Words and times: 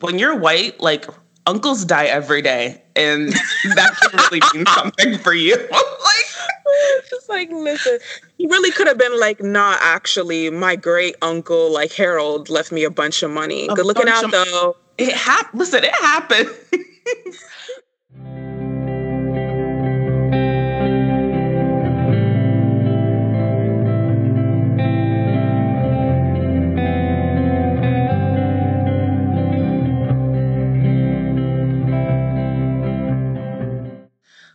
when 0.00 0.18
you're 0.18 0.36
white, 0.36 0.80
like 0.80 1.06
uncles 1.46 1.84
die 1.84 2.06
every 2.06 2.42
day, 2.42 2.82
and 2.96 3.32
that 3.74 3.96
can 4.00 4.20
really 4.20 4.40
mean 4.54 4.66
something 4.74 5.18
for 5.18 5.34
you. 5.34 5.56
like, 5.70 7.04
just 7.08 7.28
like 7.28 7.50
listen, 7.50 7.98
he 8.38 8.46
really 8.46 8.70
could 8.70 8.86
have 8.86 8.98
been 8.98 9.18
like, 9.18 9.42
nah, 9.42 9.76
actually, 9.80 10.50
my 10.50 10.76
great 10.76 11.16
uncle, 11.22 11.72
like 11.72 11.92
Harold, 11.92 12.48
left 12.48 12.72
me 12.72 12.84
a 12.84 12.90
bunch 12.90 13.22
of 13.22 13.30
money. 13.30 13.68
Good 13.68 13.86
looking 13.86 14.08
out 14.08 14.24
of, 14.24 14.30
though. 14.30 14.76
It 14.98 15.14
happened. 15.14 15.58
Listen, 15.58 15.84
it 15.84 15.94
happened. 15.94 16.50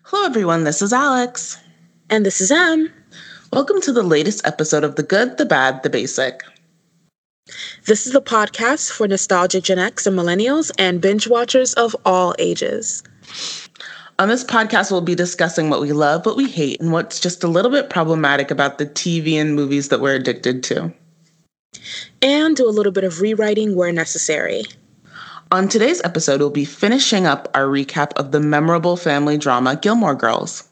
Hello, 0.09 0.23
everyone. 0.23 0.65
This 0.65 0.83
is 0.83 0.93
Alex. 0.93 1.57
And 2.11 2.23
this 2.23 2.39
is 2.39 2.51
Em. 2.51 2.93
Welcome 3.51 3.81
to 3.81 3.91
the 3.91 4.03
latest 4.03 4.45
episode 4.45 4.83
of 4.83 4.97
The 4.97 5.01
Good, 5.01 5.39
the 5.39 5.47
Bad, 5.47 5.81
the 5.81 5.89
Basic. 5.89 6.43
This 7.87 8.05
is 8.05 8.13
the 8.13 8.21
podcast 8.21 8.91
for 8.91 9.07
nostalgic 9.07 9.63
Gen 9.63 9.79
X 9.79 10.05
and 10.05 10.15
millennials 10.15 10.69
and 10.77 11.01
binge 11.01 11.27
watchers 11.27 11.73
of 11.73 11.95
all 12.05 12.35
ages. 12.37 13.01
On 14.19 14.27
this 14.27 14.43
podcast, 14.43 14.91
we'll 14.91 15.01
be 15.01 15.15
discussing 15.15 15.71
what 15.71 15.81
we 15.81 15.91
love, 15.91 16.23
what 16.23 16.37
we 16.37 16.51
hate, 16.51 16.79
and 16.79 16.91
what's 16.91 17.19
just 17.19 17.43
a 17.43 17.47
little 17.47 17.71
bit 17.71 17.89
problematic 17.89 18.51
about 18.51 18.77
the 18.77 18.85
TV 18.85 19.41
and 19.41 19.55
movies 19.55 19.89
that 19.89 20.01
we're 20.01 20.13
addicted 20.13 20.61
to. 20.65 20.93
And 22.21 22.55
do 22.55 22.69
a 22.69 22.77
little 22.77 22.91
bit 22.91 23.05
of 23.05 23.21
rewriting 23.21 23.75
where 23.75 23.91
necessary. 23.91 24.65
On 25.51 25.67
today's 25.67 26.01
episode, 26.03 26.39
we'll 26.39 26.49
be 26.49 26.65
finishing 26.65 27.27
up 27.27 27.47
our 27.53 27.65
recap 27.65 28.13
of 28.13 28.31
the 28.31 28.39
memorable 28.39 28.97
family 28.97 29.37
drama 29.37 29.75
Gilmore 29.75 30.15
Girls. 30.15 30.67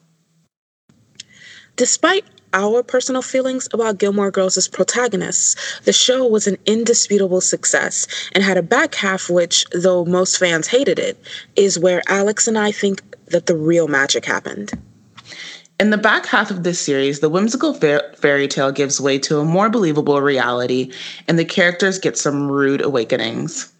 Despite 1.75 2.25
our 2.53 2.81
personal 2.81 3.21
feelings 3.21 3.69
about 3.71 3.99
Gilmore 3.99 4.31
Girls 4.31 4.57
as 4.57 4.67
protagonists, 4.67 5.79
the 5.81 5.93
show 5.93 6.25
was 6.25 6.47
an 6.47 6.57
indisputable 6.65 7.39
success 7.39 8.07
and 8.33 8.43
had 8.43 8.57
a 8.57 8.63
back 8.63 8.95
half 8.95 9.29
which, 9.29 9.65
though 9.73 10.05
most 10.05 10.39
fans 10.39 10.67
hated 10.67 10.97
it, 10.97 11.23
is 11.55 11.77
where 11.77 12.01
Alex 12.07 12.47
and 12.47 12.57
I 12.57 12.71
think 12.71 13.03
that 13.27 13.45
the 13.45 13.55
real 13.55 13.87
magic 13.87 14.25
happened. 14.25 14.71
In 15.79 15.91
the 15.91 15.97
back 15.97 16.25
half 16.25 16.49
of 16.49 16.63
this 16.63 16.79
series, 16.79 17.19
the 17.19 17.29
whimsical 17.29 17.75
fairy 17.75 18.47
tale 18.47 18.71
gives 18.71 18.99
way 18.99 19.19
to 19.19 19.39
a 19.39 19.45
more 19.45 19.69
believable 19.69 20.19
reality, 20.21 20.91
and 21.27 21.37
the 21.37 21.45
characters 21.45 21.99
get 21.99 22.17
some 22.17 22.51
rude 22.51 22.81
awakenings. 22.81 23.71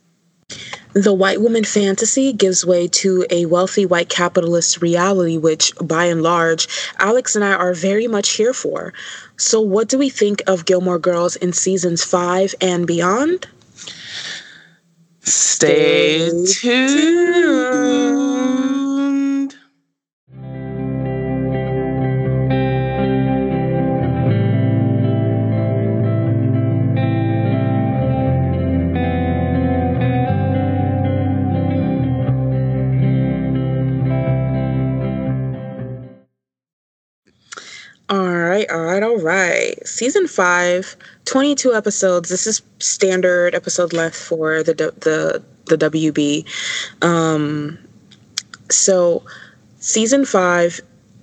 The 0.94 1.14
white 1.14 1.42
woman 1.42 1.64
fantasy 1.64 2.34
gives 2.34 2.66
way 2.66 2.88
to 2.90 3.26
a 3.32 3.48
wealthy 3.48 3.86
white 3.86 4.10
capitalist 4.10 4.82
reality, 4.82 5.38
which, 5.38 5.74
by 5.82 6.06
and 6.06 6.22
large, 6.22 6.68
Alex 7.00 7.36
and 7.36 7.44
I 7.44 7.54
are 7.54 7.74
very 7.74 8.08
much 8.08 8.30
here 8.32 8.54
for. 8.54 8.94
So, 9.38 9.60
what 9.60 9.90
do 9.90 9.98
we 9.98 10.10
think 10.10 10.44
of 10.46 10.66
Gilmore 10.66 11.00
Girls 11.00 11.36
in 11.36 11.52
seasons 11.54 12.04
five 12.04 12.54
and 12.62 12.86
beyond? 12.86 13.48
Stay, 15.22 16.30
Stay 16.30 16.54
tuned. 16.54 17.34
tuned. 17.34 18.83
Season 40.04 40.28
five, 40.28 40.98
22 41.24 41.74
episodes. 41.74 42.28
This 42.28 42.46
is 42.46 42.62
standard 42.80 43.56
episode 43.56 43.94
length 43.94 44.18
for 44.18 44.62
the 44.62 44.74
the 44.74 45.42
the 45.68 45.78
WB. 45.78 46.46
Um, 47.02 47.80
so 48.70 49.24
season 49.80 50.26
five, 50.26 50.82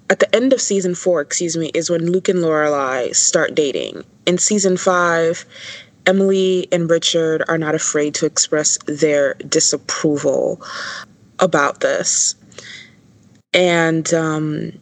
at 0.08 0.20
the 0.20 0.34
end 0.34 0.54
of 0.54 0.62
season 0.62 0.94
four, 0.94 1.20
excuse 1.20 1.58
me, 1.58 1.70
is 1.74 1.90
when 1.90 2.10
Luke 2.10 2.30
and 2.30 2.38
Lorelai 2.38 3.14
start 3.14 3.54
dating. 3.54 4.02
In 4.24 4.38
season 4.38 4.78
five, 4.78 5.44
Emily 6.06 6.66
and 6.72 6.88
Richard 6.88 7.44
are 7.48 7.58
not 7.58 7.74
afraid 7.74 8.14
to 8.14 8.24
express 8.24 8.78
their 8.86 9.34
disapproval 9.46 10.58
about 11.38 11.80
this. 11.80 12.34
And 13.52 14.14
um, 14.14 14.72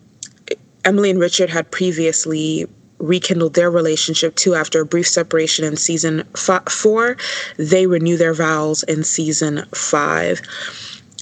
Emily 0.85 1.11
and 1.11 1.19
Richard 1.19 1.51
had 1.51 1.69
previously 1.73 2.69
rekindled 2.99 3.55
their 3.55 3.71
relationship 3.71 4.35
too 4.37 4.55
after 4.55 4.81
a 4.81 4.87
brief 4.87 5.09
separation 5.09 5.65
in 5.65 5.77
season 5.77 6.25
f- 6.35 6.71
four. 6.71 7.17
They 7.57 7.87
renew 7.87 8.17
their 8.17 8.35
vows 8.35 8.83
in 8.83 9.05
season 9.05 9.65
five. 9.75 10.41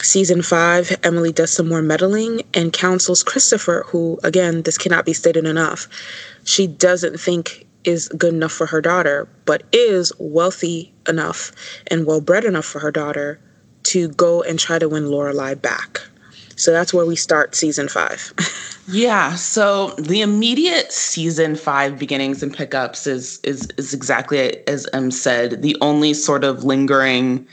Season 0.02 0.42
five, 0.42 0.94
Emily 1.02 1.32
does 1.32 1.52
some 1.52 1.68
more 1.68 1.82
meddling 1.82 2.42
and 2.52 2.72
counsels 2.72 3.22
Christopher, 3.22 3.84
who, 3.88 4.18
again, 4.22 4.62
this 4.62 4.76
cannot 4.76 5.06
be 5.06 5.14
stated 5.14 5.46
enough. 5.46 5.88
She 6.44 6.66
doesn't 6.66 7.18
think 7.18 7.66
is 7.84 8.08
good 8.08 8.34
enough 8.34 8.52
for 8.52 8.66
her 8.66 8.80
daughter, 8.80 9.28
but 9.46 9.62
is 9.72 10.12
wealthy 10.18 10.92
enough 11.08 11.52
and 11.86 12.04
well 12.04 12.20
bred 12.20 12.44
enough 12.44 12.64
for 12.64 12.80
her 12.80 12.90
daughter 12.90 13.40
to 13.84 14.08
go 14.08 14.42
and 14.42 14.58
try 14.58 14.78
to 14.78 14.88
win 14.88 15.04
Lorelai 15.04 15.60
back. 15.60 16.02
So 16.56 16.72
that's 16.72 16.92
where 16.92 17.06
we 17.06 17.16
start 17.16 17.54
season 17.54 17.88
five. 17.88 18.32
yeah. 18.88 19.34
So 19.34 19.90
the 19.98 20.22
immediate 20.22 20.90
season 20.90 21.54
five 21.54 21.98
beginnings 21.98 22.42
and 22.42 22.54
pickups 22.54 23.06
is 23.06 23.38
is 23.44 23.68
is 23.76 23.92
exactly 23.92 24.66
as 24.66 24.88
Em 24.92 25.10
said. 25.10 25.62
The 25.62 25.76
only 25.80 26.14
sort 26.14 26.44
of 26.44 26.64
lingering 26.64 27.46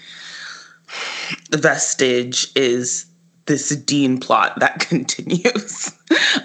vestige 1.52 2.52
is 2.56 3.06
this 3.46 3.70
Dean 3.76 4.20
plot 4.20 4.60
that 4.60 4.80
continues. 4.90 5.92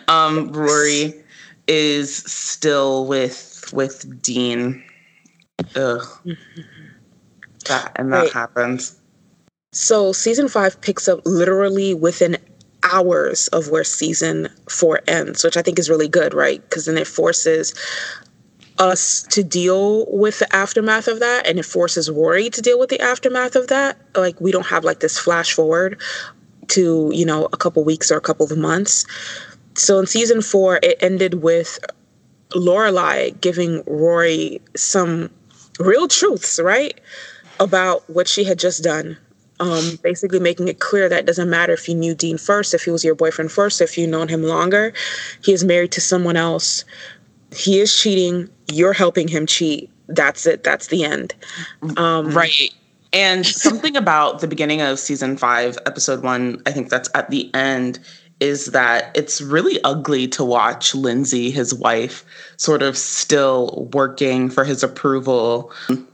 um, 0.09 0.53
Rory 0.53 1.15
is 1.69 2.17
still 2.17 3.07
with 3.07 3.71
with 3.73 4.21
Dean. 4.23 4.83
Ugh. 5.77 6.05
That 7.67 7.93
and 7.97 8.13
that 8.13 8.33
happens. 8.33 8.97
So 9.73 10.13
season 10.13 10.49
five 10.49 10.81
picks 10.81 11.09
up 11.09 11.21
literally 11.25 11.93
within 11.95 12.39
hours 12.93 13.49
of 13.49 13.71
where 13.71 13.85
season 13.85 14.49
four 14.69 15.01
ends, 15.07 15.45
which 15.45 15.57
I 15.57 15.63
think 15.63 15.79
is 15.79 15.91
really 15.91 16.09
good, 16.09 16.35
right? 16.35 16.61
Because 16.63 16.87
then 16.87 16.99
it 16.99 17.07
forces 17.07 17.75
us 18.79 19.25
to 19.25 19.43
deal 19.43 20.07
with 20.11 20.39
the 20.39 20.55
aftermath 20.55 21.09
of 21.09 21.21
that 21.21 21.47
and 21.47 21.59
it 21.59 21.65
forces 21.65 22.11
Rory 22.11 22.49
to 22.51 22.63
deal 22.63 22.79
with 22.79 22.91
the 22.91 23.01
aftermath 23.01 23.57
of 23.57 23.69
that. 23.69 23.99
Like 24.17 24.41
we 24.41 24.53
don't 24.53 24.67
have 24.67 24.85
like 24.85 25.01
this 25.01 25.19
flash 25.19 25.53
forward 25.53 26.01
to, 26.69 27.11
you 27.13 27.25
know, 27.25 27.49
a 27.53 27.57
couple 27.57 27.83
weeks 27.85 28.11
or 28.11 28.17
a 28.17 28.21
couple 28.21 28.47
of 28.51 28.57
months. 28.57 29.05
So 29.75 29.99
in 29.99 30.07
season 30.07 30.43
four, 30.43 30.79
it 30.83 30.97
ended 31.01 31.43
with 31.43 31.79
Lorelai 32.51 33.39
giving 33.41 33.83
Rory 33.87 34.61
some 34.77 35.31
real 35.79 36.09
truths, 36.09 36.61
right? 36.61 37.01
About 37.61 38.09
what 38.09 38.29
she 38.29 38.45
had 38.45 38.59
just 38.59 38.85
done 38.85 39.19
um, 39.61 39.99
basically 40.03 40.41
making 40.41 40.69
it 40.69 40.79
clear 40.79 41.09
that 41.09 41.21
it 41.21 41.27
doesn't 41.27 41.51
matter 41.51 41.73
if 41.73 41.89
you 41.89 41.95
knew 41.95 42.15
Dean 42.15 42.39
first, 42.39 42.75
if 42.75 42.83
he 42.85 42.91
was 42.91 43.05
your 43.05 43.15
boyfriend 43.15 43.51
first, 43.51 43.81
if 43.81 43.99
you've 43.99 44.11
known 44.11 44.29
him 44.29 44.43
longer, 44.43 44.93
he 45.43 45.53
is 45.53 45.65
married 45.65 45.93
to 45.93 46.01
someone 46.01 46.37
else. 46.37 46.85
He 47.55 47.81
is 47.81 47.97
cheating. 47.97 48.49
You're 48.73 48.93
helping 48.93 49.29
him 49.29 49.47
cheat. 49.47 49.91
That's 50.09 50.47
it. 50.47 50.65
That's 50.65 50.89
the 50.89 51.05
end. 51.05 51.35
Um, 51.97 52.31
right. 52.31 52.73
And 53.13 53.47
something 53.47 53.97
about 53.97 54.41
the 54.41 54.47
beginning 54.47 54.83
of 54.83 54.99
season 54.99 55.37
five, 55.37 55.79
episode 55.87 56.23
one, 56.23 56.63
I 56.67 56.73
think 56.73 56.91
that's 56.91 57.09
at 57.15 57.31
the 57.31 57.53
end, 57.55 57.99
is 58.41 58.67
that 58.67 59.11
it's 59.17 59.41
really 59.41 59.83
ugly 59.83 60.29
to 60.29 60.45
watch 60.45 60.95
Lindsay, 60.95 61.51
his 61.51 61.75
wife, 61.75 62.25
sort 62.57 62.83
of 62.83 62.97
still 62.97 63.89
working 63.93 64.49
for 64.49 64.65
his 64.65 64.83
approval, 64.85 65.73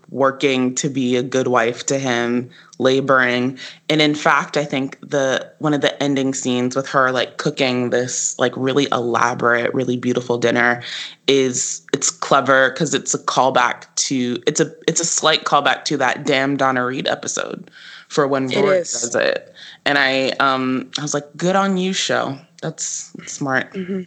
working 0.09 0.75
to 0.77 0.89
be 0.89 1.17
a 1.17 1.23
good 1.23 1.49
wife 1.49 1.85
to 1.87 1.99
him, 1.99 2.49
laboring. 2.79 3.59
And 3.91 4.01
in 4.01 4.15
fact, 4.15 4.57
I 4.57 4.65
think 4.65 4.99
the 5.01 5.53
one 5.59 5.75
of 5.75 5.83
the 5.83 6.03
ending 6.03 6.33
scenes 6.33 6.75
with 6.75 6.89
her 6.89 7.13
like 7.13 7.37
cooking 7.37 7.91
this 7.91 8.39
like 8.39 8.53
really 8.57 8.87
elaborate, 8.91 9.75
really 9.75 9.97
beautiful 9.99 10.39
dinner 10.39 10.83
is 11.27 11.85
it's 11.93 12.11
clever 12.11 12.71
because 12.71 12.95
it's 12.95 13.13
a 13.13 13.19
callback 13.19 13.87
to 13.97 14.43
it's 14.47 14.61
a 14.61 14.73
it's 14.89 15.01
a 15.01 15.05
slight 15.05 15.45
callback 15.45 15.85
to 15.85 15.97
that 15.99 16.25
damn 16.25 16.57
Donna 16.57 16.87
Reed 16.87 17.07
episode 17.07 17.71
for 18.09 18.27
when 18.27 18.49
Rory 18.49 18.79
does 18.79 19.15
it. 19.15 19.54
And 19.87 19.99
I 19.99 20.31
um 20.41 20.91
I 20.99 21.03
was 21.03 21.15
like, 21.15 21.25
good 21.37 21.57
on 21.57 21.77
you, 21.77 21.93
show. 21.93 22.39
That's, 22.63 23.13
smart. 23.27 23.73
Mm-hmm. 23.75 24.03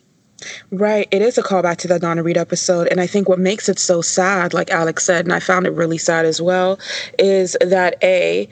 Right. 0.72 1.08
It 1.12 1.22
is 1.22 1.38
a 1.38 1.44
callback 1.44 1.78
to 1.78 1.88
the 1.88 2.00
Donna 2.00 2.24
Reed 2.24 2.38
episode. 2.38 2.88
And 2.88 3.00
I 3.00 3.08
think 3.08 3.30
what 3.30 3.40
makes 3.40 3.70
it 3.70 3.80
so 3.80 4.02
sad, 4.02 4.54
like 4.54 4.72
Alex 4.72 5.04
said, 5.04 5.26
and 5.26 5.34
I 5.34 5.40
found 5.40 5.68
it 5.68 5.72
really 5.72 5.98
sad 5.98 6.26
as 6.26 6.42
well, 6.42 6.80
is 7.18 7.56
that 7.62 7.98
A, 8.04 8.50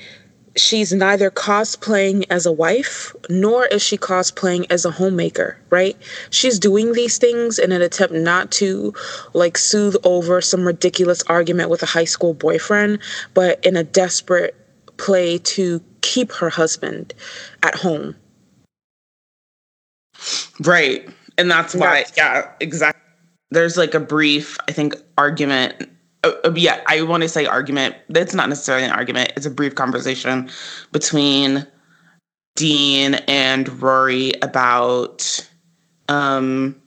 she's 0.56 0.94
neither 0.94 1.30
cosplaying 1.30 2.25
as 2.30 2.45
a 2.45 2.51
wife 2.51 3.16
nor 3.30 3.66
is 3.66 3.81
she 3.81 3.98
cosplaying 3.98 4.66
as 4.69 4.86
a 4.86 4.92
homemaker, 4.92 5.57
right? 5.69 5.98
She's 6.30 6.60
doing 6.60 6.94
these 6.94 7.18
things 7.18 7.60
in 7.60 7.72
an 7.72 7.81
attempt 7.81 8.13
not 8.13 8.51
to 8.54 8.94
like 9.33 9.57
soothe 9.57 9.95
over 10.04 10.42
some 10.42 10.66
ridiculous 10.66 11.24
argument 11.24 11.69
with 11.69 11.83
a 11.83 11.88
high 11.88 12.06
school 12.06 12.33
boyfriend, 12.33 13.00
but 13.33 13.63
in 13.66 13.75
a 13.75 13.83
desperate 13.83 14.56
play 14.98 15.38
to 15.39 15.80
keep 16.05 16.31
her 16.31 16.49
husband 16.49 17.13
at 17.63 17.73
home. 17.73 18.15
Right. 20.61 21.09
And 21.37 21.49
that's 21.49 21.73
why, 21.73 22.03
that's- 22.03 22.13
yeah, 22.15 22.51
exactly. 22.59 23.01
There's 23.51 23.75
like 23.77 23.93
a 23.93 23.99
brief, 23.99 24.57
I 24.67 24.71
think, 24.71 24.95
argument 25.17 25.89
uh, 26.23 26.31
uh, 26.43 26.53
yeah, 26.55 26.81
I 26.87 27.03
want 27.03 27.21
to 27.21 27.29
say 27.29 27.45
argument. 27.45 27.95
It's 28.09 28.33
not 28.33 28.49
necessarily 28.49 28.83
an 28.83 28.91
argument. 28.91 29.31
It's 29.37 29.45
a 29.45 29.51
brief 29.51 29.75
conversation 29.75 30.49
between 30.91 31.67
Dean 32.55 33.15
and 33.27 33.81
Rory 33.81 34.33
about 34.41 35.47
um 36.09 36.81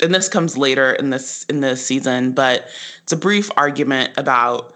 and 0.00 0.14
this 0.14 0.28
comes 0.28 0.56
later 0.56 0.92
in 0.92 1.10
this 1.10 1.44
in 1.44 1.60
this 1.60 1.84
season, 1.84 2.32
but 2.32 2.68
it's 3.02 3.12
a 3.12 3.16
brief 3.16 3.50
argument 3.56 4.16
about 4.16 4.74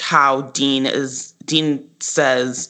how 0.00 0.42
Dean 0.42 0.86
is 0.86 1.34
Dean 1.46 1.88
says, 2.00 2.68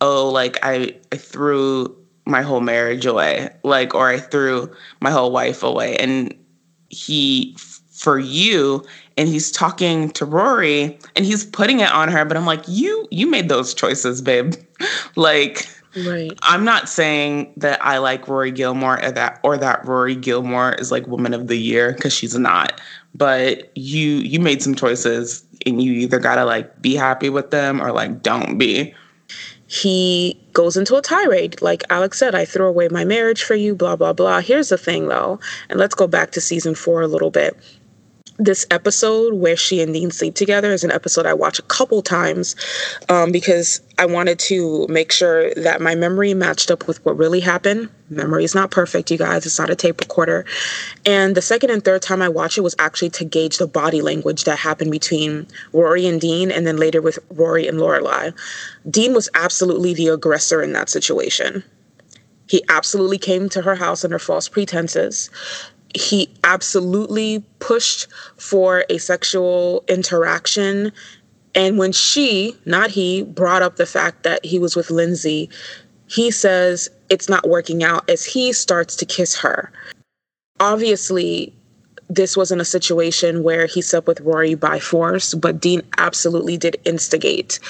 "Oh, 0.00 0.28
like 0.28 0.58
I 0.62 0.94
I 1.12 1.16
threw 1.16 1.96
my 2.26 2.42
whole 2.42 2.60
marriage 2.60 3.06
away, 3.06 3.48
like 3.64 3.94
or 3.94 4.08
I 4.08 4.18
threw 4.18 4.70
my 5.00 5.10
whole 5.10 5.32
wife 5.32 5.62
away." 5.62 5.96
And 5.96 6.34
he 6.90 7.56
for 7.98 8.18
you 8.18 8.84
and 9.16 9.28
he's 9.28 9.50
talking 9.50 10.10
to 10.10 10.24
Rory 10.24 10.96
and 11.16 11.26
he's 11.26 11.44
putting 11.44 11.80
it 11.80 11.90
on 11.90 12.08
her 12.08 12.24
but 12.24 12.36
I'm 12.36 12.46
like 12.46 12.62
you 12.68 13.08
you 13.10 13.26
made 13.26 13.48
those 13.48 13.74
choices 13.74 14.22
babe 14.22 14.54
like 15.16 15.68
right 16.06 16.30
I'm 16.42 16.64
not 16.64 16.88
saying 16.88 17.52
that 17.56 17.84
I 17.84 17.98
like 17.98 18.28
Rory 18.28 18.52
Gilmore 18.52 19.04
or 19.04 19.10
that 19.10 19.40
or 19.42 19.58
that 19.58 19.84
Rory 19.84 20.14
Gilmore 20.14 20.74
is 20.74 20.92
like 20.92 21.08
woman 21.08 21.34
of 21.34 21.48
the 21.48 21.58
year 21.58 21.94
cuz 21.94 22.12
she's 22.12 22.38
not 22.38 22.80
but 23.16 23.72
you 23.74 24.18
you 24.18 24.38
made 24.38 24.62
some 24.62 24.76
choices 24.76 25.42
and 25.74 25.82
you 25.82 25.92
either 25.92 26.18
got 26.18 26.36
to 26.36 26.44
like 26.44 26.80
be 26.80 26.94
happy 26.94 27.28
with 27.28 27.50
them 27.50 27.80
or 27.80 27.92
like 27.92 28.22
don't 28.22 28.58
be 28.58 28.94
he 29.70 30.40
goes 30.54 30.78
into 30.78 30.96
a 30.96 31.02
tirade. 31.02 31.60
Like 31.60 31.84
Alex 31.90 32.18
said, 32.18 32.34
I 32.34 32.46
threw 32.46 32.66
away 32.66 32.88
my 32.88 33.04
marriage 33.04 33.42
for 33.42 33.54
you, 33.54 33.74
blah, 33.74 33.96
blah, 33.96 34.14
blah. 34.14 34.40
Here's 34.40 34.70
the 34.70 34.78
thing 34.78 35.08
though, 35.08 35.38
and 35.68 35.78
let's 35.78 35.94
go 35.94 36.06
back 36.06 36.30
to 36.32 36.40
season 36.40 36.74
four 36.74 37.02
a 37.02 37.06
little 37.06 37.30
bit 37.30 37.56
this 38.38 38.64
episode 38.70 39.34
where 39.34 39.56
she 39.56 39.82
and 39.82 39.92
Dean 39.92 40.12
sleep 40.12 40.34
together 40.36 40.72
is 40.72 40.84
an 40.84 40.92
episode 40.92 41.26
I 41.26 41.34
watch 41.34 41.58
a 41.58 41.62
couple 41.62 42.02
times 42.02 42.54
um, 43.08 43.32
because 43.32 43.80
I 43.98 44.06
wanted 44.06 44.38
to 44.40 44.86
make 44.88 45.10
sure 45.10 45.52
that 45.54 45.80
my 45.80 45.96
memory 45.96 46.34
matched 46.34 46.70
up 46.70 46.86
with 46.86 47.04
what 47.04 47.16
really 47.16 47.40
happened. 47.40 47.88
Memory 48.10 48.44
is 48.44 48.54
not 48.54 48.70
perfect, 48.70 49.10
you 49.10 49.18
guys. 49.18 49.44
It's 49.44 49.58
not 49.58 49.70
a 49.70 49.76
tape 49.76 50.00
recorder. 50.00 50.46
And 51.04 51.34
the 51.34 51.42
second 51.42 51.70
and 51.70 51.84
third 51.84 52.00
time 52.00 52.22
I 52.22 52.28
watched 52.28 52.56
it 52.56 52.62
was 52.62 52.76
actually 52.78 53.10
to 53.10 53.24
gauge 53.24 53.58
the 53.58 53.66
body 53.66 54.02
language 54.02 54.44
that 54.44 54.58
happened 54.58 54.92
between 54.92 55.48
Rory 55.72 56.06
and 56.06 56.20
Dean, 56.20 56.52
and 56.52 56.64
then 56.64 56.76
later 56.76 57.02
with 57.02 57.18
Rory 57.30 57.66
and 57.66 57.78
Lorelai. 57.78 58.32
Dean 58.88 59.14
was 59.14 59.28
absolutely 59.34 59.94
the 59.94 60.08
aggressor 60.08 60.62
in 60.62 60.72
that 60.74 60.88
situation. 60.88 61.64
He 62.48 62.64
absolutely 62.70 63.18
came 63.18 63.48
to 63.50 63.62
her 63.62 63.74
house 63.74 64.04
under 64.04 64.18
false 64.18 64.48
pretenses 64.48 65.28
he 65.94 66.28
absolutely 66.44 67.44
pushed 67.60 68.06
for 68.36 68.84
a 68.90 68.98
sexual 68.98 69.84
interaction. 69.88 70.92
And 71.54 71.78
when 71.78 71.92
she, 71.92 72.56
not 72.66 72.90
he, 72.90 73.22
brought 73.22 73.62
up 73.62 73.76
the 73.76 73.86
fact 73.86 74.22
that 74.22 74.44
he 74.44 74.58
was 74.58 74.76
with 74.76 74.90
Lindsay, 74.90 75.48
he 76.06 76.30
says 76.30 76.88
it's 77.10 77.28
not 77.28 77.48
working 77.48 77.82
out 77.82 78.08
as 78.08 78.24
he 78.24 78.52
starts 78.52 78.96
to 78.96 79.06
kiss 79.06 79.36
her. 79.36 79.72
Obviously, 80.60 81.54
this 82.08 82.36
wasn't 82.36 82.60
a 82.60 82.66
situation 82.66 83.42
where 83.42 83.66
he 83.66 83.82
slept 83.82 84.06
with 84.06 84.20
Rory 84.20 84.54
by 84.54 84.78
force, 84.78 85.34
but 85.34 85.60
Dean 85.60 85.82
absolutely 85.98 86.56
did 86.56 86.76
instigate 86.84 87.60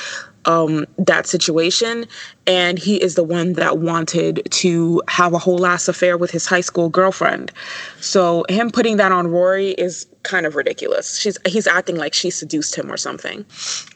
um, 0.49 0.87
that 0.97 1.27
situation. 1.27 2.07
And 2.47 2.79
he 2.79 3.01
is 3.01 3.15
the 3.15 3.23
one 3.23 3.53
that 3.53 3.79
wanted 3.79 4.49
to 4.51 5.03
have 5.07 5.35
a 5.35 5.39
whole 5.39 5.67
ass 5.67 5.87
affair 5.87 6.17
with 6.17 6.31
his 6.31 6.47
high 6.47 6.63
school 6.63 6.89
girlfriend. 6.89 7.53
So 8.01 8.45
him 8.49 8.71
putting 8.71 8.97
that 8.97 9.13
on 9.13 9.29
Rory 9.29 9.73
is 9.73 10.07
kind 10.23 10.47
of 10.47 10.57
ridiculous. 10.57 11.19
She's 11.19 11.37
he's 11.47 11.67
acting 11.67 11.97
like 11.97 12.15
she 12.15 12.31
seduced 12.31 12.75
him 12.75 12.91
or 12.91 12.97
something. 12.97 13.45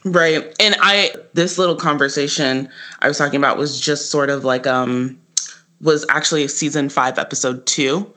Right. 0.05 0.55
And 0.59 0.75
I 0.79 1.15
this 1.33 1.57
little 1.57 1.75
conversation 1.75 2.69
I 2.99 3.07
was 3.07 3.17
talking 3.17 3.37
about 3.37 3.57
was 3.57 3.81
just 3.81 4.11
sort 4.11 4.29
of 4.29 4.45
like 4.45 4.67
um 4.67 5.19
was 5.81 6.05
actually 6.09 6.47
season 6.47 6.87
5 6.87 7.19
episode 7.19 7.65
2 7.65 8.13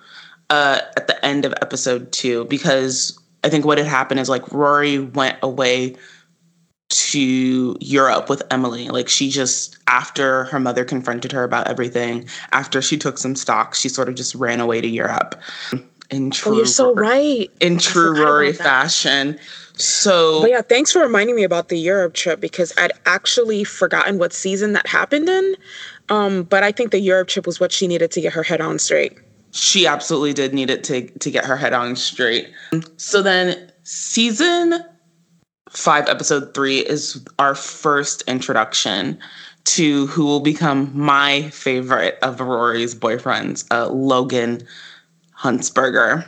uh 0.51 0.81
at 0.97 1.09
the 1.09 1.25
end 1.25 1.45
of 1.45 1.53
episode 1.63 2.13
2 2.13 2.45
because 2.45 3.19
I 3.43 3.49
think 3.49 3.65
what 3.65 3.79
had 3.79 3.87
happened 3.87 4.21
is 4.21 4.29
like 4.29 4.51
Rory 4.53 4.99
went 4.99 5.39
away 5.43 5.97
to 6.89 7.77
Europe 7.81 8.29
with 8.29 8.43
Emily. 8.51 8.89
Like 8.89 9.09
she 9.09 9.31
just 9.31 9.79
after 9.87 10.45
her 10.45 10.61
mother 10.61 10.85
confronted 10.85 11.33
her 11.33 11.45
about 11.45 11.69
everything, 11.69 12.29
after 12.53 12.81
she 12.81 12.97
took 12.97 13.19
some 13.19 13.35
stock, 13.35 13.75
she 13.75 13.89
sort 13.89 14.09
of 14.09 14.15
just 14.15 14.35
ran 14.35 14.61
away 14.61 14.81
to 14.81 14.89
Europe. 14.89 15.41
In 16.11 16.31
true, 16.31 16.53
oh, 16.53 16.57
you're 16.59 16.67
so 16.67 16.95
right. 16.95 17.51
In 17.61 17.79
true 17.79 18.23
Rory 18.23 18.53
fashion. 18.53 19.39
So, 19.75 20.41
but 20.41 20.51
yeah, 20.51 20.63
thanks 20.63 20.93
for 20.93 21.01
reminding 21.01 21.37
me 21.37 21.43
about 21.43 21.69
the 21.69 21.79
Europe 21.79 22.15
trip 22.15 22.41
because 22.41 22.73
I'd 22.79 22.93
actually 23.05 23.65
forgotten 23.65 24.19
what 24.19 24.33
season 24.33 24.73
that 24.73 24.87
happened 24.87 25.29
in. 25.29 25.57
Um, 26.09 26.45
but 26.45 26.63
I 26.63 26.73
think 26.73 26.93
the 26.93 27.01
Europe 27.01 27.29
trip 27.29 27.47
was 27.47 27.61
what 27.61 27.73
she 27.73 27.87
needed 27.87 28.11
to 28.13 28.21
get 28.21 28.33
her 28.33 28.43
head 28.43 28.61
on 28.61 28.79
straight. 28.79 29.19
She 29.51 29.87
absolutely 29.87 30.33
did 30.33 30.55
need 30.55 30.71
it 30.71 30.85
to 30.85 31.09
to 31.09 31.31
get 31.31 31.45
her 31.45 31.57
head 31.57 31.73
on 31.73 31.97
straight. 31.97 32.51
So 32.97 33.23
then, 33.23 33.73
season 33.83 34.85
five, 35.77 36.09
episode 36.09 36.55
three 36.55 36.79
is 36.79 37.23
our 37.39 37.55
first 37.55 38.23
introduction 38.23 39.19
to 39.65 40.07
who 40.07 40.25
will 40.25 40.41
become 40.41 40.91
my 40.99 41.51
favorite 41.51 42.19
of 42.23 42.41
Rory's 42.41 42.95
boyfriends, 42.95 43.67
uh, 43.71 43.89
Logan 43.89 44.67
Huntzberger. 45.39 46.27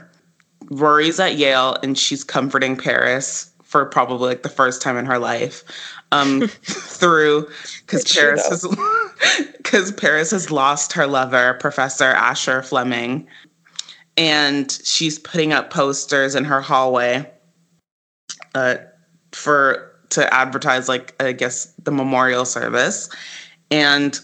Rory's 0.70 1.18
at 1.18 1.36
Yale 1.36 1.78
and 1.82 1.96
she's 1.96 2.24
comforting 2.24 2.76
Paris 2.76 3.50
for 3.62 3.86
probably 3.86 4.28
like 4.28 4.42
the 4.42 4.48
first 4.50 4.82
time 4.82 4.98
in 4.98 5.06
her 5.06 5.18
life 5.18 5.64
um, 6.12 6.46
through 6.62 7.48
because 7.86 8.04
Paris 8.04 8.46
has 8.48 8.66
because 9.56 9.92
Paris 9.92 10.30
has 10.30 10.50
lost 10.50 10.92
her 10.92 11.06
lover, 11.06 11.54
Professor 11.54 12.04
Asher 12.04 12.62
Fleming, 12.62 13.26
and 14.18 14.78
she's 14.84 15.18
putting 15.18 15.54
up 15.54 15.70
posters 15.70 16.34
in 16.34 16.44
her 16.44 16.60
hallway. 16.60 17.30
Uh, 18.54 18.76
for 19.32 19.92
to 20.10 20.32
advertise 20.32 20.88
like 20.88 21.14
I 21.22 21.32
guess 21.32 21.66
the 21.82 21.90
memorial 21.90 22.44
service, 22.44 23.08
and 23.70 24.18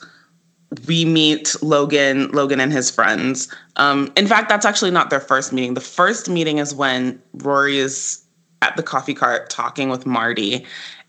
we 0.87 1.05
meet 1.05 1.55
Logan, 1.63 2.31
Logan 2.33 2.61
and 2.61 2.73
his 2.73 2.91
friends. 2.91 3.53
Um, 3.77 4.13
in 4.17 4.27
fact, 4.27 4.49
that's 4.49 4.67
actually 4.67 4.91
not 4.91 5.11
their 5.11 5.21
first 5.21 5.53
meeting. 5.53 5.75
The 5.75 5.81
first 5.81 6.29
meeting 6.29 6.59
is 6.59 6.75
when 6.75 7.21
Rory 7.35 7.79
is 7.79 8.23
at 8.63 8.77
the 8.77 8.83
coffee 8.83 9.15
cart 9.15 9.51
talking 9.51 9.89
with 9.89 10.07
Marty, 10.07 10.65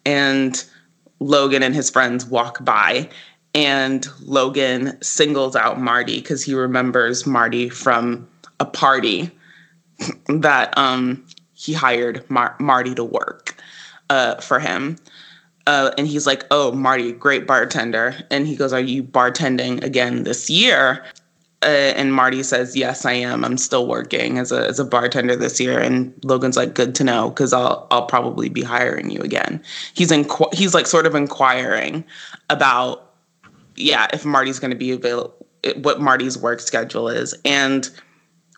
and 0.05 0.63
Logan 1.19 1.63
and 1.63 1.73
his 1.73 1.89
friends 1.89 2.25
walk 2.25 2.63
by, 2.63 3.09
and 3.53 4.07
Logan 4.21 5.01
singles 5.01 5.55
out 5.55 5.79
Marty 5.79 6.19
because 6.19 6.43
he 6.43 6.53
remembers 6.53 7.25
Marty 7.25 7.69
from 7.69 8.27
a 8.59 8.65
party 8.65 9.31
that 10.27 10.77
um, 10.77 11.25
he 11.53 11.73
hired 11.73 12.29
Mar- 12.29 12.55
Marty 12.59 12.93
to 12.95 13.03
work 13.03 13.44
uh, 14.09 14.35
for 14.35 14.59
him. 14.59 14.97
Uh, 15.67 15.91
and 15.97 16.07
he's 16.07 16.27
like, 16.27 16.45
"Oh, 16.51 16.71
Marty, 16.71 17.11
great 17.11 17.47
bartender." 17.47 18.15
And 18.29 18.45
he 18.45 18.55
goes, 18.55 18.71
"Are 18.71 18.79
you 18.79 19.03
bartending 19.03 19.83
again 19.83 20.23
this 20.23 20.49
year?" 20.49 21.03
Uh, 21.63 21.93
and 21.97 22.13
Marty 22.13 22.43
says, 22.43 22.75
"Yes, 22.75 23.05
I 23.05 23.13
am. 23.13 23.43
I'm 23.43 23.57
still 23.57 23.87
working 23.87 24.37
as 24.37 24.51
a 24.51 24.67
as 24.67 24.79
a 24.79 24.85
bartender 24.85 25.35
this 25.35 25.59
year." 25.59 25.79
And 25.79 26.13
Logan's 26.23 26.55
like, 26.55 26.75
"Good 26.75 26.93
to 26.95 27.03
know, 27.03 27.29
because 27.29 27.51
I'll 27.51 27.87
I'll 27.89 28.05
probably 28.05 28.49
be 28.49 28.61
hiring 28.61 29.09
you 29.09 29.19
again." 29.21 29.63
He's 29.95 30.11
in 30.11 30.29
he's 30.53 30.75
like 30.75 30.85
sort 30.85 31.07
of 31.07 31.15
inquiring 31.15 32.05
about, 32.51 33.13
yeah, 33.75 34.05
if 34.13 34.23
Marty's 34.23 34.59
going 34.59 34.71
to 34.71 34.77
be 34.77 34.91
available, 34.91 35.33
what 35.77 35.99
Marty's 35.99 36.37
work 36.37 36.59
schedule 36.59 37.07
is, 37.07 37.33
and 37.43 37.89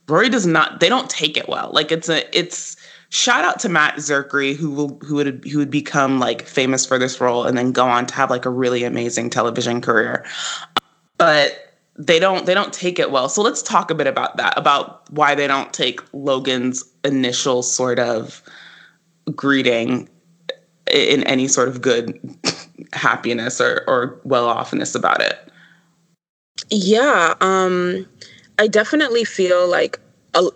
Rory 0.09 0.27
does 0.27 0.45
not. 0.45 0.81
They 0.81 0.89
don't 0.89 1.09
take 1.09 1.37
it 1.37 1.47
well. 1.47 1.69
Like 1.71 1.93
it's 1.93 2.09
a 2.09 2.37
it's 2.37 2.75
shout 3.09 3.45
out 3.45 3.59
to 3.61 3.69
Matt 3.69 3.95
Czuchry, 3.95 4.55
who 4.55 4.71
will 4.71 4.99
who 5.03 5.15
would 5.15 5.45
who 5.45 5.59
would 5.59 5.71
become 5.71 6.19
like 6.19 6.43
famous 6.43 6.85
for 6.85 6.97
this 6.97 7.19
role 7.21 7.45
and 7.45 7.57
then 7.57 7.71
go 7.71 7.87
on 7.87 8.05
to 8.07 8.13
have 8.13 8.29
like 8.29 8.45
a 8.45 8.49
really 8.49 8.83
amazing 8.83 9.29
television 9.29 9.81
career. 9.81 10.25
But 11.17 11.75
they 11.97 12.19
don't 12.19 12.45
they 12.45 12.53
don't 12.53 12.73
take 12.73 12.99
it 12.99 13.11
well. 13.11 13.29
So 13.29 13.41
let's 13.41 13.61
talk 13.61 13.89
a 13.89 13.95
bit 13.95 14.07
about 14.07 14.37
that, 14.37 14.57
about 14.57 15.09
why 15.11 15.35
they 15.35 15.47
don't 15.47 15.73
take 15.73 16.01
Logan's 16.13 16.83
initial 17.03 17.63
sort 17.63 17.99
of 17.99 18.43
greeting 19.35 20.09
in 20.91 21.23
any 21.23 21.47
sort 21.47 21.67
of 21.67 21.81
good 21.81 22.19
happiness 22.93 23.59
or, 23.59 23.83
or 23.87 24.19
well 24.23 24.47
offness 24.47 24.95
about 24.95 25.21
it. 25.21 25.37
Yeah, 26.69 27.35
um, 27.41 28.07
I 28.59 28.67
definitely 28.67 29.23
feel 29.23 29.67
like 29.67 29.99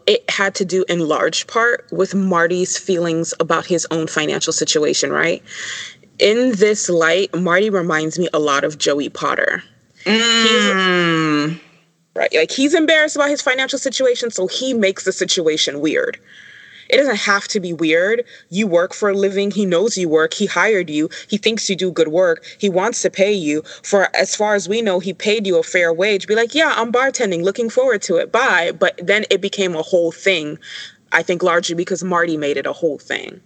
it 0.08 0.30
had 0.30 0.56
to 0.56 0.66
do 0.66 0.86
in 0.88 1.08
large 1.08 1.48
part 1.48 1.88
with 1.92 2.14
Marty's 2.14 2.78
feelings 2.78 3.34
about 3.40 3.66
his 3.66 3.88
own 3.92 4.08
financial 4.08 4.54
situation, 4.54 5.12
right? 5.12 5.44
In 6.20 6.52
this 6.54 6.90
light, 6.90 7.34
Marty 7.34 7.70
reminds 7.70 8.20
me 8.20 8.30
a 8.34 8.40
lot 8.40 8.64
of 8.64 8.78
Joey 8.78 9.10
Potter. 9.10 9.64
Mm. 10.06 11.60
right, 12.16 12.34
like 12.34 12.52
he's 12.52 12.74
embarrassed 12.74 13.16
about 13.16 13.30
his 13.30 13.42
financial 13.42 13.80
situation, 13.80 14.32
so 14.32 14.48
he 14.48 14.74
makes 14.74 15.04
the 15.06 15.12
situation 15.12 15.80
weird. 15.80 16.20
It 16.92 16.98
doesn't 16.98 17.18
have 17.18 17.48
to 17.50 17.60
be 17.60 17.74
weird. 17.74 18.26
You 18.50 18.68
work 18.68 18.94
for 18.94 19.10
a 19.10 19.14
living. 19.14 19.50
He 19.50 19.66
knows 19.66 19.98
you 19.98 20.10
work. 20.10 20.34
He 20.34 20.46
hired 20.46 20.90
you. 20.90 21.10
He 21.30 21.38
thinks 21.38 21.70
you 21.70 21.76
do 21.76 21.92
good 21.92 22.10
work. 22.10 22.46
He 22.60 22.70
wants 22.70 23.02
to 23.04 23.10
pay 23.10 23.32
you. 23.32 23.64
For 23.84 24.14
as 24.16 24.36
far 24.36 24.56
as 24.56 24.68
we 24.68 24.82
know, 24.82 25.00
he 25.00 25.14
paid 25.14 25.48
you 25.48 25.58
a 25.58 25.64
fair 25.64 25.94
wage. 25.94 26.28
Be 26.28 26.36
like, 26.36 26.54
yeah, 26.54 26.74
I'm 26.76 26.92
bartending. 26.92 27.44
Looking 27.44 27.70
forward 27.70 28.02
to 28.04 28.18
it. 28.18 28.32
Bye. 28.32 28.74
But 28.78 29.00
then 29.02 29.26
it 29.30 29.42
became 29.42 29.76
a 29.76 29.82
whole 29.82 30.12
thing. 30.12 30.60
I 31.14 31.24
think 31.24 31.44
largely 31.44 31.76
because 31.76 32.04
Marty 32.04 32.38
made 32.38 32.58
it 32.58 32.66
a 32.66 32.74
whole 32.74 33.00
thing. 33.00 33.42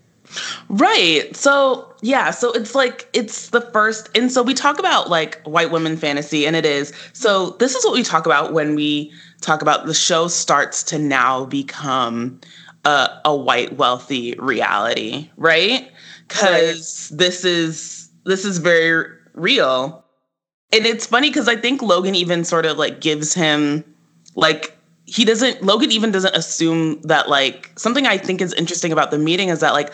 Right. 0.70 1.36
So, 1.36 1.88
yeah, 2.02 2.32
so 2.32 2.52
it's 2.52 2.76
like 2.76 3.08
it's 3.14 3.50
the 3.50 3.62
first 3.62 4.10
and 4.18 4.32
so 4.32 4.42
we 4.42 4.54
talk 4.54 4.80
about 4.80 5.10
like 5.10 5.42
white 5.44 5.72
women 5.72 5.98
fantasy 5.98 6.46
and 6.48 6.56
it 6.56 6.66
is. 6.66 6.92
So, 7.14 7.52
this 7.52 7.76
is 7.76 7.86
what 7.86 7.94
we 7.94 8.04
talk 8.04 8.26
about 8.26 8.54
when 8.54 8.76
we 8.76 9.12
talk 9.42 9.62
about 9.62 9.86
the 9.86 9.94
show 9.94 10.28
starts 10.28 10.84
to 10.84 10.98
now 10.98 11.46
become 11.46 12.40
a, 12.86 13.22
a 13.26 13.36
white 13.36 13.78
wealthy 13.78 14.36
reality, 14.38 15.30
right? 15.38 15.92
Because 16.28 17.10
right. 17.12 17.20
this 17.20 17.44
is 17.44 18.10
this 18.26 18.46
is 18.46 18.60
very 18.60 19.12
real. 19.34 20.04
And 20.72 20.86
it's 20.86 21.06
funny 21.06 21.30
because 21.30 21.48
I 21.48 21.56
think 21.56 21.82
Logan 21.82 22.16
even 22.16 22.44
sort 22.44 22.66
of 22.66 22.78
like 22.78 23.02
gives 23.02 23.34
him 23.34 23.84
like 24.36 24.78
he 25.06 25.26
doesn't 25.26 25.64
Logan 25.64 25.92
even 25.92 26.12
doesn't 26.12 26.36
assume 26.36 27.02
that 27.04 27.30
like 27.30 27.72
something 27.76 28.08
I 28.08 28.18
think 28.18 28.42
is 28.42 28.54
interesting 28.54 28.92
about 28.92 29.12
the 29.12 29.20
meeting 29.20 29.50
is 29.50 29.60
that 29.60 29.74
like 29.74 29.92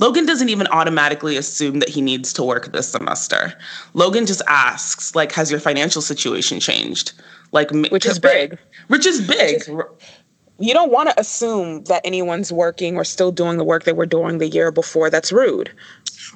Logan 0.00 0.26
doesn't 0.26 0.48
even 0.48 0.66
automatically 0.68 1.36
assume 1.36 1.78
that 1.78 1.88
he 1.88 2.00
needs 2.00 2.32
to 2.32 2.42
work 2.42 2.72
this 2.72 2.88
semester. 2.88 3.54
Logan 3.92 4.26
just 4.26 4.42
asks 4.48 5.14
like 5.14 5.32
has 5.32 5.50
your 5.50 5.60
financial 5.60 6.02
situation 6.02 6.60
changed? 6.60 7.12
Like 7.52 7.70
which 7.70 8.06
is 8.06 8.18
big. 8.18 8.58
Which 8.88 9.06
is 9.06 9.20
big. 9.20 9.68
Which 9.68 9.68
is, 9.68 10.14
you 10.58 10.72
don't 10.72 10.92
want 10.92 11.10
to 11.10 11.20
assume 11.20 11.84
that 11.84 12.02
anyone's 12.04 12.52
working 12.52 12.96
or 12.96 13.04
still 13.04 13.32
doing 13.32 13.58
the 13.58 13.64
work 13.64 13.84
they 13.84 13.92
were 13.92 14.06
doing 14.06 14.38
the 14.38 14.48
year 14.48 14.70
before. 14.70 15.10
That's 15.10 15.32
rude. 15.32 15.70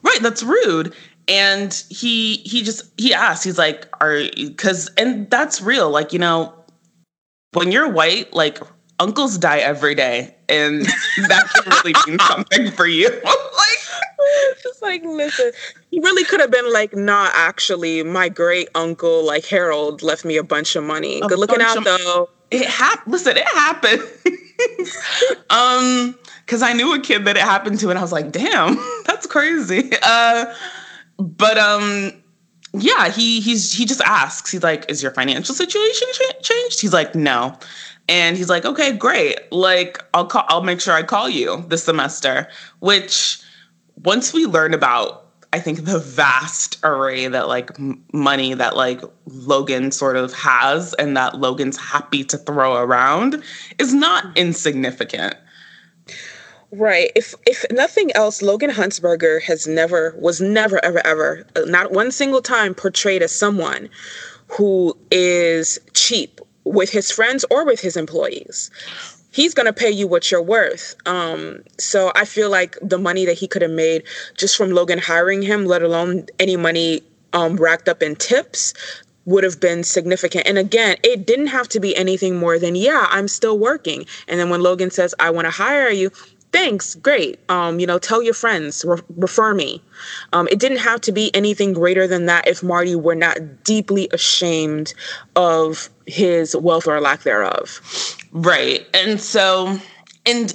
Right, 0.02 0.18
that's 0.20 0.42
rude. 0.42 0.94
And 1.28 1.72
he 1.90 2.36
he 2.38 2.62
just 2.62 2.90
he 2.96 3.14
asked, 3.14 3.44
he's 3.44 3.58
like, 3.58 3.86
are 4.00 4.22
because 4.36 4.88
and 4.96 5.30
that's 5.30 5.60
real. 5.60 5.90
Like, 5.90 6.12
you 6.12 6.18
know, 6.18 6.54
when 7.52 7.70
you're 7.70 7.88
white, 7.88 8.32
like 8.32 8.58
uncles 8.98 9.38
die 9.38 9.58
every 9.58 9.94
day. 9.94 10.34
And 10.48 10.86
that 11.28 11.50
can 11.54 11.72
really 11.72 11.94
mean 12.06 12.18
something 12.26 12.70
for 12.72 12.86
you. 12.86 13.08
like 13.24 13.78
just 14.62 14.82
like 14.82 15.02
listen 15.04 15.52
he 15.90 16.00
really 16.00 16.24
could 16.24 16.40
have 16.40 16.50
been 16.50 16.70
like 16.72 16.94
nah 16.94 17.30
actually 17.32 18.02
my 18.02 18.28
great 18.28 18.68
uncle 18.74 19.24
like 19.24 19.46
harold 19.46 20.02
left 20.02 20.24
me 20.24 20.36
a 20.36 20.42
bunch 20.42 20.76
of 20.76 20.84
money 20.84 21.20
good 21.20 21.38
looking 21.38 21.62
out 21.62 21.76
of, 21.78 21.84
though 21.84 22.28
it 22.50 22.66
happened. 22.66 23.12
Listen, 23.12 23.36
it 23.36 23.48
happened. 23.48 24.02
um, 25.50 26.18
because 26.44 26.62
I 26.62 26.72
knew 26.72 26.94
a 26.94 27.00
kid 27.00 27.26
that 27.26 27.36
it 27.36 27.42
happened 27.42 27.78
to, 27.80 27.90
and 27.90 27.98
I 27.98 28.02
was 28.02 28.12
like, 28.12 28.32
"Damn, 28.32 28.78
that's 29.06 29.26
crazy." 29.26 29.90
Uh, 30.02 30.54
but 31.18 31.58
um, 31.58 32.12
yeah, 32.72 33.10
he 33.10 33.40
he's 33.40 33.72
he 33.72 33.84
just 33.84 34.00
asks. 34.00 34.50
He's 34.50 34.62
like, 34.62 34.90
"Is 34.90 35.02
your 35.02 35.12
financial 35.12 35.54
situation 35.54 36.08
ch- 36.12 36.42
changed?" 36.42 36.80
He's 36.80 36.92
like, 36.92 37.14
"No," 37.14 37.58
and 38.08 38.36
he's 38.36 38.48
like, 38.48 38.64
"Okay, 38.64 38.92
great. 38.96 39.38
Like, 39.52 40.02
I'll 40.14 40.26
call. 40.26 40.44
I'll 40.48 40.62
make 40.62 40.80
sure 40.80 40.94
I 40.94 41.02
call 41.02 41.28
you 41.28 41.64
this 41.68 41.84
semester." 41.84 42.48
Which, 42.80 43.40
once 44.02 44.32
we 44.32 44.46
learn 44.46 44.72
about 44.72 45.27
I 45.52 45.60
think 45.60 45.84
the 45.84 45.98
vast 45.98 46.78
array 46.84 47.26
that 47.28 47.48
like 47.48 47.70
m- 47.78 48.04
money 48.12 48.52
that 48.54 48.76
like 48.76 49.00
Logan 49.26 49.90
sort 49.90 50.16
of 50.16 50.32
has 50.34 50.92
and 50.94 51.16
that 51.16 51.38
Logan's 51.38 51.78
happy 51.78 52.22
to 52.24 52.36
throw 52.36 52.76
around 52.76 53.42
is 53.78 53.94
not 53.94 54.36
insignificant. 54.36 55.36
Right. 56.70 57.10
If 57.16 57.34
if 57.46 57.64
nothing 57.70 58.12
else, 58.12 58.42
Logan 58.42 58.70
Huntzberger 58.70 59.40
has 59.42 59.66
never 59.66 60.14
was 60.18 60.40
never 60.40 60.84
ever 60.84 61.04
ever 61.06 61.46
uh, 61.56 61.60
not 61.60 61.92
one 61.92 62.10
single 62.10 62.42
time 62.42 62.74
portrayed 62.74 63.22
as 63.22 63.34
someone 63.34 63.88
who 64.48 64.94
is 65.10 65.78
cheap 65.94 66.40
with 66.64 66.90
his 66.90 67.10
friends 67.10 67.46
or 67.50 67.64
with 67.64 67.80
his 67.80 67.96
employees 67.96 68.70
he's 69.30 69.54
going 69.54 69.66
to 69.66 69.72
pay 69.72 69.90
you 69.90 70.06
what 70.06 70.30
you're 70.30 70.42
worth. 70.42 70.94
Um, 71.06 71.62
so 71.78 72.12
I 72.14 72.24
feel 72.24 72.50
like 72.50 72.76
the 72.80 72.98
money 72.98 73.24
that 73.26 73.34
he 73.38 73.46
could 73.46 73.62
have 73.62 73.70
made 73.70 74.04
just 74.36 74.56
from 74.56 74.70
Logan 74.70 74.98
hiring 74.98 75.42
him, 75.42 75.66
let 75.66 75.82
alone 75.82 76.26
any 76.38 76.56
money 76.56 77.02
um, 77.32 77.56
racked 77.56 77.88
up 77.88 78.02
in 78.02 78.16
tips, 78.16 78.74
would 79.26 79.44
have 79.44 79.60
been 79.60 79.84
significant. 79.84 80.46
And 80.46 80.56
again, 80.56 80.96
it 81.02 81.26
didn't 81.26 81.48
have 81.48 81.68
to 81.68 81.80
be 81.80 81.94
anything 81.96 82.38
more 82.38 82.58
than, 82.58 82.74
yeah, 82.74 83.06
I'm 83.10 83.28
still 83.28 83.58
working. 83.58 84.06
And 84.26 84.40
then 84.40 84.48
when 84.48 84.62
Logan 84.62 84.90
says, 84.90 85.14
I 85.20 85.28
want 85.30 85.44
to 85.44 85.50
hire 85.50 85.90
you, 85.90 86.10
thanks, 86.50 86.94
great. 86.94 87.38
Um, 87.50 87.78
you 87.78 87.86
know, 87.86 87.98
tell 87.98 88.22
your 88.22 88.32
friends, 88.32 88.86
re- 88.86 89.02
refer 89.16 89.52
me. 89.52 89.82
Um, 90.32 90.48
it 90.50 90.58
didn't 90.58 90.78
have 90.78 91.02
to 91.02 91.12
be 91.12 91.34
anything 91.34 91.74
greater 91.74 92.06
than 92.06 92.24
that 92.24 92.48
if 92.48 92.62
Marty 92.62 92.96
were 92.96 93.14
not 93.14 93.64
deeply 93.64 94.08
ashamed 94.12 94.94
of 95.36 95.90
his 96.08 96.56
wealth 96.56 96.86
or 96.86 97.00
lack 97.00 97.22
thereof. 97.22 97.80
Right. 98.32 98.86
And 98.94 99.20
so, 99.20 99.78
and 100.26 100.54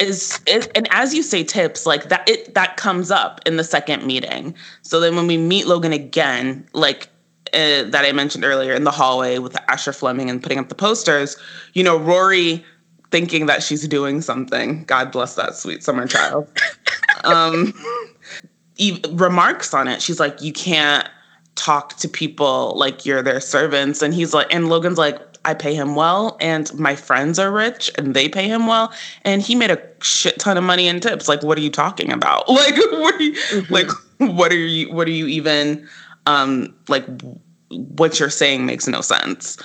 is, 0.00 0.40
is 0.46 0.68
and 0.74 0.86
as 0.90 1.14
you 1.14 1.22
say 1.22 1.42
tips 1.42 1.86
like 1.86 2.08
that 2.10 2.28
it 2.28 2.54
that 2.54 2.76
comes 2.76 3.10
up 3.10 3.40
in 3.46 3.56
the 3.56 3.64
second 3.64 4.04
meeting 4.04 4.54
so 4.82 5.00
then 5.00 5.16
when 5.16 5.26
we 5.26 5.38
meet 5.38 5.66
logan 5.66 5.90
again 5.90 6.68
like 6.74 7.08
uh, 7.54 7.82
that 7.84 8.04
i 8.04 8.12
mentioned 8.12 8.44
earlier 8.44 8.74
in 8.74 8.84
the 8.84 8.90
hallway 8.90 9.38
with 9.38 9.56
asher 9.70 9.94
fleming 9.94 10.28
and 10.28 10.42
putting 10.42 10.58
up 10.58 10.68
the 10.68 10.74
posters 10.74 11.38
you 11.72 11.82
know 11.82 11.96
rory 11.96 12.62
thinking 13.10 13.46
that 13.46 13.62
she's 13.62 13.88
doing 13.88 14.20
something 14.20 14.84
god 14.84 15.10
bless 15.10 15.34
that 15.34 15.54
sweet 15.54 15.82
summer 15.82 16.06
child 16.06 16.46
um 17.24 17.72
remarks 19.12 19.72
on 19.72 19.88
it 19.88 20.02
she's 20.02 20.20
like 20.20 20.42
you 20.42 20.52
can't 20.52 21.08
talk 21.56 21.96
to 21.96 22.08
people 22.08 22.74
like 22.76 23.04
you're 23.04 23.22
their 23.22 23.40
servants 23.40 24.02
and 24.02 24.14
he's 24.14 24.32
like 24.32 24.46
and 24.54 24.68
logan's 24.68 24.98
like 24.98 25.20
I 25.46 25.54
pay 25.54 25.76
him 25.76 25.94
well, 25.94 26.36
and 26.40 26.74
my 26.74 26.96
friends 26.96 27.38
are 27.38 27.52
rich 27.52 27.88
and 27.96 28.14
they 28.14 28.28
pay 28.28 28.48
him 28.48 28.66
well, 28.66 28.92
and 29.22 29.40
he 29.40 29.54
made 29.54 29.70
a 29.70 29.80
shit 30.02 30.40
ton 30.40 30.58
of 30.58 30.64
money 30.64 30.88
in 30.88 30.98
tips. 30.98 31.28
Like, 31.28 31.44
what 31.44 31.56
are 31.56 31.60
you 31.60 31.70
talking 31.70 32.12
about? 32.12 32.44
Like, 32.56 32.76
what 32.76 33.14
are 33.14 33.22
you 33.22 33.32
mm-hmm. 33.32 33.72
like? 33.72 33.88
What 34.18 34.50
are 34.50 34.56
you? 34.56 34.92
What 34.92 35.06
are 35.06 35.12
you 35.12 35.28
even? 35.28 35.88
Um, 36.26 36.74
like, 36.88 37.06
what 37.68 38.18
you're 38.18 38.30
saying 38.30 38.66
makes 38.66 38.88
no 38.88 39.00
sense. 39.00 39.56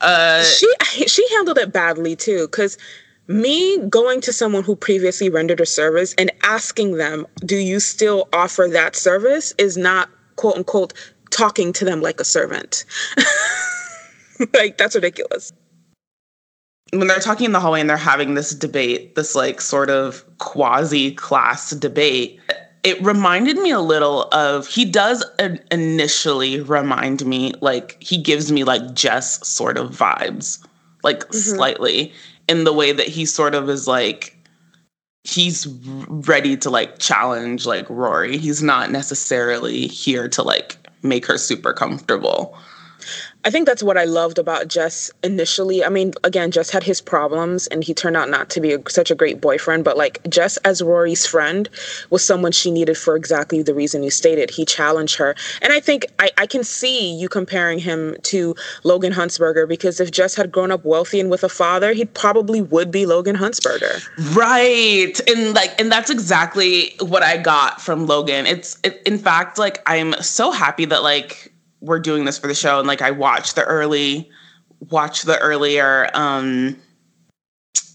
Uh, 0.00 0.44
she 0.44 0.72
she 1.08 1.26
handled 1.34 1.58
it 1.58 1.72
badly 1.72 2.14
too, 2.14 2.46
because 2.46 2.78
me 3.26 3.78
going 3.88 4.20
to 4.20 4.32
someone 4.32 4.62
who 4.62 4.76
previously 4.76 5.28
rendered 5.30 5.60
a 5.60 5.66
service 5.66 6.14
and 6.16 6.30
asking 6.44 6.96
them, 6.96 7.26
"Do 7.44 7.56
you 7.56 7.80
still 7.80 8.28
offer 8.32 8.68
that 8.70 8.94
service?" 8.94 9.52
is 9.58 9.76
not 9.76 10.08
quote 10.36 10.56
unquote 10.56 10.92
talking 11.30 11.72
to 11.74 11.84
them 11.84 12.00
like 12.00 12.20
a 12.20 12.24
servant. 12.24 12.84
like 14.54 14.78
that's 14.78 14.94
ridiculous. 14.94 15.52
When 16.92 17.06
they're 17.06 17.18
talking 17.20 17.46
in 17.46 17.52
the 17.52 17.60
hallway 17.60 17.80
and 17.80 17.90
they're 17.90 17.96
having 17.96 18.34
this 18.34 18.54
debate, 18.54 19.14
this 19.14 19.34
like 19.34 19.60
sort 19.60 19.90
of 19.90 20.24
quasi 20.38 21.12
class 21.12 21.70
debate, 21.70 22.40
it 22.82 23.02
reminded 23.02 23.58
me 23.58 23.70
a 23.70 23.80
little 23.80 24.22
of 24.32 24.66
he 24.66 24.84
does 24.84 25.24
initially 25.70 26.60
remind 26.60 27.26
me 27.26 27.52
like 27.60 28.02
he 28.02 28.16
gives 28.16 28.50
me 28.50 28.64
like 28.64 28.94
Jess 28.94 29.46
sort 29.46 29.76
of 29.76 29.90
vibes, 29.90 30.64
like 31.02 31.20
mm-hmm. 31.20 31.36
slightly 31.36 32.12
in 32.48 32.64
the 32.64 32.72
way 32.72 32.92
that 32.92 33.06
he 33.06 33.26
sort 33.26 33.54
of 33.54 33.68
is 33.68 33.86
like 33.86 34.34
he's 35.24 35.66
ready 36.08 36.56
to 36.56 36.70
like 36.70 36.98
challenge 36.98 37.66
like 37.66 37.88
Rory. 37.90 38.38
He's 38.38 38.62
not 38.62 38.90
necessarily 38.90 39.86
here 39.86 40.28
to 40.30 40.42
like 40.42 40.76
make 41.02 41.26
her 41.26 41.38
super 41.38 41.72
comfortable. 41.72 42.58
I 43.48 43.50
think 43.50 43.66
that's 43.66 43.82
what 43.82 43.96
I 43.96 44.04
loved 44.04 44.38
about 44.38 44.68
Jess 44.68 45.10
initially. 45.24 45.82
I 45.82 45.88
mean, 45.88 46.12
again, 46.22 46.50
Jess 46.50 46.68
had 46.68 46.82
his 46.82 47.00
problems 47.00 47.66
and 47.68 47.82
he 47.82 47.94
turned 47.94 48.14
out 48.14 48.28
not 48.28 48.50
to 48.50 48.60
be 48.60 48.74
a, 48.74 48.90
such 48.90 49.10
a 49.10 49.14
great 49.14 49.40
boyfriend, 49.40 49.84
but 49.84 49.96
like 49.96 50.20
Jess 50.28 50.58
as 50.66 50.82
Rory's 50.82 51.24
friend 51.24 51.66
was 52.10 52.22
someone 52.22 52.52
she 52.52 52.70
needed 52.70 52.98
for 52.98 53.16
exactly 53.16 53.62
the 53.62 53.72
reason 53.72 54.02
you 54.02 54.10
stated. 54.10 54.50
He 54.50 54.66
challenged 54.66 55.16
her. 55.16 55.34
And 55.62 55.72
I 55.72 55.80
think 55.80 56.04
I, 56.18 56.30
I 56.36 56.44
can 56.44 56.62
see 56.62 57.14
you 57.14 57.30
comparing 57.30 57.78
him 57.78 58.16
to 58.24 58.54
Logan 58.84 59.14
Huntzberger 59.14 59.66
because 59.66 59.98
if 59.98 60.10
Jess 60.10 60.34
had 60.34 60.52
grown 60.52 60.70
up 60.70 60.84
wealthy 60.84 61.18
and 61.18 61.30
with 61.30 61.42
a 61.42 61.48
father, 61.48 61.94
he 61.94 62.04
probably 62.04 62.60
would 62.60 62.90
be 62.90 63.06
Logan 63.06 63.36
Huntzberger. 63.36 64.06
Right. 64.36 65.18
And 65.26 65.54
like, 65.54 65.72
and 65.80 65.90
that's 65.90 66.10
exactly 66.10 66.94
what 67.00 67.22
I 67.22 67.38
got 67.38 67.80
from 67.80 68.06
Logan. 68.06 68.44
It's, 68.44 68.76
it, 68.84 69.02
in 69.06 69.16
fact, 69.16 69.56
like, 69.56 69.82
I'm 69.86 70.12
so 70.20 70.50
happy 70.50 70.84
that 70.84 71.02
like, 71.02 71.47
we're 71.80 72.00
doing 72.00 72.24
this 72.24 72.38
for 72.38 72.46
the 72.46 72.54
show 72.54 72.78
and 72.78 72.88
like 72.88 73.02
I 73.02 73.10
watched 73.10 73.54
the 73.54 73.64
early 73.64 74.28
watch 74.90 75.22
the 75.22 75.38
earlier 75.38 76.08
um 76.14 76.76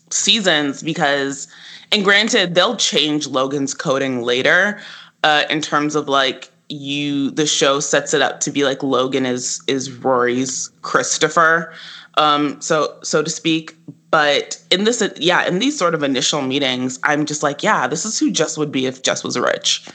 seasons 0.09 0.83
because 0.83 1.47
and 1.91 2.03
granted 2.03 2.55
they'll 2.55 2.77
change 2.77 3.27
Logan's 3.27 3.73
coding 3.73 4.21
later 4.21 4.79
uh 5.23 5.43
in 5.49 5.61
terms 5.61 5.95
of 5.95 6.07
like 6.07 6.49
you 6.69 7.31
the 7.31 7.45
show 7.45 7.79
sets 7.79 8.13
it 8.13 8.21
up 8.21 8.39
to 8.41 8.51
be 8.51 8.63
like 8.63 8.83
Logan 8.83 9.25
is 9.25 9.61
is 9.67 9.91
Rory's 9.91 10.69
Christopher 10.81 11.73
um 12.17 12.59
so 12.61 12.97
so 13.03 13.21
to 13.21 13.29
speak 13.29 13.75
but 14.11 14.61
in 14.71 14.83
this 14.83 15.03
yeah 15.17 15.45
in 15.45 15.59
these 15.59 15.77
sort 15.77 15.93
of 15.93 16.03
initial 16.03 16.41
meetings 16.41 16.99
I'm 17.03 17.25
just 17.25 17.43
like 17.43 17.63
yeah 17.63 17.87
this 17.87 18.05
is 18.05 18.19
who 18.19 18.31
Jess 18.31 18.57
would 18.57 18.71
be 18.71 18.85
if 18.85 19.01
Jess 19.01 19.23
was 19.23 19.37
rich 19.37 19.87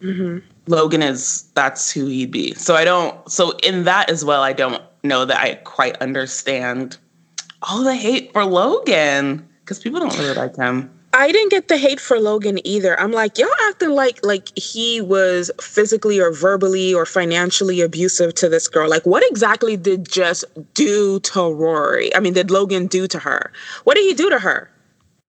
mm-hmm. 0.00 0.38
Logan 0.66 1.02
is 1.02 1.42
that's 1.54 1.90
who 1.90 2.06
he'd 2.06 2.30
be. 2.30 2.54
So 2.54 2.74
I 2.74 2.84
don't 2.84 3.30
so 3.30 3.52
in 3.62 3.84
that 3.84 4.10
as 4.10 4.24
well, 4.24 4.42
I 4.42 4.52
don't 4.52 4.82
know 5.02 5.24
that 5.24 5.40
I 5.40 5.54
quite 5.56 5.96
understand 5.98 6.96
all 7.62 7.82
the 7.84 7.94
hate 7.94 8.32
for 8.32 8.44
Logan. 8.44 9.48
Because 9.60 9.80
people 9.80 9.98
don't 9.98 10.16
really 10.18 10.34
like 10.34 10.54
him. 10.54 10.90
I 11.12 11.32
didn't 11.32 11.50
get 11.50 11.68
the 11.68 11.78
hate 11.78 11.98
for 11.98 12.20
Logan 12.20 12.64
either. 12.66 12.98
I'm 13.00 13.10
like, 13.10 13.38
y'all 13.38 13.48
acting 13.68 13.90
like 13.90 14.24
like 14.24 14.56
he 14.56 15.00
was 15.00 15.50
physically 15.60 16.20
or 16.20 16.30
verbally 16.30 16.92
or 16.92 17.06
financially 17.06 17.80
abusive 17.80 18.34
to 18.34 18.48
this 18.48 18.68
girl. 18.68 18.88
Like, 18.88 19.06
what 19.06 19.24
exactly 19.30 19.76
did 19.76 20.08
Jess 20.08 20.44
do 20.74 21.18
to 21.20 21.52
Rory? 21.52 22.14
I 22.14 22.20
mean, 22.20 22.34
did 22.34 22.50
Logan 22.50 22.86
do 22.86 23.08
to 23.08 23.18
her? 23.18 23.50
What 23.84 23.94
did 23.94 24.04
he 24.04 24.14
do 24.14 24.28
to 24.28 24.38
her? 24.38 24.70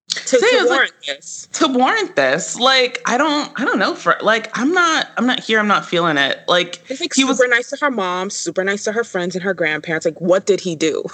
To, 0.08 0.38
to 0.38 0.66
warrant 0.68 0.92
like, 0.92 1.06
this. 1.06 1.48
to 1.54 1.68
warrant 1.68 2.16
this 2.16 2.58
like 2.58 3.02
i 3.06 3.18
don't 3.18 3.52
i 3.60 3.66
don't 3.66 3.78
know 3.78 3.94
for 3.94 4.18
like 4.22 4.58
i'm 4.58 4.72
not 4.72 5.10
i'm 5.18 5.26
not 5.26 5.40
here 5.40 5.60
i'm 5.60 5.68
not 5.68 5.86
feeling 5.86 6.18
it. 6.18 6.40
Like 6.48 6.86
he's 6.88 7.02
like 7.02 7.14
he 7.14 7.22
super 7.22 7.30
was 7.30 7.50
nice 7.50 7.70
to 7.72 7.78
her 7.78 7.92
mom 7.92 8.30
super 8.30 8.64
nice 8.64 8.84
to 8.86 8.94
her 8.94 9.04
friends 9.04 9.36
and 9.36 9.44
her 9.44 9.54
grandparents. 9.54 10.06
Like 10.06 10.20
what 10.22 10.46
did 10.46 10.62
he 10.62 10.76
do? 10.76 11.04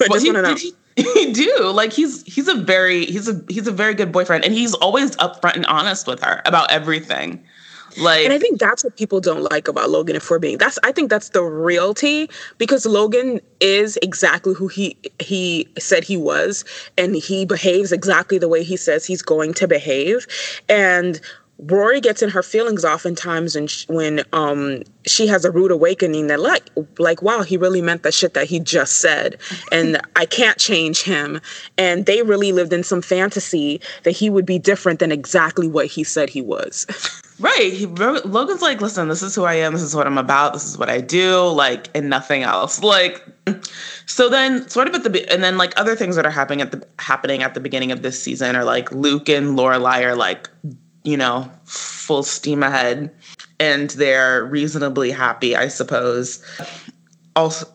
I 0.00 0.06
just 0.08 0.24
want 0.24 0.36
to 0.36 0.42
know. 0.42 0.54
he, 0.54 0.74
he 0.96 1.32
do. 1.32 1.70
Like 1.72 1.92
he's 1.92 2.22
he's 2.24 2.48
a 2.48 2.54
very 2.54 3.06
he's 3.06 3.28
a 3.28 3.42
he's 3.48 3.66
a 3.66 3.72
very 3.72 3.94
good 3.94 4.12
boyfriend 4.12 4.44
and 4.44 4.54
he's 4.54 4.74
always 4.74 5.16
upfront 5.16 5.56
and 5.56 5.66
honest 5.66 6.06
with 6.06 6.22
her 6.22 6.40
about 6.44 6.70
everything 6.70 7.44
like, 7.98 8.24
and 8.24 8.32
I 8.32 8.38
think 8.38 8.58
that's 8.58 8.84
what 8.84 8.96
people 8.96 9.20
don't 9.20 9.42
like 9.42 9.68
about 9.68 9.90
Logan. 9.90 10.16
If 10.16 10.30
we're 10.30 10.38
being, 10.38 10.58
that's 10.58 10.78
I 10.82 10.92
think 10.92 11.10
that's 11.10 11.30
the 11.30 11.42
realty 11.42 12.28
because 12.58 12.86
Logan 12.86 13.40
is 13.60 13.98
exactly 14.02 14.54
who 14.54 14.68
he 14.68 14.96
he 15.18 15.68
said 15.78 16.04
he 16.04 16.16
was, 16.16 16.64
and 16.96 17.16
he 17.16 17.44
behaves 17.44 17.92
exactly 17.92 18.38
the 18.38 18.48
way 18.48 18.62
he 18.62 18.76
says 18.76 19.04
he's 19.04 19.22
going 19.22 19.54
to 19.54 19.68
behave, 19.68 20.26
and 20.68 21.20
Rory 21.58 22.00
gets 22.00 22.22
in 22.22 22.30
her 22.30 22.42
feelings 22.42 22.84
oftentimes 22.84 23.56
when 23.56 23.66
she, 23.66 23.86
when 23.88 24.22
um 24.32 24.82
she 25.06 25.26
has 25.26 25.44
a 25.44 25.50
rude 25.50 25.72
awakening 25.72 26.28
that 26.28 26.38
like 26.38 26.70
like 26.98 27.20
wow 27.20 27.42
he 27.42 27.56
really 27.56 27.82
meant 27.82 28.04
the 28.04 28.12
shit 28.12 28.34
that 28.34 28.46
he 28.46 28.60
just 28.60 28.98
said 28.98 29.36
and 29.72 30.00
I 30.14 30.24
can't 30.24 30.58
change 30.58 31.02
him 31.02 31.40
and 31.76 32.06
they 32.06 32.22
really 32.22 32.52
lived 32.52 32.72
in 32.72 32.84
some 32.84 33.02
fantasy 33.02 33.80
that 34.04 34.12
he 34.12 34.30
would 34.30 34.46
be 34.46 34.58
different 34.60 35.00
than 35.00 35.10
exactly 35.10 35.66
what 35.66 35.86
he 35.86 36.04
said 36.04 36.30
he 36.30 36.42
was. 36.42 36.86
Right. 37.40 37.72
He, 37.72 37.86
Logan's 37.86 38.62
like, 38.62 38.80
listen, 38.80 39.08
this 39.08 39.22
is 39.22 39.34
who 39.34 39.44
I 39.44 39.54
am. 39.54 39.72
This 39.72 39.82
is 39.82 39.94
what 39.94 40.06
I'm 40.06 40.18
about. 40.18 40.52
This 40.54 40.64
is 40.64 40.76
what 40.76 40.90
I 40.90 41.00
do. 41.00 41.46
Like, 41.46 41.88
and 41.94 42.10
nothing 42.10 42.42
else. 42.42 42.82
Like, 42.82 43.24
so 44.06 44.28
then, 44.28 44.68
sort 44.68 44.88
of 44.88 44.94
at 44.94 45.04
the 45.04 45.32
and 45.32 45.42
then 45.42 45.56
like 45.56 45.72
other 45.76 45.94
things 45.94 46.16
that 46.16 46.26
are 46.26 46.30
happening 46.30 46.62
at 46.62 46.72
the 46.72 46.86
happening 46.98 47.42
at 47.42 47.54
the 47.54 47.60
beginning 47.60 47.92
of 47.92 48.02
this 48.02 48.20
season 48.20 48.56
are 48.56 48.64
like 48.64 48.90
Luke 48.90 49.28
and 49.28 49.56
Lorelai 49.56 50.02
are 50.02 50.16
like 50.16 50.50
you 51.08 51.16
know, 51.16 51.50
full 51.64 52.22
steam 52.22 52.62
ahead 52.62 53.10
and 53.58 53.90
they're 53.90 54.44
reasonably 54.44 55.10
happy, 55.10 55.56
I 55.56 55.68
suppose. 55.68 56.44
Also, 57.34 57.66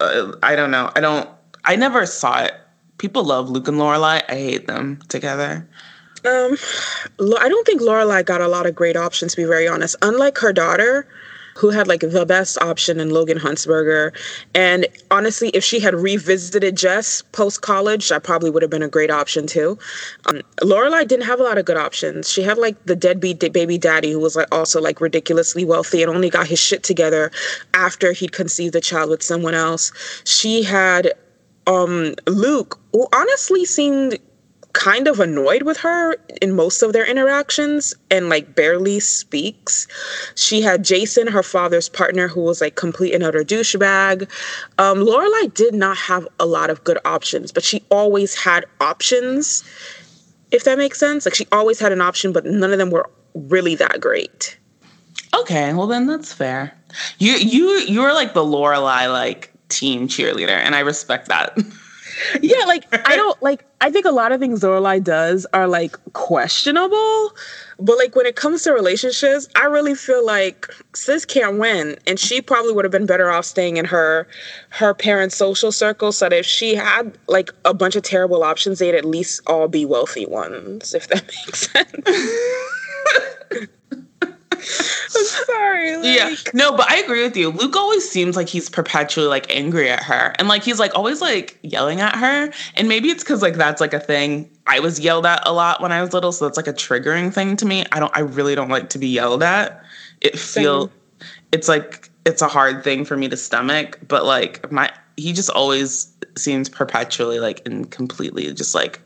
uh, 0.00 0.32
I 0.42 0.56
don't 0.56 0.70
know. 0.70 0.90
I 0.94 1.00
don't, 1.00 1.28
I 1.64 1.76
never 1.76 2.04
saw 2.04 2.42
it. 2.42 2.52
People 2.98 3.24
love 3.24 3.48
Luke 3.48 3.66
and 3.66 3.78
Lorelai. 3.78 4.22
I 4.28 4.34
hate 4.34 4.66
them 4.66 5.00
together. 5.08 5.66
Um, 6.24 6.56
I 7.40 7.48
don't 7.48 7.66
think 7.66 7.80
Lorelai 7.80 8.24
got 8.24 8.40
a 8.40 8.48
lot 8.48 8.66
of 8.66 8.74
great 8.74 8.96
options, 8.96 9.32
to 9.32 9.36
be 9.36 9.44
very 9.44 9.66
honest. 9.66 9.96
Unlike 10.02 10.38
her 10.38 10.52
daughter, 10.52 11.06
who 11.54 11.70
had 11.70 11.86
like 11.86 12.00
the 12.00 12.24
best 12.26 12.60
option 12.62 13.00
in 13.00 13.10
Logan 13.10 13.38
Huntzberger. 13.38 14.14
And 14.54 14.86
honestly, 15.10 15.50
if 15.50 15.62
she 15.64 15.80
had 15.80 15.94
revisited 15.94 16.76
Jess 16.76 17.22
post 17.32 17.62
college, 17.62 18.08
that 18.08 18.22
probably 18.22 18.50
would 18.50 18.62
have 18.62 18.70
been 18.70 18.82
a 18.82 18.88
great 18.88 19.10
option 19.10 19.46
too. 19.46 19.78
Um, 20.26 20.40
Lorelai 20.62 21.06
didn't 21.06 21.26
have 21.26 21.40
a 21.40 21.42
lot 21.42 21.58
of 21.58 21.64
good 21.64 21.76
options. 21.76 22.30
She 22.30 22.42
had 22.42 22.58
like 22.58 22.82
the 22.86 22.96
deadbeat 22.96 23.40
baby 23.52 23.78
daddy 23.78 24.12
who 24.12 24.20
was 24.20 24.36
like 24.36 24.48
also 24.52 24.80
like 24.80 25.00
ridiculously 25.00 25.64
wealthy 25.64 26.02
and 26.02 26.10
only 26.10 26.30
got 26.30 26.46
his 26.46 26.58
shit 26.58 26.82
together 26.82 27.30
after 27.74 28.12
he'd 28.12 28.32
conceived 28.32 28.74
a 28.74 28.80
child 28.80 29.10
with 29.10 29.22
someone 29.22 29.54
else. 29.54 29.92
She 30.24 30.62
had 30.62 31.12
um 31.66 32.14
Luke, 32.26 32.80
who 32.92 33.06
honestly 33.12 33.64
seemed 33.64 34.18
kind 34.72 35.06
of 35.06 35.20
annoyed 35.20 35.62
with 35.62 35.76
her 35.78 36.16
in 36.40 36.54
most 36.54 36.82
of 36.82 36.92
their 36.92 37.06
interactions 37.06 37.94
and 38.10 38.28
like 38.28 38.54
barely 38.54 39.00
speaks. 39.00 39.86
She 40.34 40.62
had 40.62 40.84
Jason, 40.84 41.26
her 41.26 41.42
father's 41.42 41.88
partner, 41.88 42.28
who 42.28 42.42
was 42.42 42.60
like 42.60 42.74
complete 42.74 43.14
and 43.14 43.22
utter 43.22 43.44
douchebag. 43.44 44.22
Um, 44.78 44.98
Lorelai 44.98 45.52
did 45.54 45.74
not 45.74 45.96
have 45.96 46.26
a 46.40 46.46
lot 46.46 46.70
of 46.70 46.82
good 46.84 46.98
options, 47.04 47.52
but 47.52 47.62
she 47.62 47.84
always 47.90 48.34
had 48.34 48.64
options, 48.80 49.64
if 50.50 50.64
that 50.64 50.78
makes 50.78 50.98
sense. 50.98 51.26
Like 51.26 51.34
she 51.34 51.46
always 51.52 51.78
had 51.78 51.92
an 51.92 52.00
option, 52.00 52.32
but 52.32 52.44
none 52.44 52.72
of 52.72 52.78
them 52.78 52.90
were 52.90 53.08
really 53.34 53.74
that 53.76 54.00
great. 54.00 54.56
Okay, 55.34 55.72
well 55.72 55.86
then 55.86 56.06
that's 56.06 56.32
fair. 56.32 56.74
You 57.18 57.32
you 57.32 57.78
you're 57.80 58.12
like 58.12 58.34
the 58.34 58.44
Lorelai 58.44 59.10
like 59.10 59.52
team 59.68 60.08
cheerleader, 60.08 60.50
and 60.50 60.74
I 60.74 60.80
respect 60.80 61.28
that. 61.28 61.58
yeah, 62.40 62.64
like 62.66 62.84
I 63.06 63.16
don't 63.16 63.40
like 63.42 63.64
I 63.80 63.90
think 63.90 64.06
a 64.06 64.10
lot 64.10 64.32
of 64.32 64.40
things 64.40 64.60
Lorelai 64.60 65.02
does 65.02 65.46
are 65.52 65.66
like 65.66 65.96
questionable, 66.12 67.34
but 67.78 67.96
like 67.98 68.14
when 68.14 68.26
it 68.26 68.36
comes 68.36 68.62
to 68.62 68.72
relationships, 68.72 69.48
I 69.56 69.64
really 69.66 69.94
feel 69.94 70.24
like 70.24 70.68
sis 70.94 71.24
can't 71.24 71.58
win, 71.58 71.96
and 72.06 72.18
she 72.18 72.40
probably 72.40 72.72
would 72.72 72.84
have 72.84 72.92
been 72.92 73.06
better 73.06 73.30
off 73.30 73.44
staying 73.44 73.76
in 73.76 73.84
her 73.86 74.26
her 74.70 74.94
parents' 74.94 75.36
social 75.36 75.72
circle. 75.72 76.12
So 76.12 76.28
that 76.28 76.32
if 76.32 76.46
she 76.46 76.74
had 76.74 77.16
like 77.28 77.50
a 77.64 77.74
bunch 77.74 77.96
of 77.96 78.02
terrible 78.02 78.44
options, 78.44 78.78
they'd 78.78 78.94
at 78.94 79.04
least 79.04 79.40
all 79.46 79.68
be 79.68 79.84
wealthy 79.84 80.26
ones, 80.26 80.94
if 80.94 81.08
that 81.08 81.26
makes 81.46 81.70
sense. 81.70 83.68
I'm 85.16 85.24
sorry. 85.24 85.96
Like... 85.96 86.16
Yeah. 86.16 86.34
No, 86.54 86.76
but 86.76 86.90
I 86.90 86.96
agree 86.98 87.22
with 87.22 87.36
you. 87.36 87.50
Luke 87.50 87.76
always 87.76 88.08
seems 88.08 88.36
like 88.36 88.48
he's 88.48 88.70
perpetually 88.70 89.26
like 89.26 89.52
angry 89.54 89.90
at 89.90 90.02
her. 90.02 90.32
And 90.38 90.48
like 90.48 90.62
he's 90.62 90.78
like 90.78 90.94
always 90.94 91.20
like 91.20 91.58
yelling 91.62 92.00
at 92.00 92.16
her. 92.16 92.50
And 92.74 92.88
maybe 92.88 93.08
it's 93.08 93.22
because 93.24 93.42
like 93.42 93.54
that's 93.54 93.80
like 93.80 93.94
a 93.94 94.00
thing. 94.00 94.50
I 94.66 94.80
was 94.80 95.00
yelled 95.00 95.26
at 95.26 95.42
a 95.46 95.52
lot 95.52 95.80
when 95.80 95.92
I 95.92 96.00
was 96.00 96.12
little. 96.12 96.32
So 96.32 96.44
that's 96.44 96.56
like 96.56 96.68
a 96.68 96.72
triggering 96.72 97.32
thing 97.32 97.56
to 97.56 97.66
me. 97.66 97.84
I 97.92 98.00
don't 98.00 98.16
I 98.16 98.20
really 98.20 98.54
don't 98.54 98.70
like 98.70 98.88
to 98.90 98.98
be 98.98 99.08
yelled 99.08 99.42
at. 99.42 99.84
It 100.20 100.38
feel 100.38 100.90
it's 101.50 101.68
like 101.68 102.10
it's 102.24 102.42
a 102.42 102.48
hard 102.48 102.84
thing 102.84 103.04
for 103.04 103.16
me 103.16 103.28
to 103.28 103.36
stomach. 103.36 103.98
But 104.06 104.24
like 104.24 104.70
my 104.70 104.90
he 105.16 105.32
just 105.32 105.50
always 105.50 106.12
seems 106.36 106.68
perpetually 106.68 107.40
like 107.40 107.62
and 107.66 107.90
completely 107.90 108.52
just 108.54 108.74
like 108.74 109.00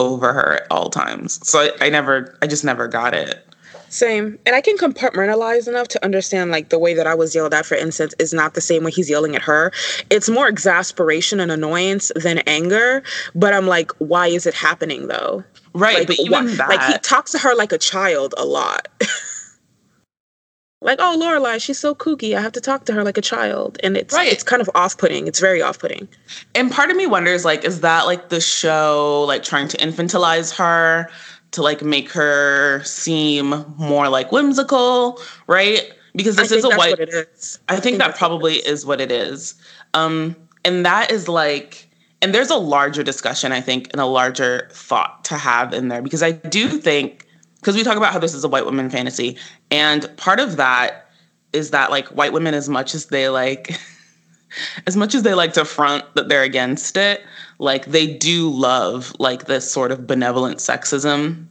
over 0.00 0.32
her 0.32 0.54
at 0.54 0.66
all 0.70 0.90
times. 0.90 1.46
So 1.48 1.60
I, 1.60 1.86
I 1.86 1.90
never 1.90 2.36
I 2.42 2.46
just 2.46 2.64
never 2.64 2.88
got 2.88 3.14
it. 3.14 3.45
Same. 3.88 4.38
And 4.46 4.54
I 4.54 4.60
can 4.60 4.76
compartmentalize 4.76 5.68
enough 5.68 5.88
to 5.88 6.04
understand 6.04 6.50
like 6.50 6.68
the 6.70 6.78
way 6.78 6.94
that 6.94 7.06
I 7.06 7.14
was 7.14 7.34
yelled 7.34 7.54
at, 7.54 7.66
for 7.66 7.76
instance, 7.76 8.14
is 8.18 8.32
not 8.32 8.54
the 8.54 8.60
same 8.60 8.84
way 8.84 8.90
he's 8.90 9.08
yelling 9.08 9.36
at 9.36 9.42
her. 9.42 9.72
It's 10.10 10.28
more 10.28 10.48
exasperation 10.48 11.40
and 11.40 11.52
annoyance 11.52 12.10
than 12.16 12.38
anger. 12.46 13.02
But 13.34 13.54
I'm 13.54 13.66
like, 13.66 13.92
why 13.98 14.28
is 14.28 14.46
it 14.46 14.54
happening 14.54 15.08
though? 15.08 15.44
Right. 15.74 15.98
Like, 15.98 16.06
but 16.08 16.18
even 16.20 16.32
why, 16.32 16.54
that... 16.56 16.68
like 16.68 16.82
he 16.82 16.98
talks 16.98 17.32
to 17.32 17.38
her 17.38 17.54
like 17.54 17.72
a 17.72 17.78
child 17.78 18.34
a 18.36 18.44
lot. 18.44 18.88
like, 20.80 20.98
oh 21.00 21.18
Lorelai, 21.20 21.60
she's 21.60 21.78
so 21.78 21.94
kooky. 21.94 22.36
I 22.36 22.40
have 22.40 22.52
to 22.52 22.60
talk 22.60 22.86
to 22.86 22.92
her 22.92 23.04
like 23.04 23.18
a 23.18 23.22
child. 23.22 23.78
And 23.82 23.96
it's 23.96 24.14
right. 24.14 24.30
it's 24.30 24.42
kind 24.42 24.62
of 24.62 24.70
off 24.74 24.98
putting. 24.98 25.26
It's 25.26 25.40
very 25.40 25.62
off 25.62 25.78
putting. 25.78 26.08
And 26.54 26.70
part 26.70 26.90
of 26.90 26.96
me 26.96 27.06
wonders, 27.06 27.44
like, 27.44 27.64
is 27.64 27.80
that 27.82 28.06
like 28.06 28.30
the 28.30 28.40
show 28.40 29.24
like 29.26 29.42
trying 29.42 29.68
to 29.68 29.76
infantilize 29.76 30.54
her? 30.56 31.08
To 31.56 31.62
like 31.62 31.82
make 31.82 32.10
her 32.12 32.82
seem 32.84 33.64
more 33.76 34.08
like 34.08 34.32
whimsical, 34.32 35.20
right? 35.46 35.92
because 36.16 36.36
this 36.36 36.50
is 36.50 36.64
a 36.64 36.70
white. 36.70 37.00
I 37.00 37.04
think, 37.04 37.28
I 37.68 37.76
think 37.76 37.98
that 37.98 38.16
probably 38.16 38.54
is 38.54 38.86
what 38.86 39.00
it 39.00 39.12
is. 39.12 39.54
Um, 39.94 40.34
and 40.64 40.84
that 40.84 41.12
is 41.12 41.28
like, 41.28 41.88
and 42.22 42.34
there's 42.34 42.50
a 42.50 42.56
larger 42.56 43.02
discussion, 43.02 43.52
I 43.52 43.60
think, 43.60 43.88
and 43.92 44.00
a 44.00 44.06
larger 44.06 44.68
thought 44.72 45.24
to 45.26 45.36
have 45.36 45.72
in 45.72 45.88
there 45.88 46.02
because 46.02 46.22
I 46.22 46.32
do 46.32 46.68
think 46.68 47.26
because 47.60 47.76
we 47.76 47.84
talk 47.84 47.96
about 47.96 48.12
how 48.12 48.18
this 48.18 48.34
is 48.34 48.44
a 48.44 48.48
white 48.48 48.64
woman 48.64 48.88
fantasy, 48.90 49.36
and 49.70 50.10
part 50.16 50.40
of 50.40 50.56
that 50.56 51.10
is 51.52 51.70
that 51.70 51.90
like 51.90 52.08
white 52.08 52.32
women, 52.32 52.54
as 52.54 52.68
much 52.68 52.94
as 52.94 53.06
they 53.06 53.28
like. 53.28 53.78
as 54.86 54.96
much 54.96 55.14
as 55.14 55.22
they 55.22 55.34
like 55.34 55.52
to 55.52 55.64
front 55.64 56.02
that 56.14 56.28
they're 56.28 56.44
against 56.44 56.96
it, 56.96 57.20
like 57.58 57.86
they 57.86 58.06
do 58.06 58.50
love 58.50 59.14
like 59.18 59.46
this 59.46 59.70
sort 59.70 59.90
of 59.92 60.06
benevolent 60.06 60.58
sexism 60.58 61.46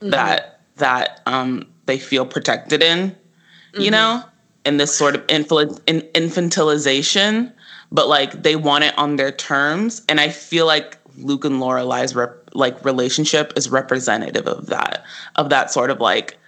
mm-hmm. 0.00 0.10
that 0.10 0.60
that 0.76 1.20
um 1.26 1.66
they 1.86 1.98
feel 1.98 2.24
protected 2.26 2.82
in, 2.82 3.10
mm-hmm. 3.10 3.80
you 3.80 3.90
know, 3.90 4.22
in 4.64 4.76
this 4.76 4.96
sort 4.96 5.14
of 5.14 5.26
influ- 5.26 5.80
in, 5.86 6.00
infantilization, 6.14 7.52
but 7.90 8.08
like 8.08 8.42
they 8.42 8.56
want 8.56 8.84
it 8.84 8.96
on 8.96 9.16
their 9.16 9.32
terms. 9.32 10.02
And 10.08 10.20
I 10.20 10.28
feel 10.28 10.66
like 10.66 10.98
Luke 11.16 11.44
and 11.44 11.56
Lorelai's 11.56 12.14
rep- 12.14 12.50
like 12.54 12.84
relationship 12.84 13.52
is 13.56 13.68
representative 13.68 14.46
of 14.46 14.66
that, 14.66 15.04
of 15.36 15.50
that 15.50 15.70
sort 15.70 15.90
of 15.90 16.00
like 16.00 16.38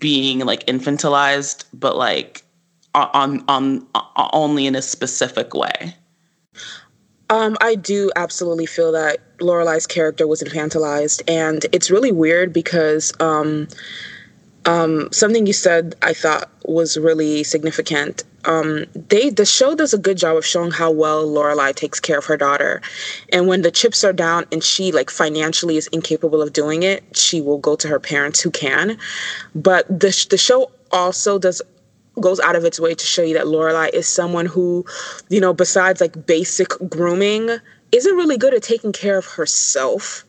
being 0.00 0.40
like 0.40 0.66
infantilized, 0.66 1.64
but 1.72 1.96
like 1.96 2.42
on 2.94 3.44
on, 3.48 3.86
on 3.94 4.30
only 4.32 4.66
in 4.66 4.74
a 4.74 4.82
specific 4.82 5.54
way. 5.54 5.94
Um, 7.32 7.56
I 7.62 7.76
do 7.76 8.10
absolutely 8.14 8.66
feel 8.66 8.92
that 8.92 9.20
Lorelai's 9.38 9.86
character 9.86 10.26
was 10.26 10.42
infantilized, 10.42 11.22
and 11.26 11.64
it's 11.72 11.90
really 11.90 12.12
weird 12.12 12.52
because 12.52 13.10
um, 13.20 13.68
um, 14.66 15.10
something 15.12 15.46
you 15.46 15.54
said 15.54 15.94
I 16.02 16.12
thought 16.12 16.50
was 16.66 16.98
really 16.98 17.42
significant. 17.42 18.24
Um, 18.44 18.84
they 18.94 19.30
the 19.30 19.46
show 19.46 19.74
does 19.74 19.94
a 19.94 19.98
good 19.98 20.18
job 20.18 20.36
of 20.36 20.44
showing 20.44 20.72
how 20.72 20.90
well 20.90 21.26
Lorelai 21.26 21.74
takes 21.74 22.00
care 22.00 22.18
of 22.18 22.26
her 22.26 22.36
daughter, 22.36 22.82
and 23.32 23.48
when 23.48 23.62
the 23.62 23.70
chips 23.70 24.04
are 24.04 24.12
down 24.12 24.44
and 24.52 24.62
she 24.62 24.92
like 24.92 25.08
financially 25.08 25.78
is 25.78 25.86
incapable 25.86 26.42
of 26.42 26.52
doing 26.52 26.82
it, 26.82 27.16
she 27.16 27.40
will 27.40 27.58
go 27.58 27.76
to 27.76 27.88
her 27.88 27.98
parents 27.98 28.40
who 28.40 28.50
can. 28.50 28.98
But 29.54 29.88
the 29.88 30.26
the 30.28 30.36
show 30.36 30.70
also 30.90 31.38
does 31.38 31.62
goes 32.20 32.40
out 32.40 32.56
of 32.56 32.64
its 32.64 32.78
way 32.78 32.94
to 32.94 33.06
show 33.06 33.22
you 33.22 33.34
that 33.34 33.46
Lorelai 33.46 33.90
is 33.92 34.06
someone 34.06 34.46
who, 34.46 34.84
you 35.28 35.40
know, 35.40 35.52
besides 35.52 36.00
like 36.00 36.26
basic 36.26 36.68
grooming, 36.88 37.50
isn't 37.92 38.16
really 38.16 38.36
good 38.36 38.54
at 38.54 38.62
taking 38.62 38.92
care 38.92 39.18
of 39.18 39.26
herself. 39.26 40.24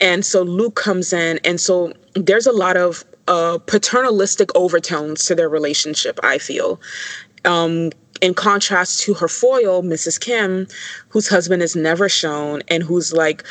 And 0.00 0.24
so 0.24 0.42
Luke 0.42 0.76
comes 0.76 1.12
in, 1.12 1.38
and 1.44 1.60
so 1.60 1.92
there's 2.14 2.46
a 2.46 2.52
lot 2.52 2.76
of 2.76 3.04
uh, 3.28 3.58
paternalistic 3.66 4.54
overtones 4.56 5.24
to 5.26 5.34
their 5.34 5.48
relationship, 5.48 6.18
I 6.22 6.38
feel. 6.38 6.80
Um, 7.44 7.90
in 8.20 8.34
contrast 8.34 9.00
to 9.02 9.14
her 9.14 9.28
foil, 9.28 9.82
Mrs. 9.82 10.20
Kim, 10.20 10.66
whose 11.08 11.28
husband 11.28 11.62
is 11.62 11.74
never 11.74 12.08
shown 12.08 12.62
and 12.68 12.82
who's 12.82 13.12
like 13.12 13.44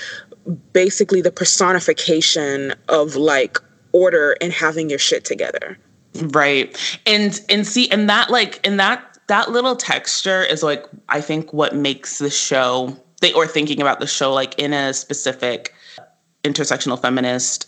basically 0.73 1.21
the 1.21 1.31
personification 1.31 2.73
of 2.87 3.15
like 3.15 3.57
order 3.91 4.35
and 4.41 4.53
having 4.53 4.89
your 4.89 4.99
shit 4.99 5.25
together. 5.25 5.77
Right. 6.15 6.99
And 7.05 7.39
and 7.49 7.65
see 7.65 7.89
and 7.91 8.09
that 8.09 8.29
like 8.29 8.65
and 8.65 8.79
that 8.79 9.17
that 9.27 9.51
little 9.51 9.75
texture 9.75 10.43
is 10.43 10.63
like 10.63 10.85
I 11.07 11.21
think 11.21 11.53
what 11.53 11.75
makes 11.75 12.17
the 12.17 12.29
show 12.29 12.97
they 13.21 13.33
or 13.33 13.45
thinking 13.47 13.81
about 13.81 13.99
the 13.99 14.07
show 14.07 14.33
like 14.33 14.57
in 14.59 14.73
a 14.73 14.93
specific 14.93 15.73
intersectional 16.43 16.99
feminist 16.99 17.67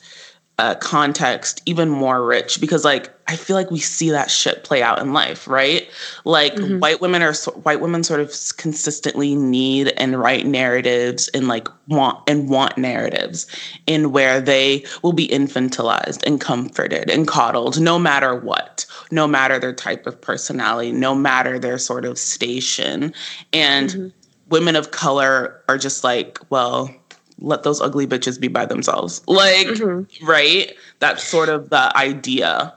uh, 0.62 0.76
context 0.76 1.60
even 1.66 1.90
more 1.90 2.24
rich 2.24 2.62
because 2.62 2.86
like 2.86 3.10
I 3.28 3.36
feel 3.36 3.56
like 3.56 3.72
we 3.72 3.80
see 3.80 4.12
that 4.12 4.30
shit 4.30 4.64
play 4.64 4.84
out 4.84 5.00
in 5.00 5.12
life, 5.12 5.48
right? 5.48 5.90
Like 6.24 6.54
mm-hmm. 6.54 6.78
white 6.78 7.02
women 7.02 7.24
are 7.24 7.34
white 7.64 7.82
women 7.82 8.04
sort 8.04 8.20
of 8.20 8.32
consistently 8.58 9.36
need 9.36 9.88
and 9.98 10.20
write 10.20 10.46
narratives 10.46 11.30
and 11.30 11.48
like 11.48 11.68
want 11.88 12.20
and 12.30 12.48
want 12.48 12.78
narratives 12.78 13.48
in 13.88 14.12
where 14.12 14.40
they 14.40 14.86
will 15.02 15.14
be 15.14 15.28
infantilized 15.30 16.22
and 16.28 16.40
comforted 16.40 17.10
and 17.10 17.28
coddled 17.28 17.82
no 17.82 17.98
matter 17.98 18.36
what, 18.36 18.86
no 19.10 19.26
matter 19.26 19.58
their 19.58 19.74
type 19.74 20.06
of 20.06 20.22
personality, 20.22 20.92
no 20.92 21.16
matter 21.16 21.58
their 21.58 21.80
sort 21.80 22.06
of 22.06 22.20
station. 22.20 23.12
And 23.52 23.90
mm-hmm. 23.90 24.08
women 24.50 24.76
of 24.76 24.92
color 24.92 25.60
are 25.68 25.80
just 25.80 26.04
like, 26.04 26.38
well, 26.52 26.94
let 27.42 27.64
those 27.64 27.82
ugly 27.82 28.08
bitches 28.08 28.40
be 28.40 28.48
by 28.48 28.66
themselves. 28.66 29.22
Like, 29.28 29.68
mm-hmm. 29.68 30.26
right? 30.26 30.74
That's 31.00 31.24
sort 31.24 31.50
of 31.50 31.70
the 31.70 31.96
idea. 31.98 32.74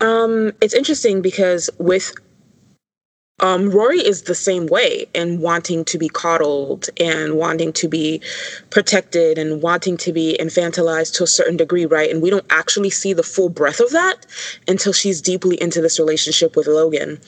Um, 0.00 0.52
it's 0.60 0.74
interesting 0.74 1.22
because 1.22 1.70
with 1.78 2.12
um, 3.40 3.68
Rory 3.68 3.98
is 3.98 4.22
the 4.22 4.34
same 4.34 4.66
way 4.66 5.06
in 5.12 5.40
wanting 5.40 5.84
to 5.86 5.98
be 5.98 6.08
coddled 6.08 6.88
and 6.98 7.36
wanting 7.36 7.70
to 7.74 7.86
be 7.86 8.22
protected 8.70 9.36
and 9.36 9.60
wanting 9.60 9.98
to 9.98 10.12
be 10.12 10.38
infantilized 10.40 11.14
to 11.16 11.24
a 11.24 11.26
certain 11.26 11.58
degree, 11.58 11.84
right? 11.84 12.10
And 12.10 12.22
we 12.22 12.30
don't 12.30 12.46
actually 12.48 12.88
see 12.88 13.12
the 13.12 13.22
full 13.22 13.50
breadth 13.50 13.80
of 13.80 13.90
that 13.90 14.24
until 14.66 14.94
she's 14.94 15.20
deeply 15.20 15.60
into 15.60 15.82
this 15.82 15.98
relationship 15.98 16.56
with 16.56 16.66
Logan. 16.66 17.20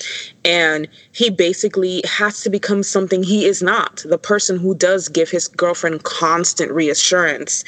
And 0.47 0.89
he 1.13 1.29
basically 1.29 2.03
has 2.07 2.41
to 2.41 2.49
become 2.49 2.83
something 2.83 3.23
he 3.23 3.45
is 3.45 3.63
not 3.63 4.03
the 4.07 4.19
person 4.19 4.59
who 4.59 4.75
does 4.75 5.09
give 5.09 5.29
his 5.29 5.47
girlfriend 5.47 6.05
constant 6.05 6.73
reassurance. 6.73 7.65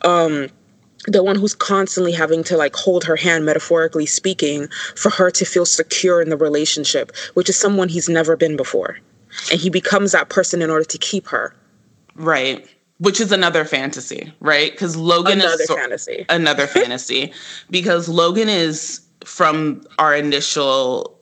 Um, 0.00 0.48
the 1.06 1.22
one 1.22 1.36
who's 1.36 1.54
constantly 1.54 2.12
having 2.12 2.44
to 2.44 2.56
like 2.56 2.74
hold 2.76 3.04
her 3.04 3.16
hand 3.16 3.44
metaphorically 3.44 4.06
speaking 4.06 4.68
for 4.96 5.10
her 5.10 5.30
to 5.30 5.44
feel 5.44 5.66
secure 5.66 6.20
in 6.20 6.28
the 6.28 6.36
relationship 6.36 7.12
which 7.34 7.48
is 7.48 7.56
someone 7.56 7.88
he's 7.88 8.08
never 8.08 8.36
been 8.36 8.56
before. 8.56 8.98
And 9.50 9.60
he 9.60 9.70
becomes 9.70 10.12
that 10.12 10.28
person 10.28 10.60
in 10.60 10.70
order 10.70 10.84
to 10.84 10.98
keep 10.98 11.26
her. 11.28 11.54
Right. 12.14 12.68
Which 12.98 13.20
is 13.20 13.32
another 13.32 13.64
fantasy 13.64 14.32
right? 14.40 14.70
Because 14.72 14.96
logan 14.96 15.40
another 15.40 15.62
is 15.62 15.66
so, 15.66 15.76
fantasy. 15.76 16.26
another 16.28 16.66
fantasy. 16.66 17.32
Because 17.70 18.08
logan 18.08 18.48
is 18.48 19.00
from 19.24 19.82
our 19.98 20.14
initial 20.14 21.18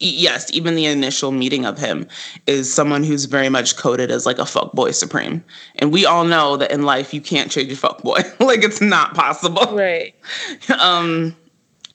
yes, 0.00 0.50
even 0.52 0.74
the 0.74 0.86
initial 0.86 1.30
meeting 1.30 1.64
of 1.64 1.78
him 1.78 2.08
is 2.46 2.72
someone 2.72 3.04
who's 3.04 3.26
very 3.26 3.48
much 3.48 3.76
coded 3.76 4.10
as 4.10 4.26
like 4.26 4.38
a 4.38 4.46
fuck 4.46 4.72
boy 4.72 4.90
supreme. 4.90 5.44
And 5.76 5.92
we 5.92 6.06
all 6.06 6.24
know 6.24 6.56
that 6.56 6.70
in 6.72 6.82
life 6.82 7.14
you 7.14 7.20
can't 7.20 7.50
change 7.50 7.70
a 7.70 7.76
fuck 7.76 8.02
boy. 8.02 8.20
like 8.40 8.64
it's 8.64 8.80
not 8.80 9.14
possible. 9.14 9.76
Right. 9.76 10.14
um 10.78 11.36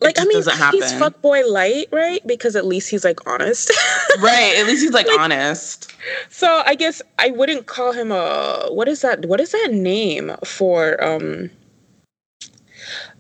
like 0.02 0.20
I 0.20 0.26
mean, 0.26 0.44
he's 0.72 0.94
fuck 0.94 1.22
boy 1.22 1.48
light, 1.48 1.88
right? 1.92 2.26
Because 2.28 2.56
at 2.56 2.66
least 2.66 2.90
he's 2.90 3.04
like 3.04 3.26
honest. 3.28 3.72
right. 4.22 4.54
At 4.58 4.68
least 4.68 4.84
he's 4.84 4.92
like, 4.92 5.08
like, 5.08 5.20
honest. 5.20 5.92
So 6.30 6.64
I 6.66 6.76
guess 6.76 7.02
I 7.18 7.32
wouldn't 7.32 7.66
call 7.66 7.94
him 7.94 8.12
a 8.12 8.68
what 8.70 8.88
is 8.88 9.02
that? 9.02 9.26
What 9.26 9.40
is 9.40 9.52
that 9.52 9.70
name 9.72 10.36
for? 10.44 11.04
um 11.04 11.50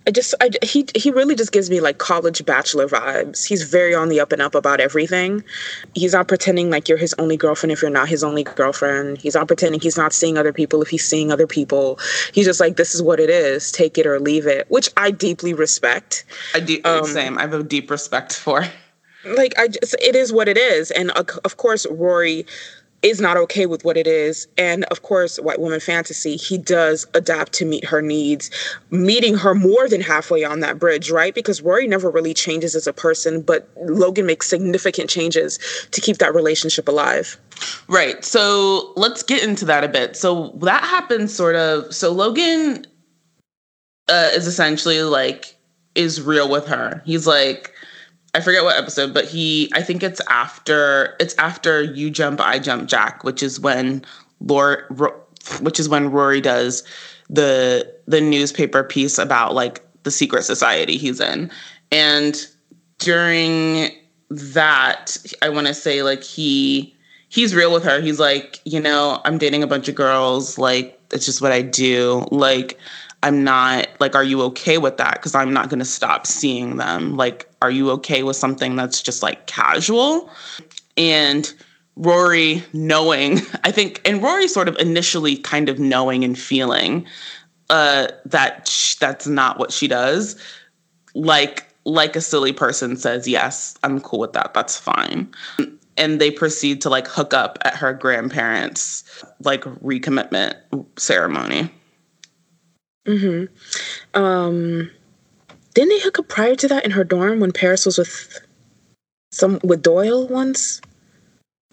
I 0.07 0.11
just 0.11 0.35
I, 0.39 0.51
he 0.61 0.85
he 0.95 1.09
really 1.09 1.35
just 1.35 1.51
gives 1.51 1.69
me 1.69 1.81
like 1.81 1.97
college 1.97 2.45
bachelor 2.45 2.87
vibes. 2.87 3.45
He's 3.45 3.63
very 3.63 3.95
on 3.95 4.09
the 4.09 4.19
up 4.19 4.31
and 4.31 4.41
up 4.41 4.53
about 4.53 4.79
everything. 4.79 5.43
He's 5.95 6.13
not 6.13 6.27
pretending 6.27 6.69
like 6.69 6.87
you're 6.87 6.97
his 6.97 7.15
only 7.17 7.37
girlfriend 7.37 7.71
if 7.71 7.81
you're 7.81 7.89
not 7.89 8.07
his 8.07 8.23
only 8.23 8.43
girlfriend. 8.43 9.17
He's 9.17 9.33
not 9.33 9.47
pretending 9.47 9.79
he's 9.79 9.97
not 9.97 10.13
seeing 10.13 10.37
other 10.37 10.53
people 10.53 10.81
if 10.81 10.89
he's 10.89 11.03
seeing 11.03 11.31
other 11.31 11.47
people. 11.47 11.99
He's 12.33 12.45
just 12.45 12.59
like 12.59 12.77
this 12.77 12.93
is 12.93 13.01
what 13.01 13.19
it 13.19 13.31
is. 13.31 13.71
Take 13.71 13.97
it 13.97 14.05
or 14.05 14.19
leave 14.19 14.45
it, 14.45 14.69
which 14.69 14.89
I 14.95 15.09
deeply 15.09 15.53
respect. 15.53 16.23
I 16.53 16.59
do 16.59 16.79
um, 16.85 17.05
same. 17.05 17.37
I 17.39 17.41
have 17.41 17.53
a 17.53 17.63
deep 17.63 17.89
respect 17.89 18.33
for. 18.33 18.65
Like 19.25 19.57
I 19.57 19.69
just 19.69 19.95
it 19.99 20.15
is 20.15 20.31
what 20.31 20.47
it 20.47 20.57
is, 20.57 20.91
and 20.91 21.09
of 21.11 21.57
course 21.57 21.87
Rory 21.89 22.45
is 23.05 23.21
not 23.21 23.37
okay 23.37 23.67
with 23.67 23.85
what 23.85 23.97
it 23.97 24.07
is. 24.07 24.47
And 24.57 24.83
of 24.85 25.03
course, 25.03 25.37
White 25.37 25.59
Woman 25.59 25.79
Fantasy, 25.79 26.37
he 26.37 26.57
does 26.57 27.05
adapt 27.13 27.53
to 27.53 27.65
meet 27.65 27.85
her 27.85 28.01
needs, 28.01 28.49
meeting 28.89 29.35
her 29.35 29.53
more 29.53 29.87
than 29.87 30.01
halfway 30.01 30.43
on 30.43 30.61
that 30.61 30.79
bridge, 30.79 31.11
right? 31.11 31.33
Because 31.35 31.61
Rory 31.61 31.87
never 31.87 32.09
really 32.09 32.33
changes 32.33 32.73
as 32.73 32.87
a 32.87 32.93
person, 32.93 33.43
but 33.43 33.69
Logan 33.77 34.25
makes 34.25 34.49
significant 34.49 35.07
changes 35.07 35.59
to 35.91 36.01
keep 36.01 36.17
that 36.17 36.33
relationship 36.33 36.87
alive. 36.87 37.37
Right. 37.87 38.25
So 38.25 38.91
let's 38.95 39.21
get 39.21 39.43
into 39.43 39.65
that 39.65 39.83
a 39.83 39.87
bit. 39.87 40.17
So 40.17 40.49
that 40.61 40.83
happens 40.83 41.31
sort 41.31 41.55
of. 41.55 41.93
So 41.93 42.11
Logan 42.11 42.87
uh, 44.09 44.29
is 44.33 44.47
essentially 44.47 45.03
like, 45.03 45.55
is 45.93 46.23
real 46.23 46.49
with 46.49 46.65
her. 46.65 47.03
He's 47.05 47.27
like, 47.27 47.71
I 48.35 48.41
forget 48.41 48.65
what 48.65 48.77
episode, 48.77 49.13
but 49.13 49.23
he 49.23 49.71
I 49.73 49.81
think 49.81 50.03
it's 50.03 50.19
after 50.29 51.15
it's 51.21 51.33
after 51.37 51.81
you 51.81 52.11
jump 52.11 52.41
I 52.41 52.59
jump 52.59 52.89
Jack, 52.89 53.23
which 53.23 53.41
is 53.41 53.61
when 53.61 54.03
Lord 54.41 54.83
which 55.61 55.79
is 55.79 55.87
when 55.87 56.11
Rory 56.11 56.41
does 56.41 56.83
the 57.29 57.89
the 58.07 58.19
newspaper 58.19 58.83
piece 58.83 59.17
about 59.17 59.53
like 59.53 59.81
the 60.03 60.11
secret 60.11 60.43
society 60.43 60.97
he's 60.97 61.21
in. 61.21 61.49
And 61.93 62.45
during 62.99 63.89
that, 64.29 65.15
I 65.41 65.47
want 65.47 65.67
to 65.67 65.73
say 65.73 66.03
like 66.03 66.21
he 66.21 66.93
he's 67.29 67.55
real 67.55 67.71
with 67.71 67.85
her. 67.85 68.01
He's 68.01 68.19
like, 68.19 68.59
you 68.65 68.81
know, 68.81 69.21
I'm 69.23 69.37
dating 69.37 69.63
a 69.63 69.67
bunch 69.67 69.87
of 69.87 69.95
girls, 69.95 70.57
like 70.57 70.99
it's 71.13 71.25
just 71.25 71.41
what 71.41 71.53
I 71.53 71.61
do. 71.61 72.25
Like 72.31 72.77
I'm 73.25 73.43
not 73.43 73.87
like, 73.99 74.13
are 74.13 74.23
you 74.23 74.43
okay 74.43 74.77
with 74.77 74.97
that? 74.97 75.15
Because 75.15 75.33
I'm 75.33 75.51
not 75.51 75.69
going 75.69 75.79
to 75.79 75.85
stop 75.85 76.27
seeing 76.27 76.77
them. 76.77 77.17
Like, 77.17 77.49
are 77.59 77.71
you 77.71 77.89
okay 77.91 78.21
with 78.21 78.35
something 78.35 78.75
that's 78.75 79.01
just 79.01 79.23
like 79.23 79.47
casual? 79.47 80.29
And 80.95 81.51
Rory 81.95 82.63
knowing, 82.71 83.39
I 83.63 83.71
think, 83.71 83.99
and 84.05 84.21
Rory 84.21 84.47
sort 84.47 84.67
of 84.67 84.77
initially 84.77 85.37
kind 85.37 85.69
of 85.69 85.79
knowing 85.79 86.23
and 86.23 86.37
feeling 86.37 87.07
uh, 87.71 88.09
that 88.25 88.67
sh- 88.67 88.93
that's 88.95 89.25
not 89.25 89.57
what 89.57 89.73
she 89.73 89.87
does. 89.87 90.39
Like, 91.15 91.65
like 91.83 92.15
a 92.15 92.21
silly 92.21 92.53
person 92.53 92.95
says, 92.95 93.27
yes, 93.27 93.75
I'm 93.81 94.01
cool 94.01 94.19
with 94.19 94.33
that. 94.33 94.53
That's 94.53 94.77
fine. 94.77 95.33
And 95.97 96.21
they 96.21 96.29
proceed 96.29 96.79
to 96.81 96.91
like 96.91 97.07
hook 97.07 97.33
up 97.33 97.57
at 97.65 97.73
her 97.73 97.91
grandparents' 97.91 99.03
like 99.39 99.63
recommitment 99.63 100.57
ceremony. 100.99 101.71
Hmm 103.05 103.45
Um, 104.13 104.91
didn't 105.73 105.89
they 105.89 105.99
hook 105.99 106.19
up 106.19 106.27
prior 106.27 106.55
to 106.55 106.67
that 106.69 106.85
in 106.85 106.91
her 106.91 107.03
dorm 107.03 107.39
when 107.39 107.51
Paris 107.51 107.85
was 107.85 107.97
with 107.97 108.39
some 109.31 109.59
with 109.63 109.81
Doyle 109.81 110.27
once? 110.27 110.81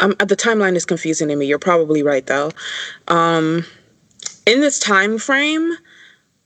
Um, 0.00 0.14
the 0.18 0.36
timeline 0.36 0.74
is 0.74 0.84
confusing 0.84 1.28
to 1.28 1.36
me. 1.36 1.46
You're 1.46 1.58
probably 1.58 2.02
right 2.02 2.26
though. 2.26 2.50
Um, 3.08 3.64
in 4.46 4.60
this 4.60 4.78
time 4.80 5.18
frame, 5.18 5.72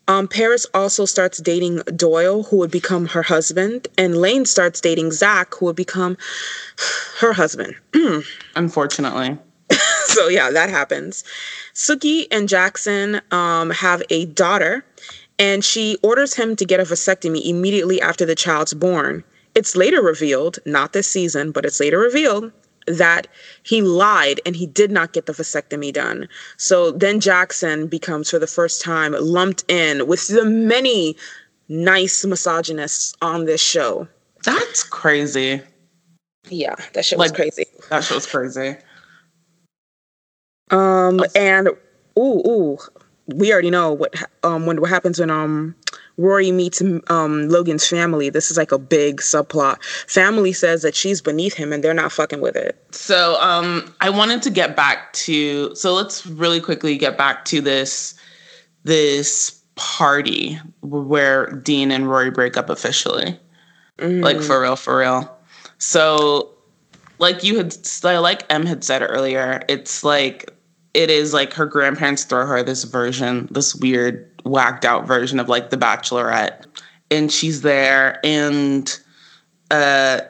um, 0.09 0.29
Paris 0.29 0.67
also 0.73 1.05
starts 1.05 1.39
dating 1.39 1.79
Doyle, 1.97 2.45
who 2.45 2.59
would 2.59 2.71
become 2.71 3.07
her 3.07 3.23
husband, 3.23 3.89
and 3.99 4.17
Lane 4.17 4.45
starts 4.45 4.81
dating 4.81 5.11
Zach, 5.11 5.55
who 5.55 5.67
would 5.67 5.77
become 5.77 6.17
her 7.21 7.33
husband. 7.33 7.75
Unfortunately. 8.57 9.39
So 10.17 10.29
yeah, 10.29 10.51
that 10.51 10.71
happens. 10.71 11.25
Sookie 11.75 12.27
and 12.31 12.49
Jackson 12.49 13.21
um, 13.33 13.69
have 13.69 14.03
a 14.09 14.25
daughter, 14.25 14.83
and 15.39 15.63
she 15.63 15.99
orders 16.03 16.33
him 16.33 16.57
to 16.57 16.65
get 16.65 16.81
a 16.81 16.85
vasectomy 16.85 17.45
immediately 17.45 18.01
after 18.01 18.25
the 18.25 18.35
child's 18.35 18.73
born. 18.73 19.25
It's 19.55 19.77
later 19.77 20.01
revealed, 20.01 20.59
not 20.65 20.95
this 20.95 21.07
season, 21.07 21.53
but 21.53 21.67
it's 21.67 21.81
later 21.81 21.99
revealed 21.99 22.51
that 22.87 23.29
he 23.63 23.83
lied 23.83 24.41
and 24.47 24.57
he 24.57 24.67
did 24.67 24.91
not 24.91 25.13
get 25.13 25.27
the 25.27 25.35
vasectomy 25.35 25.93
done. 25.93 26.29
So 26.57 26.93
then 26.93 27.21
Jackson 27.21 27.87
becomes, 27.87 28.31
for 28.31 28.39
the 28.39 28.47
first 28.47 28.81
time, 28.81 29.15
lumped 29.21 29.71
in 29.71 30.07
with 30.07 30.29
the 30.29 30.47
many 30.47 31.15
nice 31.69 32.25
misogynists 32.25 33.15
on 33.21 33.45
this 33.45 33.61
show. 33.61 34.09
That's 34.45 34.83
crazy. 34.83 35.61
Yeah, 36.49 36.77
that 36.95 37.05
shit 37.05 37.19
was 37.19 37.33
crazy. 37.33 37.67
That 37.91 38.03
shit 38.03 38.15
was 38.15 38.27
crazy. 38.27 38.77
Um, 40.71 41.21
and 41.35 41.69
ooh, 42.19 42.43
ooh, 42.47 42.79
we 43.27 43.53
already 43.53 43.71
know 43.71 43.93
what 43.93 44.15
um 44.43 44.67
when 44.67 44.81
what 44.81 44.91
happens 44.91 45.19
when 45.19 45.31
um 45.31 45.75
Rory 46.17 46.51
meets 46.51 46.83
um 47.09 47.49
Logan's 47.49 47.87
family. 47.87 48.31
This 48.31 48.51
is 48.51 48.57
like 48.57 48.73
a 48.73 48.79
big 48.79 49.21
subplot. 49.21 49.83
Family 50.09 50.53
says 50.53 50.83
that 50.83 50.95
she's 50.95 51.21
beneath 51.21 51.55
him 51.55 51.73
and 51.73 51.83
they're 51.83 51.95
not 51.95 52.13
fucking 52.13 52.41
with 52.41 52.57
it. 52.57 52.83
So 52.93 53.41
um 53.41 53.93
I 54.01 54.11
wanted 54.11 54.43
to 54.43 54.51
get 54.51 54.77
back 54.77 55.13
to 55.15 55.75
so 55.75 55.95
let's 55.95 56.27
really 56.27 56.61
quickly 56.61 56.97
get 56.97 57.19
back 57.19 57.45
to 57.47 57.61
this 57.61 58.15
this 58.85 59.61
party 59.75 60.59
where 60.81 61.51
Dean 61.51 61.91
and 61.91 62.09
Rory 62.09 62.31
break 62.31 62.57
up 62.57 62.71
officially. 62.71 63.39
Like 64.23 64.41
for 64.41 64.61
real, 64.61 64.77
for 64.77 64.99
real. 64.99 65.37
So 65.79 66.55
like 67.19 67.43
you 67.43 67.57
had 67.57 67.77
like 68.05 68.45
Em 68.51 68.67
had 68.67 68.85
said 68.85 69.03
earlier, 69.03 69.63
it's 69.69 70.05
like 70.05 70.51
it 70.97 71.11
is 71.11 71.35
like 71.35 71.53
her 71.53 71.67
grandparents 71.67 72.25
throw 72.25 72.47
her 72.47 72.63
this 72.63 72.85
version, 72.85 73.49
this 73.51 73.75
weird 73.75 74.29
whacked 74.45 74.85
out 74.85 75.07
version 75.07 75.39
of 75.39 75.49
like 75.49 75.69
the 75.69 75.77
bachelorette. 75.77 76.65
And 77.11 77.31
she's 77.31 77.61
there 77.61 78.19
and 78.25 78.99
uh 79.71 80.21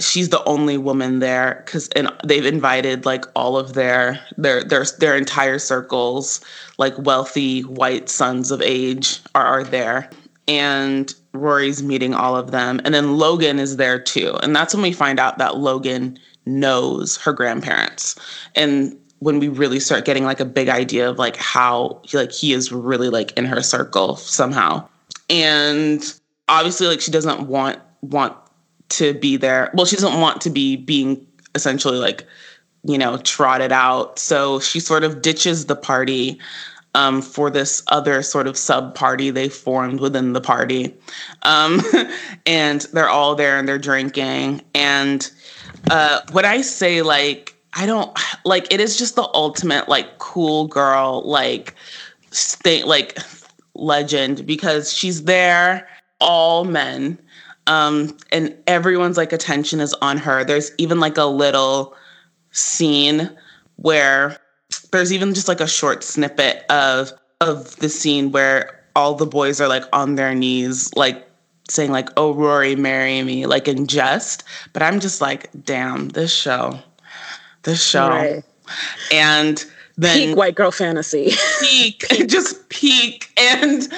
she's 0.00 0.28
the 0.30 0.42
only 0.44 0.76
woman 0.76 1.20
there 1.20 1.62
because 1.64 1.88
and 1.90 2.10
they've 2.24 2.44
invited 2.44 3.06
like 3.06 3.24
all 3.36 3.56
of 3.56 3.74
their 3.74 4.20
their 4.36 4.64
their 4.64 4.84
their 4.98 5.16
entire 5.16 5.58
circles 5.58 6.40
like 6.78 6.98
wealthy 6.98 7.62
white 7.62 8.08
sons 8.08 8.50
of 8.50 8.60
age 8.60 9.20
are, 9.36 9.46
are 9.46 9.64
there. 9.64 10.10
And 10.48 11.14
rory's 11.32 11.82
meeting 11.82 12.12
all 12.12 12.34
of 12.34 12.50
them. 12.50 12.80
And 12.84 12.92
then 12.92 13.18
logan 13.18 13.60
is 13.60 13.76
there 13.76 14.00
too. 14.00 14.36
And 14.42 14.56
that's 14.56 14.74
when 14.74 14.82
we 14.82 14.92
find 14.92 15.20
out 15.20 15.38
that 15.38 15.58
logan 15.58 16.18
knows 16.44 17.16
her 17.18 17.32
grandparents. 17.32 18.16
And 18.56 18.98
when 19.20 19.40
we 19.40 19.48
really 19.48 19.80
start 19.80 20.04
getting 20.04 20.24
like 20.24 20.40
a 20.40 20.44
big 20.44 20.68
idea 20.68 21.08
of 21.08 21.18
like 21.18 21.36
how 21.36 22.00
like 22.12 22.32
he 22.32 22.52
is 22.52 22.70
really 22.70 23.08
like 23.08 23.32
in 23.32 23.44
her 23.44 23.62
circle 23.62 24.16
somehow 24.16 24.86
and 25.28 26.14
obviously 26.48 26.86
like 26.86 27.00
she 27.00 27.10
doesn't 27.10 27.48
want 27.48 27.78
want 28.00 28.36
to 28.90 29.14
be 29.14 29.36
there. 29.36 29.70
Well, 29.74 29.86
she 29.86 29.96
doesn't 29.96 30.20
want 30.20 30.40
to 30.42 30.50
be 30.50 30.76
being 30.76 31.24
essentially 31.54 31.98
like, 31.98 32.26
you 32.84 32.98
know, 32.98 33.18
trotted 33.18 33.72
out. 33.72 34.18
So 34.18 34.60
she 34.60 34.80
sort 34.80 35.04
of 35.04 35.22
ditches 35.22 35.66
the 35.66 35.76
party 35.76 36.38
um, 36.94 37.20
for 37.20 37.50
this 37.50 37.82
other 37.88 38.22
sort 38.22 38.46
of 38.46 38.56
sub 38.56 38.94
party 38.94 39.30
they 39.30 39.48
formed 39.48 40.00
within 40.00 40.32
the 40.32 40.40
party. 40.40 40.94
Um, 41.42 41.82
and 42.46 42.82
they're 42.92 43.10
all 43.10 43.34
there 43.34 43.58
and 43.58 43.68
they're 43.68 43.78
drinking. 43.78 44.62
And 44.74 45.30
uh, 45.90 46.20
when 46.32 46.44
I 46.44 46.62
say 46.62 47.02
like, 47.02 47.54
I 47.74 47.86
don't 47.86 48.16
like 48.44 48.72
it 48.72 48.80
is 48.80 48.96
just 48.96 49.14
the 49.14 49.28
ultimate 49.34 49.88
like 49.88 50.18
cool 50.18 50.66
girl 50.66 51.22
like 51.24 51.74
state 52.30 52.86
like 52.86 53.18
legend 53.74 54.46
because 54.46 54.92
she's 54.92 55.24
there 55.24 55.88
all 56.20 56.64
men 56.64 57.18
um 57.66 58.16
and 58.32 58.56
everyone's 58.66 59.16
like 59.16 59.32
attention 59.32 59.80
is 59.80 59.94
on 60.00 60.16
her. 60.16 60.44
There's 60.44 60.72
even 60.78 61.00
like 61.00 61.16
a 61.18 61.24
little 61.24 61.94
scene 62.50 63.30
where 63.76 64.36
there's 64.90 65.12
even 65.12 65.34
just 65.34 65.48
like 65.48 65.60
a 65.60 65.68
short 65.68 66.02
snippet 66.02 66.64
of 66.70 67.12
of 67.40 67.76
the 67.76 67.88
scene 67.88 68.32
where 68.32 68.82
all 68.96 69.14
the 69.14 69.26
boys 69.26 69.60
are 69.60 69.68
like 69.68 69.84
on 69.92 70.16
their 70.16 70.34
knees 70.34 70.92
like 70.96 71.28
saying 71.68 71.92
like 71.92 72.08
oh 72.16 72.32
rory 72.32 72.74
marry 72.74 73.22
me 73.22 73.46
like 73.46 73.68
in 73.68 73.86
jest. 73.86 74.42
But 74.72 74.82
i'm 74.82 74.98
just 75.00 75.20
like 75.20 75.50
damn 75.64 76.08
this 76.08 76.34
show 76.34 76.80
this 77.68 77.84
show. 77.84 78.08
Right. 78.08 78.44
and 79.12 79.64
then 79.98 80.28
Peak 80.28 80.36
white 80.36 80.54
girl 80.54 80.70
fantasy. 80.70 81.32
peak. 81.60 82.06
Just 82.26 82.68
peak. 82.68 83.30
And 83.36 83.88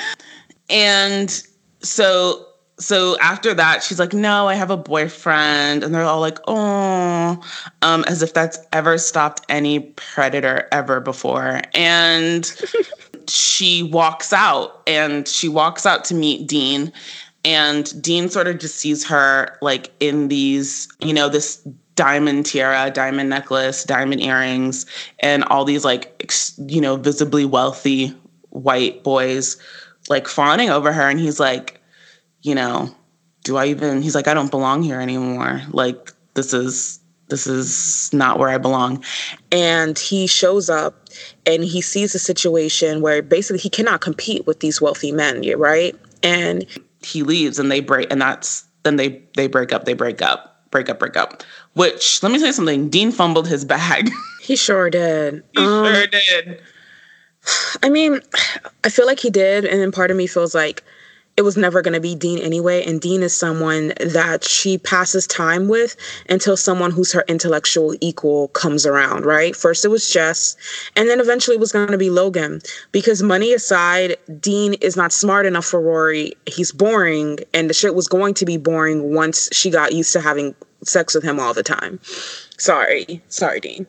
and 0.69 1.43
so 1.83 2.47
so 2.79 3.19
after 3.21 3.53
that 3.53 3.83
she's 3.83 3.99
like 3.99 4.15
no 4.15 4.49
i 4.49 4.55
have 4.55 4.71
a 4.71 4.77
boyfriend. 4.77 5.85
And 5.85 5.95
they're 5.95 6.03
all 6.03 6.21
like 6.21 6.39
oh 6.49 7.39
um 7.83 8.05
as 8.09 8.23
if 8.23 8.35
that's 8.35 8.59
ever 8.73 8.99
stopped 8.99 9.45
any 9.49 9.81
predator 9.81 10.67
ever 10.73 11.01
before. 11.01 11.61
And 11.75 12.51
she 13.29 13.83
walks 13.85 14.33
out. 14.33 14.83
And 14.87 15.29
she 15.29 15.49
walks 15.49 15.87
out 15.87 16.05
to 16.07 16.15
meet 16.15 16.49
dean. 16.49 16.93
And 17.45 18.03
dean 18.03 18.29
sort 18.29 18.49
of 18.49 18.59
just 18.59 18.77
sees 18.77 19.07
her 19.07 19.57
like 19.63 19.93
in 20.01 20.29
these 20.29 20.89
you 21.01 21.13
know 21.13 21.29
this 21.29 21.67
diamond 22.01 22.47
tiara 22.47 22.91
diamond 22.91 23.29
necklace 23.29 23.85
diamond 23.85 24.23
earrings 24.23 24.87
and 25.19 25.45
all 25.45 25.67
these 25.67 25.85
like 25.85 26.15
ex- 26.21 26.59
you 26.67 26.81
know 26.81 26.97
visibly 26.97 27.45
wealthy 27.45 28.15
white 28.49 29.05
boys 29.05 29.59
like 30.09 30.27
fawning 30.27 30.71
over 30.71 30.93
her. 30.93 31.09
And 31.09 31.21
he's 31.21 31.39
like 31.39 31.79
you 32.43 32.55
know 32.55 32.95
do 33.45 33.59
i 33.59 33.67
even 33.67 34.01
he's 34.01 34.15
like 34.15 34.29
i 34.29 34.33
don't 34.33 34.51
belong 34.51 34.83
here 34.83 34.99
anymore. 34.99 35.61
Like 35.73 36.11
this 36.33 36.55
is 36.55 36.99
this 37.29 37.47
is 37.47 38.11
not 38.15 38.39
where 38.39 38.49
i 38.49 38.57
belong. 38.57 39.05
And 39.53 39.99
he 39.99 40.27
shows 40.27 40.71
up 40.71 41.09
and 41.45 41.63
he 41.63 41.83
sees 41.83 42.15
a 42.15 42.19
situation 42.19 43.03
where 43.03 43.21
basically 43.21 43.59
he 43.61 43.69
cannot 43.69 44.01
compete 44.01 44.47
with 44.47 44.61
these 44.61 44.81
wealthy 44.81 45.13
men, 45.13 45.45
right? 45.59 45.95
And 46.23 46.65
he 47.03 47.23
leaves 47.23 47.59
and 47.59 47.71
they 47.71 47.81
break 47.81 48.11
and 48.11 48.23
that's 48.23 48.65
then 48.85 48.97
they 48.97 49.23
they 49.37 49.49
break 49.49 49.75
up 49.75 49.85
they 49.85 49.93
break 49.93 50.23
up 50.23 50.51
break 50.71 50.89
up 50.89 50.99
break 50.99 51.17
up 51.17 51.43
which 51.75 52.23
let 52.23 52.33
me 52.33 52.39
say 52.39 52.53
something 52.53 52.89
dean 52.89 53.13
fumbled 53.13 53.49
his 53.49 53.65
bag 53.65 54.11
he 54.43 54.57
sure 54.57 54.91
did. 54.91 55.45
he 55.53 55.63
Um, 55.63 55.95
sure 55.95 56.07
did 56.07 56.61
I 57.83 57.89
mean, 57.89 58.21
I 58.85 58.89
feel 58.89 59.07
like 59.07 59.21
he 59.21 59.31
did, 59.31 59.65
and 59.65 59.81
then 59.81 59.93
part 59.93 60.11
of 60.11 60.17
me 60.17 60.27
feels 60.27 60.55
like 60.55 60.83
it 61.37 61.43
was 61.43 61.57
never 61.57 61.81
going 61.81 61.95
to 61.95 62.01
be 62.01 62.15
Dean 62.15 62.39
anyway. 62.39 62.85
And 62.85 63.01
Dean 63.01 63.23
is 63.23 63.35
someone 63.35 63.93
that 64.01 64.45
she 64.45 64.77
passes 64.77 65.27
time 65.27 65.69
with 65.69 65.97
until 66.29 66.57
someone 66.57 66.91
who's 66.91 67.13
her 67.13 67.25
intellectual 67.29 67.95
equal 68.01 68.49
comes 68.49 68.85
around, 68.85 69.25
right? 69.25 69.55
First 69.57 69.85
it 69.85 69.89
was 69.89 70.11
Jess, 70.11 70.57
and 70.97 71.09
then 71.09 71.21
eventually 71.21 71.57
it 71.57 71.61
was 71.61 71.73
going 71.73 71.89
to 71.89 71.99
be 71.99 72.11
Logan. 72.11 72.61
Because 72.93 73.23
money 73.23 73.53
aside, 73.53 74.17
Dean 74.41 74.75
is 74.75 74.97
not 74.97 75.13
smart 75.13 75.47
enough 75.47 75.65
for 75.65 75.81
Rory. 75.81 76.35
He's 76.47 76.73
boring, 76.73 77.39
and 77.55 77.71
the 77.71 77.75
shit 77.75 77.95
was 77.95 78.09
going 78.09 78.35
to 78.35 78.45
be 78.45 78.57
boring 78.57 79.15
once 79.15 79.49
she 79.53 79.71
got 79.71 79.93
used 79.93 80.13
to 80.13 80.21
having 80.21 80.55
sex 80.85 81.15
with 81.15 81.25
him 81.25 81.39
all 81.41 81.55
the 81.55 81.63
time. 81.63 82.01
Sorry, 82.59 83.23
sorry, 83.29 83.61
Dean. 83.61 83.87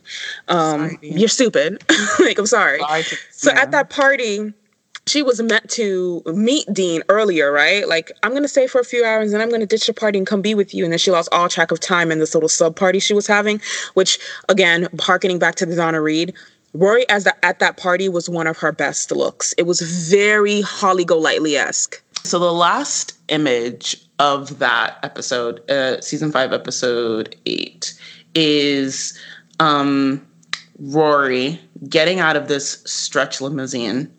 Um, 0.48 0.80
Sorry, 0.90 0.98
Dean. 0.98 1.18
You're 1.18 1.28
stupid. 1.30 1.84
like 2.20 2.38
I'm 2.40 2.46
sorry. 2.46 2.80
Sorry 2.80 3.04
to- 3.04 3.18
So 3.32 3.52
yeah. 3.52 3.62
at 3.62 3.72
that 3.72 3.90
party, 3.90 4.54
she 5.08 5.24
was 5.24 5.42
meant 5.42 5.70
to 5.72 6.22
meet 6.28 6.72
Dean 6.74 7.02
earlier, 7.10 7.52
right? 7.52 7.88
Like, 7.88 8.12
I'm 8.24 8.34
gonna 8.34 8.48
stay 8.48 8.68
for 8.68 8.80
a 8.80 8.86
few 8.86 9.04
hours 9.04 9.34
and 9.34 9.42
I'm 9.42 9.50
gonna 9.50 9.66
ditch 9.66 9.88
the 9.88 9.94
party 9.94 10.18
and 10.20 10.28
come 10.28 10.42
be 10.42 10.54
with 10.56 10.74
you. 10.74 10.84
And 10.84 10.94
then 10.94 11.00
she 11.00 11.12
lost 11.12 11.28
all 11.32 11.50
track 11.50 11.72
of 11.72 11.80
time 11.80 12.12
in 12.12 12.20
this 12.20 12.34
little 12.34 12.50
sub 12.50 12.76
party 12.76 13.00
she 13.00 13.14
was 13.14 13.28
having, 13.28 13.62
which 13.96 14.20
again, 14.48 14.88
harkening 15.00 15.40
back 15.40 15.56
to 15.56 15.66
the 15.66 15.76
Donna 15.76 16.02
Reed, 16.02 16.34
Rory 16.74 17.08
as 17.10 17.26
the, 17.26 17.46
at 17.46 17.60
that 17.60 17.76
party 17.78 18.08
was 18.08 18.30
one 18.30 18.48
of 18.48 18.58
her 18.60 18.72
best 18.72 19.12
looks. 19.12 19.54
It 19.58 19.64
was 19.64 19.82
very 19.82 20.62
Holly 20.62 21.04
Golightly 21.04 21.58
esque. 21.58 22.02
So 22.24 22.40
the 22.40 22.54
last 22.54 23.14
image 23.30 23.98
of 24.22 24.60
that 24.60 25.00
episode, 25.02 25.68
uh, 25.72 26.00
season 26.00 26.32
five, 26.32 26.54
episode 26.54 27.36
eight, 27.48 28.00
is 28.36 29.18
um, 29.60 30.26
Rory 30.78 31.60
getting 31.90 32.20
out 32.20 32.36
of 32.36 32.48
this 32.48 32.84
stretch 32.86 33.42
limousine, 33.42 34.14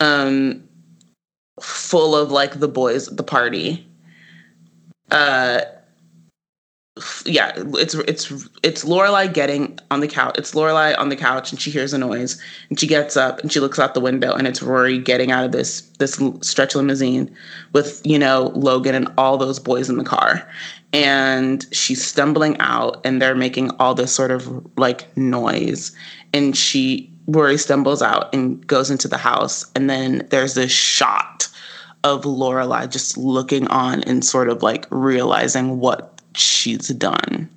um, 0.00 0.66
full 1.60 2.16
of 2.16 2.30
like 2.30 2.60
the 2.60 2.68
boys 2.68 3.06
at 3.06 3.18
the 3.18 3.22
party. 3.22 3.86
Uh, 5.10 5.60
yeah, 7.26 7.52
it's 7.56 7.94
it's 7.94 8.30
it's 8.62 8.84
Lorelai 8.84 9.32
getting 9.32 9.80
on 9.90 9.98
the 9.98 10.06
couch. 10.06 10.36
It's 10.38 10.52
Lorelai 10.52 10.96
on 10.96 11.08
the 11.08 11.16
couch, 11.16 11.50
and 11.50 11.60
she 11.60 11.72
hears 11.72 11.92
a 11.92 11.98
noise, 11.98 12.40
and 12.68 12.78
she 12.78 12.86
gets 12.86 13.16
up 13.16 13.40
and 13.40 13.50
she 13.52 13.58
looks 13.58 13.80
out 13.80 13.94
the 13.94 14.00
window, 14.00 14.32
and 14.32 14.46
it's 14.46 14.62
Rory 14.62 14.98
getting 14.98 15.32
out 15.32 15.44
of 15.44 15.50
this 15.50 15.80
this 15.98 16.22
stretch 16.42 16.76
limousine 16.76 17.34
with 17.72 18.00
you 18.04 18.16
know 18.16 18.52
Logan 18.54 18.94
and 18.94 19.12
all 19.18 19.36
those 19.36 19.58
boys 19.58 19.90
in 19.90 19.96
the 19.96 20.04
car, 20.04 20.48
and 20.92 21.66
she's 21.74 22.04
stumbling 22.04 22.56
out, 22.60 23.04
and 23.04 23.20
they're 23.20 23.34
making 23.34 23.72
all 23.80 23.96
this 23.96 24.14
sort 24.14 24.30
of 24.30 24.64
like 24.78 25.16
noise, 25.16 25.90
and 26.32 26.56
she 26.56 27.10
Rory 27.26 27.58
stumbles 27.58 28.02
out 28.02 28.32
and 28.32 28.64
goes 28.68 28.88
into 28.88 29.08
the 29.08 29.18
house, 29.18 29.68
and 29.74 29.90
then 29.90 30.28
there's 30.30 30.54
this 30.54 30.70
shot 30.70 31.48
of 32.04 32.22
Lorelai 32.22 32.88
just 32.88 33.16
looking 33.16 33.66
on 33.68 34.04
and 34.04 34.24
sort 34.24 34.48
of 34.48 34.62
like 34.62 34.86
realizing 34.90 35.80
what 35.80 36.13
she's 36.36 36.88
done. 36.88 37.48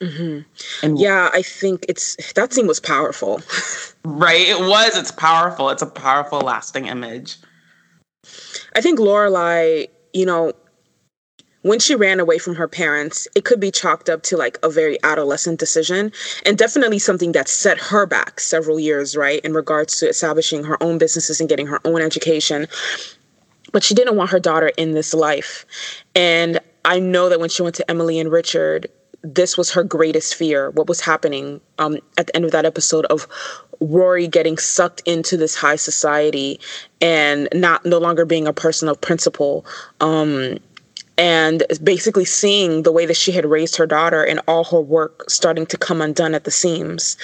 Mm-hmm. 0.00 0.40
And 0.84 0.98
yeah, 0.98 1.30
I 1.32 1.42
think 1.42 1.86
it's 1.88 2.32
that 2.34 2.52
scene 2.52 2.66
was 2.66 2.80
powerful. 2.80 3.40
right, 4.04 4.46
it 4.46 4.60
was. 4.60 4.96
It's 4.96 5.12
powerful. 5.12 5.70
It's 5.70 5.82
a 5.82 5.86
powerful, 5.86 6.40
lasting 6.40 6.86
image. 6.86 7.36
I 8.74 8.80
think 8.80 8.98
Lorelai, 8.98 9.88
you 10.12 10.26
know, 10.26 10.52
when 11.62 11.78
she 11.78 11.94
ran 11.94 12.20
away 12.20 12.36
from 12.38 12.54
her 12.56 12.68
parents, 12.68 13.26
it 13.34 13.46
could 13.46 13.58
be 13.58 13.70
chalked 13.70 14.10
up 14.10 14.22
to 14.24 14.36
like 14.36 14.58
a 14.62 14.68
very 14.68 14.98
adolescent 15.02 15.58
decision 15.58 16.12
and 16.44 16.58
definitely 16.58 16.98
something 16.98 17.32
that 17.32 17.48
set 17.48 17.78
her 17.78 18.04
back 18.04 18.38
several 18.38 18.78
years, 18.78 19.16
right, 19.16 19.40
in 19.40 19.54
regards 19.54 19.98
to 19.98 20.08
establishing 20.08 20.64
her 20.64 20.80
own 20.82 20.98
businesses 20.98 21.40
and 21.40 21.48
getting 21.48 21.66
her 21.66 21.80
own 21.86 22.02
education. 22.02 22.66
But 23.72 23.82
she 23.82 23.94
didn't 23.94 24.16
want 24.16 24.30
her 24.30 24.40
daughter 24.40 24.72
in 24.76 24.92
this 24.92 25.14
life. 25.14 25.64
And 26.14 26.60
I 26.84 26.98
know 26.98 27.28
that 27.28 27.40
when 27.40 27.48
she 27.48 27.62
went 27.62 27.74
to 27.76 27.90
Emily 27.90 28.18
and 28.18 28.30
Richard, 28.30 28.88
this 29.22 29.56
was 29.56 29.70
her 29.72 29.82
greatest 29.82 30.34
fear. 30.34 30.70
What 30.70 30.86
was 30.86 31.00
happening 31.00 31.60
um, 31.78 31.98
at 32.18 32.26
the 32.26 32.36
end 32.36 32.44
of 32.44 32.50
that 32.52 32.66
episode 32.66 33.06
of 33.06 33.26
Rory 33.80 34.28
getting 34.28 34.58
sucked 34.58 35.02
into 35.06 35.36
this 35.36 35.54
high 35.54 35.76
society 35.76 36.60
and 37.00 37.48
not 37.54 37.84
no 37.86 37.98
longer 37.98 38.26
being 38.26 38.46
a 38.46 38.52
person 38.52 38.88
of 38.88 39.00
principle. 39.00 39.64
Um, 40.00 40.58
and 41.16 41.62
basically 41.82 42.24
seeing 42.24 42.82
the 42.82 42.92
way 42.92 43.06
that 43.06 43.16
she 43.16 43.32
had 43.32 43.46
raised 43.46 43.76
her 43.76 43.86
daughter 43.86 44.22
and 44.24 44.40
all 44.48 44.64
her 44.64 44.80
work 44.80 45.30
starting 45.30 45.64
to 45.66 45.78
come 45.78 46.00
undone 46.00 46.34
at 46.34 46.44
the 46.44 46.50
seams. 46.50 47.16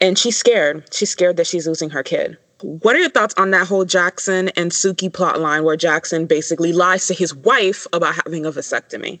And 0.00 0.18
she's 0.18 0.36
scared. 0.36 0.92
She's 0.92 1.10
scared 1.10 1.36
that 1.36 1.46
she's 1.46 1.66
losing 1.66 1.90
her 1.90 2.02
kid. 2.02 2.36
What 2.62 2.96
are 2.96 2.98
your 2.98 3.10
thoughts 3.10 3.34
on 3.36 3.50
that 3.50 3.66
whole 3.66 3.84
Jackson 3.84 4.48
and 4.50 4.70
Sookie 4.70 5.12
plot 5.12 5.40
line 5.40 5.64
where 5.64 5.76
Jackson 5.76 6.26
basically 6.26 6.72
lies 6.72 7.06
to 7.08 7.14
his 7.14 7.34
wife 7.34 7.86
about 7.92 8.14
having 8.14 8.46
a 8.46 8.50
vasectomy? 8.50 9.18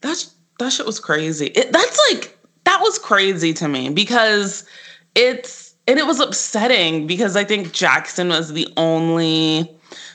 That's 0.00 0.34
that 0.58 0.72
shit 0.72 0.86
was 0.86 0.98
crazy. 0.98 1.46
It, 1.46 1.72
that's 1.72 1.98
like 2.10 2.36
that 2.64 2.80
was 2.80 2.98
crazy 2.98 3.52
to 3.54 3.68
me 3.68 3.90
because 3.90 4.64
it's 5.14 5.74
and 5.86 5.98
it 5.98 6.06
was 6.06 6.20
upsetting 6.20 7.06
because 7.06 7.36
I 7.36 7.44
think 7.44 7.72
Jackson 7.72 8.28
was 8.28 8.52
the 8.52 8.68
only 8.76 9.70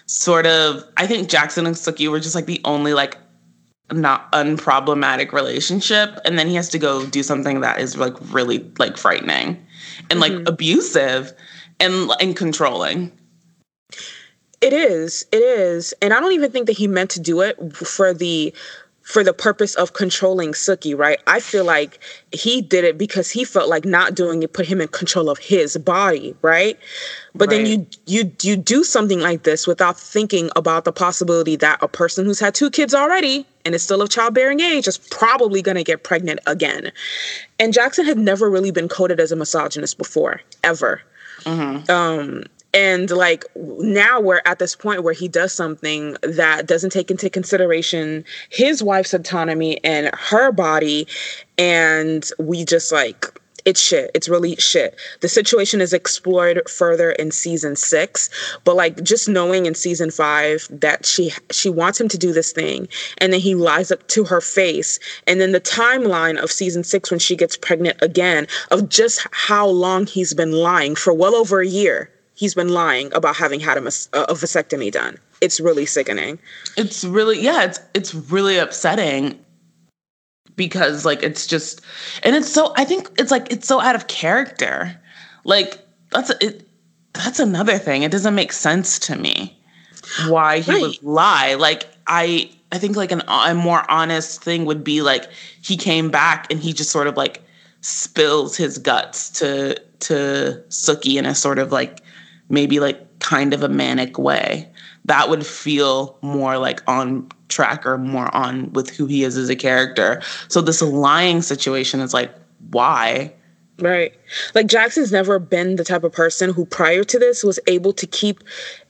sort 0.06 0.46
of 0.46 0.84
I 0.98 1.08
think 1.08 1.30
Jackson 1.30 1.66
and 1.66 1.76
Sookie 1.76 2.10
were 2.10 2.20
just 2.20 2.36
like 2.36 2.46
the 2.46 2.62
only 2.66 2.94
like 2.94 3.18
not 3.92 4.30
unproblematic 4.34 5.32
relationship 5.32 6.20
and 6.26 6.38
then 6.38 6.48
he 6.48 6.56
has 6.56 6.68
to 6.70 6.80
go 6.80 7.06
do 7.06 7.24
something 7.24 7.62
that 7.62 7.80
is 7.80 7.96
like 7.96 8.14
really 8.34 8.70
like 8.80 8.98
frightening 8.98 9.66
and 10.10 10.20
like 10.20 10.34
mm-hmm. 10.34 10.48
abusive 10.48 11.32
and 11.80 12.12
and 12.20 12.36
controlling. 12.36 13.12
It 14.60 14.74
is. 14.74 15.26
It 15.32 15.42
is. 15.44 15.94
And 16.02 16.14
I 16.14 16.20
don't 16.20 16.34
even 16.34 16.52
think 16.52 16.66
that 16.66 16.78
he 16.78 16.88
meant 16.88 17.12
to 17.12 17.20
do 17.20 17.42
it 17.42 17.58
for 17.76 18.14
the 18.14 18.54
for 19.08 19.24
the 19.24 19.34
purpose 19.34 19.74
of 19.76 19.94
controlling 19.94 20.52
Sookie, 20.52 20.98
right? 20.98 21.18
I 21.28 21.40
feel 21.40 21.64
like 21.64 21.98
he 22.34 22.62
did 22.62 22.84
it 22.84 22.98
because 22.98 23.32
he 23.32 23.46
felt 23.46 23.70
like 23.70 23.86
not 23.86 24.16
doing 24.16 24.44
it 24.44 24.52
put 24.52 24.66
him 24.66 24.82
in 24.82 24.90
control 24.90 25.30
of 25.30 25.38
his 25.38 25.78
body, 25.78 26.36
right? 26.42 26.78
But 27.34 27.48
right. 27.48 27.56
then 27.56 27.66
you 27.66 27.88
you 28.06 28.32
you 28.42 28.58
do 28.58 28.84
something 28.84 29.22
like 29.22 29.44
this 29.44 29.66
without 29.66 29.98
thinking 29.98 30.50
about 30.58 30.84
the 30.84 30.92
possibility 30.92 31.56
that 31.56 31.82
a 31.82 31.88
person 31.88 32.26
who's 32.26 32.40
had 32.40 32.54
two 32.54 32.70
kids 32.70 32.94
already 32.94 33.46
and 33.64 33.74
is 33.74 33.82
still 33.82 34.02
of 34.02 34.10
childbearing 34.10 34.60
age 34.60 34.90
is 34.90 34.98
probably 34.98 35.62
going 35.62 35.78
to 35.78 35.86
get 35.86 36.04
pregnant 36.04 36.42
again. 36.46 36.92
And 37.60 37.72
Jackson 37.72 38.06
had 38.06 38.18
never 38.18 38.50
really 38.50 38.72
been 38.72 38.90
coded 38.90 39.22
as 39.22 39.32
a 39.32 39.38
misogynist 39.38 39.98
before, 39.98 40.42
ever. 40.66 41.02
Mm-hmm. 41.44 41.90
Um, 41.92 42.44
and 42.74 43.10
like 43.10 43.46
now 43.56 44.20
we're 44.20 44.42
at 44.46 44.60
this 44.60 44.76
point 44.76 45.04
where 45.04 45.14
he 45.14 45.28
does 45.28 45.54
something 45.54 46.16
that 46.22 46.68
doesn't 46.68 46.92
take 46.92 47.10
into 47.10 47.30
consideration 47.30 48.24
his 48.50 48.84
wife's 48.84 49.14
autonomy 49.14 49.84
and 49.84 50.14
her 50.14 50.52
body 50.52 51.08
and 51.58 52.30
we 52.38 52.66
just 52.66 52.92
like 52.92 53.40
it's 53.68 53.82
shit. 53.82 54.10
It's 54.14 54.30
really 54.30 54.56
shit. 54.56 54.98
The 55.20 55.28
situation 55.28 55.82
is 55.82 55.92
explored 55.92 56.68
further 56.70 57.12
in 57.12 57.32
season 57.32 57.76
six, 57.76 58.30
but 58.64 58.78
like 58.78 59.04
just 59.04 59.28
knowing 59.28 59.66
in 59.66 59.76
season 59.76 60.10
five 60.10 60.66
that 60.72 61.06
she 61.06 61.34
she 61.52 61.70
wants 61.70 62.00
him 62.00 62.08
to 62.08 62.18
do 62.18 62.32
this 62.32 62.54
thing, 62.54 62.88
and 63.18 63.34
then 63.34 63.42
he 63.42 63.56
lies 63.56 63.92
up 63.92 64.08
to 64.08 64.24
her 64.24 64.40
face, 64.40 65.00
and 65.28 65.42
then 65.42 65.52
the 65.52 65.60
timeline 65.60 66.42
of 66.42 66.50
season 66.50 66.86
six 66.86 67.12
when 67.12 67.20
she 67.20 67.36
gets 67.36 67.58
pregnant 67.58 67.98
again 68.02 68.48
of 68.72 68.88
just 68.88 69.28
how 69.32 69.68
long 69.68 70.08
he's 70.08 70.34
been 70.34 70.54
lying 70.54 70.96
for 70.96 71.14
well 71.14 71.36
over 71.36 71.60
a 71.60 71.68
year. 71.68 72.10
He's 72.36 72.56
been 72.56 72.70
lying 72.70 73.12
about 73.14 73.36
having 73.36 73.60
had 73.60 73.78
a, 73.78 73.82
a 73.82 74.34
vasectomy 74.34 74.94
done. 74.94 75.18
It's 75.42 75.60
really 75.60 75.86
sickening. 75.86 76.40
It's 76.78 77.04
really 77.04 77.42
yeah. 77.42 77.66
It's 77.66 77.82
it's 77.94 78.16
really 78.16 78.58
upsetting 78.58 79.38
because 80.58 81.06
like 81.06 81.24
it's 81.24 81.48
just 81.48 81.80
and 82.24 82.36
it's 82.36 82.52
so 82.52 82.74
I 82.76 82.84
think 82.84 83.10
it's 83.18 83.32
like 83.32 83.50
it's 83.50 83.68
so 83.68 83.80
out 83.80 83.96
of 83.96 84.08
character. 84.08 85.00
Like 85.46 85.80
that's 86.12 86.32
it 86.42 86.68
that's 87.14 87.40
another 87.40 87.78
thing. 87.78 88.04
It 88.04 88.12
doesn't 88.12 88.36
make 88.36 88.52
sense 88.52 89.00
to 89.00 89.16
me 89.16 89.58
why 90.28 90.60
he 90.60 90.72
right. 90.72 90.82
would 90.82 91.02
lie. 91.02 91.54
Like 91.54 91.88
I 92.08 92.50
I 92.72 92.78
think 92.78 92.98
like 92.98 93.12
an 93.12 93.22
a 93.28 93.54
more 93.54 93.90
honest 93.90 94.44
thing 94.44 94.66
would 94.66 94.84
be 94.84 95.02
like 95.02 95.30
he 95.62 95.78
came 95.78 96.10
back 96.10 96.52
and 96.52 96.60
he 96.60 96.74
just 96.74 96.92
sort 96.92 97.08
of 97.08 97.16
like 97.16 97.42
spills 97.82 98.58
his 98.58 98.78
guts 98.78 99.30
to 99.30 99.80
to 100.00 100.64
Sookie 100.70 101.18
in 101.18 101.26
a 101.26 101.34
sort 101.34 101.60
of 101.60 101.72
like 101.72 102.02
maybe 102.50 102.80
like 102.80 103.20
kind 103.20 103.54
of 103.54 103.64
a 103.64 103.70
manic 103.70 104.18
way. 104.18 104.70
That 105.06 105.30
would 105.30 105.46
feel 105.46 106.18
more 106.22 106.58
like 106.58 106.82
on 106.88 107.30
track 107.50 107.86
or 107.86 107.98
more 107.98 108.34
on 108.36 108.72
with 108.74 108.90
who 108.90 109.06
he 109.06 109.24
is 109.24 109.38
as 109.38 109.50
a 109.50 109.56
character. 109.56 110.22
So 110.48 110.62
this 110.62 110.82
lying 110.82 111.42
situation 111.42 112.00
is 112.00 112.14
like, 112.14 112.34
why? 112.72 113.34
Right. 113.80 114.14
Like 114.56 114.68
Jackson's 114.68 115.12
never 115.12 115.40
been 115.40 115.76
the 115.76 115.84
type 115.84 116.04
of 116.04 116.12
person 116.12 116.52
who 116.52 116.66
prior 116.66 117.04
to 117.04 117.20
this 117.20 117.44
was 117.44 117.60
able 117.68 117.94
to 117.94 118.08
keep 118.08 118.44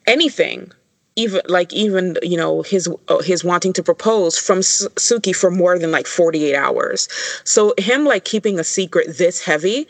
anything 0.05 0.71
even 1.17 1.41
like 1.49 1.73
even 1.73 2.15
you 2.21 2.37
know 2.37 2.61
his 2.61 2.87
uh, 3.09 3.19
his 3.19 3.43
wanting 3.43 3.73
to 3.73 3.83
propose 3.83 4.37
from 4.37 4.59
Sookie 4.59 5.35
for 5.35 5.51
more 5.51 5.77
than 5.77 5.91
like 5.91 6.07
48 6.07 6.55
hours. 6.55 7.09
So 7.43 7.73
him 7.77 8.05
like 8.05 8.23
keeping 8.23 8.59
a 8.59 8.63
secret 8.63 9.17
this 9.17 9.43
heavy 9.43 9.87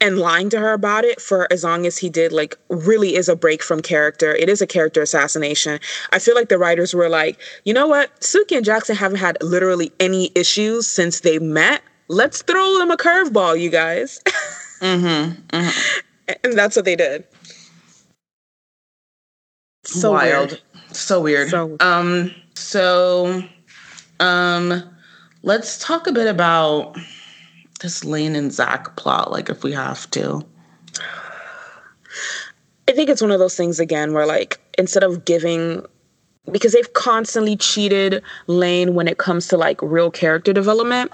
and 0.00 0.18
lying 0.18 0.48
to 0.50 0.58
her 0.58 0.72
about 0.72 1.04
it 1.04 1.20
for 1.20 1.46
as 1.52 1.62
long 1.62 1.86
as 1.86 1.98
he 1.98 2.08
did 2.08 2.32
like 2.32 2.56
really 2.68 3.14
is 3.14 3.28
a 3.28 3.36
break 3.36 3.62
from 3.62 3.82
character. 3.82 4.34
It 4.34 4.48
is 4.48 4.62
a 4.62 4.66
character 4.66 5.02
assassination. 5.02 5.78
I 6.12 6.18
feel 6.18 6.34
like 6.34 6.48
the 6.48 6.58
writers 6.58 6.94
were 6.94 7.08
like 7.08 7.38
you 7.64 7.74
know 7.74 7.86
what? 7.86 8.18
Sookie 8.20 8.56
and 8.56 8.64
jackson 8.64 8.96
haven't 8.96 9.18
had 9.18 9.38
literally 9.42 9.92
any 10.00 10.30
issues 10.34 10.86
since 10.86 11.20
they 11.20 11.38
met. 11.38 11.82
Let's 12.08 12.42
throw 12.42 12.78
them 12.78 12.90
a 12.90 12.96
curveball 12.96 13.60
you 13.60 13.70
guys. 13.70 14.20
Mm-hmm, 14.80 15.42
mm-hmm. 15.54 16.32
and 16.42 16.54
that's 16.54 16.74
what 16.74 16.86
they 16.86 16.96
did. 16.96 17.26
So 19.84 20.12
wild. 20.12 20.52
weird. 20.52 20.62
so 20.96 21.20
weird. 21.20 21.50
So, 21.50 21.76
um 21.80 22.34
so 22.54 23.42
um 24.20 24.82
let's 25.42 25.78
talk 25.78 26.06
a 26.06 26.12
bit 26.12 26.26
about 26.28 26.96
this 27.80 28.04
Lane 28.04 28.36
and 28.36 28.52
Zach 28.52 28.96
plot, 28.96 29.30
like 29.30 29.48
if 29.48 29.62
we 29.62 29.72
have 29.72 30.10
to. 30.12 30.44
I 32.88 32.92
think 32.92 33.08
it's 33.08 33.22
one 33.22 33.30
of 33.30 33.38
those 33.38 33.56
things 33.56 33.78
again 33.78 34.12
where 34.12 34.26
like 34.26 34.58
instead 34.76 35.02
of 35.02 35.24
giving 35.24 35.84
because 36.50 36.72
they've 36.72 36.92
constantly 36.94 37.56
cheated 37.56 38.22
Lane 38.46 38.94
when 38.94 39.06
it 39.06 39.18
comes 39.18 39.46
to 39.48 39.56
like 39.56 39.80
real 39.82 40.10
character 40.10 40.52
development. 40.52 41.12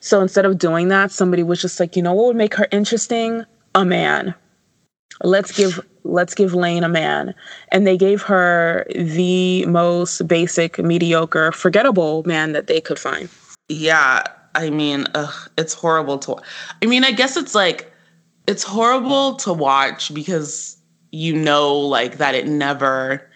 So 0.00 0.20
instead 0.20 0.44
of 0.44 0.58
doing 0.58 0.88
that, 0.88 1.10
somebody 1.10 1.42
was 1.42 1.60
just 1.60 1.80
like, 1.80 1.96
you 1.96 2.02
know 2.02 2.12
what 2.12 2.26
would 2.26 2.36
make 2.36 2.54
her 2.54 2.68
interesting? 2.70 3.44
A 3.74 3.84
man. 3.84 4.34
Let's 5.22 5.50
give 5.50 5.84
let's 6.04 6.34
give 6.34 6.54
Lane 6.54 6.84
a 6.84 6.88
man. 6.88 7.34
And 7.72 7.86
they 7.86 7.96
gave 7.96 8.22
her 8.22 8.86
the 8.94 9.66
most 9.66 10.28
basic, 10.28 10.78
mediocre, 10.78 11.52
forgettable 11.52 12.22
man 12.24 12.52
that 12.52 12.68
they 12.68 12.80
could 12.80 12.98
find. 12.98 13.28
Yeah. 13.68 14.22
I 14.56 14.70
mean, 14.70 15.06
ugh, 15.14 15.50
it's 15.58 15.74
horrible 15.74 16.18
to 16.20 16.36
I 16.82 16.86
mean, 16.86 17.04
I 17.04 17.12
guess 17.12 17.36
it's 17.36 17.54
like 17.54 17.92
it's 18.48 18.62
horrible 18.62 19.34
to 19.36 19.52
watch 19.52 20.12
because 20.14 20.76
you 21.12 21.34
know 21.34 21.76
like 21.76 22.18
that 22.18 22.34
it 22.34 22.46
never 22.46 23.28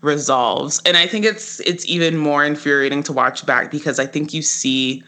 resolves. 0.00 0.80
And 0.84 0.96
I 0.96 1.06
think 1.06 1.24
it's 1.24 1.60
it's 1.60 1.86
even 1.86 2.16
more 2.16 2.44
infuriating 2.44 3.02
to 3.04 3.12
watch 3.12 3.44
back 3.46 3.70
because 3.70 3.98
I 3.98 4.06
think 4.06 4.32
you 4.32 4.42
see 4.42 5.02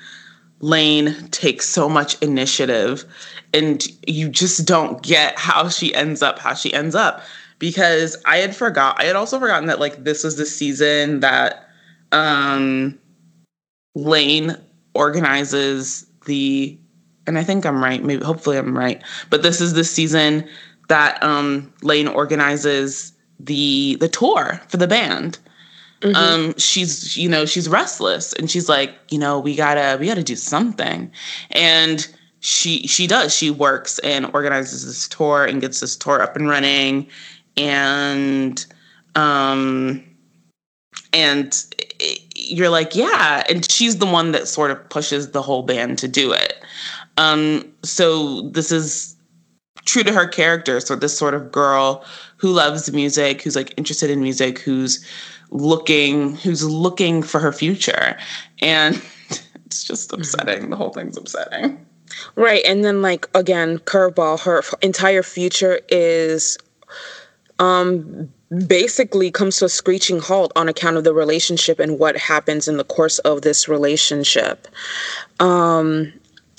Lane 0.61 1.14
take 1.31 1.62
so 1.62 1.89
much 1.89 2.21
initiative 2.21 3.05
and 3.55 3.87
you 4.07 4.29
just 4.29 4.66
don't 4.66 5.03
get 5.03 5.39
how 5.39 5.69
she 5.69 5.95
ends 5.95 6.23
up 6.23 6.39
how 6.39 6.55
she 6.55 6.73
ends 6.73 6.95
up 6.95 7.23
because 7.59 8.16
I 8.25 8.39
had 8.39 8.55
forgot 8.55 9.01
I 9.01 9.05
had 9.05 9.16
also 9.16 9.39
forgotten 9.39 9.66
that 9.69 9.81
like 9.81 10.05
this 10.05 10.25
was 10.25 10.37
the 10.37 10.47
season 10.47 11.21
that 11.21 11.69
um 12.12 12.99
Lane 13.95 14.57
organizes 14.99 16.07
the 16.26 16.78
and 17.26 17.38
I 17.38 17.44
think 17.44 17.64
I'm 17.64 17.82
right 17.82 18.03
maybe 18.03 18.24
hopefully 18.24 18.59
I'm 18.59 18.76
right 18.76 19.03
but 19.30 19.42
this 19.42 19.61
is 19.61 19.72
the 19.72 19.84
season 19.84 20.49
that 20.88 21.22
um 21.22 21.72
Lane 21.82 22.09
organizes 22.09 23.12
the 23.40 23.96
the 23.96 24.09
tour 24.09 24.61
for 24.68 24.76
the 24.76 24.88
band. 24.88 25.38
Mm-hmm. 26.01 26.16
Um, 26.16 26.55
she's 26.59 27.16
you 27.16 27.28
know 27.28 27.44
she's 27.44 27.68
restless 27.68 28.32
and 28.34 28.51
she's 28.51 28.68
like 28.68 28.94
you 29.11 29.18
know 29.18 29.38
we 29.38 29.57
gotta 29.57 29.96
we 29.99 30.07
gotta 30.07 30.22
do 30.22 30.36
something, 30.36 31.11
and 31.51 32.07
she 32.40 32.86
she 32.86 33.07
does 33.07 33.34
she 33.34 33.51
works 33.51 33.99
and 34.01 34.30
organizes 34.32 34.86
this 34.86 35.09
tour 35.09 35.44
and 35.44 35.61
gets 35.61 35.80
this 35.80 35.96
tour 35.96 36.22
up 36.22 36.36
and 36.36 36.49
running, 36.49 37.09
and 37.57 38.64
um 39.16 40.05
and 41.12 41.64
you're 42.39 42.70
like 42.70 42.95
yeah. 42.95 43.43
And 43.49 43.68
she's 43.70 43.99
the 43.99 44.07
one 44.07 44.32
that 44.32 44.49
sort 44.49 44.70
of 44.70 44.89
pushes 44.89 45.32
the 45.32 45.43
whole 45.43 45.62
band 45.62 45.99
to 45.99 46.09
do 46.09 46.32
it. 46.32 46.62
Um 47.16 47.64
so 47.82 48.43
this 48.43 48.70
is 48.70 49.16
true 49.84 50.03
to 50.05 50.12
her 50.12 50.26
character. 50.26 50.80
So 50.80 50.95
this 50.95 51.16
sort 51.16 51.34
of 51.34 51.51
girl 51.51 52.05
who 52.36 52.51
loves 52.51 52.93
music 52.93 53.43
who's 53.43 53.57
like 53.57 53.74
interested 53.76 54.11
in 54.11 54.22
music 54.22 54.59
who's 54.59 55.05
looking 55.51 56.36
who's 56.36 56.64
looking 56.64 57.22
for 57.22 57.41
her 57.41 57.53
future. 57.53 58.16
And 58.61 59.03
it's 59.66 59.84
just 59.84 60.11
mm-hmm. 60.11 60.20
upsetting. 60.20 60.70
The 60.70 60.76
whole 60.76 60.91
thing's 60.91 61.16
upsetting. 61.16 61.84
Right. 62.36 62.62
And 62.64 62.84
then 62.84 63.03
like 63.03 63.28
again 63.34 63.78
curveball. 63.80 64.41
Her 64.41 64.62
entire 64.82 65.22
future 65.22 65.80
is 65.89 66.57
um 67.59 68.32
basically 68.66 69.30
comes 69.30 69.59
to 69.59 69.66
a 69.66 69.68
screeching 69.68 70.20
halt 70.20 70.53
on 70.57 70.68
account 70.68 70.96
of 70.96 71.05
the 71.05 71.12
relationship 71.12 71.78
and 71.78 71.99
what 71.99 72.16
happens 72.16 72.66
in 72.66 72.76
the 72.76 72.84
course 72.84 73.18
of 73.20 73.42
this 73.42 73.68
relationship 73.68 74.66
um 75.40 76.12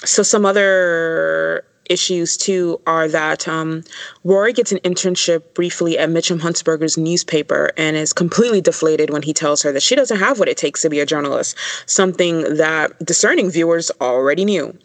so 0.06 0.24
some 0.24 0.46
other 0.46 1.66
issues 1.90 2.38
too 2.38 2.80
are 2.88 3.08
that 3.08 3.48
um, 3.48 3.84
Rory 4.24 4.54
gets 4.54 4.72
an 4.72 4.78
internship 4.80 5.54
briefly 5.56 5.98
at 5.98 6.10
Mitchum 6.10 6.40
Huntzberger's 6.40 6.98
newspaper 6.98 7.72
and 7.76 7.98
is 7.98 8.14
completely 8.14 8.62
deflated 8.62 9.10
when 9.10 9.24
he 9.24 9.34
tells 9.34 9.62
her 9.64 9.72
that 9.72 9.84
she 9.84 9.96
doesn't 9.96 10.20
have 10.20 10.40
what 10.40 10.48
it 10.48 10.56
takes 10.56 10.84
to 10.84 10.90
be 10.90 11.00
a 11.00 11.06
journalist, 11.06 11.58
something 11.88 12.58
that 12.58 12.98
discerning 13.04 13.50
viewers 13.50 13.92
already 14.00 14.46
knew. 14.46 14.78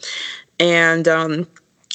And 0.58 1.06
um, 1.06 1.46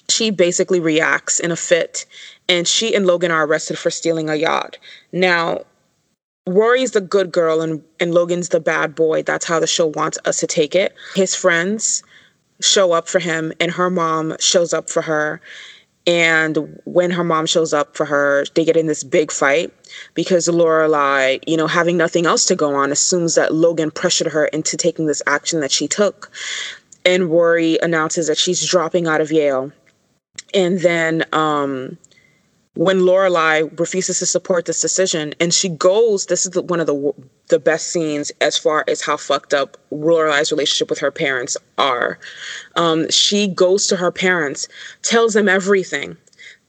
she 0.10 0.32
basically 0.32 0.80
reacts 0.80 1.40
in 1.40 1.52
a 1.52 1.56
fit, 1.56 2.06
and 2.50 2.68
she 2.68 2.94
and 2.94 3.06
Logan 3.06 3.32
are 3.32 3.46
arrested 3.46 3.78
for 3.78 3.90
stealing 3.92 4.30
a 4.30 4.36
yacht. 4.36 4.78
Now, 5.14 5.64
Rory's 6.48 6.92
the 6.92 7.02
good 7.02 7.32
girl 7.32 7.62
and, 7.62 7.84
and 8.00 8.14
Logan's 8.14 8.50
the 8.50 8.60
bad 8.60 8.96
boy. 8.96 9.22
That's 9.22 9.46
how 9.46 9.60
the 9.60 9.68
show 9.68 9.88
wants 9.88 10.18
us 10.26 10.40
to 10.40 10.48
take 10.48 10.74
it. 10.76 10.96
His 11.16 11.36
friends 11.36 12.04
show 12.62 12.92
up 12.92 13.08
for 13.08 13.20
him 13.20 13.54
and 13.60 13.72
her 13.72 13.90
mom 13.90 14.36
shows 14.40 14.74
up 14.74 14.90
for 14.90 15.02
her 15.02 15.40
and 16.08 16.80
when 16.86 17.12
her 17.12 17.24
mom 17.24 17.46
shows 17.46 17.74
up 17.74 17.96
for 17.96 18.06
her 18.06 18.46
they 18.56 18.66
get 18.66 18.76
in 18.76 18.88
this 18.88 19.04
big 19.04 19.32
fight 19.32 19.72
because 20.14 20.48
lorelai 20.48 21.40
you 21.48 21.56
know 21.56 21.68
having 21.68 21.96
nothing 21.96 22.26
else 22.26 22.46
to 22.46 22.56
go 22.56 22.76
on 22.76 22.92
assumes 22.92 23.36
that 23.36 23.54
logan 23.54 23.92
pressured 23.92 24.28
her 24.28 24.48
into 24.48 24.76
taking 24.76 25.06
this 25.06 25.22
action 25.26 25.62
that 25.62 25.72
she 25.72 25.88
took 25.88 26.32
and 27.06 27.30
rory 27.30 27.78
announces 27.82 28.28
that 28.28 28.38
she's 28.38 28.66
dropping 28.68 29.08
out 29.08 29.22
of 29.22 29.32
yale 29.32 29.72
and 30.54 30.80
then 30.80 31.24
um 31.32 31.98
when 32.76 33.00
Lorelai 33.00 33.78
refuses 33.80 34.20
to 34.20 34.26
support 34.26 34.66
this 34.66 34.82
decision, 34.82 35.34
and 35.40 35.54
she 35.54 35.70
goes, 35.70 36.28
this 36.28 36.46
is 36.46 36.52
the, 36.52 36.62
one 36.62 36.80
of 36.80 36.88
the 36.88 37.14
the 37.48 37.60
best 37.60 37.88
scenes 37.88 38.32
as 38.42 38.58
far 38.58 38.86
as 38.88 39.02
how 39.02 39.18
fucked 39.18 39.56
up 39.56 39.76
Lorelai's 39.92 40.52
relationship 40.52 40.88
with 40.88 41.00
her 41.00 41.10
parents 41.10 41.58
are. 41.80 42.20
Um, 42.76 43.10
she 43.10 43.48
goes 43.48 43.88
to 43.88 43.96
her 43.96 44.12
parents, 44.12 44.68
tells 45.02 45.34
them 45.34 45.50
everything, 45.50 46.16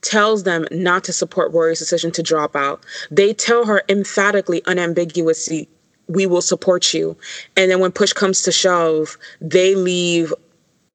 tells 0.01 0.45
them 0.45 0.67
not 0.71 1.05
to 1.05 1.13
support 1.13 1.53
Rory's 1.53 1.79
decision 1.79 2.11
to 2.13 2.23
drop 2.23 2.57
out. 2.57 2.83
They 3.11 3.35
tell 3.35 3.67
her 3.67 3.83
emphatically, 3.91 4.63
unambiguously, 4.67 5.69
"We 6.09 6.27
will 6.27 6.43
support 6.43 6.95
you." 6.95 7.15
And 7.59 7.71
then 7.71 7.81
when 7.81 7.93
push 7.93 8.15
comes 8.15 8.41
to 8.43 8.53
shove, 8.53 9.19
they 9.43 9.75
leave 9.75 10.33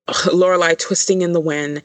Lorelai 0.07 0.77
twisting 0.79 1.21
in 1.21 1.33
the 1.33 1.39
wind, 1.39 1.83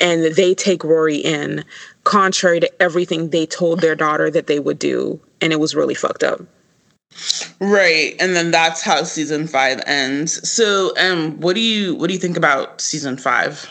and 0.00 0.24
they 0.34 0.52
take 0.54 0.82
Rory 0.82 1.16
in 1.16 1.64
contrary 2.06 2.60
to 2.60 2.82
everything 2.82 3.30
they 3.30 3.44
told 3.44 3.80
their 3.80 3.96
daughter 3.96 4.30
that 4.30 4.46
they 4.46 4.60
would 4.60 4.78
do. 4.78 5.20
And 5.40 5.52
it 5.52 5.60
was 5.60 5.74
really 5.74 5.94
fucked 5.94 6.22
up. 6.22 6.40
Right. 7.60 8.14
And 8.20 8.34
then 8.34 8.50
that's 8.50 8.80
how 8.82 9.02
season 9.02 9.46
five 9.46 9.82
ends. 9.86 10.48
So 10.48 10.96
um 10.98 11.38
what 11.40 11.54
do 11.54 11.60
you 11.60 11.94
what 11.96 12.06
do 12.06 12.14
you 12.14 12.20
think 12.20 12.36
about 12.36 12.80
season 12.80 13.16
five? 13.18 13.68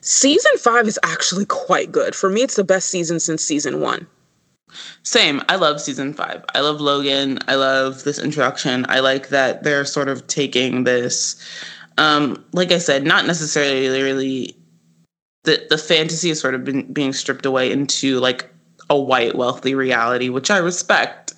Season 0.00 0.52
five 0.58 0.88
is 0.88 0.98
actually 1.02 1.44
quite 1.44 1.92
good. 1.92 2.14
For 2.14 2.30
me, 2.30 2.42
it's 2.42 2.56
the 2.56 2.64
best 2.64 2.88
season 2.88 3.20
since 3.20 3.44
season 3.44 3.80
one. 3.80 4.06
Same. 5.02 5.40
I 5.48 5.56
love 5.56 5.80
season 5.80 6.12
five. 6.14 6.44
I 6.54 6.60
love 6.60 6.80
Logan. 6.80 7.38
I 7.46 7.54
love 7.54 8.04
this 8.04 8.18
introduction. 8.18 8.86
I 8.88 9.00
like 9.00 9.28
that 9.28 9.62
they're 9.62 9.84
sort 9.84 10.08
of 10.08 10.26
taking 10.26 10.84
this, 10.84 11.36
um, 11.96 12.44
like 12.52 12.72
I 12.72 12.78
said, 12.78 13.04
not 13.04 13.26
necessarily 13.26 14.02
really 14.02 14.57
the 15.44 15.66
the 15.70 15.78
fantasy 15.78 16.28
has 16.28 16.40
sort 16.40 16.54
of 16.54 16.64
been 16.64 16.92
being 16.92 17.12
stripped 17.12 17.46
away 17.46 17.70
into 17.70 18.18
like 18.20 18.50
a 18.90 18.98
white 18.98 19.34
wealthy 19.34 19.74
reality, 19.74 20.28
which 20.28 20.50
I 20.50 20.58
respect 20.58 21.34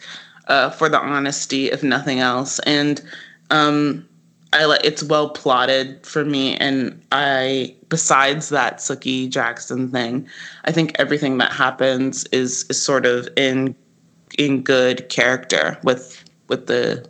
uh, 0.49 0.71
for 0.71 0.89
the 0.89 0.99
honesty, 0.99 1.71
if 1.71 1.83
nothing 1.83 2.21
else. 2.21 2.59
And 2.61 3.01
um, 3.51 4.07
I 4.53 4.65
like 4.65 4.85
it's 4.85 5.03
well 5.03 5.31
plotted 5.31 6.05
for 6.05 6.25
me, 6.25 6.57
and 6.57 7.01
I 7.13 7.75
besides 7.89 8.49
that 8.49 8.79
Sookie 8.79 9.29
Jackson 9.29 9.91
thing, 9.91 10.29
I 10.65 10.73
think 10.73 10.93
everything 10.99 11.39
that 11.39 11.53
happens 11.53 12.25
is 12.33 12.65
is 12.69 12.83
sort 12.83 13.07
of 13.07 13.29
in 13.37 13.75
in 14.39 14.63
good 14.63 15.09
character 15.09 15.79
with 15.85 16.25
with 16.49 16.67
the 16.67 17.07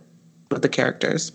with 0.51 0.61
the 0.61 0.69
characters. 0.69 1.31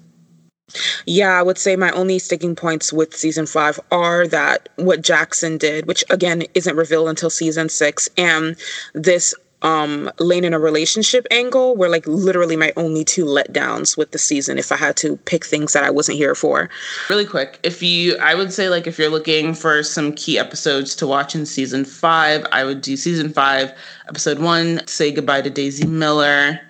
Yeah, 1.07 1.39
I 1.39 1.43
would 1.43 1.59
say 1.59 1.77
my 1.77 1.91
only 1.93 2.19
sticking 2.19 2.57
points 2.57 2.93
with 2.93 3.17
season 3.17 3.47
five 3.47 3.79
are 3.93 4.27
that 4.29 4.69
what 4.77 5.03
Jackson 5.03 5.59
did, 5.59 5.87
which 5.87 6.05
again 6.11 6.43
isn't 6.55 6.77
revealed 6.77 7.09
until 7.09 7.31
season 7.31 7.69
six, 7.69 8.09
and 8.17 8.57
this 8.95 9.35
um 9.63 10.11
lane 10.19 10.45
in 10.45 10.53
a 10.53 10.59
relationship 10.59 11.27
angle 11.31 11.75
were 11.77 11.89
like 11.89 12.07
literally 12.07 12.57
my 12.57 12.73
only 12.77 13.03
two 13.03 13.25
letdowns 13.25 13.97
with 13.97 14.11
the 14.11 14.19
season 14.19 14.59
if 14.59 14.71
I 14.71 14.77
had 14.77 14.99
to 14.99 15.17
pick 15.19 15.47
things 15.47 15.73
that 15.73 15.83
I 15.83 15.91
wasn't 15.91 16.19
here 16.19 16.35
for. 16.35 16.69
Really 17.09 17.25
quick, 17.25 17.59
if 17.63 17.83
you 17.83 18.19
I 18.19 18.35
would 18.35 18.53
say 18.53 18.69
like 18.69 18.87
if 18.87 18.99
you're 18.99 19.09
looking 19.09 19.55
for 19.55 19.83
some 19.83 20.13
key 20.13 20.39
episodes 20.39 20.95
to 20.97 21.07
watch 21.07 21.35
in 21.35 21.47
season 21.47 21.85
five, 21.85 22.45
I 22.53 22.65
would 22.65 22.83
do 22.83 22.97
season 22.97 23.33
five, 23.33 23.73
episode 24.09 24.41
one, 24.41 24.87
say 24.87 25.11
goodbye 25.11 25.43
to 25.43 25.51
Daisy 25.51 25.87
Miller 25.87 26.61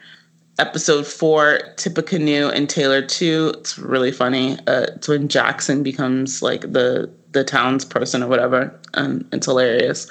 episode 0.59 1.07
four, 1.07 1.61
Tippecanoe 1.77 2.49
and 2.49 2.69
Taylor 2.69 3.03
two. 3.03 3.53
It's 3.59 3.79
really 3.79 4.13
funny. 4.13 4.59
Uh, 4.67 4.87
it's 4.95 5.09
when 5.09 5.29
Jackson 5.29 5.83
becomes 5.83 6.43
like 6.43 6.63
the 6.63 7.11
the 7.33 7.45
townsperson 7.45 8.25
or 8.25 8.29
whatever. 8.29 8.79
Um, 8.95 9.27
it's 9.33 9.47
hilarious. 9.47 10.11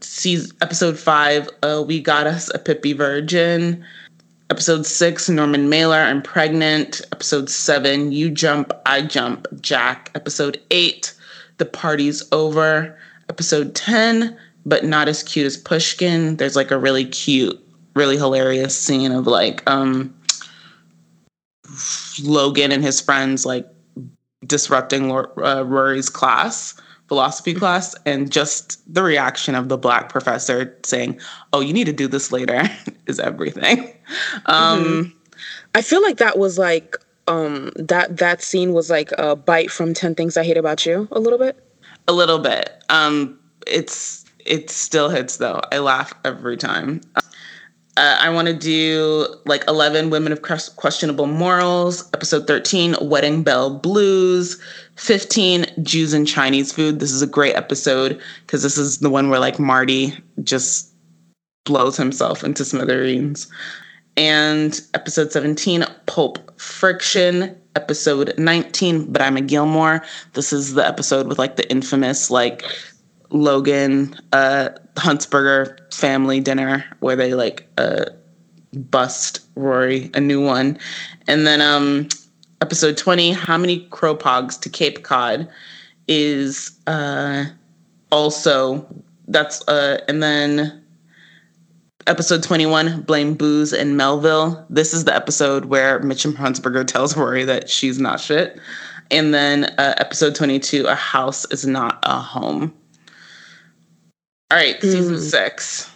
Sees 0.00 0.52
episode 0.60 0.98
five, 0.98 1.48
uh, 1.62 1.82
we 1.86 2.00
got 2.00 2.26
us 2.26 2.52
a 2.54 2.58
Pippi 2.58 2.92
Virgin. 2.92 3.84
Episode 4.50 4.86
six, 4.86 5.28
Norman 5.28 5.68
Mailer, 5.68 5.96
I'm 5.96 6.22
pregnant. 6.22 7.00
Episode 7.12 7.48
seven, 7.48 8.12
You 8.12 8.30
Jump, 8.30 8.72
I 8.84 9.02
Jump, 9.02 9.46
Jack. 9.60 10.10
Episode 10.14 10.60
eight, 10.70 11.14
The 11.58 11.64
Party's 11.64 12.22
Over. 12.32 12.96
Episode 13.28 13.74
10, 13.74 14.36
but 14.64 14.84
not 14.84 15.08
as 15.08 15.22
cute 15.22 15.46
as 15.46 15.56
Pushkin. 15.56 16.36
There's 16.36 16.54
like 16.54 16.70
a 16.70 16.78
really 16.78 17.04
cute, 17.04 17.60
really 17.96 18.16
hilarious 18.16 18.78
scene 18.78 19.10
of 19.10 19.26
like 19.26 19.68
um 19.68 20.14
Logan 22.22 22.70
and 22.70 22.84
his 22.84 23.00
friends 23.00 23.44
like 23.44 23.66
disrupting 24.46 25.10
uh, 25.10 25.64
Rory's 25.66 26.08
class, 26.08 26.74
philosophy 27.08 27.54
class, 27.54 27.94
and 28.04 28.30
just 28.30 28.80
the 28.92 29.02
reaction 29.02 29.54
of 29.54 29.68
the 29.68 29.76
black 29.76 30.08
professor 30.08 30.76
saying, 30.84 31.18
"Oh, 31.52 31.60
you 31.60 31.72
need 31.72 31.86
to 31.86 31.92
do 31.92 32.06
this 32.06 32.30
later," 32.30 32.62
is 33.06 33.18
everything. 33.18 33.92
Um, 34.46 34.84
mm-hmm. 34.84 35.18
I 35.74 35.82
feel 35.82 36.02
like 36.02 36.18
that 36.18 36.38
was 36.38 36.58
like 36.58 36.96
um, 37.26 37.72
that 37.76 38.18
that 38.18 38.42
scene 38.42 38.72
was 38.72 38.90
like 38.90 39.10
a 39.18 39.34
bite 39.34 39.70
from 39.70 39.94
Ten 39.94 40.14
Things 40.14 40.36
I 40.36 40.44
Hate 40.44 40.56
About 40.56 40.86
You, 40.86 41.08
a 41.10 41.20
little 41.20 41.38
bit. 41.38 41.62
A 42.08 42.12
little 42.12 42.38
bit. 42.38 42.84
Um, 42.88 43.38
it's 43.66 44.24
it 44.44 44.70
still 44.70 45.08
hits 45.08 45.38
though. 45.38 45.60
I 45.72 45.78
laugh 45.78 46.12
every 46.24 46.56
time. 46.56 47.00
Uh, 47.96 48.18
I 48.20 48.28
want 48.28 48.46
to 48.48 48.54
do 48.54 49.26
like 49.46 49.64
11 49.66 50.10
Women 50.10 50.30
of 50.30 50.42
Questionable 50.42 51.26
Morals, 51.26 52.06
episode 52.12 52.46
13, 52.46 52.94
Wedding 53.00 53.42
Bell 53.42 53.70
Blues, 53.78 54.60
15, 54.96 55.64
Jews 55.82 56.12
and 56.12 56.28
Chinese 56.28 56.72
Food. 56.72 57.00
This 57.00 57.10
is 57.10 57.22
a 57.22 57.26
great 57.26 57.54
episode 57.54 58.20
because 58.42 58.62
this 58.62 58.76
is 58.76 58.98
the 58.98 59.08
one 59.08 59.30
where 59.30 59.40
like 59.40 59.58
Marty 59.58 60.12
just 60.42 60.92
blows 61.64 61.96
himself 61.96 62.44
into 62.44 62.66
smithereens. 62.66 63.50
And 64.18 64.78
episode 64.92 65.32
17, 65.32 65.84
Pulp 66.04 66.60
Friction, 66.60 67.56
episode 67.76 68.34
19, 68.36 69.10
But 69.10 69.22
I'm 69.22 69.38
a 69.38 69.42
Gilmore. 69.42 70.04
This 70.34 70.52
is 70.52 70.74
the 70.74 70.86
episode 70.86 71.28
with 71.28 71.38
like 71.38 71.56
the 71.56 71.70
infamous 71.70 72.30
like 72.30 72.62
Logan 73.30 74.18
uh 74.32 74.70
Huntzberger 74.94 75.92
family 75.92 76.40
dinner 76.40 76.84
where 77.00 77.16
they 77.16 77.34
like 77.34 77.68
uh 77.78 78.06
bust 78.72 79.40
Rory 79.54 80.10
a 80.14 80.20
new 80.20 80.44
one. 80.44 80.78
And 81.26 81.46
then 81.46 81.60
um 81.60 82.08
episode 82.60 82.96
20, 82.96 83.32
How 83.32 83.58
Many 83.58 83.86
Kropogs 83.88 84.60
to 84.60 84.68
Cape 84.68 85.02
Cod 85.02 85.48
is 86.08 86.78
uh 86.86 87.44
also 88.12 88.86
that's 89.28 89.66
uh 89.68 90.00
and 90.08 90.22
then 90.22 90.82
episode 92.06 92.42
21 92.42 93.02
blame 93.02 93.34
booze 93.34 93.72
in 93.72 93.96
melville. 93.96 94.64
This 94.70 94.94
is 94.94 95.04
the 95.04 95.14
episode 95.14 95.66
where 95.66 96.00
mitchum 96.00 96.34
huntzberger 96.34 96.86
tells 96.86 97.16
rory 97.16 97.44
that 97.44 97.68
she's 97.68 97.98
not 97.98 98.20
shit. 98.20 98.58
And 99.10 99.32
then 99.32 99.64
uh, 99.78 99.94
episode 99.98 100.34
22 100.34 100.86
a 100.86 100.94
house 100.94 101.44
is 101.52 101.66
not 101.66 101.98
a 102.02 102.20
home 102.20 102.72
all 104.50 104.58
right, 104.58 104.80
season 104.80 105.16
mm. 105.16 105.20
six. 105.20 105.90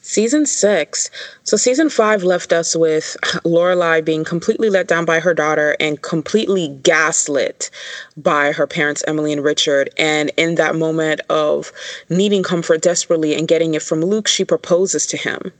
Season 0.00 0.46
six. 0.46 1.10
So 1.42 1.58
season 1.58 1.90
five 1.90 2.22
left 2.22 2.50
us 2.50 2.74
with 2.74 3.14
Lorelai 3.44 4.02
being 4.02 4.24
completely 4.24 4.70
let 4.70 4.88
down 4.88 5.04
by 5.04 5.20
her 5.20 5.34
daughter 5.34 5.76
and 5.78 6.00
completely 6.00 6.68
gaslit 6.82 7.70
by 8.16 8.52
her 8.52 8.66
parents, 8.66 9.04
Emily 9.06 9.34
and 9.34 9.44
Richard. 9.44 9.90
And 9.98 10.32
in 10.38 10.54
that 10.54 10.76
moment 10.76 11.20
of 11.28 11.70
needing 12.08 12.42
comfort 12.42 12.80
desperately 12.80 13.34
and 13.34 13.46
getting 13.46 13.74
it 13.74 13.82
from 13.82 14.00
Luke, 14.00 14.28
she 14.28 14.46
proposes 14.46 15.06
to 15.08 15.18
him. 15.18 15.52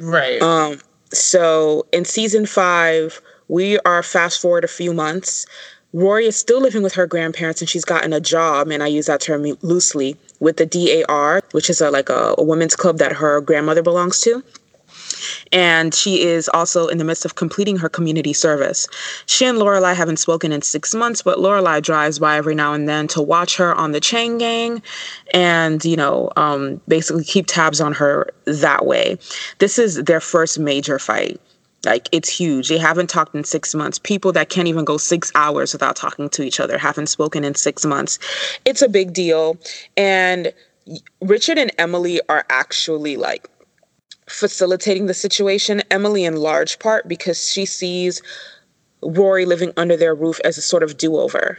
Right. 0.00 0.42
Um. 0.42 0.80
So 1.12 1.86
in 1.92 2.04
season 2.04 2.46
five, 2.46 3.22
we 3.46 3.78
are 3.80 4.02
fast 4.02 4.40
forward 4.40 4.64
a 4.64 4.68
few 4.68 4.92
months. 4.92 5.46
Rory 5.92 6.26
is 6.26 6.36
still 6.36 6.60
living 6.60 6.82
with 6.82 6.94
her 6.94 7.06
grandparents 7.06 7.62
and 7.62 7.70
she's 7.70 7.84
gotten 7.84 8.12
a 8.12 8.20
job, 8.20 8.68
and 8.68 8.82
I 8.82 8.88
use 8.88 9.06
that 9.06 9.20
term 9.20 9.44
loosely, 9.62 10.16
with 10.40 10.56
the 10.56 10.66
DAR, 10.66 11.42
which 11.52 11.70
is 11.70 11.80
a, 11.80 11.90
like 11.90 12.08
a, 12.08 12.34
a 12.38 12.42
women's 12.42 12.76
club 12.76 12.98
that 12.98 13.12
her 13.12 13.40
grandmother 13.40 13.82
belongs 13.82 14.20
to 14.20 14.42
and 15.52 15.94
she 15.94 16.22
is 16.22 16.48
also 16.48 16.88
in 16.88 16.98
the 16.98 17.04
midst 17.04 17.24
of 17.24 17.34
completing 17.34 17.76
her 17.76 17.88
community 17.88 18.32
service. 18.32 18.86
She 19.26 19.44
and 19.46 19.58
Lorelai 19.58 19.94
haven't 19.94 20.18
spoken 20.18 20.52
in 20.52 20.62
six 20.62 20.94
months, 20.94 21.22
but 21.22 21.38
Lorelai 21.38 21.82
drives 21.82 22.18
by 22.18 22.36
every 22.36 22.54
now 22.54 22.72
and 22.72 22.88
then 22.88 23.08
to 23.08 23.22
watch 23.22 23.56
her 23.56 23.74
on 23.74 23.92
the 23.92 24.00
chain 24.00 24.38
gang, 24.38 24.82
and 25.32 25.84
you 25.84 25.96
know, 25.96 26.30
um, 26.36 26.80
basically 26.88 27.24
keep 27.24 27.46
tabs 27.46 27.80
on 27.80 27.92
her 27.94 28.30
that 28.44 28.86
way. 28.86 29.18
This 29.58 29.78
is 29.78 30.04
their 30.04 30.20
first 30.20 30.58
major 30.58 30.98
fight. 30.98 31.40
Like 31.86 32.08
it's 32.12 32.28
huge. 32.28 32.68
They 32.68 32.78
haven't 32.78 33.08
talked 33.08 33.34
in 33.34 33.44
six 33.44 33.74
months. 33.74 33.98
People 33.98 34.32
that 34.32 34.48
can't 34.48 34.68
even 34.68 34.84
go 34.84 34.96
six 34.96 35.32
hours 35.34 35.72
without 35.72 35.96
talking 35.96 36.28
to 36.30 36.42
each 36.42 36.60
other 36.60 36.76
haven't 36.76 37.06
spoken 37.06 37.44
in 37.44 37.54
six 37.54 37.86
months. 37.86 38.18
It's 38.64 38.82
a 38.82 38.88
big 38.88 39.12
deal. 39.12 39.56
And 39.96 40.52
Richard 41.20 41.58
and 41.58 41.72
Emily 41.78 42.20
are 42.28 42.44
actually 42.50 43.16
like 43.16 43.48
facilitating 44.28 45.06
the 45.06 45.14
situation. 45.14 45.82
Emily, 45.90 46.24
in 46.24 46.36
large 46.36 46.78
part, 46.80 47.08
because 47.08 47.50
she 47.50 47.64
sees 47.64 48.20
Rory 49.02 49.46
living 49.46 49.72
under 49.76 49.96
their 49.96 50.14
roof 50.14 50.40
as 50.44 50.58
a 50.58 50.62
sort 50.62 50.82
of 50.82 50.96
do 50.96 51.16
over. 51.16 51.56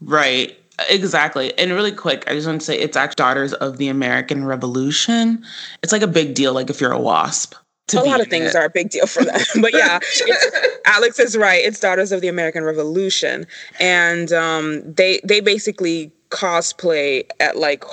Right. 0.00 0.58
Exactly. 0.88 1.56
And 1.58 1.70
really 1.72 1.92
quick, 1.92 2.24
I 2.26 2.34
just 2.34 2.46
want 2.46 2.60
to 2.60 2.64
say 2.64 2.76
it's 2.76 2.96
actually 2.96 3.16
Daughters 3.16 3.52
of 3.54 3.76
the 3.76 3.88
American 3.88 4.44
Revolution. 4.44 5.44
It's 5.82 5.92
like 5.92 6.02
a 6.02 6.08
big 6.08 6.34
deal, 6.34 6.54
like 6.54 6.70
if 6.70 6.80
you're 6.80 6.92
a 6.92 6.98
WASP 6.98 7.54
a 7.94 8.00
lot 8.00 8.20
of 8.20 8.28
things 8.28 8.54
it. 8.54 8.56
are 8.56 8.64
a 8.64 8.70
big 8.70 8.90
deal 8.90 9.06
for 9.06 9.24
them. 9.24 9.40
but 9.60 9.72
yeah, 9.72 9.98
Alex 10.86 11.18
is 11.18 11.36
right. 11.36 11.62
It's 11.64 11.80
Daughters 11.80 12.12
of 12.12 12.20
the 12.20 12.28
American 12.28 12.64
Revolution, 12.64 13.46
and 13.80 14.32
um, 14.32 14.82
they 14.92 15.20
they 15.24 15.40
basically 15.40 16.12
cosplay 16.32 17.28
at 17.40 17.58
like 17.58 17.84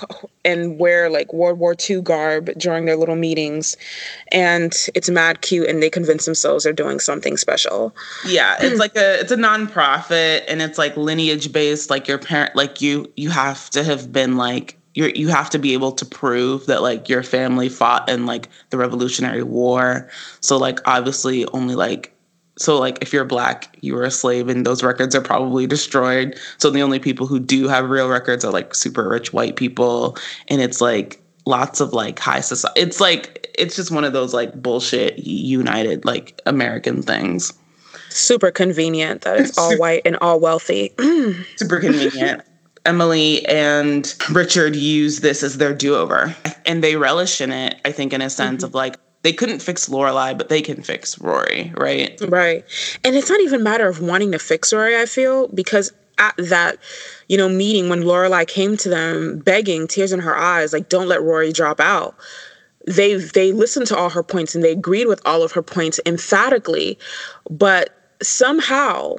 and 0.46 0.80
wear 0.80 1.10
like 1.10 1.34
World 1.34 1.60
War 1.60 1.76
II 1.90 2.02
garb 2.02 2.50
during 2.58 2.86
their 2.86 2.96
little 2.96 3.18
meetings, 3.18 3.76
and 4.32 4.74
it's 4.96 5.10
mad 5.10 5.42
cute. 5.42 5.68
And 5.68 5.84
they 5.84 5.90
convince 5.90 6.26
themselves 6.26 6.64
they're 6.64 6.74
doing 6.74 7.00
something 7.00 7.38
special. 7.38 7.94
Yeah, 8.26 8.58
it's 8.60 8.80
like 8.80 8.96
a 8.96 9.20
it's 9.20 9.32
a 9.32 9.38
nonprofit, 9.38 10.44
and 10.48 10.62
it's 10.62 10.78
like 10.78 10.96
lineage 10.98 11.52
based. 11.52 11.90
Like 11.90 12.08
your 12.08 12.18
parent, 12.18 12.56
like 12.56 12.82
you 12.82 13.12
you 13.16 13.30
have 13.30 13.70
to 13.72 13.84
have 13.84 14.12
been 14.12 14.38
like 14.38 14.79
you 14.94 15.12
you 15.16 15.28
have 15.28 15.50
to 15.52 15.60
be 15.60 15.74
able 15.74 15.92
to 15.94 16.06
prove 16.06 16.66
that 16.66 16.82
like 16.82 17.10
your 17.10 17.24
family 17.24 17.70
fought 17.70 18.10
in 18.10 18.26
like 18.26 18.50
the 18.70 18.78
Revolutionary 18.78 19.44
War. 19.44 20.10
So 20.42 20.58
like 20.58 20.80
obviously 20.86 21.46
only 21.48 21.76
like 21.76 22.14
so 22.58 22.78
like 22.78 22.98
if 23.02 23.14
you're 23.14 23.26
black, 23.26 23.78
you 23.82 23.96
were 23.96 24.04
a 24.04 24.12
slave 24.12 24.50
and 24.50 24.66
those 24.66 24.84
records 24.84 25.16
are 25.16 25.22
probably 25.22 25.66
destroyed. 25.66 26.38
So 26.58 26.70
the 26.70 26.82
only 26.82 27.00
people 27.00 27.26
who 27.26 27.40
do 27.40 27.68
have 27.68 27.90
real 27.90 28.10
records 28.10 28.44
are 28.44 28.52
like 28.52 28.76
super 28.76 29.08
rich 29.08 29.32
white 29.32 29.56
people 29.56 30.18
and 30.50 30.62
it's 30.62 30.82
like 30.82 31.22
lots 31.46 31.80
of 31.80 31.94
like 31.94 32.20
high 32.20 32.42
society. 32.42 32.82
It's 32.82 33.00
like 33.00 33.48
it's 33.58 33.76
just 33.76 33.92
one 33.92 34.04
of 34.04 34.14
those 34.14 34.34
like 34.34 34.62
bullshit 34.62 35.20
united 35.20 36.04
like 36.04 36.40
American 36.46 37.02
things. 37.02 37.54
Super 38.10 38.52
convenient 38.52 39.22
that 39.22 39.40
it's 39.40 39.58
all 39.58 39.78
white 39.78 40.02
and 40.04 40.18
all 40.18 40.40
wealthy. 40.40 40.94
super 41.56 41.80
convenient. 41.80 42.42
Emily 42.86 43.46
and 43.46 44.14
Richard 44.32 44.76
use 44.76 45.20
this 45.20 45.44
as 45.44 45.58
their 45.58 45.74
do 45.74 45.96
over. 45.96 46.36
And 46.66 46.84
they 46.84 46.96
relish 46.96 47.42
in 47.42 47.52
it, 47.52 47.76
I 47.86 47.92
think, 47.92 48.14
in 48.14 48.22
a 48.22 48.30
sense 48.30 48.58
mm-hmm. 48.58 48.66
of 48.66 48.74
like, 48.74 48.98
they 49.22 49.34
couldn't 49.34 49.62
fix 49.62 49.90
Lorelai, 49.90 50.38
but 50.38 50.50
they 50.50 50.62
can 50.62 50.82
fix 50.82 51.20
Rory, 51.20 51.74
right? 51.76 52.20
Right. 52.28 52.64
And 53.04 53.16
it's 53.16 53.30
not 53.30 53.42
even 53.42 53.60
a 53.60 53.64
matter 53.64 53.88
of 53.88 54.00
wanting 54.00 54.32
to 54.32 54.40
fix 54.40 54.72
Rory, 54.72 54.98
I 54.98 55.06
feel, 55.06 55.50
because 55.50 55.92
at 56.18 56.36
that, 56.38 56.78
you 57.28 57.38
know, 57.38 57.50
meeting 57.50 57.90
when 57.90 58.04
Lorelai 58.04 58.48
came 58.48 58.78
to 58.78 58.90
them 58.90 59.40
begging, 59.40 59.88
tears 59.88 60.14
in 60.14 60.20
her 60.20 60.38
eyes, 60.38 60.72
like, 60.72 60.90
don't 60.90 61.08
let 61.08 61.22
Rory 61.22 61.52
drop 61.52 61.80
out. 61.80 62.16
They 62.88 63.16
they 63.16 63.52
listened 63.52 63.88
to 63.88 63.98
all 63.98 64.10
her 64.10 64.24
points 64.24 64.56
and 64.56 64.64
they 64.64 64.72
agreed 64.72 65.08
with 65.08 65.22
all 65.26 65.44
of 65.44 65.52
her 65.52 65.62
points 65.62 66.00
emphatically, 66.06 66.98
but 67.50 67.94
somehow 68.22 69.18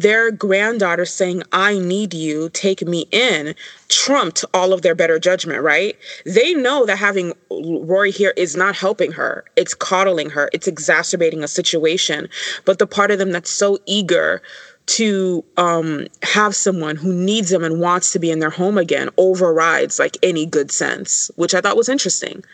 their 0.00 0.30
granddaughter 0.30 1.04
saying, 1.04 1.42
I 1.52 1.78
need 1.78 2.14
you, 2.14 2.50
take 2.50 2.82
me 2.82 3.06
in, 3.10 3.54
trumped 3.88 4.44
all 4.52 4.72
of 4.72 4.82
their 4.82 4.94
better 4.94 5.18
judgment, 5.18 5.62
right? 5.62 5.96
They 6.24 6.54
know 6.54 6.86
that 6.86 6.98
having 6.98 7.32
Rory 7.50 8.10
here 8.10 8.34
is 8.36 8.56
not 8.56 8.76
helping 8.76 9.12
her. 9.12 9.44
It's 9.56 9.74
coddling 9.74 10.30
her, 10.30 10.50
it's 10.52 10.68
exacerbating 10.68 11.42
a 11.42 11.48
situation. 11.48 12.28
But 12.64 12.78
the 12.78 12.86
part 12.86 13.10
of 13.10 13.18
them 13.18 13.32
that's 13.32 13.50
so 13.50 13.78
eager 13.86 14.42
to 14.86 15.44
um, 15.56 16.06
have 16.22 16.54
someone 16.54 16.94
who 16.94 17.12
needs 17.12 17.50
them 17.50 17.64
and 17.64 17.80
wants 17.80 18.12
to 18.12 18.18
be 18.18 18.30
in 18.30 18.38
their 18.38 18.50
home 18.50 18.78
again 18.78 19.08
overrides 19.16 19.98
like 19.98 20.16
any 20.22 20.46
good 20.46 20.70
sense, 20.70 21.30
which 21.34 21.54
I 21.54 21.60
thought 21.60 21.76
was 21.76 21.88
interesting. 21.88 22.44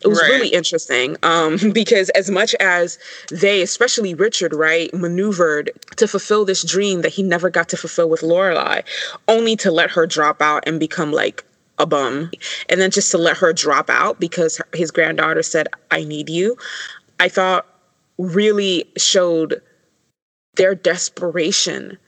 It 0.00 0.08
was 0.08 0.20
right. 0.20 0.28
really 0.28 0.48
interesting 0.48 1.16
um, 1.22 1.58
because 1.72 2.08
as 2.10 2.30
much 2.30 2.54
as 2.56 2.98
they, 3.30 3.60
especially 3.62 4.14
Richard, 4.14 4.54
right, 4.54 4.92
maneuvered 4.94 5.70
to 5.96 6.08
fulfill 6.08 6.44
this 6.44 6.64
dream 6.64 7.02
that 7.02 7.12
he 7.12 7.22
never 7.22 7.50
got 7.50 7.68
to 7.70 7.76
fulfill 7.76 8.08
with 8.08 8.22
Lorelai, 8.22 8.82
only 9.28 9.54
to 9.56 9.70
let 9.70 9.90
her 9.90 10.06
drop 10.06 10.40
out 10.40 10.64
and 10.66 10.80
become 10.80 11.12
like 11.12 11.44
a 11.78 11.86
bum, 11.86 12.30
and 12.68 12.80
then 12.80 12.90
just 12.90 13.10
to 13.10 13.18
let 13.18 13.36
her 13.36 13.52
drop 13.52 13.90
out 13.90 14.20
because 14.20 14.60
his 14.74 14.90
granddaughter 14.90 15.42
said, 15.42 15.68
"I 15.90 16.04
need 16.04 16.30
you." 16.30 16.56
I 17.18 17.28
thought 17.28 17.66
really 18.16 18.84
showed 18.96 19.60
their 20.56 20.74
desperation 20.74 21.98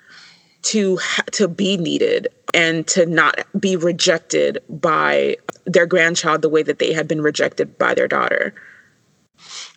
to 0.62 0.98
to 1.32 1.48
be 1.48 1.76
needed 1.76 2.28
and 2.54 2.86
to 2.88 3.06
not 3.06 3.40
be 3.58 3.76
rejected 3.76 4.58
by 4.68 5.36
their 5.66 5.86
grandchild 5.86 6.42
the 6.42 6.48
way 6.48 6.62
that 6.62 6.78
they 6.78 6.92
had 6.92 7.06
been 7.06 7.20
rejected 7.20 7.76
by 7.78 7.94
their 7.94 8.08
daughter. 8.08 8.54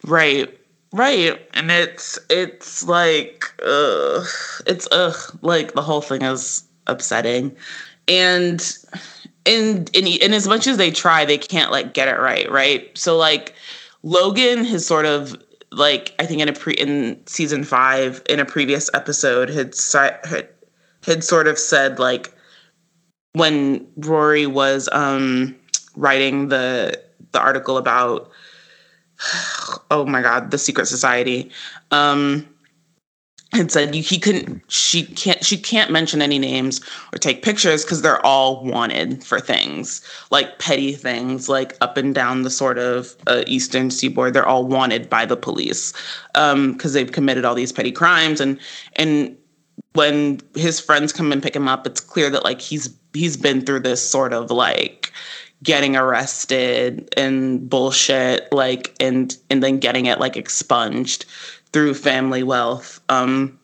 Right. 0.05 0.55
Right. 0.91 1.39
And 1.53 1.69
it's 1.69 2.17
it's 2.29 2.87
like 2.87 3.45
ugh. 3.63 4.25
It's 4.65 4.87
ugh. 4.91 5.37
Like 5.41 5.73
the 5.73 5.81
whole 5.81 6.01
thing 6.01 6.21
is 6.21 6.63
upsetting. 6.87 7.55
And 8.07 8.75
and 9.45 9.89
and, 9.95 10.07
and 10.21 10.33
as 10.33 10.47
much 10.47 10.65
as 10.65 10.77
they 10.77 10.89
try, 10.89 11.25
they 11.25 11.37
can't 11.37 11.71
like 11.71 11.93
get 11.93 12.07
it 12.07 12.19
right, 12.19 12.49
right? 12.49 12.97
So 12.97 13.17
like 13.17 13.53
Logan 14.03 14.63
has 14.65 14.85
sort 14.85 15.05
of 15.05 15.35
like 15.71 16.13
I 16.19 16.25
think 16.25 16.41
in 16.41 16.49
a 16.49 16.53
pre 16.53 16.73
in 16.73 17.21
season 17.27 17.63
five 17.63 18.21
in 18.29 18.39
a 18.39 18.45
previous 18.45 18.89
episode 18.93 19.49
had 19.49 19.75
had, 20.23 20.49
had 21.03 21.23
sort 21.23 21.47
of 21.47 21.59
said 21.59 21.99
like 21.99 22.33
when 23.33 23.87
Rory 23.97 24.47
was 24.47 24.89
um 24.91 25.55
writing 25.95 26.49
the 26.49 27.01
the 27.31 27.39
article 27.39 27.77
about 27.77 28.31
oh 29.91 30.05
my 30.05 30.21
god 30.21 30.51
the 30.51 30.57
secret 30.57 30.87
society 30.87 31.51
um 31.91 32.47
and 33.51 33.71
said 33.71 33.93
he 33.95 34.19
couldn't 34.19 34.61
she 34.71 35.03
can't 35.03 35.43
she 35.43 35.57
can't 35.57 35.89
mention 35.89 36.21
any 36.21 36.37
names 36.37 36.81
or 37.13 37.17
take 37.17 37.41
pictures 37.41 37.83
because 37.83 38.01
they're 38.01 38.23
all 38.25 38.63
wanted 38.63 39.23
for 39.23 39.39
things 39.39 40.01
like 40.29 40.59
petty 40.59 40.93
things 40.93 41.49
like 41.49 41.75
up 41.81 41.97
and 41.97 42.13
down 42.13 42.43
the 42.43 42.49
sort 42.49 42.77
of 42.77 43.15
uh, 43.27 43.43
eastern 43.47 43.89
seaboard. 43.89 44.33
They're 44.33 44.47
all 44.47 44.65
wanted 44.65 45.09
by 45.09 45.25
the 45.25 45.37
police 45.37 45.93
because 46.33 46.53
um, 46.53 46.77
they've 46.93 47.11
committed 47.11 47.43
all 47.45 47.55
these 47.55 47.71
petty 47.71 47.91
crimes. 47.91 48.39
And 48.39 48.59
and 48.97 49.35
when 49.93 50.39
his 50.55 50.79
friends 50.79 51.11
come 51.11 51.31
and 51.31 51.41
pick 51.41 51.55
him 51.55 51.67
up 51.67 51.87
it's 51.87 51.99
clear 51.99 52.29
that 52.29 52.43
like 52.43 52.61
he's 52.61 52.93
he's 53.13 53.35
been 53.35 53.61
through 53.61 53.79
this 53.79 54.07
sort 54.07 54.33
of 54.33 54.51
like 54.51 55.11
getting 55.63 55.95
arrested 55.95 57.11
and 57.17 57.69
bullshit 57.69 58.51
like 58.53 58.95
and 58.99 59.37
and 59.49 59.63
then 59.63 59.79
getting 59.79 60.05
it 60.05 60.19
like 60.19 60.37
expunged 60.37 61.25
through 61.73 61.93
family 61.93 62.43
wealth. 62.43 62.99
Um, 63.09 63.59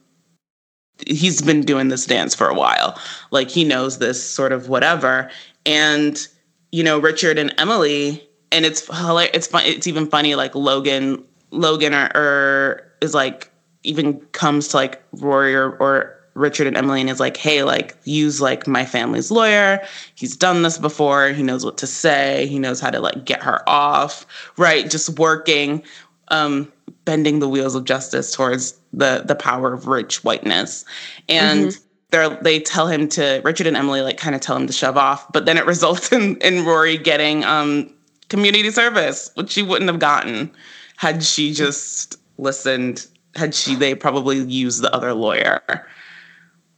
he's 1.05 1.41
been 1.41 1.61
doing 1.61 1.89
this 1.89 2.05
dance 2.05 2.35
for 2.35 2.47
a 2.47 2.53
while. 2.53 2.99
Like 3.31 3.49
he 3.49 3.63
knows 3.63 3.99
this 3.99 4.23
sort 4.27 4.51
of 4.51 4.69
whatever. 4.69 5.29
And 5.65 6.27
you 6.71 6.83
know, 6.83 6.99
Richard 6.99 7.37
and 7.37 7.53
Emily, 7.57 8.27
and 8.51 8.65
it's 8.65 8.85
hilarious. 8.87 9.31
It's 9.33 9.47
fun. 9.47 9.63
It's 9.65 9.87
even 9.87 10.07
funny. 10.07 10.35
Like 10.35 10.53
Logan, 10.55 11.23
Logan 11.51 11.93
or, 11.93 12.11
or 12.15 12.91
is 13.01 13.13
like 13.13 13.51
even 13.83 14.19
comes 14.31 14.69
to 14.69 14.77
like 14.77 15.01
Rory 15.13 15.55
or, 15.55 15.77
or 15.77 16.15
Richard 16.33 16.67
and 16.67 16.75
Emily 16.75 17.01
and 17.01 17.09
is 17.09 17.19
like, 17.19 17.37
hey, 17.37 17.63
like 17.63 17.95
use 18.03 18.41
like 18.41 18.67
my 18.67 18.85
family's 18.85 19.31
lawyer. 19.31 19.79
He's 20.15 20.35
done 20.35 20.63
this 20.63 20.77
before. 20.77 21.29
He 21.29 21.43
knows 21.43 21.63
what 21.63 21.77
to 21.77 21.87
say. 21.87 22.45
He 22.47 22.59
knows 22.59 22.79
how 22.79 22.89
to 22.89 22.99
like 22.99 23.25
get 23.25 23.41
her 23.41 23.67
off. 23.69 24.25
Right. 24.57 24.89
Just 24.89 25.17
working 25.17 25.81
um, 26.27 26.71
bending 27.05 27.39
the 27.39 27.49
wheels 27.49 27.75
of 27.75 27.83
justice 27.85 28.33
towards 28.33 28.77
the 28.93 29.23
the 29.25 29.35
power 29.35 29.73
of 29.73 29.87
rich 29.87 30.23
whiteness, 30.23 30.85
and. 31.29 31.67
Mm-hmm. 31.67 31.81
They're, 32.11 32.29
they 32.29 32.61
tell 32.61 32.87
him 32.87 33.09
to 33.09 33.41
Richard 33.43 33.67
and 33.67 33.75
Emily 33.75 33.99
like 34.01 34.15
kind 34.15 34.35
of 34.35 34.39
tell 34.39 34.55
him 34.55 34.67
to 34.67 34.71
shove 34.71 34.95
off, 34.95 35.29
but 35.33 35.45
then 35.45 35.57
it 35.57 35.65
results 35.73 36.13
in 36.13 36.37
in 36.37 36.63
Rory 36.63 36.97
getting 36.97 37.43
um, 37.43 37.91
community 38.29 38.71
service, 38.71 39.31
which 39.33 39.49
she 39.49 39.63
wouldn't 39.63 39.89
have 39.89 39.99
gotten 39.99 40.49
had 40.95 41.23
she 41.23 41.51
just 41.51 42.17
listened. 42.37 43.07
Had 43.35 43.53
she, 43.53 43.75
they 43.75 43.95
probably 43.95 44.37
used 44.37 44.81
the 44.81 44.93
other 44.95 45.13
lawyer. 45.13 45.61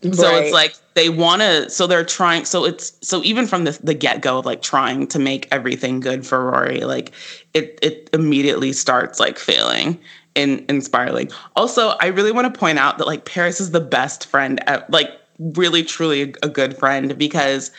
Right. 0.03 0.15
So 0.15 0.35
it's 0.35 0.53
like 0.53 0.75
they 0.93 1.09
want 1.09 1.41
to. 1.41 1.69
So 1.69 1.87
they're 1.87 2.05
trying. 2.05 2.45
So 2.45 2.65
it's 2.65 2.93
so 3.01 3.23
even 3.23 3.47
from 3.47 3.63
the 3.63 3.71
the 3.83 3.93
get 3.93 4.21
go, 4.21 4.37
of 4.37 4.45
like 4.45 4.61
trying 4.61 5.07
to 5.07 5.19
make 5.19 5.47
everything 5.51 5.99
good 5.99 6.25
for 6.25 6.51
Rory, 6.51 6.81
like 6.81 7.11
it 7.53 7.79
it 7.81 8.09
immediately 8.13 8.73
starts 8.73 9.19
like 9.19 9.39
failing 9.39 9.99
and, 10.35 10.63
and 10.69 10.83
spiraling. 10.83 11.31
Also, 11.55 11.95
I 11.99 12.07
really 12.07 12.31
want 12.31 12.53
to 12.53 12.59
point 12.59 12.77
out 12.77 12.99
that 12.99 13.07
like 13.07 13.25
Paris 13.25 13.59
is 13.59 13.71
the 13.71 13.81
best 13.81 14.27
friend, 14.27 14.61
at, 14.69 14.87
like 14.91 15.09
really 15.39 15.83
truly 15.83 16.21
a, 16.21 16.33
a 16.43 16.49
good 16.49 16.77
friend 16.77 17.17
because 17.17 17.71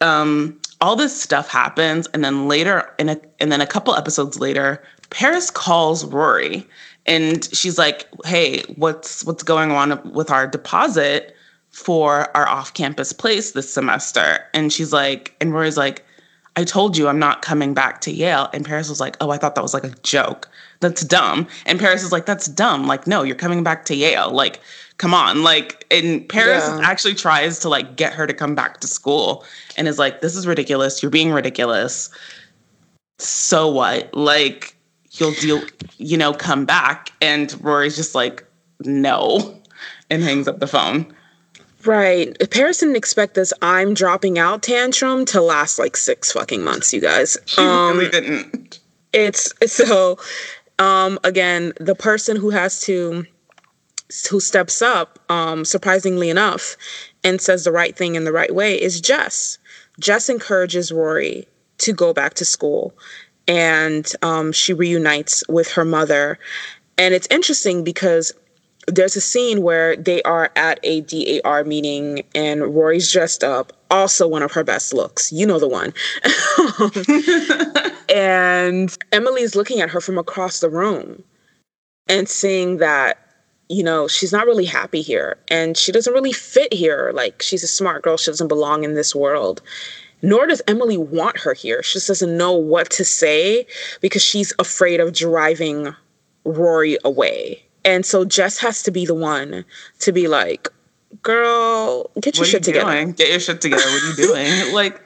um 0.00 0.58
all 0.80 0.96
this 0.96 1.18
stuff 1.18 1.48
happens 1.48 2.06
and 2.08 2.24
then 2.24 2.48
later 2.48 2.90
in 2.98 3.08
a 3.08 3.20
and 3.40 3.52
then 3.52 3.60
a 3.60 3.66
couple 3.66 3.94
episodes 3.94 4.40
later 4.40 4.82
paris 5.10 5.50
calls 5.50 6.04
rory 6.06 6.66
and 7.06 7.48
she's 7.54 7.78
like 7.78 8.08
hey 8.24 8.62
what's 8.76 9.24
what's 9.24 9.42
going 9.42 9.70
on 9.70 10.12
with 10.12 10.30
our 10.30 10.46
deposit 10.46 11.36
for 11.70 12.34
our 12.36 12.48
off-campus 12.48 13.12
place 13.12 13.52
this 13.52 13.72
semester? 13.72 14.38
And 14.54 14.72
she's 14.72 14.92
like 14.92 15.34
and 15.40 15.52
rory's 15.52 15.76
like 15.76 16.04
i 16.56 16.62
told 16.62 16.96
you 16.96 17.08
i'm 17.08 17.18
not 17.18 17.42
coming 17.42 17.74
back 17.74 18.00
to 18.02 18.12
yale. 18.12 18.48
And 18.52 18.64
paris 18.64 18.88
was 18.88 19.00
like 19.00 19.16
oh 19.20 19.30
i 19.30 19.38
thought 19.38 19.54
that 19.54 19.62
was 19.62 19.74
like 19.74 19.84
a 19.84 19.94
joke. 20.02 20.48
That's 20.80 21.02
dumb. 21.02 21.46
And 21.66 21.78
paris 21.78 22.02
is 22.02 22.12
like 22.12 22.26
that's 22.26 22.46
dumb. 22.46 22.86
Like 22.86 23.06
no 23.06 23.22
you're 23.22 23.36
coming 23.36 23.62
back 23.62 23.84
to 23.86 23.94
yale. 23.94 24.30
Like 24.30 24.60
come 24.98 25.14
on. 25.14 25.42
Like 25.42 25.84
and 25.90 26.28
paris 26.28 26.64
yeah. 26.66 26.80
actually 26.82 27.14
tries 27.14 27.58
to 27.60 27.68
like 27.68 27.96
get 27.96 28.12
her 28.12 28.26
to 28.26 28.34
come 28.34 28.54
back 28.54 28.80
to 28.80 28.86
school 28.86 29.44
and 29.76 29.88
is 29.88 29.98
like 29.98 30.20
this 30.20 30.36
is 30.36 30.46
ridiculous. 30.46 31.02
You're 31.02 31.10
being 31.10 31.32
ridiculous. 31.32 32.10
So 33.18 33.70
what? 33.70 34.12
Like 34.14 34.73
he'll 35.14 35.32
deal, 35.32 35.62
you 35.96 36.16
know, 36.16 36.32
come 36.32 36.64
back. 36.64 37.10
And 37.20 37.54
Rory's 37.62 37.96
just 37.96 38.14
like, 38.14 38.44
no, 38.80 39.60
and 40.10 40.22
hangs 40.22 40.48
up 40.48 40.58
the 40.58 40.66
phone. 40.66 41.14
Right. 41.84 42.36
Paris 42.50 42.78
didn't 42.78 42.96
expect 42.96 43.34
this 43.34 43.52
I'm 43.62 43.94
dropping 43.94 44.38
out 44.38 44.62
tantrum 44.62 45.24
to 45.26 45.40
last 45.40 45.78
like 45.78 45.96
six 45.96 46.32
fucking 46.32 46.62
months, 46.62 46.92
you 46.92 47.00
guys. 47.00 47.36
She 47.46 47.60
um, 47.60 47.98
really 47.98 48.10
didn't. 48.10 48.80
It's 49.12 49.52
so 49.72 50.18
um 50.78 51.18
again, 51.24 51.72
the 51.78 51.94
person 51.94 52.36
who 52.36 52.50
has 52.50 52.80
to 52.82 53.26
who 54.30 54.40
steps 54.40 54.82
up, 54.82 55.18
um, 55.28 55.64
surprisingly 55.64 56.30
enough, 56.30 56.76
and 57.22 57.40
says 57.40 57.64
the 57.64 57.72
right 57.72 57.96
thing 57.96 58.14
in 58.14 58.24
the 58.24 58.32
right 58.32 58.54
way 58.54 58.80
is 58.80 59.00
Jess. 59.00 59.58
Jess 60.00 60.28
encourages 60.28 60.90
Rory 60.90 61.46
to 61.78 61.92
go 61.92 62.12
back 62.12 62.34
to 62.34 62.44
school 62.44 62.94
and 63.48 64.10
um, 64.22 64.52
she 64.52 64.72
reunites 64.72 65.44
with 65.48 65.70
her 65.72 65.84
mother. 65.84 66.38
And 66.96 67.14
it's 67.14 67.28
interesting 67.30 67.84
because 67.84 68.32
there's 68.86 69.16
a 69.16 69.20
scene 69.20 69.62
where 69.62 69.96
they 69.96 70.22
are 70.22 70.50
at 70.56 70.78
a 70.82 71.00
DAR 71.02 71.64
meeting 71.64 72.22
and 72.34 72.74
Rory's 72.74 73.10
dressed 73.10 73.42
up, 73.42 73.72
also 73.90 74.28
one 74.28 74.42
of 74.42 74.52
her 74.52 74.64
best 74.64 74.92
looks. 74.92 75.32
You 75.32 75.46
know 75.46 75.58
the 75.58 75.68
one. 75.68 75.92
and 78.14 78.96
Emily's 79.12 79.54
looking 79.54 79.80
at 79.80 79.90
her 79.90 80.00
from 80.00 80.18
across 80.18 80.60
the 80.60 80.68
room 80.68 81.22
and 82.08 82.28
seeing 82.28 82.78
that, 82.78 83.18
you 83.68 83.82
know, 83.82 84.06
she's 84.06 84.32
not 84.32 84.46
really 84.46 84.66
happy 84.66 85.00
here 85.00 85.38
and 85.48 85.76
she 85.76 85.90
doesn't 85.90 86.12
really 86.12 86.32
fit 86.32 86.72
here. 86.72 87.10
Like, 87.14 87.40
she's 87.40 87.62
a 87.62 87.68
smart 87.68 88.02
girl, 88.02 88.18
she 88.18 88.30
doesn't 88.30 88.48
belong 88.48 88.84
in 88.84 88.94
this 88.94 89.14
world 89.14 89.62
nor 90.24 90.46
does 90.46 90.62
Emily 90.66 90.96
want 90.96 91.38
her 91.38 91.52
here. 91.52 91.82
She 91.82 91.94
just 91.94 92.08
doesn't 92.08 92.36
know 92.36 92.52
what 92.52 92.90
to 92.92 93.04
say 93.04 93.66
because 94.00 94.22
she's 94.22 94.52
afraid 94.58 94.98
of 94.98 95.12
driving 95.12 95.94
Rory 96.44 96.96
away. 97.04 97.62
And 97.84 98.06
so 98.06 98.24
Jess 98.24 98.58
has 98.58 98.82
to 98.84 98.90
be 98.90 99.04
the 99.04 99.14
one 99.14 99.64
to 100.00 100.12
be 100.12 100.26
like, 100.26 100.68
girl, 101.22 102.10
get 102.20 102.38
your 102.38 102.46
shit 102.46 102.62
together. 102.62 102.90
Doing? 102.90 103.12
Get 103.12 103.28
your 103.28 103.40
shit 103.40 103.60
together. 103.60 103.82
What 103.82 104.02
are 104.02 104.08
you 104.08 104.16
doing? 104.16 104.74
like, 104.74 105.02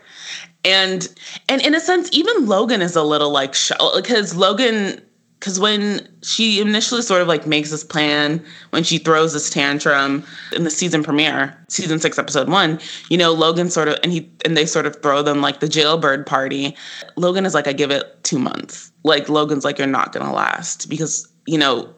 and 0.64 1.08
and 1.48 1.62
in 1.62 1.74
a 1.74 1.80
sense, 1.80 2.08
even 2.12 2.46
Logan 2.46 2.80
is 2.80 2.94
a 2.94 3.02
little 3.02 3.30
like 3.30 3.54
because 3.96 4.36
Logan 4.36 5.00
because 5.38 5.60
when 5.60 6.08
she 6.22 6.60
initially 6.60 7.02
sort 7.02 7.22
of 7.22 7.28
like 7.28 7.46
makes 7.46 7.70
this 7.70 7.84
plan 7.84 8.44
when 8.70 8.82
she 8.82 8.98
throws 8.98 9.32
this 9.32 9.50
tantrum 9.50 10.24
in 10.52 10.64
the 10.64 10.70
season 10.70 11.02
premiere 11.02 11.56
season 11.68 11.98
six 12.00 12.18
episode 12.18 12.48
one 12.48 12.78
you 13.08 13.16
know 13.16 13.32
logan 13.32 13.70
sort 13.70 13.88
of 13.88 13.96
and 14.02 14.12
he 14.12 14.30
and 14.44 14.56
they 14.56 14.66
sort 14.66 14.86
of 14.86 15.00
throw 15.02 15.22
them 15.22 15.40
like 15.40 15.60
the 15.60 15.68
jailbird 15.68 16.26
party. 16.26 16.76
Logan 17.16 17.46
is 17.46 17.54
like 17.54 17.66
i 17.66 17.72
give 17.72 17.90
it 17.90 18.22
two 18.24 18.38
months. 18.38 18.92
Like 19.04 19.28
logan's 19.28 19.64
like 19.64 19.78
you're 19.78 19.86
not 19.86 20.12
gonna 20.12 20.32
last. 20.32 20.88
Because 20.88 21.28
you 21.46 21.58
know 21.58 21.92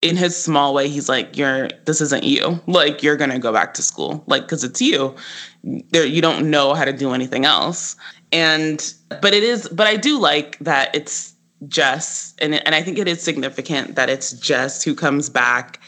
in 0.00 0.16
his 0.16 0.36
small 0.36 0.74
way 0.74 0.88
he's 0.88 1.08
like 1.08 1.36
you're 1.36 1.68
this 1.86 2.00
isn't 2.00 2.24
you. 2.24 2.60
Like 2.66 3.02
you're 3.02 3.16
gonna 3.16 3.38
go 3.38 3.52
back 3.52 3.74
to 3.74 3.82
school. 3.82 4.24
Like 4.26 4.42
because 4.42 4.64
it's 4.64 4.80
you. 4.80 5.14
There 5.62 6.06
you 6.06 6.22
don't 6.22 6.50
know 6.50 6.74
how 6.74 6.84
to 6.84 6.92
do 6.92 7.12
anything 7.12 7.44
else. 7.44 7.96
And 8.32 8.94
but 9.08 9.34
it 9.34 9.42
is 9.42 9.68
but 9.68 9.86
i 9.86 9.94
do 9.96 10.18
like 10.18 10.58
that 10.60 10.94
it's 10.94 11.34
Jess, 11.68 12.34
and 12.38 12.54
and 12.66 12.74
I 12.74 12.82
think 12.82 12.98
it 12.98 13.08
is 13.08 13.22
significant 13.22 13.94
that 13.94 14.10
it's 14.10 14.32
Jess 14.32 14.82
who 14.82 14.94
comes 14.94 15.28
back 15.28 15.80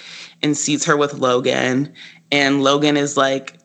and 0.42 0.56
sees 0.56 0.84
her 0.84 0.96
with 0.96 1.14
Logan, 1.14 1.92
and 2.30 2.62
Logan 2.62 2.96
is 2.96 3.16
like, 3.16 3.58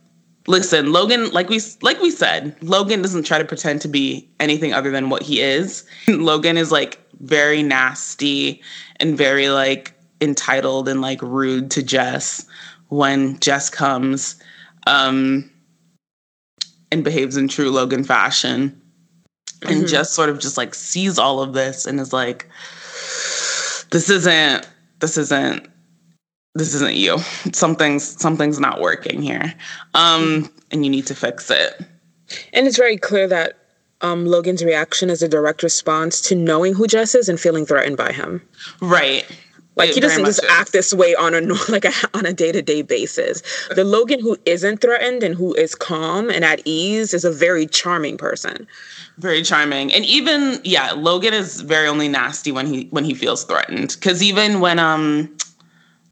listen, 0.47 0.91
Logan, 0.91 1.32
like 1.32 1.49
we 1.49 1.60
like 1.82 2.01
we 2.01 2.12
said, 2.12 2.55
Logan 2.62 3.01
doesn't 3.01 3.26
try 3.26 3.38
to 3.38 3.45
pretend 3.45 3.82
to 3.82 3.88
be 3.88 4.30
anything 4.39 4.74
other 4.74 4.91
than 4.91 5.10
what 5.10 5.22
he 5.22 5.41
is. 5.41 5.86
Logan 6.07 6.57
is 6.57 6.72
like 6.72 6.99
very 7.20 7.62
nasty 7.64 8.62
and 8.97 9.18
very 9.18 9.49
like 9.49 9.93
entitled 10.22 10.88
and 10.88 11.01
like 11.01 11.22
rude 11.22 11.72
to 11.72 11.84
Jess 11.84 12.45
when 12.89 13.39
Jess 13.39 13.70
comes 13.70 14.36
um, 14.88 15.49
and 16.91 17.03
behaves 17.03 17.38
in 17.38 17.47
true 17.47 17.70
Logan 17.70 18.03
fashion 18.03 18.80
and 19.64 19.78
mm-hmm. 19.78 19.88
just 19.88 20.14
sort 20.14 20.30
of 20.30 20.39
just 20.39 20.57
like 20.57 20.74
sees 20.74 21.18
all 21.18 21.41
of 21.41 21.53
this 21.53 21.86
and 21.86 21.99
is 21.99 22.14
like, 22.14 22.49
this 23.91 24.10
isn't, 24.10 24.68
this 24.99 25.18
isn't, 25.18 25.68
this 26.55 26.74
isn't 26.74 26.95
you. 26.95 27.18
Something's 27.53 28.03
something's 28.22 28.60
not 28.60 28.82
working 28.82 29.22
here. 29.22 29.53
Um, 29.93 30.49
and 30.72 30.86
you 30.86 30.91
need 30.91 31.07
to 31.07 31.16
fix 31.16 31.49
it. 31.49 31.80
And 32.53 32.68
it's 32.68 32.78
very 32.78 32.97
clear 32.97 33.28
that 33.28 33.57
um, 34.01 34.26
Logan's 34.26 34.64
reaction 34.64 35.10
is 35.10 35.22
a 35.22 35.28
direct 35.28 35.64
response 35.64 36.22
to 36.22 36.36
knowing 36.36 36.74
who 36.74 36.88
Jess 36.88 37.16
is 37.16 37.28
and 37.28 37.39
feeling 37.39 37.66
threatened 37.66 37.97
by 37.97 38.12
him. 38.12 38.41
Right. 38.82 39.26
Like 39.80 39.91
he 39.91 40.01
doesn't 40.01 40.25
just 40.25 40.43
is. 40.43 40.49
act 40.49 40.73
this 40.73 40.93
way 40.93 41.15
on 41.15 41.34
a 41.34 41.41
like 41.69 41.86
a, 41.86 41.93
on 42.13 42.25
a 42.25 42.34
day 42.34 42.51
to 42.51 42.61
day 42.61 42.82
basis. 42.82 43.41
The 43.73 43.84
Logan 43.84 44.19
who 44.19 44.38
isn't 44.45 44.82
threatened 44.82 45.23
and 45.23 45.36
who 45.36 45.53
is 45.53 45.73
calm 45.73 46.30
and 46.30 46.43
at 46.43 46.61
ease 46.65 47.13
is 47.13 47.23
a 47.23 47.32
very 47.32 47.65
charming 47.65 48.17
person. 48.17 48.67
Very 49.17 49.41
charming, 49.41 49.93
and 49.93 50.05
even 50.05 50.59
yeah, 50.63 50.91
Logan 50.91 51.34
is 51.34 51.61
very 51.61 51.88
only 51.88 52.07
nasty 52.07 52.51
when 52.51 52.67
he 52.67 52.88
when 52.91 53.03
he 53.03 53.13
feels 53.13 53.43
threatened. 53.43 53.95
Because 53.99 54.21
even 54.21 54.59
when 54.59 54.80
um 54.80 55.36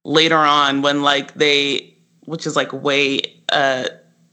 later 0.03 0.37
on 0.37 0.81
when 0.81 1.01
like 1.03 1.33
they, 1.35 1.93
which 2.25 2.45
is 2.45 2.55
like 2.55 2.71
way 2.73 3.21
uh 3.49 3.85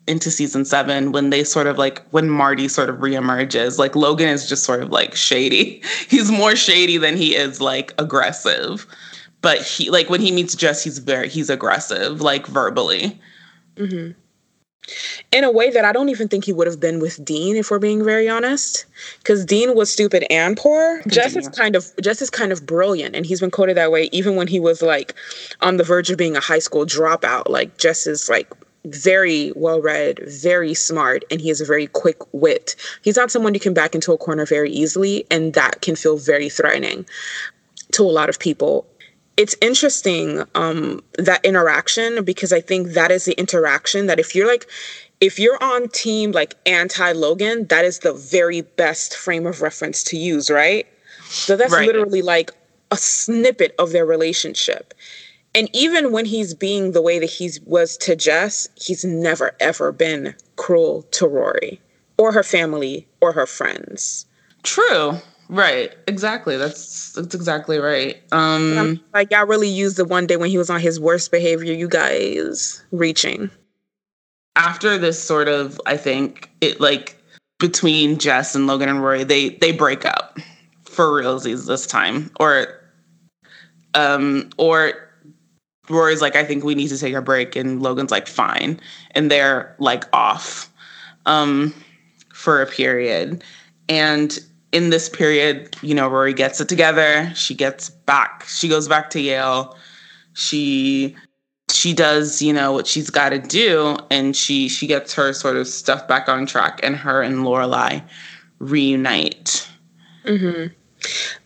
into 0.06 0.30
season 0.30 0.64
seven 0.64 1.12
when 1.12 1.30
they 1.30 1.42
sort 1.42 1.66
of 1.66 1.78
like 1.78 2.06
when 2.10 2.28
Marty 2.28 2.68
sort 2.68 2.90
of 2.90 2.96
reemerges, 2.96 3.78
like 3.78 3.96
Logan 3.96 4.28
is 4.28 4.48
just 4.48 4.64
sort 4.64 4.82
of 4.82 4.90
like 4.90 5.14
shady. 5.14 5.82
He's 6.08 6.30
more 6.30 6.56
shady 6.56 6.98
than 6.98 7.16
he 7.16 7.34
is 7.34 7.60
like 7.60 7.94
aggressive 7.98 8.86
but 9.44 9.60
he 9.60 9.90
like 9.90 10.08
when 10.08 10.22
he 10.22 10.32
meets 10.32 10.56
Jess, 10.56 10.82
he's 10.82 10.98
very 10.98 11.28
he's 11.28 11.50
aggressive, 11.50 12.22
like 12.22 12.46
verbally. 12.46 13.20
Mm-hmm. 13.76 14.18
In 15.32 15.44
a 15.44 15.50
way 15.50 15.70
that 15.70 15.84
I 15.84 15.92
don't 15.92 16.08
even 16.08 16.28
think 16.28 16.44
he 16.44 16.52
would 16.52 16.66
have 16.66 16.80
been 16.80 16.98
with 16.98 17.22
Dean, 17.22 17.56
if 17.56 17.70
we're 17.70 17.78
being 17.78 18.02
very 18.02 18.28
honest, 18.28 18.86
because 19.18 19.44
Dean 19.44 19.74
was 19.74 19.92
stupid 19.92 20.26
and 20.30 20.56
poor. 20.56 21.00
Continue. 21.02 21.14
Jess 21.14 21.36
is 21.36 21.48
kind 21.50 21.76
of 21.76 21.92
Jess 22.00 22.22
is 22.22 22.30
kind 22.30 22.52
of 22.52 22.64
brilliant, 22.64 23.14
and 23.14 23.26
he's 23.26 23.40
been 23.40 23.50
quoted 23.50 23.76
that 23.76 23.92
way 23.92 24.08
even 24.12 24.34
when 24.34 24.46
he 24.46 24.58
was 24.58 24.80
like 24.80 25.14
on 25.60 25.76
the 25.76 25.84
verge 25.84 26.10
of 26.10 26.16
being 26.16 26.36
a 26.36 26.40
high 26.40 26.58
school 26.58 26.86
dropout. 26.86 27.50
Like 27.50 27.76
Jess 27.76 28.06
is 28.06 28.30
like 28.30 28.50
very 28.86 29.52
well 29.56 29.82
read, 29.82 30.20
very 30.26 30.72
smart, 30.72 31.22
and 31.30 31.38
he 31.38 31.48
has 31.48 31.60
a 31.60 31.66
very 31.66 31.86
quick 31.88 32.16
wit. 32.32 32.76
He's 33.02 33.16
not 33.16 33.30
someone 33.30 33.52
you 33.52 33.60
can 33.60 33.74
back 33.74 33.94
into 33.94 34.12
a 34.12 34.18
corner 34.18 34.46
very 34.46 34.70
easily, 34.70 35.26
and 35.30 35.52
that 35.52 35.82
can 35.82 35.96
feel 35.96 36.16
very 36.16 36.48
threatening 36.48 37.04
to 37.92 38.02
a 38.02 38.10
lot 38.10 38.28
of 38.30 38.38
people 38.38 38.86
it's 39.36 39.56
interesting 39.60 40.44
um, 40.54 41.02
that 41.18 41.44
interaction 41.44 42.24
because 42.24 42.52
I 42.52 42.60
think 42.60 42.88
that 42.90 43.10
is 43.10 43.24
the 43.24 43.38
interaction 43.38 44.06
that 44.06 44.20
if 44.20 44.34
you're 44.34 44.46
like 44.46 44.66
if 45.20 45.38
you're 45.38 45.62
on 45.62 45.88
team 45.88 46.32
like 46.32 46.54
anti 46.66 47.12
Logan, 47.12 47.66
that 47.66 47.84
is 47.84 48.00
the 48.00 48.12
very 48.12 48.62
best 48.62 49.16
frame 49.16 49.46
of 49.46 49.62
reference 49.62 50.02
to 50.04 50.16
use, 50.16 50.50
right? 50.50 50.86
So 51.24 51.56
that's 51.56 51.72
right. 51.72 51.86
literally 51.86 52.22
like 52.22 52.50
a 52.90 52.96
snippet 52.96 53.74
of 53.78 53.92
their 53.92 54.04
relationship. 54.04 54.94
And 55.54 55.70
even 55.72 56.12
when 56.12 56.24
he's 56.24 56.52
being 56.52 56.92
the 56.92 57.02
way 57.02 57.18
that 57.18 57.30
he 57.30 57.50
was 57.64 57.96
to 57.98 58.16
Jess, 58.16 58.68
he's 58.74 59.04
never 59.04 59.52
ever 59.60 59.92
been 59.92 60.34
cruel 60.56 61.02
to 61.12 61.26
Rory 61.26 61.80
or 62.18 62.32
her 62.32 62.42
family 62.42 63.06
or 63.20 63.32
her 63.32 63.46
friends. 63.46 64.26
True. 64.62 65.18
Right. 65.48 65.94
Exactly. 66.06 66.56
That's 66.56 67.12
that's 67.12 67.34
exactly 67.34 67.78
right. 67.78 68.22
Um 68.32 69.00
like 69.12 69.32
I 69.32 69.42
really 69.42 69.68
used 69.68 69.96
the 69.96 70.04
one 70.04 70.26
day 70.26 70.36
when 70.36 70.50
he 70.50 70.58
was 70.58 70.70
on 70.70 70.80
his 70.80 70.98
worst 70.98 71.30
behavior, 71.30 71.72
you 71.72 71.88
guys 71.88 72.82
reaching. 72.92 73.50
After 74.56 74.98
this 74.98 75.22
sort 75.22 75.48
of 75.48 75.80
I 75.86 75.96
think 75.96 76.50
it 76.60 76.80
like 76.80 77.20
between 77.58 78.18
Jess 78.18 78.54
and 78.54 78.66
Logan 78.66 78.88
and 78.88 79.02
Rory, 79.02 79.24
they 79.24 79.50
they 79.50 79.72
break 79.72 80.04
up 80.04 80.38
for 80.84 81.10
realsies 81.10 81.66
this 81.66 81.86
time. 81.86 82.30
Or 82.40 82.80
um 83.94 84.50
or 84.56 84.94
Rory's 85.90 86.22
like, 86.22 86.36
I 86.36 86.44
think 86.44 86.64
we 86.64 86.74
need 86.74 86.88
to 86.88 86.98
take 86.98 87.14
a 87.14 87.20
break 87.20 87.56
and 87.56 87.82
Logan's 87.82 88.10
like, 88.10 88.26
fine. 88.26 88.80
And 89.10 89.30
they're 89.30 89.76
like 89.78 90.04
off 90.14 90.72
um 91.26 91.74
for 92.32 92.62
a 92.62 92.66
period. 92.66 93.44
And 93.90 94.38
in 94.74 94.90
this 94.90 95.08
period, 95.08 95.76
you 95.82 95.94
know, 95.94 96.08
Rory 96.08 96.34
gets 96.34 96.60
it 96.60 96.68
together. 96.68 97.30
She 97.34 97.54
gets 97.54 97.90
back. 97.90 98.44
She 98.48 98.68
goes 98.68 98.88
back 98.88 99.08
to 99.10 99.20
Yale. 99.20 99.76
She 100.32 101.16
she 101.70 101.94
does, 101.94 102.42
you 102.42 102.52
know, 102.52 102.72
what 102.72 102.86
she's 102.86 103.08
got 103.08 103.30
to 103.30 103.38
do, 103.38 103.96
and 104.10 104.36
she 104.36 104.68
she 104.68 104.88
gets 104.88 105.14
her 105.14 105.32
sort 105.32 105.56
of 105.56 105.68
stuff 105.68 106.06
back 106.08 106.28
on 106.28 106.44
track, 106.44 106.80
and 106.82 106.96
her 106.96 107.22
and 107.22 107.38
Lorelai 107.38 108.02
reunite. 108.58 109.66
hmm 110.26 110.66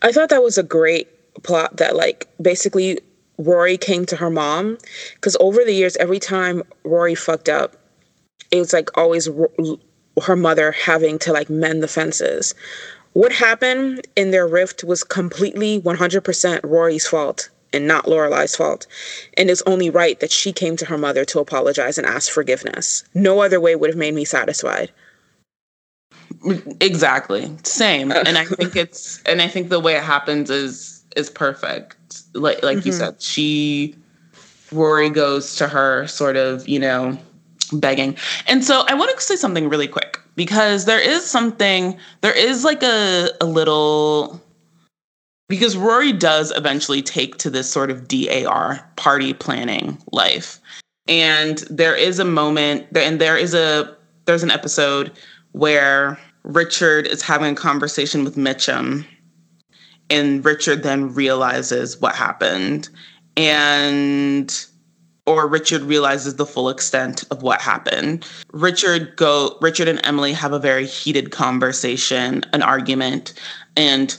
I 0.01 0.11
thought 0.11 0.29
that 0.29 0.41
was 0.41 0.57
a 0.57 0.63
great 0.63 1.07
plot. 1.43 1.77
That 1.77 1.95
like 1.95 2.27
basically 2.41 2.99
Rory 3.37 3.77
came 3.77 4.07
to 4.07 4.15
her 4.15 4.31
mom 4.31 4.79
because 5.15 5.37
over 5.39 5.63
the 5.63 5.73
years, 5.73 5.95
every 5.97 6.19
time 6.19 6.63
Rory 6.83 7.13
fucked 7.13 7.47
up, 7.47 7.75
it 8.49 8.57
was 8.57 8.73
like 8.73 8.97
always 8.97 9.29
her 10.23 10.35
mother 10.35 10.71
having 10.71 11.19
to 11.19 11.31
like 11.31 11.49
mend 11.49 11.83
the 11.83 11.87
fences. 11.87 12.55
What 13.13 13.31
happened 13.31 14.07
in 14.15 14.31
their 14.31 14.47
rift 14.47 14.83
was 14.83 15.03
completely 15.03 15.81
100% 15.81 16.59
Rory's 16.63 17.07
fault 17.07 17.49
and 17.73 17.87
not 17.87 18.05
Lorelai's 18.05 18.55
fault. 18.55 18.87
And 19.37 19.49
it's 19.49 19.63
only 19.65 19.89
right 19.89 20.19
that 20.19 20.31
she 20.31 20.51
came 20.51 20.75
to 20.77 20.85
her 20.85 20.97
mother 20.97 21.25
to 21.25 21.39
apologize 21.39 21.97
and 21.97 22.07
ask 22.07 22.31
forgiveness. 22.31 23.03
No 23.13 23.41
other 23.41 23.59
way 23.59 23.75
would 23.75 23.89
have 23.89 23.97
made 23.97 24.13
me 24.13 24.25
satisfied. 24.25 24.91
Exactly. 26.79 27.51
Same. 27.63 28.11
and 28.11 28.37
I 28.37 28.45
think 28.45 28.75
it's 28.75 29.21
and 29.23 29.41
I 29.41 29.47
think 29.47 29.69
the 29.69 29.79
way 29.79 29.95
it 29.95 30.03
happens 30.03 30.49
is 30.49 31.03
is 31.15 31.29
perfect. 31.29 31.95
Like 32.33 32.63
like 32.63 32.79
mm-hmm. 32.79 32.87
you 32.87 32.93
said, 32.93 33.21
she 33.21 33.95
Rory 34.71 35.09
goes 35.09 35.55
to 35.55 35.67
her 35.67 36.07
sort 36.07 36.35
of, 36.37 36.67
you 36.67 36.79
know, 36.79 37.17
begging. 37.73 38.17
And 38.47 38.63
so 38.63 38.83
I 38.87 38.93
want 38.93 39.15
to 39.15 39.23
say 39.23 39.35
something 39.35 39.69
really 39.69 39.87
quick 39.87 40.19
because 40.35 40.85
there 40.85 40.99
is 40.99 41.25
something, 41.25 41.97
there 42.21 42.37
is 42.37 42.63
like 42.63 42.83
a, 42.83 43.29
a 43.41 43.45
little, 43.45 44.41
because 45.47 45.75
Rory 45.75 46.13
does 46.13 46.51
eventually 46.55 47.01
take 47.01 47.37
to 47.37 47.49
this 47.49 47.69
sort 47.69 47.91
of 47.91 48.07
DAR 48.07 48.87
party 48.95 49.33
planning 49.33 49.97
life. 50.11 50.59
And 51.07 51.59
there 51.69 51.95
is 51.95 52.19
a 52.19 52.25
moment, 52.25 52.85
and 52.95 53.19
there 53.19 53.35
is 53.35 53.53
a, 53.55 53.95
there's 54.25 54.43
an 54.43 54.51
episode 54.51 55.11
where 55.53 56.19
Richard 56.43 57.07
is 57.07 57.21
having 57.23 57.53
a 57.53 57.55
conversation 57.55 58.23
with 58.23 58.35
Mitchum, 58.35 59.05
and 60.11 60.45
Richard 60.45 60.83
then 60.83 61.13
realizes 61.13 61.99
what 61.99 62.15
happened. 62.15 62.89
And 63.35 64.65
or 65.29 65.47
Richard 65.47 65.83
realizes 65.83 66.37
the 66.37 66.45
full 66.45 66.69
extent 66.69 67.23
of 67.29 67.43
what 67.43 67.61
happened. 67.61 68.27
Richard 68.51 69.15
go 69.15 69.55
Richard 69.61 69.87
and 69.87 70.03
Emily 70.03 70.33
have 70.33 70.53
a 70.53 70.59
very 70.59 70.87
heated 70.87 71.29
conversation, 71.29 72.43
an 72.51 72.63
argument, 72.63 73.33
and 73.77 74.17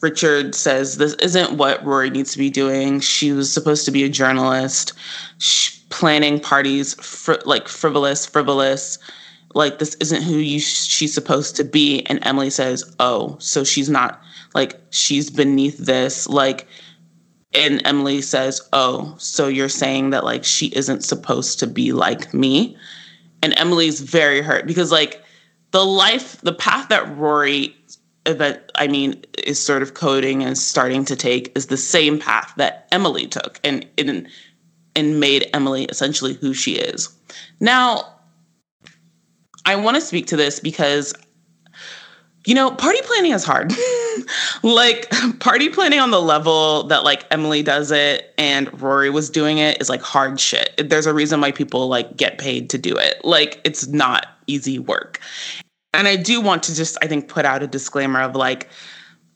Richard 0.00 0.56
says 0.56 0.96
this 0.96 1.14
isn't 1.14 1.58
what 1.58 1.84
Rory 1.84 2.10
needs 2.10 2.32
to 2.32 2.38
be 2.38 2.50
doing. 2.50 2.98
She 2.98 3.30
was 3.30 3.52
supposed 3.52 3.84
to 3.84 3.92
be 3.92 4.02
a 4.02 4.08
journalist, 4.08 4.94
she, 5.38 5.78
planning 5.90 6.40
parties 6.40 6.94
fr- 6.94 7.44
like 7.44 7.68
frivolous, 7.68 8.26
frivolous. 8.26 8.98
Like 9.54 9.78
this 9.78 9.94
isn't 10.00 10.22
who 10.22 10.34
you 10.34 10.58
she's 10.58 11.14
supposed 11.14 11.54
to 11.54 11.62
be. 11.62 12.02
And 12.06 12.18
Emily 12.26 12.50
says, 12.50 12.82
"Oh, 12.98 13.36
so 13.38 13.62
she's 13.62 13.88
not 13.88 14.20
like 14.54 14.80
she's 14.90 15.30
beneath 15.30 15.78
this." 15.78 16.28
Like 16.28 16.66
and 17.52 17.82
Emily 17.84 18.22
says, 18.22 18.60
"Oh, 18.72 19.14
so 19.18 19.48
you're 19.48 19.68
saying 19.68 20.10
that 20.10 20.24
like 20.24 20.44
she 20.44 20.66
isn't 20.68 21.04
supposed 21.04 21.58
to 21.60 21.66
be 21.66 21.92
like 21.92 22.32
me?" 22.32 22.76
And 23.42 23.58
Emily's 23.58 24.00
very 24.00 24.42
hurt 24.42 24.66
because 24.66 24.92
like 24.92 25.22
the 25.72 25.84
life, 25.84 26.40
the 26.42 26.52
path 26.52 26.88
that 26.88 27.16
Rory 27.16 27.76
event 28.26 28.60
I 28.74 28.86
mean 28.86 29.24
is 29.44 29.58
sort 29.58 29.82
of 29.82 29.94
coding 29.94 30.42
and 30.42 30.56
starting 30.56 31.04
to 31.06 31.16
take 31.16 31.56
is 31.56 31.66
the 31.66 31.76
same 31.76 32.18
path 32.18 32.52
that 32.56 32.86
Emily 32.92 33.26
took 33.26 33.58
and 33.64 33.86
and 33.98 34.28
and 34.94 35.20
made 35.20 35.48
Emily 35.54 35.84
essentially 35.84 36.34
who 36.34 36.52
she 36.52 36.76
is. 36.76 37.08
Now, 37.60 38.04
I 39.64 39.76
want 39.76 39.96
to 39.96 40.00
speak 40.00 40.26
to 40.28 40.36
this 40.36 40.60
because 40.60 41.14
you 42.46 42.54
know, 42.54 42.70
party 42.70 43.00
planning 43.02 43.32
is 43.32 43.44
hard. 43.44 43.72
like 44.62 45.10
party 45.40 45.68
planning 45.68 46.00
on 46.00 46.10
the 46.10 46.20
level 46.20 46.84
that 46.84 47.04
like 47.04 47.24
Emily 47.30 47.62
does 47.62 47.90
it 47.90 48.32
and 48.38 48.80
Rory 48.80 49.10
was 49.10 49.30
doing 49.30 49.58
it 49.58 49.80
is 49.80 49.88
like 49.88 50.02
hard 50.02 50.40
shit. 50.40 50.88
There's 50.88 51.06
a 51.06 51.14
reason 51.14 51.40
why 51.40 51.52
people 51.52 51.88
like 51.88 52.16
get 52.16 52.38
paid 52.38 52.70
to 52.70 52.78
do 52.78 52.96
it. 52.96 53.24
Like 53.24 53.60
it's 53.64 53.86
not 53.88 54.26
easy 54.46 54.78
work. 54.78 55.20
And 55.92 56.06
I 56.06 56.16
do 56.16 56.40
want 56.40 56.62
to 56.64 56.74
just 56.74 56.96
I 57.02 57.06
think 57.06 57.28
put 57.28 57.44
out 57.44 57.62
a 57.62 57.66
disclaimer 57.66 58.20
of 58.20 58.36
like 58.36 58.68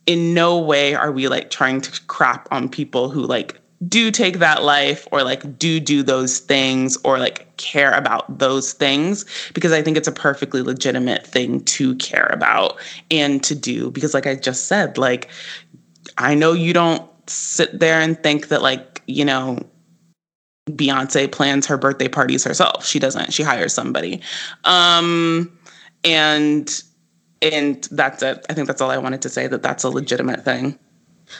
in 0.06 0.34
no 0.34 0.58
way 0.58 0.94
are 0.94 1.12
we 1.12 1.28
like 1.28 1.50
trying 1.50 1.80
to 1.80 2.00
crap 2.06 2.48
on 2.50 2.68
people 2.68 3.08
who 3.08 3.22
like 3.22 3.58
do 3.88 4.10
take 4.10 4.38
that 4.38 4.62
life 4.62 5.06
or 5.10 5.22
like 5.22 5.58
do 5.58 5.80
do 5.80 6.02
those 6.02 6.38
things 6.38 6.96
or 7.04 7.18
like 7.18 7.56
care 7.56 7.92
about 7.92 8.38
those 8.38 8.72
things 8.72 9.24
because 9.52 9.72
I 9.72 9.82
think 9.82 9.96
it's 9.96 10.08
a 10.08 10.12
perfectly 10.12 10.62
legitimate 10.62 11.26
thing 11.26 11.60
to 11.64 11.94
care 11.96 12.26
about 12.26 12.78
and 13.10 13.42
to 13.44 13.54
do 13.54 13.90
because 13.90 14.14
like 14.14 14.26
I 14.26 14.36
just 14.36 14.66
said 14.66 14.96
like 14.98 15.30
I 16.18 16.34
know 16.34 16.52
you 16.52 16.72
don't 16.72 17.08
sit 17.28 17.78
there 17.78 18.00
and 18.00 18.20
think 18.22 18.48
that 18.48 18.62
like, 18.62 19.02
you 19.06 19.24
know, 19.24 19.58
Beyonce 20.70 21.30
plans 21.30 21.66
her 21.66 21.76
birthday 21.76 22.08
parties 22.08 22.44
herself. 22.44 22.86
She 22.86 22.98
doesn't. 22.98 23.32
She 23.32 23.42
hires 23.42 23.72
somebody. 23.72 24.20
Um 24.64 25.56
and 26.04 26.82
and 27.42 27.86
that's 27.90 28.22
it. 28.22 28.44
I 28.48 28.54
think 28.54 28.66
that's 28.66 28.80
all 28.80 28.90
I 28.90 28.98
wanted 28.98 29.22
to 29.22 29.28
say 29.28 29.46
that 29.46 29.62
that's 29.62 29.84
a 29.84 29.90
legitimate 29.90 30.44
thing. 30.44 30.78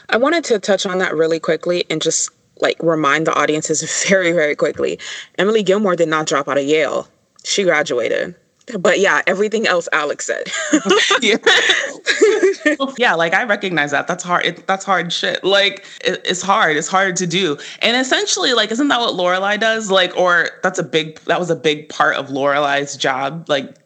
I 0.08 0.16
wanted 0.16 0.44
to 0.44 0.58
touch 0.58 0.86
on 0.86 0.98
that 0.98 1.14
really 1.14 1.40
quickly 1.40 1.84
and 1.90 2.00
just 2.00 2.30
like 2.60 2.76
remind 2.82 3.26
the 3.26 3.34
audiences 3.34 4.04
very, 4.08 4.32
very 4.32 4.56
quickly. 4.56 4.98
Emily 5.38 5.62
Gilmore 5.62 5.96
did 5.96 6.08
not 6.08 6.26
drop 6.26 6.48
out 6.48 6.58
of 6.58 6.64
Yale. 6.64 7.08
She 7.44 7.64
graduated. 7.64 8.34
But 8.78 8.98
yeah, 8.98 9.20
everything 9.26 9.66
else 9.66 9.90
Alex 9.92 10.24
said. 10.24 10.50
yeah. 11.20 11.36
yeah, 12.98 13.14
like 13.14 13.34
I 13.34 13.44
recognize 13.44 13.90
that. 13.90 14.06
That's 14.06 14.24
hard. 14.24 14.46
It, 14.46 14.66
that's 14.66 14.86
hard 14.86 15.12
shit. 15.12 15.44
Like 15.44 15.84
it, 16.02 16.22
it's 16.24 16.40
hard. 16.40 16.78
It's 16.78 16.88
hard 16.88 17.16
to 17.16 17.26
do. 17.26 17.58
And 17.82 17.94
essentially, 17.94 18.54
like, 18.54 18.72
isn't 18.72 18.88
that 18.88 19.00
what 19.00 19.14
Lorelai 19.14 19.60
does? 19.60 19.90
Like, 19.90 20.16
or 20.16 20.48
that's 20.62 20.78
a 20.78 20.82
big. 20.82 21.20
That 21.26 21.38
was 21.38 21.50
a 21.50 21.56
big 21.56 21.90
part 21.90 22.16
of 22.16 22.28
Lorelai's 22.28 22.96
job, 22.96 23.50
like 23.50 23.76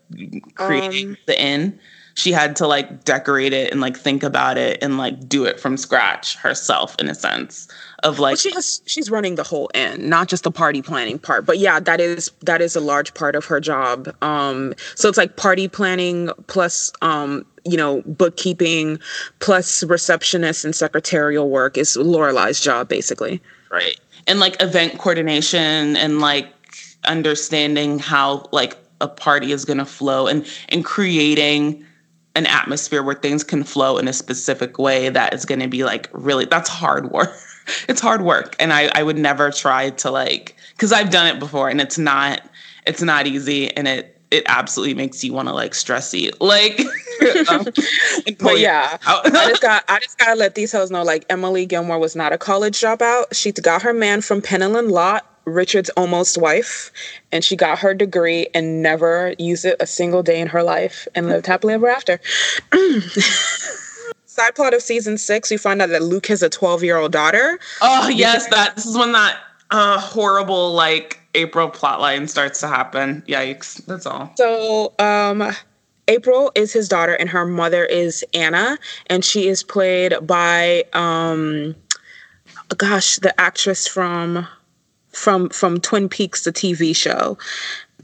creating 0.55 1.11
um, 1.11 1.17
the 1.27 1.43
inn 1.43 1.81
she 2.19 2.33
had 2.33 2.57
to 2.57 2.67
like 2.67 3.05
decorate 3.05 3.53
it 3.53 3.71
and 3.71 3.81
like 3.81 3.97
think 3.97 4.25
about 4.25 4.59
it 4.59 4.83
and 4.83 4.99
like 4.99 5.29
do 5.29 5.45
it 5.45 5.61
from 5.61 5.77
scratch 5.77 6.37
herself 6.37 6.97
in 6.99 7.09
a 7.09 7.15
sense 7.15 7.69
of 8.03 8.19
like 8.19 8.33
well, 8.33 8.37
she 8.37 8.53
has 8.53 8.83
she's 8.87 9.09
running 9.09 9.37
the 9.37 9.45
whole 9.45 9.71
inn 9.73 10.09
not 10.09 10.27
just 10.27 10.43
the 10.43 10.51
party 10.51 10.83
planning 10.83 11.17
part 11.17 11.47
but 11.47 11.59
yeah 11.59 11.79
that 11.79 12.01
is 12.01 12.33
that 12.43 12.61
is 12.61 12.75
a 12.75 12.81
large 12.81 13.15
part 13.15 13.37
of 13.37 13.45
her 13.45 13.61
job 13.61 14.13
um 14.21 14.75
so 14.97 15.09
it's 15.09 15.17
like 15.17 15.37
party 15.37 15.69
planning 15.69 16.29
plus 16.49 16.93
um 17.03 17.47
you 17.65 17.77
know 17.77 18.03
bookkeeping 18.05 18.99
plus 19.39 19.85
receptionist 19.85 20.65
and 20.65 20.75
secretarial 20.75 21.49
work 21.49 21.79
is 21.79 21.97
Lorelai's 21.97 22.61
job 22.61 22.89
basically. 22.89 23.41
Right 23.71 23.99
and 24.27 24.41
like 24.41 24.61
event 24.61 24.99
coordination 24.99 25.97
and 25.97 26.19
like 26.19 26.49
understanding 27.05 28.01
how 28.01 28.49
like 28.51 28.77
a 29.01 29.07
party 29.07 29.53
is 29.53 29.65
going 29.65 29.79
to 29.79 29.85
flow 29.85 30.27
and 30.27 30.45
and 30.71 30.85
creating 30.85 31.85
an 32.39 32.47
atmosphere 32.47 33.03
where 33.03 33.17
things 33.17 33.43
can 33.43 33.65
flow 33.65 33.99
in 33.99 34.07
a 34.07 34.13
specific 34.13 34.79
way 34.79 35.09
that 35.09 35.35
is 35.35 35.45
going 35.45 35.59
to 35.59 35.67
be 35.67 35.83
like 35.85 36.09
really 36.13 36.45
that's 36.45 36.71
hard 36.71 37.11
work. 37.11 37.37
It's 37.87 38.01
hard 38.01 38.23
work 38.23 38.57
and 38.59 38.73
i 38.73 38.91
i 38.95 39.03
would 39.03 39.19
never 39.19 39.51
try 39.51 39.91
to 39.91 40.11
like 40.11 40.57
because 40.71 40.91
i've 40.91 41.11
done 41.11 41.27
it 41.27 41.39
before 41.39 41.69
and 41.69 41.83
it's 41.83 41.99
not 41.99 42.41
it's 42.87 43.03
not 43.03 43.27
easy 43.27 43.71
and 43.77 43.87
it 43.87 44.19
it 44.31 44.45
absolutely 44.47 44.95
makes 44.95 45.23
you 45.23 45.35
want 45.35 45.49
to 45.49 45.55
like 45.55 45.75
stress 45.75 46.15
eat. 46.15 46.41
Like 46.41 46.81
um, 47.51 47.65
but 48.39 48.59
yeah 48.59 48.97
i 49.05 49.47
just 49.49 49.61
got 49.61 49.85
i 49.89 49.99
just 50.01 50.19
gotta 50.19 50.35
let 50.35 50.55
these 50.55 50.73
hoes 50.73 50.91
know 50.91 51.03
like 51.03 51.27
emily 51.29 51.67
gilmore 51.67 51.99
was 51.99 52.17
not 52.17 52.33
a 52.33 52.39
college 52.39 52.81
dropout. 52.81 53.27
She 53.33 53.53
got 53.53 53.83
her 53.83 53.93
man 53.93 54.23
from 54.23 54.41
Pennilyn 54.41 54.91
Lott 54.91 55.27
Richard's 55.49 55.91
almost 55.91 56.39
wife, 56.39 56.93
and 57.33 57.45
she 57.45 57.57
got 57.57 57.79
her 57.79 57.95
degree 57.95 58.49
and 58.55 58.83
never 58.83 59.35
used 59.39 59.65
it 59.65 59.77
a 59.81 59.87
single 59.87 60.23
day 60.23 60.41
in 60.41 60.49
her 60.49 60.63
life 60.63 61.09
and 61.15 61.27
lived 61.27 61.47
happily 61.47 61.75
ever 61.75 61.89
after. 61.89 62.21
Side 64.27 64.55
plot 64.55 64.75
of 64.75 64.83
season 64.83 65.19
six, 65.19 65.51
we 65.51 65.57
find 65.57 65.83
out 65.83 65.89
that 65.89 66.03
Luke 66.03 66.27
has 66.27 66.43
a 66.43 66.49
12 66.49 66.85
year 66.85 66.97
old 66.97 67.13
daughter. 67.13 67.59
Oh, 67.81 68.09
yes, 68.09 68.47
that 68.49 68.77
this 68.77 68.87
is 68.87 68.97
when 68.97 69.13
that 69.13 69.39
uh, 69.71 69.99
horrible, 69.99 70.73
like, 70.73 71.21
April 71.35 71.71
plotline 71.71 72.29
starts 72.29 72.61
to 72.61 72.69
happen. 72.69 73.23
Yikes, 73.27 73.85
that's 73.87 74.07
all. 74.07 74.33
So, 74.37 74.95
um, 74.99 75.53
April 76.09 76.51
is 76.55 76.73
his 76.73 76.89
daughter, 76.89 77.15
and 77.15 77.29
her 77.29 77.45
mother 77.45 77.85
is 77.85 78.25
Anna, 78.33 78.79
and 79.09 79.25
she 79.25 79.49
is 79.49 79.63
played 79.63 80.15
by, 80.27 80.85
um, 80.95 81.77
gosh, 82.77 83.17
the 83.17 83.39
actress 83.39 83.87
from 83.87 84.47
from 85.19 85.51
from 85.51 85.81
Twin 85.81 86.09
Peaks, 86.09 86.45
the 86.45 86.53
TV 86.53 86.95
show. 86.95 87.37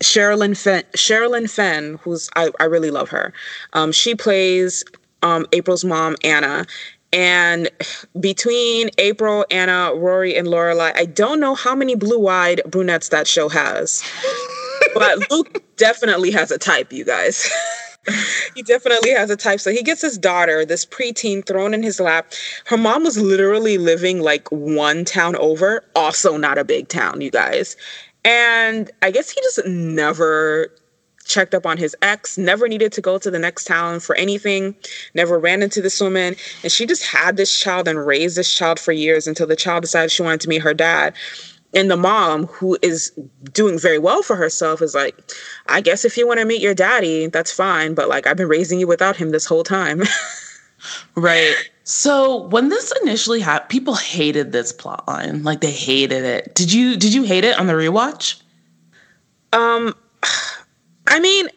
Sherilyn 0.02 0.56
Fenn, 0.60 0.82
Sherilyn 0.96 1.48
Fenn, 1.48 2.00
who's 2.02 2.28
I, 2.34 2.50
I 2.58 2.64
really 2.64 2.90
love 2.90 3.08
her. 3.10 3.32
Um, 3.74 3.92
she 3.92 4.14
plays 4.14 4.84
um, 5.22 5.46
April's 5.52 5.84
mom, 5.84 6.16
Anna. 6.24 6.66
And 7.12 7.70
between 8.18 8.90
April, 8.98 9.46
Anna, 9.48 9.92
Rory, 9.94 10.34
and 10.36 10.48
Lorelai, 10.48 10.92
I 10.96 11.04
don't 11.04 11.38
know 11.38 11.54
how 11.54 11.76
many 11.76 11.94
blue-eyed 11.94 12.60
brunettes 12.66 13.10
that 13.10 13.28
show 13.28 13.48
has, 13.48 14.02
but 14.94 15.30
Luke 15.30 15.62
definitely 15.76 16.32
has 16.32 16.50
a 16.50 16.58
type, 16.58 16.92
you 16.92 17.04
guys. 17.04 17.48
he 18.55 18.62
definitely 18.62 19.11
has 19.11 19.30
a 19.30 19.36
type. 19.36 19.61
So 19.61 19.70
he 19.70 19.82
gets 19.82 20.02
his 20.02 20.18
daughter, 20.18 20.64
this 20.64 20.84
preteen, 20.84 21.46
thrown 21.46 21.74
in 21.74 21.82
his 21.82 22.00
lap. 22.00 22.32
Her 22.66 22.76
mom 22.76 23.05
was 23.05 23.18
literally 23.18 23.78
living 23.78 24.20
like 24.20 24.50
one 24.50 25.05
town 25.05 25.36
over, 25.36 25.84
also 25.94 26.36
not 26.36 26.59
a 26.59 26.64
big 26.64 26.88
town, 26.88 27.20
you 27.20 27.30
guys. 27.30 27.76
And 28.24 28.90
I 29.02 29.11
guess 29.11 29.30
he 29.30 29.40
just 29.42 29.66
never 29.66 30.70
checked 31.24 31.55
up 31.55 31.66
on 31.66 31.78
his 31.78 31.96
ex, 32.02 32.36
never 32.36 32.68
needed 32.68 32.92
to 32.92 33.00
go 33.00 33.18
to 33.18 33.30
the 33.30 33.38
next 33.38 33.64
town 33.64 34.00
for 34.00 34.14
anything, 34.16 34.74
never 35.14 35.38
ran 35.38 35.62
into 35.62 35.80
this 35.80 36.00
woman. 36.00 36.36
And 36.62 36.70
she 36.70 36.86
just 36.86 37.05
had 37.05 37.36
this 37.36 37.59
child 37.59 37.88
and 37.88 38.07
raised 38.07 38.36
this 38.36 38.55
child 38.55 38.78
for 38.78 38.92
years 38.92 39.26
until 39.26 39.46
the 39.46 39.57
child 39.57 39.82
decided 39.82 40.11
she 40.11 40.22
wanted 40.22 40.42
to 40.42 40.48
meet 40.48 40.62
her 40.62 40.74
dad. 40.74 41.14
And 41.75 41.91
the 41.91 41.97
mom, 41.97 42.47
who 42.47 42.79
is 42.83 43.11
doing 43.53 43.79
very 43.79 43.99
well 43.99 44.22
for 44.22 44.37
herself, 44.37 44.81
is 44.81 44.95
like, 44.95 45.16
I 45.66 45.81
guess 45.81 46.05
if 46.05 46.16
you 46.16 46.27
want 46.27 46.41
to 46.41 46.47
meet 46.47 46.62
your 46.62 46.75
daddy, 46.75 47.27
that's 47.27 47.53
fine. 47.53 47.95
But 47.95 48.09
like, 48.09 48.27
I've 48.27 48.37
been 48.37 48.49
raising 48.49 48.79
you 48.79 48.87
without 48.87 49.16
him 49.16 49.31
this 49.31 49.45
whole 49.45 49.64
time. 49.64 50.03
right. 51.14 51.55
So 51.85 52.47
when 52.49 52.68
this 52.70 52.93
initially 53.03 53.41
happened, 53.41 53.68
people 53.68 53.95
hated 53.95 54.53
this 54.53 54.72
plot 54.72 55.07
line. 55.07 55.43
Like 55.43 55.61
they 55.61 55.70
hated 55.70 56.25
it. 56.25 56.55
Did 56.55 56.72
you 56.72 56.97
did 56.97 57.12
you 57.12 57.25
hate 57.25 57.45
it 57.45 57.59
on 57.59 57.66
the 57.66 57.75
rewatch? 57.75 58.41
Um 59.53 59.95
I 61.07 61.20
mean, 61.20 61.49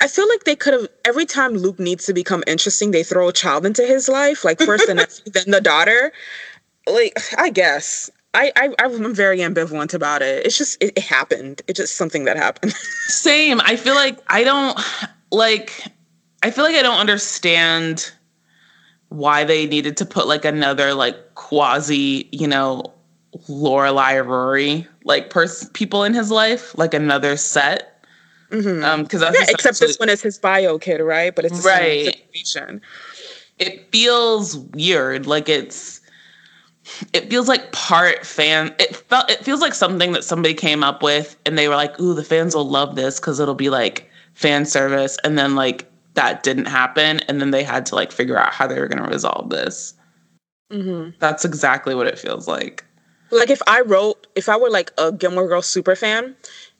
I 0.00 0.08
feel 0.08 0.28
like 0.28 0.44
they 0.44 0.56
could 0.56 0.74
have 0.74 0.88
every 1.04 1.26
time 1.26 1.52
Luke 1.54 1.78
needs 1.78 2.06
to 2.06 2.14
become 2.14 2.44
interesting, 2.46 2.90
they 2.90 3.02
throw 3.02 3.28
a 3.28 3.32
child 3.32 3.66
into 3.66 3.84
his 3.84 4.08
life. 4.08 4.44
Like 4.44 4.60
first 4.60 4.86
the 4.86 4.94
nephew, 4.94 5.24
then 5.32 5.50
the 5.50 5.60
daughter. 5.60 6.12
Like, 6.86 7.16
I 7.38 7.50
guess. 7.50 8.10
I, 8.34 8.52
I 8.56 8.74
I'm 8.78 9.14
very 9.14 9.38
ambivalent 9.38 9.92
about 9.92 10.22
it. 10.22 10.46
It's 10.46 10.56
just 10.56 10.82
it, 10.82 10.92
it 10.96 11.02
happened. 11.02 11.62
It's 11.68 11.78
just 11.78 11.96
something 11.96 12.24
that 12.24 12.36
happened. 12.36 12.72
Same. 13.06 13.60
I 13.60 13.76
feel 13.76 13.94
like 13.94 14.18
I 14.28 14.44
don't 14.44 14.78
like. 15.30 15.84
I 16.42 16.50
feel 16.50 16.64
like 16.64 16.76
I 16.76 16.82
don't 16.82 16.98
understand 16.98 18.10
why 19.08 19.44
they 19.44 19.66
needed 19.66 19.96
to 19.98 20.06
put 20.06 20.26
like 20.26 20.44
another 20.44 20.94
like 20.94 21.34
quasi, 21.34 22.28
you 22.32 22.48
know, 22.48 22.92
Lorelai 23.48 24.24
Rory 24.24 24.86
like 25.04 25.30
person 25.30 25.68
people 25.70 26.04
in 26.04 26.14
his 26.14 26.30
life, 26.30 26.76
like 26.78 26.94
another 26.94 27.36
set. 27.36 27.88
Mm-hmm. 28.50 28.84
Um, 28.84 29.02
because 29.02 29.22
yeah, 29.22 29.46
except 29.48 29.80
this 29.80 29.98
one 29.98 30.08
is 30.08 30.22
his 30.22 30.38
bio 30.38 30.78
kid, 30.78 31.00
right? 31.00 31.34
But 31.34 31.44
it's 31.46 31.64
right. 31.64 32.14
Situation. 32.32 32.82
It 33.58 33.90
feels 33.92 34.56
weird. 34.56 35.26
Like 35.26 35.48
it's 35.48 36.01
it 37.12 37.30
feels 37.30 37.48
like 37.48 37.70
part 37.72 38.26
fan 38.26 38.74
it 38.78 38.96
felt 38.96 39.30
it 39.30 39.44
feels 39.44 39.60
like 39.60 39.74
something 39.74 40.12
that 40.12 40.24
somebody 40.24 40.54
came 40.54 40.82
up 40.82 41.02
with 41.02 41.36
and 41.46 41.56
they 41.56 41.68
were 41.68 41.76
like 41.76 41.98
ooh 42.00 42.14
the 42.14 42.24
fans 42.24 42.54
will 42.54 42.68
love 42.68 42.96
this 42.96 43.20
because 43.20 43.38
it'll 43.38 43.54
be 43.54 43.70
like 43.70 44.10
fan 44.34 44.64
service. 44.64 45.18
And 45.24 45.38
then 45.38 45.54
like 45.54 45.90
that 46.14 46.42
didn't 46.42 46.66
happen 46.66 47.20
and 47.20 47.40
then 47.40 47.50
they 47.50 47.62
had 47.64 47.86
to 47.86 47.94
like 47.94 48.12
figure 48.12 48.38
out 48.38 48.52
how 48.52 48.66
they 48.66 48.78
were 48.78 48.88
going 48.88 49.02
to 49.02 49.10
resolve 49.10 49.50
this. 49.50 49.94
Mm-hmm. 50.70 51.10
that's 51.18 51.44
exactly 51.44 51.94
what 51.94 52.06
it 52.06 52.18
feels 52.18 52.48
like. 52.48 52.82
Like 53.30 53.50
if 53.50 53.60
i 53.66 53.82
wrote 53.82 54.26
if 54.34 54.48
i 54.48 54.56
were 54.56 54.70
like 54.70 54.90
a 54.96 55.12
gilmore 55.12 55.46
girls 55.46 55.66
super 55.66 55.94
fan 55.94 56.34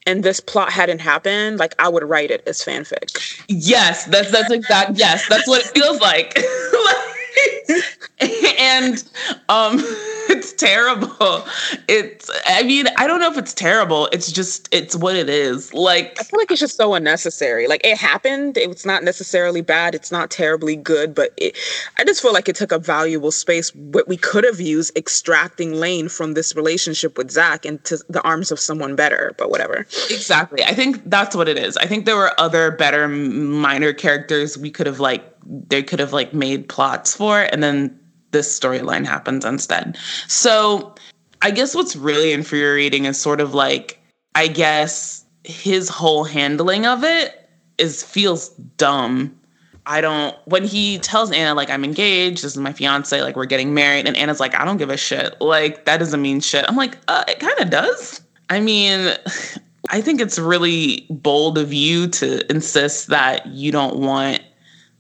and 0.07 0.25
this 0.25 0.41
plot 0.41 0.73
hadn't 0.73 1.01
happened 1.01 1.59
like 1.59 1.75
i 1.79 1.89
would 1.89 2.03
write 2.03 2.31
it 2.31 2.43
as 2.47 2.63
fanfic. 2.65 3.45
Yes 3.49 4.07
that's 4.07 4.31
that's 4.31 4.51
exact 4.51 4.97
yes 4.97 5.29
that's 5.29 5.47
what 5.47 5.61
it 5.61 5.67
feels 5.67 6.01
like 6.01 6.39
and 8.59 9.05
um 9.49 9.83
it's 10.29 10.53
terrible. 10.53 11.47
It's 11.89 12.31
i 12.47 12.63
mean 12.63 12.87
i 12.97 13.07
don't 13.07 13.21
know 13.21 13.31
if 13.31 13.39
it's 13.39 13.55
terrible. 13.55 14.09
It's 14.13 14.31
just 14.31 14.69
it's 14.73 14.95
what 14.95 15.17
it 15.17 15.29
is. 15.29 15.73
Like 15.75 16.17
i 16.21 16.25
feel 16.25 16.39
like 16.39 16.51
it's 16.51 16.61
just 16.61 16.77
so 16.77 16.95
unnecessary. 16.95 17.67
Like 17.67 17.81
it 17.85 17.97
happened. 17.97 18.57
It's 18.57 18.85
not 18.87 19.05
necessarily 19.05 19.61
bad. 19.61 19.95
It's 19.95 20.13
not 20.13 20.31
terribly 20.31 20.77
good 20.77 21.15
but 21.15 21.33
it, 21.37 21.57
i 21.99 22.05
just 22.05 22.23
feel 22.23 22.33
like 22.33 22.49
it 22.49 22.57
took 22.57 22.73
a 22.73 22.79
valuable 22.79 23.33
space. 23.33 23.75
What 23.75 24.09
we 24.09 24.17
could 24.17 24.45
have 24.45 24.61
used 24.61 24.97
extracting 24.97 25.75
lane 25.75 26.09
from 26.09 26.35
this 26.35 26.55
relationship 26.55 27.19
with 27.19 27.31
zach 27.31 27.65
into 27.65 27.99
the 28.09 28.23
arms 28.23 28.51
of 28.51 28.61
someone 28.61 28.97
better 28.97 29.35
but 29.39 29.51
whatever. 29.51 29.87
Exactly. 30.11 30.63
I 30.63 30.75
think 30.75 31.03
that's 31.11 31.35
what 31.35 31.49
it 31.49 31.59
is. 31.59 31.77
I 31.77 31.87
think 31.87 32.07
there 32.07 32.17
were 32.17 32.33
other 32.39 32.71
better 32.71 33.09
minor 33.09 33.93
characters 33.93 34.57
we 34.59 34.71
could 34.71 34.87
have 34.87 35.01
like 35.01 35.25
they 35.47 35.83
could 35.83 35.99
have 35.99 36.13
like 36.13 36.33
made 36.33 36.69
plots 36.69 37.15
for 37.17 37.41
and 37.41 37.63
then 37.63 37.99
this 38.33 38.59
storyline 38.59 39.07
happens 39.07 39.45
instead. 39.45 39.97
So 40.27 40.95
I 41.41 41.51
guess 41.51 41.75
what's 41.75 41.97
really 41.97 42.33
infuriating 42.33 43.05
is 43.05 43.21
sort 43.21 43.41
of 43.41 43.55
like, 43.55 44.01
I 44.35 44.49
guess 44.49 45.25
his 45.45 45.89
whole 45.89 46.25
handling 46.25 46.87
of 46.87 47.05
it 47.05 47.49
is 47.79 48.03
feels 48.03 48.51
dumb. 48.77 49.39
I 49.85 50.01
don't 50.01 50.37
when 50.45 50.65
he 50.65 50.99
tells 50.99 51.33
Anna 51.33 51.55
like 51.55 51.69
I'm 51.69 51.85
engaged, 51.85 52.45
this 52.45 52.53
is 52.53 52.59
my 52.59 52.73
fiance, 52.73 53.21
like 53.21 53.35
we're 53.35 53.47
getting 53.47 53.75
married, 53.75 54.07
and 54.07 54.17
Anna's 54.17 54.39
like, 54.39 54.55
I 54.55 54.65
don't 54.65 54.77
give 54.77 54.91
a 54.91 54.97
shit. 54.97 55.41
Like 55.41 55.85
that 55.87 55.99
doesn't 55.99 56.23
mean 56.23 56.41
shit. 56.41 56.65
I'm 56.69 56.77
like, 56.77 56.99
uh, 57.09 57.25
it 57.27 57.41
kind 57.41 57.59
of 57.59 57.71
does. 57.71 58.21
I 58.49 58.61
mean, 58.61 59.15
I 59.91 60.01
think 60.01 60.21
it's 60.21 60.39
really 60.39 61.07
bold 61.11 61.59
of 61.59 61.73
you 61.73 62.07
to 62.09 62.49
insist 62.51 63.09
that 63.09 63.47
you 63.47 63.73
don't 63.73 63.97
want 63.97 64.41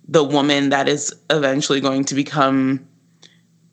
the 0.09 0.25
woman 0.25 0.71
that 0.71 0.89
is 0.89 1.15
eventually 1.31 1.81
going 1.81 2.05
to 2.07 2.15
become 2.15 2.87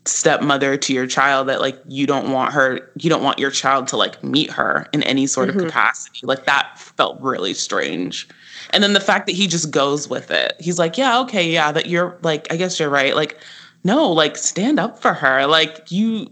stepmother 0.05 0.77
to 0.77 0.93
your 0.93 1.05
child 1.05 1.47
that 1.47 1.61
like 1.61 1.79
you 1.87 2.07
don't 2.07 2.31
want 2.31 2.53
her 2.53 2.89
you 2.97 3.09
don't 3.09 3.23
want 3.23 3.37
your 3.37 3.51
child 3.51 3.87
to 3.87 3.97
like 3.97 4.23
meet 4.23 4.49
her 4.49 4.87
in 4.93 5.03
any 5.03 5.27
sort 5.27 5.49
mm-hmm. 5.49 5.59
of 5.59 5.65
capacity. 5.65 6.21
Like 6.23 6.45
that 6.45 6.79
felt 6.79 7.19
really 7.21 7.53
strange. 7.53 8.27
And 8.71 8.83
then 8.83 8.93
the 8.93 8.99
fact 8.99 9.27
that 9.27 9.35
he 9.35 9.47
just 9.47 9.71
goes 9.71 10.07
with 10.07 10.31
it. 10.31 10.53
He's 10.59 10.79
like 10.79 10.97
yeah 10.97 11.19
okay 11.21 11.49
yeah 11.49 11.71
that 11.71 11.87
you're 11.87 12.17
like 12.23 12.51
i 12.51 12.55
guess 12.55 12.79
you're 12.79 12.89
right. 12.89 13.15
Like 13.15 13.39
no 13.83 14.11
like 14.11 14.37
stand 14.37 14.79
up 14.79 14.99
for 14.99 15.13
her. 15.13 15.45
Like 15.45 15.91
you 15.91 16.31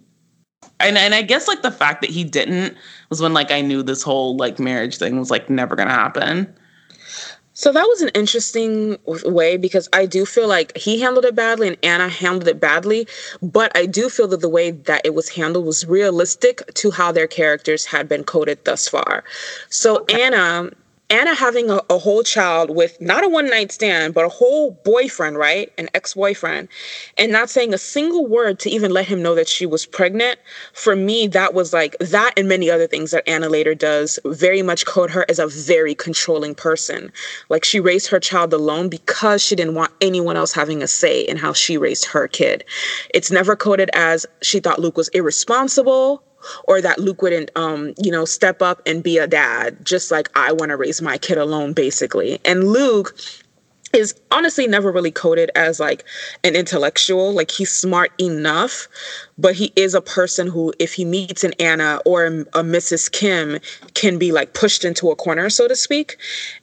and 0.79 0.97
and 0.97 1.15
i 1.15 1.21
guess 1.21 1.47
like 1.47 1.61
the 1.61 1.71
fact 1.71 2.01
that 2.01 2.09
he 2.09 2.23
didn't 2.23 2.75
was 3.09 3.21
when 3.21 3.33
like 3.33 3.51
i 3.51 3.61
knew 3.61 3.81
this 3.81 4.03
whole 4.03 4.35
like 4.37 4.59
marriage 4.59 4.97
thing 4.97 5.17
was 5.17 5.31
like 5.31 5.49
never 5.49 5.75
gonna 5.75 5.91
happen 5.91 6.53
so 7.57 7.71
that 7.71 7.87
was 7.87 8.03
an 8.03 8.09
interesting 8.09 8.99
way 9.07 9.57
because 9.57 9.89
I 9.91 10.05
do 10.05 10.27
feel 10.27 10.47
like 10.47 10.77
he 10.77 11.01
handled 11.01 11.25
it 11.25 11.33
badly 11.33 11.67
and 11.67 11.77
Anna 11.81 12.07
handled 12.07 12.47
it 12.47 12.59
badly, 12.59 13.07
but 13.41 13.75
I 13.75 13.87
do 13.87 14.11
feel 14.11 14.27
that 14.27 14.41
the 14.41 14.47
way 14.47 14.69
that 14.69 15.01
it 15.03 15.15
was 15.15 15.29
handled 15.29 15.65
was 15.65 15.83
realistic 15.83 16.61
to 16.75 16.91
how 16.91 17.11
their 17.11 17.25
characters 17.25 17.83
had 17.83 18.07
been 18.07 18.23
coded 18.23 18.63
thus 18.63 18.87
far. 18.87 19.23
So 19.69 20.01
okay. 20.01 20.21
Anna 20.21 20.69
Anna 21.09 21.33
having 21.33 21.69
a, 21.69 21.79
a, 21.89 21.97
whole 21.97 22.21
child 22.21 22.69
with 22.69 22.99
not 22.99 23.23
a 23.23 23.29
one 23.29 23.49
night 23.49 23.71
stand, 23.71 24.13
but 24.13 24.25
a 24.25 24.29
whole 24.29 24.71
boyfriend, 24.83 25.37
right? 25.37 25.71
An 25.77 25.87
ex 25.93 26.15
boyfriend, 26.15 26.67
and 27.17 27.31
not 27.31 27.49
saying 27.49 27.73
a 27.73 27.77
single 27.77 28.25
word 28.25 28.59
to 28.59 28.69
even 28.69 28.91
let 28.91 29.05
him 29.05 29.21
know 29.21 29.33
that 29.33 29.47
she 29.47 29.65
was 29.65 29.85
pregnant. 29.85 30.37
For 30.73 30.97
me, 30.97 31.27
that 31.27 31.53
was 31.53 31.71
like 31.71 31.95
that 31.99 32.33
and 32.35 32.49
many 32.49 32.69
other 32.69 32.87
things 32.87 33.11
that 33.11 33.27
Anna 33.27 33.47
later 33.47 33.73
does 33.73 34.19
very 34.25 34.61
much 34.61 34.85
code 34.85 35.09
her 35.11 35.25
as 35.29 35.39
a 35.39 35.47
very 35.47 35.95
controlling 35.95 36.53
person. 36.53 37.11
Like 37.47 37.63
she 37.63 37.79
raised 37.79 38.07
her 38.07 38.19
child 38.19 38.51
alone 38.51 38.89
because 38.89 39.41
she 39.41 39.55
didn't 39.55 39.75
want 39.75 39.93
anyone 40.01 40.35
else 40.35 40.51
having 40.51 40.83
a 40.83 40.87
say 40.87 41.21
in 41.21 41.37
how 41.37 41.53
she 41.53 41.77
raised 41.77 42.05
her 42.05 42.27
kid. 42.27 42.65
It's 43.13 43.31
never 43.31 43.55
coded 43.55 43.89
as 43.93 44.25
she 44.41 44.59
thought 44.59 44.79
Luke 44.79 44.97
was 44.97 45.07
irresponsible 45.09 46.21
or 46.65 46.81
that 46.81 46.99
Luke 46.99 47.21
wouldn't, 47.21 47.51
um, 47.55 47.93
you 48.01 48.11
know, 48.11 48.25
step 48.25 48.61
up 48.61 48.81
and 48.85 49.03
be 49.03 49.17
a 49.17 49.27
dad, 49.27 49.85
just 49.85 50.11
like 50.11 50.29
I 50.35 50.51
want 50.51 50.69
to 50.69 50.77
raise 50.77 51.01
my 51.01 51.17
kid 51.17 51.37
alone, 51.37 51.73
basically. 51.73 52.39
And 52.45 52.69
Luke 52.69 53.15
is 53.93 54.13
honestly 54.31 54.67
never 54.67 54.91
really 54.91 55.11
coded 55.11 55.49
as 55.55 55.79
like 55.79 56.03
an 56.43 56.55
intellectual 56.55 57.31
like 57.31 57.49
he's 57.49 57.71
smart 57.71 58.11
enough 58.19 58.87
but 59.37 59.55
he 59.55 59.71
is 59.75 59.93
a 59.93 60.01
person 60.01 60.47
who 60.47 60.73
if 60.79 60.93
he 60.93 61.05
meets 61.05 61.43
an 61.43 61.53
anna 61.59 61.99
or 62.05 62.25
a 62.25 62.63
mrs 62.63 63.11
kim 63.11 63.59
can 63.93 64.17
be 64.17 64.31
like 64.31 64.53
pushed 64.53 64.83
into 64.83 65.09
a 65.09 65.15
corner 65.15 65.49
so 65.49 65.67
to 65.67 65.75
speak 65.75 66.17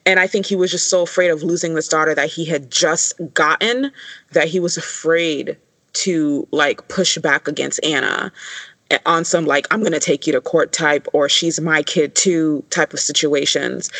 and 0.05 0.21
i 0.21 0.27
think 0.27 0.45
he 0.45 0.57
was 0.57 0.71
just 0.71 0.91
so 0.91 1.03
afraid 1.03 1.31
of 1.31 1.43
losing 1.43 1.75
this 1.75 1.89
daughter 1.89 2.15
that 2.15 2.29
he 2.29 2.45
had 2.45 2.71
just 2.71 3.15
gotten 3.33 3.91
that 4.33 4.49
he 4.49 4.61
was 4.61 4.77
afraid 4.77 5.57
to 5.95 6.47
like 6.51 6.87
push 6.89 7.17
back 7.19 7.49
against 7.49 7.83
anna 7.85 8.31
on 9.07 9.25
some 9.25 9.47
like 9.47 9.67
i'm 9.71 9.81
going 9.81 9.93
to 9.93 10.01
take 10.01 10.27
you 10.27 10.33
to 10.33 10.41
court 10.41 10.73
type 10.73 11.07
or 11.13 11.29
she's 11.29 11.61
my 11.61 11.83
kid 11.83 12.15
too 12.15 12.65
type 12.71 12.93
of 12.93 13.01
situations. 13.01 13.91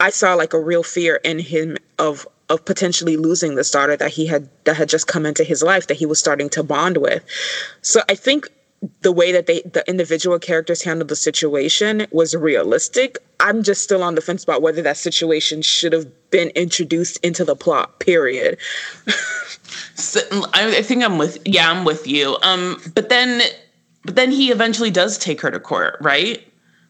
I 0.00 0.10
saw 0.10 0.34
like 0.34 0.52
a 0.52 0.60
real 0.60 0.82
fear 0.82 1.16
in 1.24 1.38
him 1.38 1.76
of 1.98 2.26
of 2.48 2.64
potentially 2.64 3.16
losing 3.16 3.56
this 3.56 3.70
daughter 3.70 3.96
that 3.96 4.10
he 4.10 4.26
had 4.26 4.48
that 4.64 4.76
had 4.76 4.88
just 4.88 5.06
come 5.06 5.26
into 5.26 5.42
his 5.42 5.62
life 5.62 5.88
that 5.88 5.96
he 5.96 6.06
was 6.06 6.18
starting 6.18 6.48
to 6.50 6.62
bond 6.62 6.98
with. 6.98 7.24
So 7.82 8.00
i 8.08 8.14
think 8.14 8.48
the 9.02 9.12
way 9.12 9.32
that 9.32 9.46
they 9.46 9.62
the 9.62 9.82
individual 9.88 10.38
characters 10.38 10.82
handled 10.82 11.08
the 11.08 11.16
situation 11.16 12.06
was 12.10 12.34
realistic. 12.34 13.18
I'm 13.40 13.62
just 13.62 13.82
still 13.82 14.02
on 14.02 14.14
the 14.14 14.20
fence 14.20 14.44
about 14.44 14.62
whether 14.62 14.82
that 14.82 14.96
situation 14.96 15.62
should 15.62 15.92
have 15.92 16.06
been 16.30 16.50
introduced 16.50 17.18
into 17.24 17.44
the 17.44 17.56
plot 17.56 17.98
period. 18.00 18.58
So, 19.96 20.20
I, 20.52 20.76
I 20.76 20.82
think 20.82 21.02
i'm 21.02 21.18
with 21.18 21.38
yeah 21.44 21.70
i'm 21.70 21.84
with 21.84 22.06
you. 22.06 22.36
Um 22.42 22.80
but 22.94 23.08
then 23.08 23.42
but 24.06 24.16
then 24.16 24.30
he 24.30 24.50
eventually 24.50 24.90
does 24.90 25.18
take 25.18 25.40
her 25.40 25.50
to 25.50 25.60
court, 25.60 25.96
right? 26.00 26.46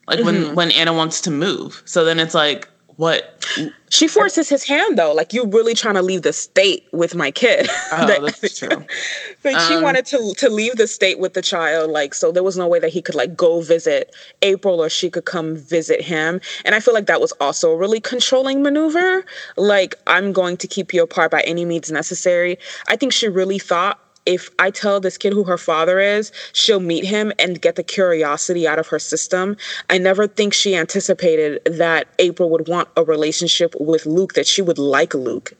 Like 0.07 0.19
mm-hmm. 0.19 0.25
when 0.25 0.55
when 0.55 0.71
Anna 0.71 0.93
wants 0.93 1.19
to 1.21 1.31
move. 1.31 1.81
So 1.85 2.05
then 2.05 2.19
it's 2.19 2.33
like, 2.33 2.69
what? 2.97 3.45
She 3.89 4.07
forces 4.07 4.49
his 4.49 4.63
hand 4.63 4.97
though. 4.97 5.13
Like 5.13 5.31
you're 5.31 5.47
really 5.47 5.73
trying 5.73 5.95
to 5.95 6.01
leave 6.01 6.23
the 6.23 6.33
state 6.33 6.87
with 6.91 7.15
my 7.15 7.31
kid. 7.31 7.69
Oh, 7.89 8.05
that, 8.05 8.21
that's 8.21 8.59
true. 8.59 8.85
but 9.43 9.53
um, 9.53 9.67
she 9.67 9.81
wanted 9.81 10.05
to 10.07 10.33
to 10.37 10.49
leave 10.49 10.75
the 10.75 10.87
state 10.87 11.19
with 11.19 11.33
the 11.33 11.41
child. 11.41 11.89
Like 11.89 12.13
so, 12.13 12.31
there 12.31 12.43
was 12.43 12.57
no 12.57 12.67
way 12.67 12.79
that 12.79 12.91
he 12.91 13.01
could 13.01 13.15
like 13.15 13.35
go 13.35 13.61
visit 13.61 14.13
April 14.41 14.81
or 14.81 14.89
she 14.89 15.09
could 15.09 15.25
come 15.25 15.55
visit 15.55 16.01
him. 16.01 16.41
And 16.65 16.75
I 16.75 16.79
feel 16.79 16.93
like 16.93 17.05
that 17.05 17.21
was 17.21 17.31
also 17.33 17.71
a 17.71 17.77
really 17.77 18.01
controlling 18.01 18.61
maneuver. 18.61 19.25
Like 19.55 19.95
I'm 20.05 20.33
going 20.33 20.57
to 20.57 20.67
keep 20.67 20.93
you 20.93 21.01
apart 21.01 21.31
by 21.31 21.41
any 21.41 21.65
means 21.65 21.91
necessary. 21.91 22.57
I 22.87 22.97
think 22.97 23.13
she 23.13 23.29
really 23.29 23.57
thought 23.57 23.99
if 24.27 24.49
I 24.59 24.69
tell 24.71 24.99
this 24.99 25.17
kid 25.17 25.31
who 25.31 25.45
her 25.45 25.57
father 25.57 25.99
is, 25.99 26.33
she'll 26.51 26.81
meet 26.81 27.05
him 27.05 27.31
and 27.39 27.61
get 27.61 27.77
the 27.77 27.83
curiosity 27.83 28.67
out 28.67 28.77
of 28.77 28.87
her 28.87 28.99
system. 28.99 29.55
I 29.89 29.97
never 29.97 30.27
think 30.27 30.53
she 30.53 30.75
anticipated 30.75 31.61
that 31.65 32.09
April 32.19 32.49
would 32.49 32.67
want 32.67 32.89
a 32.97 33.03
relationship 33.05 33.73
with 33.79 34.05
Luke, 34.05 34.33
that 34.33 34.45
she 34.45 34.61
would 34.61 34.77
like 34.77 35.13
Luke, 35.13 35.53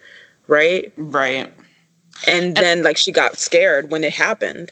right? 0.47 0.91
Right. 0.97 1.51
And, 2.27 2.45
and 2.45 2.57
then, 2.57 2.83
like, 2.83 2.97
she 2.97 3.13
got 3.13 3.37
scared 3.37 3.89
when 3.89 4.03
it 4.03 4.13
happened. 4.13 4.71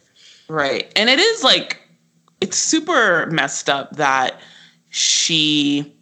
Right. 0.49 0.91
And 0.97 1.09
it 1.09 1.19
is 1.19 1.41
like, 1.41 1.79
it's 2.41 2.57
super 2.57 3.27
messed 3.27 3.69
up 3.69 3.95
that 3.95 4.39
she 4.89 5.93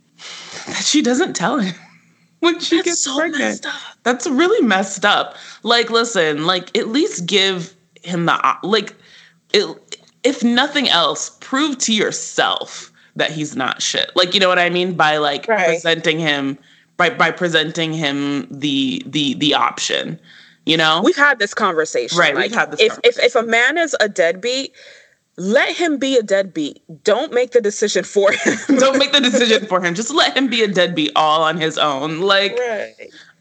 that 0.67 0.83
she 0.83 1.01
doesn't 1.01 1.35
tell 1.35 1.59
him 1.59 1.75
when 2.39 2.59
she 2.59 2.77
That's 2.77 2.87
gets 2.87 3.03
so 3.03 3.17
pregnant. 3.17 3.67
That's 4.01 4.27
really 4.27 4.65
messed 4.65 5.05
up. 5.05 5.35
Like, 5.61 5.91
listen, 5.91 6.45
like 6.45 6.75
at 6.77 6.87
least 6.87 7.25
give 7.27 7.75
him 8.03 8.25
the 8.25 8.57
like 8.63 8.95
it, 9.53 9.97
if 10.23 10.43
nothing 10.43 10.89
else 10.89 11.31
prove 11.41 11.77
to 11.79 11.93
yourself 11.93 12.91
that 13.15 13.31
he's 13.31 13.55
not 13.55 13.81
shit 13.81 14.11
like 14.15 14.33
you 14.33 14.39
know 14.39 14.49
what 14.49 14.59
i 14.59 14.69
mean 14.69 14.93
by 14.93 15.17
like 15.17 15.47
right. 15.47 15.67
presenting 15.67 16.19
him 16.19 16.57
by 16.97 17.09
by 17.09 17.31
presenting 17.31 17.93
him 17.93 18.47
the 18.49 19.01
the 19.05 19.33
the 19.35 19.53
option 19.53 20.19
you 20.65 20.77
know 20.77 21.01
we've 21.03 21.15
had 21.15 21.39
this 21.39 21.53
conversation 21.53 22.17
right 22.17 22.35
like, 22.35 22.49
we've 22.49 22.57
had 22.59 22.71
this 22.71 22.81
if, 22.81 22.99
if 23.03 23.19
if 23.19 23.35
a 23.35 23.43
man 23.43 23.77
is 23.77 23.95
a 23.99 24.09
deadbeat 24.09 24.73
let 25.37 25.75
him 25.75 25.97
be 25.97 26.17
a 26.17 26.21
deadbeat. 26.21 26.83
Don't 27.03 27.33
make 27.33 27.51
the 27.51 27.61
decision 27.61 28.03
for 28.03 28.31
him. 28.45 28.77
Don't 28.77 28.97
make 28.97 29.11
the 29.11 29.19
decision 29.19 29.65
for 29.65 29.81
him. 29.81 29.95
Just 29.95 30.13
let 30.13 30.37
him 30.37 30.47
be 30.47 30.61
a 30.61 30.67
deadbeat 30.67 31.11
all 31.15 31.43
on 31.43 31.57
his 31.57 31.77
own. 31.77 32.21
Like, 32.21 32.57
right. 32.59 32.93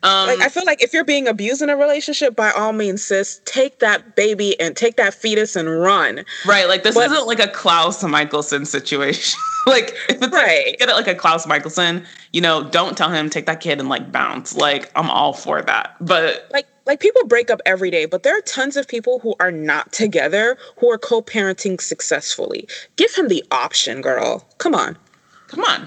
Um, 0.03 0.27
like 0.27 0.41
I 0.41 0.49
feel 0.49 0.65
like 0.65 0.83
if 0.83 0.93
you're 0.93 1.05
being 1.05 1.29
abused 1.29 1.63
in 1.63 1.71
a 1.71 1.77
relationship, 1.77 2.35
by 2.35 2.51
all 2.51 2.73
means, 2.73 3.05
sis, 3.05 3.41
take 3.45 3.79
that 3.79 4.17
baby 4.17 4.59
and 4.59 4.77
take 4.77 4.97
that 4.97 5.15
fetus 5.15 5.55
and 5.55 5.81
run. 5.81 6.25
Right. 6.45 6.67
Like 6.67 6.83
this 6.83 6.95
but, 6.95 7.11
isn't 7.11 7.27
like 7.27 7.39
a 7.39 7.49
Klaus 7.49 8.03
Mikaelson 8.03 8.67
situation. 8.67 9.39
like 9.67 9.95
if 10.09 10.21
it's 10.21 10.35
right. 10.35 10.67
like, 10.67 10.79
get 10.79 10.89
it 10.89 10.95
like 10.95 11.07
a 11.07 11.15
Klaus 11.15 11.47
Mikaelson, 11.47 12.05
you 12.33 12.41
know, 12.41 12.69
don't 12.71 12.97
tell 12.97 13.11
him 13.11 13.31
take 13.31 13.47
that 13.47 13.61
kid 13.61 13.79
and 13.79 13.89
like 13.89 14.11
bounce. 14.11 14.57
Like 14.57 14.91
I'm 14.97 15.09
all 15.09 15.33
for 15.33 15.63
that. 15.63 15.97
But 16.01 16.49
like 16.53 16.67
like 16.85 16.99
people 16.99 17.25
break 17.27 17.49
up 17.49 17.61
every 17.65 17.91
day, 17.91 18.07
but 18.07 18.25
there 18.25 18.37
are 18.37 18.43
tons 18.43 18.77
of 18.77 18.89
people 18.89 19.21
who 19.21 19.37
are 19.39 19.53
not 19.53 19.93
together 19.93 20.59
who 20.79 20.91
are 20.91 20.99
co-parenting 20.99 21.81
successfully. 21.81 22.67
Give 22.97 23.15
him 23.15 23.29
the 23.29 23.45
option, 23.53 24.01
girl. 24.01 24.45
Come 24.59 24.75
on. 24.75 24.99
Come 25.47 25.63
on. 25.65 25.87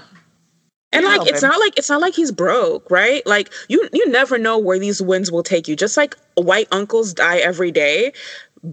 And 0.96 1.04
like 1.04 1.28
it's 1.28 1.42
not 1.42 1.58
like 1.60 1.78
it's 1.78 1.90
not 1.90 2.00
like 2.00 2.14
he's 2.14 2.32
broke, 2.32 2.90
right? 2.90 3.26
Like 3.26 3.52
you 3.68 3.88
you 3.92 4.08
never 4.08 4.38
know 4.38 4.58
where 4.58 4.78
these 4.78 5.02
winds 5.02 5.30
will 5.30 5.42
take 5.42 5.68
you. 5.68 5.76
Just 5.76 5.96
like 5.96 6.16
white 6.34 6.68
uncles 6.72 7.12
die 7.12 7.38
every 7.38 7.70
day, 7.70 8.12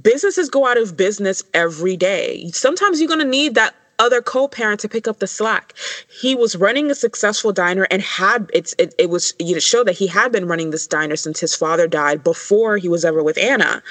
businesses 0.01 0.49
go 0.49 0.65
out 0.65 0.77
of 0.77 0.97
business 0.97 1.43
every 1.53 1.97
day. 1.97 2.49
Sometimes 2.51 2.99
you're 2.99 3.07
going 3.07 3.19
to 3.19 3.25
need 3.25 3.55
that 3.55 3.75
other 3.99 4.21
co-parent 4.21 4.79
to 4.81 4.89
pick 4.89 5.07
up 5.07 5.19
the 5.19 5.27
slack. 5.27 5.73
He 6.21 6.35
was 6.35 6.55
running 6.55 6.89
a 6.89 6.95
successful 6.95 7.53
diner 7.53 7.87
and 7.91 8.01
had 8.01 8.49
it's 8.53 8.73
it, 8.77 8.93
it 8.97 9.09
was 9.09 9.33
you 9.39 9.53
know 9.53 9.59
show 9.59 9.83
that 9.83 9.97
he 9.97 10.07
had 10.07 10.31
been 10.31 10.47
running 10.47 10.71
this 10.71 10.87
diner 10.87 11.15
since 11.15 11.39
his 11.39 11.55
father 11.55 11.87
died 11.87 12.23
before 12.23 12.77
he 12.77 12.89
was 12.89 13.05
ever 13.05 13.23
with 13.23 13.37
Anna. 13.37 13.83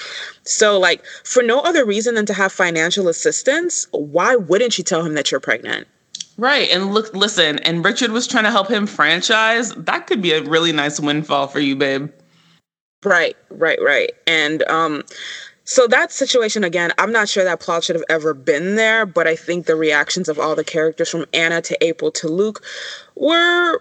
So 0.45 0.78
like 0.78 1.05
for 1.24 1.43
no 1.43 1.61
other 1.61 1.85
reason 1.85 2.14
than 2.14 2.26
to 2.26 2.35
have 2.35 2.53
financial 2.53 3.09
assistance, 3.09 3.87
why 3.93 4.37
wouldn't 4.37 4.76
you 4.78 4.85
tell 4.85 5.05
him 5.05 5.14
that 5.14 5.30
you're 5.30 5.41
pregnant? 5.41 5.87
Right. 6.43 6.68
And 6.70 6.93
look, 6.93 7.14
listen, 7.14 7.61
and 7.61 7.84
Richard 7.84 8.11
was 8.11 8.26
trying 8.26 8.43
to 8.43 8.51
help 8.51 8.68
him 8.68 8.88
franchise. 8.88 9.72
That 9.76 10.09
could 10.09 10.20
be 10.20 10.32
a 10.32 10.43
really 10.43 10.72
nice 10.72 10.99
windfall 10.99 11.47
for 11.47 11.61
you, 11.61 11.76
babe. 11.76 12.11
Right, 13.05 13.36
right, 13.49 13.80
right. 13.80 14.11
And 14.26 14.64
um 14.64 15.05
so 15.62 15.86
that 15.86 16.11
situation 16.11 16.64
again, 16.64 16.90
I'm 16.99 17.12
not 17.12 17.28
sure 17.28 17.45
that 17.45 17.61
plot 17.61 17.84
should 17.84 17.95
have 17.95 18.05
ever 18.09 18.34
been 18.34 18.74
there, 18.74 19.07
but 19.07 19.28
I 19.28 19.36
think 19.36 19.66
the 19.66 19.76
reactions 19.76 20.28
of 20.28 20.40
all 20.40 20.57
the 20.57 20.64
characters 20.64 21.09
from 21.09 21.26
Anna 21.32 21.62
to 21.62 21.78
April 21.84 22.11
to 22.11 22.26
Luke 22.26 22.64
were 23.14 23.78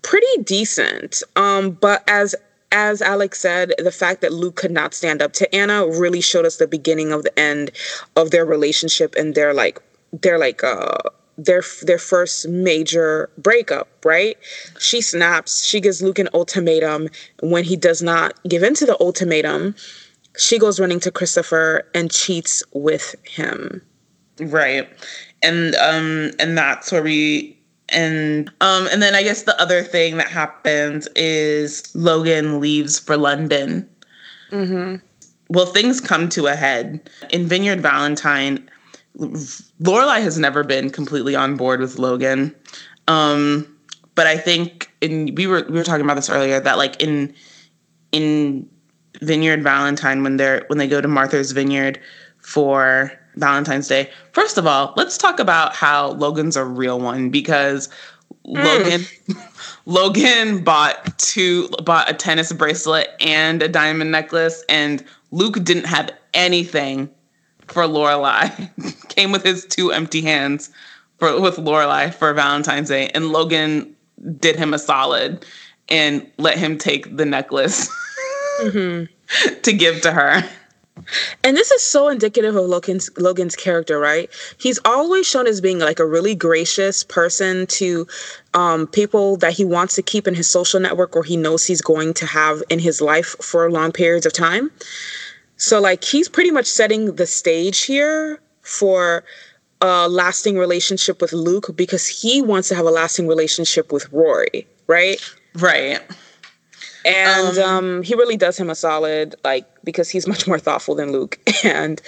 pretty 0.00 0.42
decent. 0.44 1.22
Um, 1.36 1.72
but 1.72 2.04
as 2.08 2.34
as 2.72 3.02
Alex 3.02 3.38
said, 3.38 3.74
the 3.76 3.92
fact 3.92 4.22
that 4.22 4.32
Luke 4.32 4.56
could 4.56 4.70
not 4.70 4.94
stand 4.94 5.20
up 5.20 5.34
to 5.34 5.54
Anna 5.54 5.86
really 5.86 6.22
showed 6.22 6.46
us 6.46 6.56
the 6.56 6.66
beginning 6.66 7.12
of 7.12 7.24
the 7.24 7.38
end 7.38 7.70
of 8.16 8.30
their 8.30 8.46
relationship 8.46 9.14
and 9.14 9.34
their 9.34 9.52
like 9.52 9.78
their 10.10 10.38
like 10.38 10.64
uh 10.64 10.96
their 11.38 11.62
their 11.82 11.98
first 11.98 12.48
major 12.48 13.30
breakup, 13.38 13.88
right? 14.04 14.36
She 14.78 15.00
snaps, 15.00 15.64
she 15.64 15.80
gives 15.80 16.02
Luke 16.02 16.18
an 16.18 16.28
ultimatum. 16.34 17.08
When 17.40 17.64
he 17.64 17.76
does 17.76 18.02
not 18.02 18.34
give 18.44 18.62
in 18.62 18.74
to 18.74 18.86
the 18.86 19.00
ultimatum, 19.00 19.74
she 20.36 20.58
goes 20.58 20.78
running 20.80 21.00
to 21.00 21.10
Christopher 21.10 21.88
and 21.94 22.10
cheats 22.10 22.62
with 22.72 23.14
him. 23.24 23.80
Right. 24.40 24.88
And 25.42 25.74
um 25.76 26.32
and 26.38 26.58
that's 26.58 26.90
where 26.90 27.02
we 27.02 27.56
and 27.88 28.50
um 28.60 28.88
and 28.90 29.00
then 29.00 29.14
I 29.14 29.22
guess 29.22 29.44
the 29.44 29.58
other 29.60 29.82
thing 29.82 30.16
that 30.16 30.28
happens 30.28 31.08
is 31.14 31.94
Logan 31.94 32.60
leaves 32.60 32.98
for 32.98 33.16
London. 33.16 33.88
Mm-hmm. 34.50 34.96
Well, 35.50 35.66
things 35.66 36.00
come 36.00 36.28
to 36.30 36.46
a 36.48 36.54
head 36.54 37.08
in 37.30 37.46
Vineyard 37.46 37.80
Valentine. 37.80 38.68
Lorelai 39.16 40.22
has 40.22 40.38
never 40.38 40.62
been 40.62 40.90
completely 40.90 41.34
on 41.34 41.56
board 41.56 41.80
with 41.80 41.98
Logan, 41.98 42.54
um, 43.08 43.76
but 44.14 44.26
I 44.26 44.36
think 44.36 44.92
in 45.00 45.34
we 45.34 45.46
were 45.46 45.64
we 45.68 45.76
were 45.76 45.84
talking 45.84 46.04
about 46.04 46.14
this 46.14 46.30
earlier 46.30 46.60
that 46.60 46.78
like 46.78 47.02
in 47.02 47.34
in 48.12 48.68
Vineyard 49.20 49.62
Valentine 49.62 50.22
when 50.22 50.36
they're 50.36 50.64
when 50.68 50.78
they 50.78 50.86
go 50.86 51.00
to 51.00 51.08
Martha's 51.08 51.52
Vineyard 51.52 52.00
for 52.38 53.12
Valentine's 53.36 53.88
Day. 53.88 54.10
First 54.32 54.58
of 54.58 54.66
all, 54.66 54.94
let's 54.96 55.18
talk 55.18 55.38
about 55.40 55.74
how 55.74 56.12
Logan's 56.12 56.56
a 56.56 56.64
real 56.64 57.00
one 57.00 57.30
because 57.30 57.88
mm. 58.46 58.64
Logan 58.64 59.42
Logan 59.86 60.64
bought 60.64 61.18
two 61.18 61.68
bought 61.84 62.10
a 62.10 62.14
tennis 62.14 62.52
bracelet 62.52 63.08
and 63.20 63.62
a 63.62 63.68
diamond 63.68 64.10
necklace 64.10 64.64
and 64.68 65.04
Luke 65.30 65.62
didn't 65.64 65.86
have 65.86 66.10
anything 66.34 67.10
for 67.68 67.84
Lorelai. 67.84 69.08
Came 69.08 69.32
with 69.32 69.44
his 69.44 69.64
two 69.66 69.92
empty 69.92 70.22
hands 70.22 70.70
for 71.18 71.40
with 71.40 71.56
Lorelai 71.56 72.12
for 72.12 72.32
Valentine's 72.32 72.88
Day 72.88 73.08
and 73.08 73.30
Logan 73.30 73.94
did 74.38 74.56
him 74.56 74.74
a 74.74 74.78
solid 74.78 75.44
and 75.88 76.26
let 76.38 76.58
him 76.58 76.78
take 76.78 77.16
the 77.16 77.24
necklace 77.24 77.88
mm-hmm. 78.60 79.52
to 79.62 79.72
give 79.72 80.00
to 80.02 80.12
her. 80.12 80.42
And 81.44 81.56
this 81.56 81.70
is 81.70 81.82
so 81.82 82.08
indicative 82.08 82.56
of 82.56 82.66
Logan's 82.66 83.08
Logan's 83.16 83.54
character, 83.54 83.98
right? 83.98 84.28
He's 84.58 84.80
always 84.84 85.26
shown 85.26 85.46
as 85.46 85.60
being 85.60 85.78
like 85.78 86.00
a 86.00 86.06
really 86.06 86.34
gracious 86.34 87.04
person 87.04 87.66
to 87.68 88.06
um, 88.54 88.88
people 88.88 89.36
that 89.38 89.52
he 89.52 89.64
wants 89.64 89.94
to 89.94 90.02
keep 90.02 90.26
in 90.26 90.34
his 90.34 90.50
social 90.50 90.80
network 90.80 91.14
or 91.14 91.22
he 91.22 91.36
knows 91.36 91.64
he's 91.64 91.80
going 91.80 92.14
to 92.14 92.26
have 92.26 92.62
in 92.68 92.80
his 92.80 93.00
life 93.00 93.36
for 93.40 93.70
long 93.70 93.92
periods 93.92 94.26
of 94.26 94.32
time. 94.32 94.70
So 95.58 95.80
like 95.80 96.04
he's 96.04 96.28
pretty 96.28 96.50
much 96.50 96.66
setting 96.66 97.16
the 97.16 97.26
stage 97.26 97.82
here 97.82 98.40
for 98.62 99.24
a 99.80 100.08
lasting 100.08 100.56
relationship 100.56 101.20
with 101.20 101.32
Luke 101.32 101.76
because 101.76 102.06
he 102.06 102.42
wants 102.42 102.68
to 102.68 102.74
have 102.74 102.86
a 102.86 102.90
lasting 102.90 103.28
relationship 103.28 103.92
with 103.92 104.10
Rory, 104.12 104.66
right? 104.86 105.20
Right. 105.54 106.00
And 107.04 107.58
um, 107.58 107.76
um, 107.76 108.02
he 108.02 108.14
really 108.14 108.36
does 108.36 108.58
him 108.58 108.70
a 108.70 108.74
solid 108.74 109.34
like 109.44 109.66
because 109.84 110.08
he's 110.08 110.26
much 110.32 110.46
more 110.46 110.58
thoughtful 110.58 110.94
than 110.94 111.12
luke 111.12 111.38
and 111.64 112.00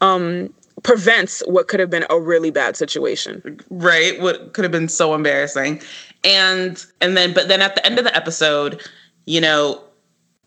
um, 0.00 0.52
prevents 0.82 1.42
what 1.46 1.68
could 1.68 1.80
have 1.80 1.90
been 1.90 2.04
a 2.10 2.20
really 2.20 2.50
bad 2.50 2.76
situation. 2.76 3.60
Right 3.70 4.20
what 4.20 4.52
could 4.52 4.64
have 4.64 4.72
been 4.72 4.88
so 4.88 5.14
embarrassing. 5.14 5.80
And 6.24 6.84
and 7.00 7.16
then 7.16 7.32
but 7.32 7.48
then 7.48 7.62
at 7.62 7.74
the 7.74 7.84
end 7.86 7.98
of 7.98 8.04
the 8.04 8.14
episode 8.16 8.80
you 9.26 9.40
know 9.40 9.82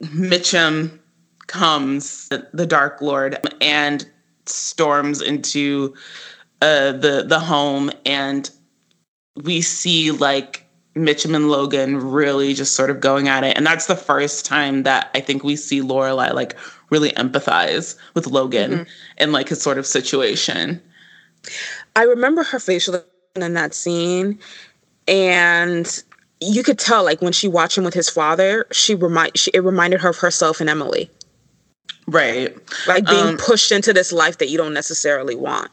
mitchum 0.01 0.99
comes 1.47 2.29
the 2.53 2.65
dark 2.65 3.01
lord 3.01 3.37
and 3.61 4.09
storms 4.45 5.21
into 5.21 5.93
uh 6.61 6.91
the 6.91 7.23
the 7.27 7.39
home 7.39 7.91
and 8.05 8.51
we 9.43 9.61
see 9.61 10.11
like 10.11 10.65
Mitchum 10.95 11.35
and 11.35 11.49
Logan 11.49 11.97
really 11.97 12.53
just 12.53 12.73
sort 12.73 12.89
of 12.89 13.01
going 13.01 13.27
at 13.27 13.43
it. 13.43 13.57
And 13.57 13.65
that's 13.65 13.87
the 13.87 13.97
first 13.97 14.45
time 14.45 14.83
that 14.83 15.09
I 15.13 15.19
think 15.19 15.43
we 15.43 15.57
see 15.57 15.81
Lorelai 15.81 16.33
like 16.33 16.55
really 16.89 17.11
empathize 17.11 17.97
with 18.13 18.27
Logan 18.27 18.71
mm-hmm. 18.71 18.83
and 19.17 19.33
like 19.33 19.49
his 19.49 19.61
sort 19.61 19.77
of 19.77 19.85
situation. 19.85 20.81
I 21.95 22.03
remember 22.03 22.43
her 22.43 22.59
facial 22.59 23.03
in 23.35 23.53
that 23.53 23.73
scene 23.73 24.39
and 25.07 26.03
you 26.39 26.63
could 26.63 26.79
tell 26.79 27.03
like 27.03 27.21
when 27.21 27.33
she 27.33 27.47
watched 27.47 27.77
him 27.77 27.83
with 27.83 27.93
his 27.93 28.09
father, 28.09 28.65
she 28.71 28.95
remind 28.95 29.37
she, 29.37 29.51
it 29.53 29.59
reminded 29.59 29.99
her 30.01 30.09
of 30.09 30.17
herself 30.17 30.61
and 30.61 30.69
Emily. 30.69 31.09
Right. 32.07 32.55
Like 32.87 33.05
being 33.05 33.27
um, 33.27 33.37
pushed 33.37 33.71
into 33.71 33.93
this 33.93 34.11
life 34.11 34.37
that 34.37 34.49
you 34.49 34.57
don't 34.57 34.73
necessarily 34.73 35.35
want. 35.35 35.71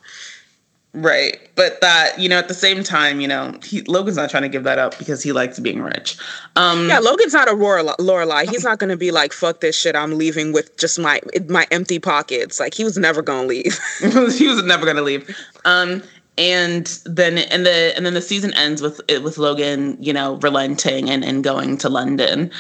Right. 0.95 1.39
But 1.55 1.81
that, 1.81 2.19
you 2.19 2.29
know, 2.29 2.39
at 2.39 2.49
the 2.49 2.55
same 2.55 2.83
time, 2.83 3.21
you 3.21 3.29
know, 3.29 3.59
he, 3.65 3.81
Logan's 3.83 4.17
not 4.17 4.29
trying 4.29 4.43
to 4.43 4.49
give 4.49 4.65
that 4.65 4.79
up 4.79 4.99
because 4.99 5.23
he 5.23 5.33
likes 5.33 5.59
being 5.59 5.81
rich. 5.81 6.19
Um, 6.57 6.89
yeah, 6.89 6.99
Logan's 6.99 7.33
not 7.33 7.49
a 7.49 7.53
Lorelai. 7.53 8.49
He's 8.49 8.65
not 8.65 8.79
going 8.79 8.91
to 8.91 8.97
be 8.97 9.11
like, 9.11 9.33
fuck 9.33 9.61
this 9.61 9.77
shit. 9.77 9.97
I'm 9.97 10.19
leaving 10.19 10.53
with 10.53 10.77
just 10.77 10.99
my 10.99 11.21
my 11.49 11.67
empty 11.71 11.99
pockets. 11.99 12.61
Like, 12.61 12.75
he 12.75 12.85
was 12.85 12.99
never 12.99 13.23
going 13.23 13.43
to 13.43 13.49
leave. 13.49 13.79
he 14.01 14.49
was 14.49 14.63
never 14.65 14.85
going 14.85 14.97
to 14.97 15.03
leave. 15.03 15.35
Um, 15.65 16.03
and 16.37 16.87
then 17.05 17.39
and 17.39 17.65
the 17.67 17.93
and 17.97 18.05
then 18.05 18.15
the 18.15 18.23
season 18.23 18.53
ends 18.55 18.83
with 18.83 19.01
with 19.23 19.39
Logan, 19.39 19.97
you 20.01 20.13
know, 20.13 20.37
relenting 20.37 21.09
and, 21.09 21.25
and 21.25 21.43
going 21.43 21.79
to 21.79 21.89
London. 21.89 22.51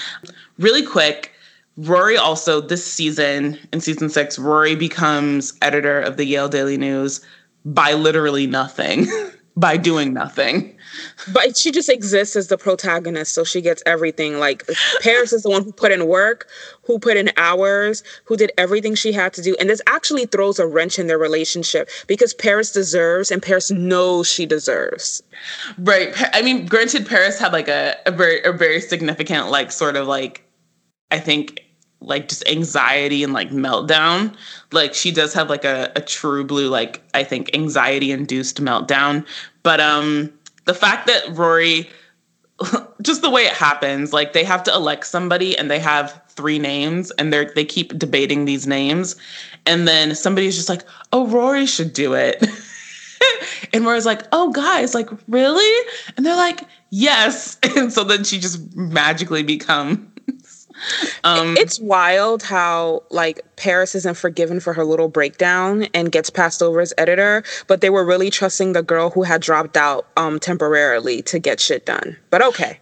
Really 0.58 0.84
quick, 0.84 1.31
Rory 1.76 2.16
also 2.16 2.60
this 2.60 2.84
season 2.84 3.58
in 3.72 3.80
season 3.80 4.08
six, 4.10 4.38
Rory 4.38 4.74
becomes 4.74 5.54
editor 5.62 6.00
of 6.00 6.16
the 6.16 6.24
Yale 6.24 6.48
Daily 6.48 6.76
News 6.76 7.20
by 7.64 7.94
literally 7.94 8.46
nothing, 8.46 9.06
by 9.56 9.78
doing 9.78 10.12
nothing. 10.12 10.76
But 11.32 11.56
she 11.56 11.70
just 11.70 11.88
exists 11.88 12.36
as 12.36 12.48
the 12.48 12.58
protagonist, 12.58 13.32
so 13.32 13.44
she 13.44 13.62
gets 13.62 13.82
everything. 13.86 14.38
Like 14.38 14.68
Paris 15.00 15.32
is 15.32 15.44
the 15.44 15.50
one 15.50 15.64
who 15.64 15.72
put 15.72 15.92
in 15.92 16.06
work, 16.06 16.48
who 16.84 16.98
put 16.98 17.16
in 17.16 17.30
hours, 17.38 18.02
who 18.24 18.36
did 18.36 18.52
everything 18.58 18.94
she 18.94 19.12
had 19.12 19.32
to 19.34 19.42
do. 19.42 19.56
And 19.58 19.70
this 19.70 19.80
actually 19.86 20.26
throws 20.26 20.58
a 20.58 20.66
wrench 20.66 20.98
in 20.98 21.06
their 21.06 21.18
relationship 21.18 21.88
because 22.06 22.34
Paris 22.34 22.72
deserves 22.72 23.30
and 23.30 23.42
Paris 23.42 23.70
knows 23.70 24.28
she 24.28 24.44
deserves. 24.44 25.22
Right. 25.78 26.12
I 26.34 26.42
mean, 26.42 26.66
granted, 26.66 27.06
Paris 27.06 27.38
had 27.38 27.54
like 27.54 27.68
a, 27.68 27.96
a 28.04 28.10
very 28.10 28.42
a 28.42 28.52
very 28.52 28.80
significant, 28.80 29.50
like 29.50 29.72
sort 29.72 29.96
of 29.96 30.06
like 30.06 30.44
I 31.12 31.20
think 31.20 31.62
like 32.00 32.28
just 32.28 32.46
anxiety 32.48 33.22
and 33.22 33.32
like 33.32 33.50
meltdown. 33.50 34.34
Like 34.72 34.94
she 34.94 35.12
does 35.12 35.32
have 35.34 35.48
like 35.48 35.64
a, 35.64 35.92
a 35.94 36.00
true 36.00 36.44
blue, 36.44 36.68
like 36.68 37.02
I 37.14 37.22
think 37.22 37.54
anxiety 37.54 38.10
induced 38.10 38.60
meltdown. 38.60 39.26
But 39.62 39.80
um 39.80 40.32
the 40.64 40.74
fact 40.74 41.06
that 41.06 41.36
Rory 41.36 41.88
just 43.02 43.22
the 43.22 43.30
way 43.30 43.42
it 43.42 43.52
happens, 43.52 44.12
like 44.12 44.32
they 44.32 44.44
have 44.44 44.62
to 44.64 44.72
elect 44.72 45.06
somebody 45.06 45.56
and 45.56 45.70
they 45.70 45.78
have 45.78 46.22
three 46.28 46.58
names 46.58 47.10
and 47.12 47.32
they're 47.32 47.52
they 47.54 47.64
keep 47.64 47.96
debating 47.98 48.44
these 48.44 48.66
names. 48.66 49.16
And 49.66 49.86
then 49.86 50.14
somebody's 50.14 50.56
just 50.56 50.68
like, 50.68 50.82
oh 51.12 51.26
Rory 51.26 51.66
should 51.66 51.92
do 51.92 52.14
it. 52.14 52.44
and 53.72 53.84
Rory's 53.84 54.06
like, 54.06 54.22
oh 54.32 54.50
guys, 54.50 54.94
like 54.94 55.08
really? 55.28 55.88
And 56.16 56.26
they're 56.26 56.36
like, 56.36 56.62
yes. 56.90 57.58
And 57.76 57.92
so 57.92 58.04
then 58.04 58.24
she 58.24 58.38
just 58.38 58.76
magically 58.76 59.42
become 59.42 60.11
um, 61.24 61.56
it's 61.56 61.80
wild 61.80 62.42
how 62.42 63.02
like 63.10 63.40
Paris 63.56 63.94
isn't 63.94 64.16
forgiven 64.16 64.60
for 64.60 64.72
her 64.72 64.84
little 64.84 65.08
breakdown 65.08 65.84
and 65.94 66.12
gets 66.12 66.30
passed 66.30 66.62
over 66.62 66.80
as 66.80 66.92
editor, 66.98 67.42
but 67.66 67.80
they 67.80 67.90
were 67.90 68.04
really 68.04 68.30
trusting 68.30 68.72
the 68.72 68.82
girl 68.82 69.10
who 69.10 69.22
had 69.22 69.40
dropped 69.40 69.76
out 69.76 70.06
um, 70.16 70.38
temporarily 70.38 71.22
to 71.22 71.38
get 71.38 71.60
shit 71.60 71.86
done. 71.86 72.16
But 72.30 72.42
okay. 72.42 72.78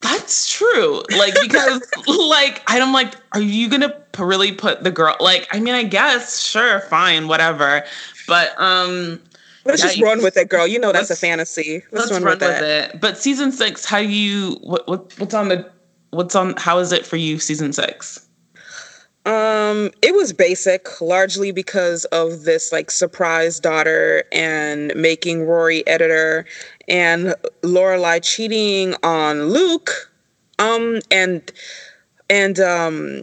That's 0.00 0.48
true. 0.52 1.02
Like 1.16 1.34
because 1.40 1.80
like 2.06 2.62
I'm 2.66 2.92
like, 2.92 3.14
are 3.32 3.40
you 3.40 3.68
gonna 3.68 3.94
really 4.18 4.52
put 4.52 4.84
the 4.84 4.90
girl? 4.90 5.16
Like, 5.20 5.48
I 5.50 5.60
mean, 5.60 5.74
I 5.74 5.84
guess 5.84 6.40
sure, 6.42 6.80
fine, 6.80 7.28
whatever. 7.28 7.82
But 8.28 8.60
um, 8.60 9.20
let's 9.64 9.82
yeah, 9.82 9.90
just 9.90 10.02
run 10.02 10.22
with 10.22 10.36
it, 10.36 10.48
girl. 10.48 10.66
You 10.66 10.78
know 10.78 10.92
that's 10.92 11.10
a 11.10 11.16
fantasy. 11.16 11.82
Let's, 11.90 12.10
let's 12.10 12.12
run, 12.12 12.24
run, 12.24 12.38
with, 12.38 12.48
with 12.48 12.62
it. 12.62 13.00
But 13.00 13.18
season 13.18 13.52
six, 13.52 13.84
how 13.84 13.98
you 13.98 14.58
what, 14.62 14.86
what 14.86 15.18
what's 15.18 15.34
on 15.34 15.48
the 15.48 15.70
what's 16.10 16.34
on 16.34 16.54
how 16.56 16.78
is 16.78 16.92
it 16.92 17.06
for 17.06 17.16
you 17.16 17.38
season 17.38 17.72
six 17.72 18.26
um 19.24 19.90
it 20.02 20.14
was 20.14 20.32
basic 20.32 21.00
largely 21.00 21.50
because 21.50 22.04
of 22.06 22.44
this 22.44 22.72
like 22.72 22.90
surprise 22.90 23.58
daughter 23.58 24.24
and 24.32 24.92
making 24.94 25.44
rory 25.44 25.86
editor 25.86 26.46
and 26.88 27.34
lorelai 27.62 28.22
cheating 28.22 28.94
on 29.02 29.48
luke 29.48 30.12
um 30.58 31.00
and 31.10 31.52
and 32.30 32.60
um 32.60 33.22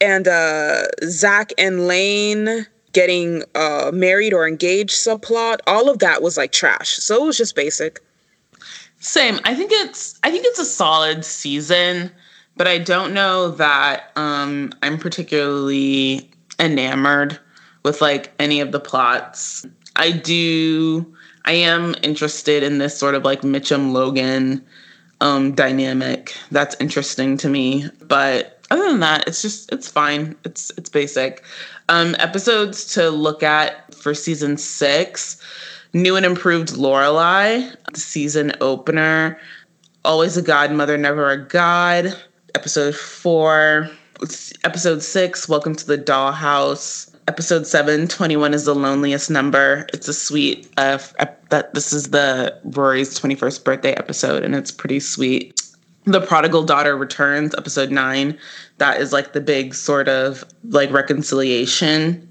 and 0.00 0.26
uh, 0.26 0.84
Zach 1.04 1.52
and 1.58 1.86
Lane 1.86 2.66
getting 2.92 3.44
uh, 3.54 3.90
married 3.92 4.32
or 4.32 4.48
engaged 4.48 4.92
subplot, 4.92 5.58
all 5.66 5.88
of 5.88 5.98
that 5.98 6.22
was 6.22 6.36
like 6.36 6.52
trash. 6.52 6.96
So 6.96 7.22
it 7.22 7.26
was 7.26 7.36
just 7.36 7.54
basic. 7.54 8.00
Same. 9.00 9.40
I 9.44 9.54
think 9.54 9.72
it's 9.72 10.18
I 10.22 10.30
think 10.30 10.44
it's 10.46 10.58
a 10.58 10.64
solid 10.64 11.24
season, 11.24 12.12
but 12.56 12.68
I 12.68 12.78
don't 12.78 13.14
know 13.14 13.50
that 13.52 14.12
um, 14.14 14.72
I'm 14.82 14.98
particularly 14.98 16.30
enamored 16.58 17.38
with 17.82 18.02
like 18.02 18.32
any 18.38 18.60
of 18.60 18.72
the 18.72 18.80
plots. 18.80 19.66
I 19.96 20.12
do 20.12 21.14
I 21.46 21.52
am 21.52 21.94
interested 22.02 22.62
in 22.62 22.78
this 22.78 22.96
sort 22.96 23.14
of 23.14 23.24
like 23.24 23.40
Mitchum 23.40 23.92
Logan 23.92 24.64
um, 25.22 25.52
dynamic. 25.52 26.36
That's 26.50 26.76
interesting 26.78 27.38
to 27.38 27.48
me, 27.48 27.86
but 28.02 28.60
other 28.70 28.88
than 28.88 29.00
that, 29.00 29.26
it's 29.26 29.40
just 29.40 29.72
it's 29.72 29.88
fine. 29.88 30.36
It's 30.44 30.70
it's 30.76 30.90
basic. 30.90 31.42
Um, 31.88 32.14
episodes 32.18 32.84
to 32.94 33.10
look 33.10 33.42
at 33.42 33.94
for 33.94 34.14
season 34.14 34.58
six: 34.58 35.40
new 35.92 36.16
and 36.16 36.26
improved 36.26 36.70
Lorelai, 36.70 37.74
season 37.96 38.52
opener, 38.60 39.38
always 40.04 40.36
a 40.36 40.42
godmother, 40.42 40.96
never 40.96 41.30
a 41.30 41.36
god. 41.36 42.16
Episode 42.54 42.94
four, 42.94 43.88
episode 44.64 45.02
six, 45.02 45.48
welcome 45.48 45.74
to 45.74 45.86
the 45.86 45.98
dollhouse. 45.98 47.14
Episode 47.28 47.66
seven, 47.66 48.08
21 48.08 48.54
is 48.54 48.64
the 48.64 48.74
loneliest 48.74 49.30
number. 49.30 49.86
It's 49.92 50.08
a 50.08 50.14
sweet. 50.14 50.68
Uh, 50.76 50.98
that 51.50 51.74
this 51.74 51.92
is 51.92 52.10
the 52.10 52.58
Rory's 52.64 53.18
21st 53.18 53.62
birthday 53.62 53.92
episode, 53.92 54.42
and 54.42 54.54
it's 54.54 54.72
pretty 54.72 55.00
sweet 55.00 55.60
the 56.04 56.20
prodigal 56.20 56.62
daughter 56.62 56.96
returns 56.96 57.54
episode 57.56 57.90
9 57.90 58.38
that 58.78 59.00
is 59.00 59.12
like 59.12 59.32
the 59.32 59.40
big 59.40 59.74
sort 59.74 60.08
of 60.08 60.44
like 60.64 60.90
reconciliation 60.90 62.26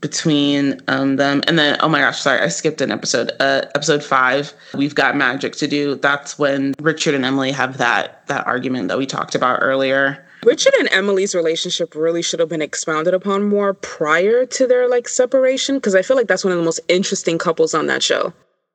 between 0.00 0.80
um, 0.88 1.16
them. 1.16 1.42
And 1.46 1.58
then 1.58 1.76
oh 1.80 1.88
my 1.88 2.00
gosh 2.00 2.20
sorry 2.20 2.40
i 2.40 2.48
skipped 2.48 2.80
an 2.80 2.90
episode. 2.90 3.32
Uh, 3.40 3.62
episode 3.74 4.02
5 4.02 4.52
we've 4.74 4.94
got 4.94 5.16
magic 5.16 5.54
to 5.56 5.66
do. 5.66 5.94
That's 5.96 6.38
when 6.38 6.74
richard 6.80 7.14
and 7.14 7.24
emily 7.24 7.52
have 7.52 7.78
that 7.78 8.26
that 8.26 8.46
argument 8.46 8.88
that 8.88 8.98
we 8.98 9.06
talked 9.06 9.34
about 9.34 9.58
earlier. 9.62 10.24
Richard 10.44 10.72
and 10.78 10.88
emily's 10.90 11.34
relationship 11.34 11.94
really 11.94 12.22
should 12.22 12.40
have 12.40 12.48
been 12.48 12.62
expounded 12.62 13.12
upon 13.12 13.42
more 13.44 13.74
prior 13.74 14.46
to 14.46 14.66
their 14.66 14.88
like 14.88 15.08
separation 15.08 15.76
because 15.76 15.94
i 15.94 16.02
feel 16.02 16.16
like 16.16 16.28
that's 16.28 16.44
one 16.44 16.52
of 16.52 16.58
the 16.58 16.64
most 16.64 16.80
interesting 16.88 17.38
couples 17.38 17.74
on 17.74 17.86
that 17.86 18.02
show. 18.02 18.32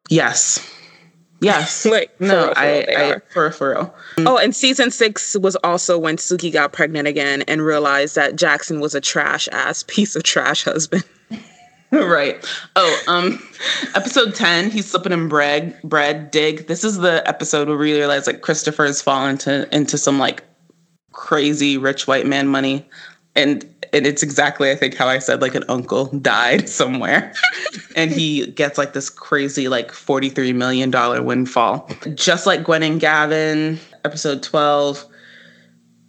Yes. 0.10 0.60
Yes. 1.42 1.86
like 1.88 2.20
no, 2.20 2.46
real, 2.46 2.54
for 2.54 2.60
I, 2.60 2.86
I 2.90 3.20
for 3.30 3.52
for 3.52 3.70
real. 3.72 3.96
Oh, 4.20 4.38
and 4.38 4.56
season 4.56 4.92
six 4.92 5.36
was 5.38 5.56
also 5.58 5.98
when 5.98 6.18
Sookie 6.18 6.52
got 6.52 6.72
pregnant 6.72 7.08
again 7.08 7.44
and 7.44 7.62
realized 7.62 8.16
that 8.16 8.36
Jackson 8.36 8.80
was 8.80 8.96
a 8.96 9.02
trash 9.02 9.48
ass 9.52 9.84
piece 9.88 10.16
of 10.16 10.24
trash 10.24 10.64
husband. 10.64 11.04
right. 12.08 12.44
Oh, 12.76 13.02
um, 13.08 13.42
episode 13.96 14.36
ten, 14.36 14.70
he's 14.70 14.90
slipping 14.90 15.12
in 15.12 15.28
bread. 15.28 15.80
Bread 15.84 16.32
dig. 16.32 16.68
This 16.68 16.84
is 16.84 16.98
the 16.98 17.28
episode 17.28 17.68
where 17.68 17.78
we 17.78 17.94
realize 17.94 18.28
like 18.28 18.42
Christopher 18.42 18.86
has 18.86 19.02
fallen 19.02 19.32
into 19.32 19.76
into 19.76 19.98
some 19.98 20.20
like 20.20 20.44
crazy 21.12 21.78
rich 21.78 22.08
white 22.08 22.26
man 22.26 22.48
money, 22.48 22.88
and 23.36 23.64
and 23.94 24.06
it's 24.06 24.22
exactly 24.22 24.72
I 24.72 24.76
think 24.76 24.96
how 24.96 25.08
I 25.08 25.20
said 25.20 25.42
like 25.42 25.56
an 25.56 25.64
uncle 25.70 26.06
died 26.08 26.68
somewhere 26.82 27.34
and 27.96 28.12
he 28.12 28.48
gets 28.48 28.78
like 28.78 28.94
this 28.94 29.10
crazy 29.10 29.68
like 29.68 29.92
43 29.92 30.54
million 30.54 30.92
dollar 30.92 31.24
windfall 31.24 31.90
just 32.14 32.46
like 32.46 32.64
Gwen 32.64 32.84
and 32.84 33.00
Gavin 33.00 33.80
episode 34.04 34.44
12 34.44 35.06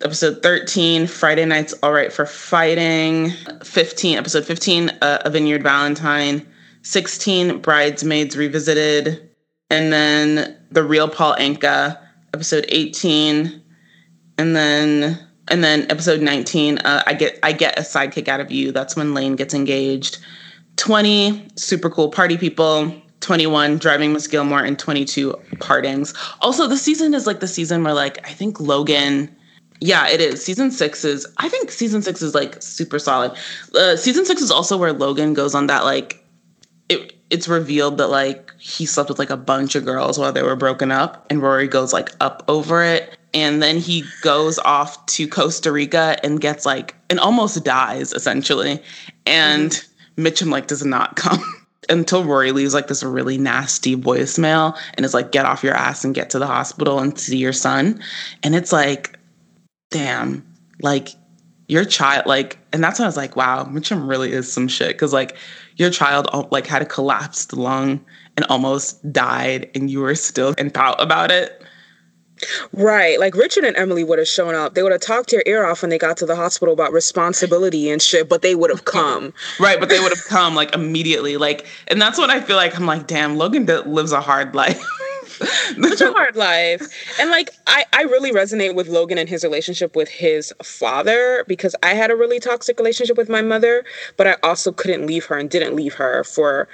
episode 0.03 0.43
13 0.43 1.07
Friday 1.07 1.45
nights 1.45 1.75
all 1.83 1.93
right 1.93 2.13
for 2.13 2.27
fighting. 2.27 3.31
15 3.65 4.19
episode 4.19 4.45
15 4.45 4.91
uh, 5.03 5.23
a 5.25 5.31
vineyard 5.31 5.63
valentine. 5.63 6.47
16 6.83 7.61
bridesmaids 7.61 8.37
revisited. 8.37 9.31
And 9.71 9.93
then 9.93 10.57
the 10.71 10.85
real 10.85 11.09
Paul 11.09 11.35
Anka 11.37 11.99
episode 12.35 12.67
18 12.69 13.63
and 14.39 14.55
then 14.55 15.19
and 15.49 15.65
then 15.65 15.87
episode 15.91 16.21
19 16.21 16.79
uh, 16.79 17.03
i 17.07 17.15
get 17.15 17.39
i 17.43 17.53
get 17.53 17.79
a 17.79 17.83
sidekick 17.83 18.29
out 18.29 18.41
of 18.41 18.51
you. 18.51 18.73
That's 18.73 18.97
when 18.97 19.15
lane 19.15 19.37
gets 19.37 19.55
engaged. 19.55 20.19
20 20.77 21.49
super 21.57 21.89
cool 21.89 22.11
party 22.11 22.37
people. 22.37 22.93
21 23.21 23.79
driving 23.79 24.13
miss 24.13 24.29
gilmore. 24.29 24.63
And 24.63 24.79
22 24.79 25.35
partings. 25.59 26.13
Also 26.43 26.67
the 26.67 26.77
season 26.77 27.15
is 27.15 27.27
like 27.27 27.41
the 27.41 27.49
season 27.49 27.83
where 27.83 27.95
like 27.95 28.19
i 28.29 28.33
think 28.33 28.61
logan 28.61 29.35
yeah 29.81 30.09
it 30.09 30.21
is 30.21 30.45
season 30.45 30.71
six 30.71 31.05
is 31.05 31.27
i 31.39 31.49
think 31.49 31.71
season 31.71 32.03
six 32.03 32.23
is 32.23 32.35
like 32.35 32.61
super 32.63 32.99
solid 32.99 33.33
uh, 33.75 33.97
season 33.97 34.25
six 34.25 34.43
is 34.43 34.51
also 34.51 34.77
where 34.77 34.93
logan 34.93 35.35
goes 35.35 35.55
on 35.55 35.67
that 35.67 35.85
like 35.85 36.25
it 36.89 37.13
it's 37.29 37.49
revealed 37.49 37.99
that 37.99 38.09
like 38.09 38.53
he 38.59 38.87
slept 38.87 39.09
with 39.09 39.19
like 39.19 39.31
a 39.31 39.37
bunch 39.37 39.75
of 39.75 39.85
girls 39.85 40.19
while 40.19 40.33
they 40.33 40.43
were 40.43 40.57
broken 40.57 40.93
up 40.93 41.27
and 41.31 41.43
rory 41.43 41.67
goes 41.67 41.93
like 41.93 42.11
up 42.21 42.45
over 42.49 42.83
it 42.83 43.17
and 43.37 43.63
then 43.63 43.77
he 43.77 44.03
goes 44.23 44.59
off 44.61 45.05
to 45.07 45.29
Costa 45.29 45.71
Rica 45.71 46.17
and 46.25 46.41
gets 46.41 46.65
like 46.65 46.95
and 47.11 47.21
almost 47.21 47.63
dies 47.65 48.15
essentially. 48.15 48.83
And 49.27 49.73
mm-hmm. 49.73 50.27
Mitchum 50.27 50.51
like 50.51 50.69
does 50.69 50.85
not 50.85 51.17
come 51.17 51.43
until 51.89 52.25
Rory 52.25 52.53
leaves 52.53 52.73
like 52.73 52.89
this 52.89 53.03
really 53.03 53.37
nasty 53.39 53.95
voicemail 53.95 54.77
and 54.95 55.05
is 55.05 55.15
like, 55.15 55.33
get 55.33 55.45
off 55.45 55.63
your 55.63 55.75
ass 55.75 56.03
and 56.03 56.15
get 56.15 56.31
to 56.31 56.39
the 56.39 56.47
hospital 56.47 56.99
and 56.99 57.19
see 57.19 57.37
your 57.37 57.53
son. 57.53 58.03
And 58.43 58.57
it's 58.57 58.73
like, 58.73 59.16
damn, 59.97 60.47
like 60.83 61.11
your 61.69 61.85
child, 61.85 62.27
like, 62.27 62.59
and 62.73 62.85
that's 62.85 62.99
when 62.99 63.07
I 63.07 63.09
was 63.09 63.17
like, 63.17 63.35
wow, 63.35 63.65
Mitchum 63.65 64.07
really 64.09 64.31
is 64.31 64.53
some 64.53 64.69
shit. 64.69 64.97
Cause 64.99 65.13
like 65.13 65.37
your 65.77 65.91
child 65.91 66.29
like 66.53 66.67
had 66.67 66.83
a 66.83 66.85
collapsed 66.85 67.55
lung 67.55 68.05
and 68.37 68.45
almost 68.51 69.11
died 69.11 69.71
and 69.75 69.91
you 69.91 70.01
were 70.01 70.15
still 70.15 70.53
in 70.59 70.69
doubt 70.69 71.01
about 71.01 71.31
it. 71.31 71.63
Right. 72.75 73.19
Like 73.19 73.35
Richard 73.35 73.65
and 73.65 73.75
Emily 73.79 74.05
would 74.05 74.19
have 74.19 74.29
shown 74.29 74.55
up. 74.55 74.75
They 74.75 74.83
would 74.83 74.93
have 74.93 75.01
talked 75.01 75.33
your 75.33 75.43
ear 75.47 75.65
off 75.65 75.81
when 75.81 75.89
they 75.89 75.97
got 75.97 76.19
to 76.19 76.27
the 76.27 76.37
hospital 76.37 76.75
about 76.75 76.93
responsibility 76.93 77.89
and 77.89 78.03
shit, 78.03 78.29
but 78.29 78.43
they 78.43 78.55
would 78.55 78.69
have 78.69 78.85
come. 78.85 79.33
right. 79.61 79.81
But 79.81 79.89
they 79.89 79.99
would 79.99 80.15
have 80.15 80.27
come 80.27 80.55
like 80.55 80.75
immediately. 80.75 81.39
Like, 81.39 81.67
and 81.89 82.01
that's 82.01 82.19
what 82.19 82.29
I 82.29 82.43
feel 82.43 82.57
like. 82.57 82.77
I'm 82.77 82.85
like, 82.85 83.07
damn, 83.07 83.39
Logan 83.39 83.65
lives 83.65 84.13
a 84.13 84.21
hard 84.21 84.55
life. 84.55 84.85
Such 85.83 86.01
a 86.01 86.13
hard 86.13 86.37
life. 86.37 86.83
And 87.21 87.31
like 87.31 87.51
I, 87.67 87.85
I 87.93 88.03
really 88.03 88.33
resonate 88.33 88.75
with 88.75 88.89
Logan 88.89 89.19
and 89.19 89.29
his 89.29 89.45
relationship 89.45 89.95
with 89.95 90.09
his 90.09 90.53
father 90.63 91.45
because 91.47 91.75
I 91.83 91.95
had 91.95 92.11
a 92.11 92.17
really 92.17 92.41
toxic 92.41 92.79
relationship 92.79 93.17
with 93.17 93.29
my 93.29 93.43
mother, 93.43 93.85
but 94.17 94.27
I 94.27 94.37
also 94.43 94.73
couldn't 94.73 95.07
leave 95.07 95.27
her 95.27 95.37
and 95.37 95.51
didn't 95.51 95.77
leave 95.77 95.95
her 95.95 96.25
for 96.25 96.69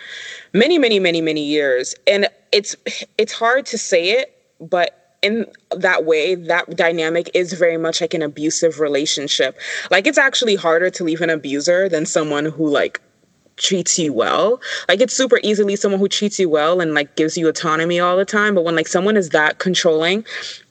many, 0.53 0.79
many, 0.79 1.01
many, 1.01 1.21
many 1.21 1.45
years. 1.45 1.95
And 2.07 2.29
it's 2.53 2.77
it's 3.19 3.33
hard 3.33 3.67
to 3.67 3.79
say 3.79 4.11
it, 4.11 4.37
but 4.61 4.99
in 5.23 5.47
that 5.71 6.05
way, 6.05 6.35
that 6.35 6.77
dynamic 6.77 7.31
is 7.33 7.53
very 7.53 7.77
much 7.77 8.01
like 8.01 8.13
an 8.13 8.23
abusive 8.23 8.81
relationship. 8.81 9.59
Like 9.91 10.07
it's 10.07 10.19
actually 10.19 10.57
harder 10.57 10.91
to 10.91 11.05
leave 11.05 11.21
an 11.21 11.31
abuser 11.31 11.89
than 11.89 12.07
someone 12.07 12.47
who 12.47 12.69
like 12.69 13.01
treats 13.63 13.99
you 13.99 14.13
well. 14.13 14.61
Like 14.89 15.01
it's 15.01 15.15
super 15.15 15.41
easily 15.43 15.77
someone 15.77 16.01
who 16.01 16.09
treats 16.09 16.39
you 16.39 16.49
well 16.49 16.81
and 16.81 16.95
like 16.95 17.17
gives 17.17 17.37
you 17.37 17.49
autonomy 17.49 18.01
all 18.01 18.17
the 18.17 18.25
time. 18.25 18.55
But 18.55 18.65
when 18.65 18.77
like 18.77 18.89
someone 18.89 19.17
is 19.17 19.31
that 19.31 19.59
controlling, 19.59 20.25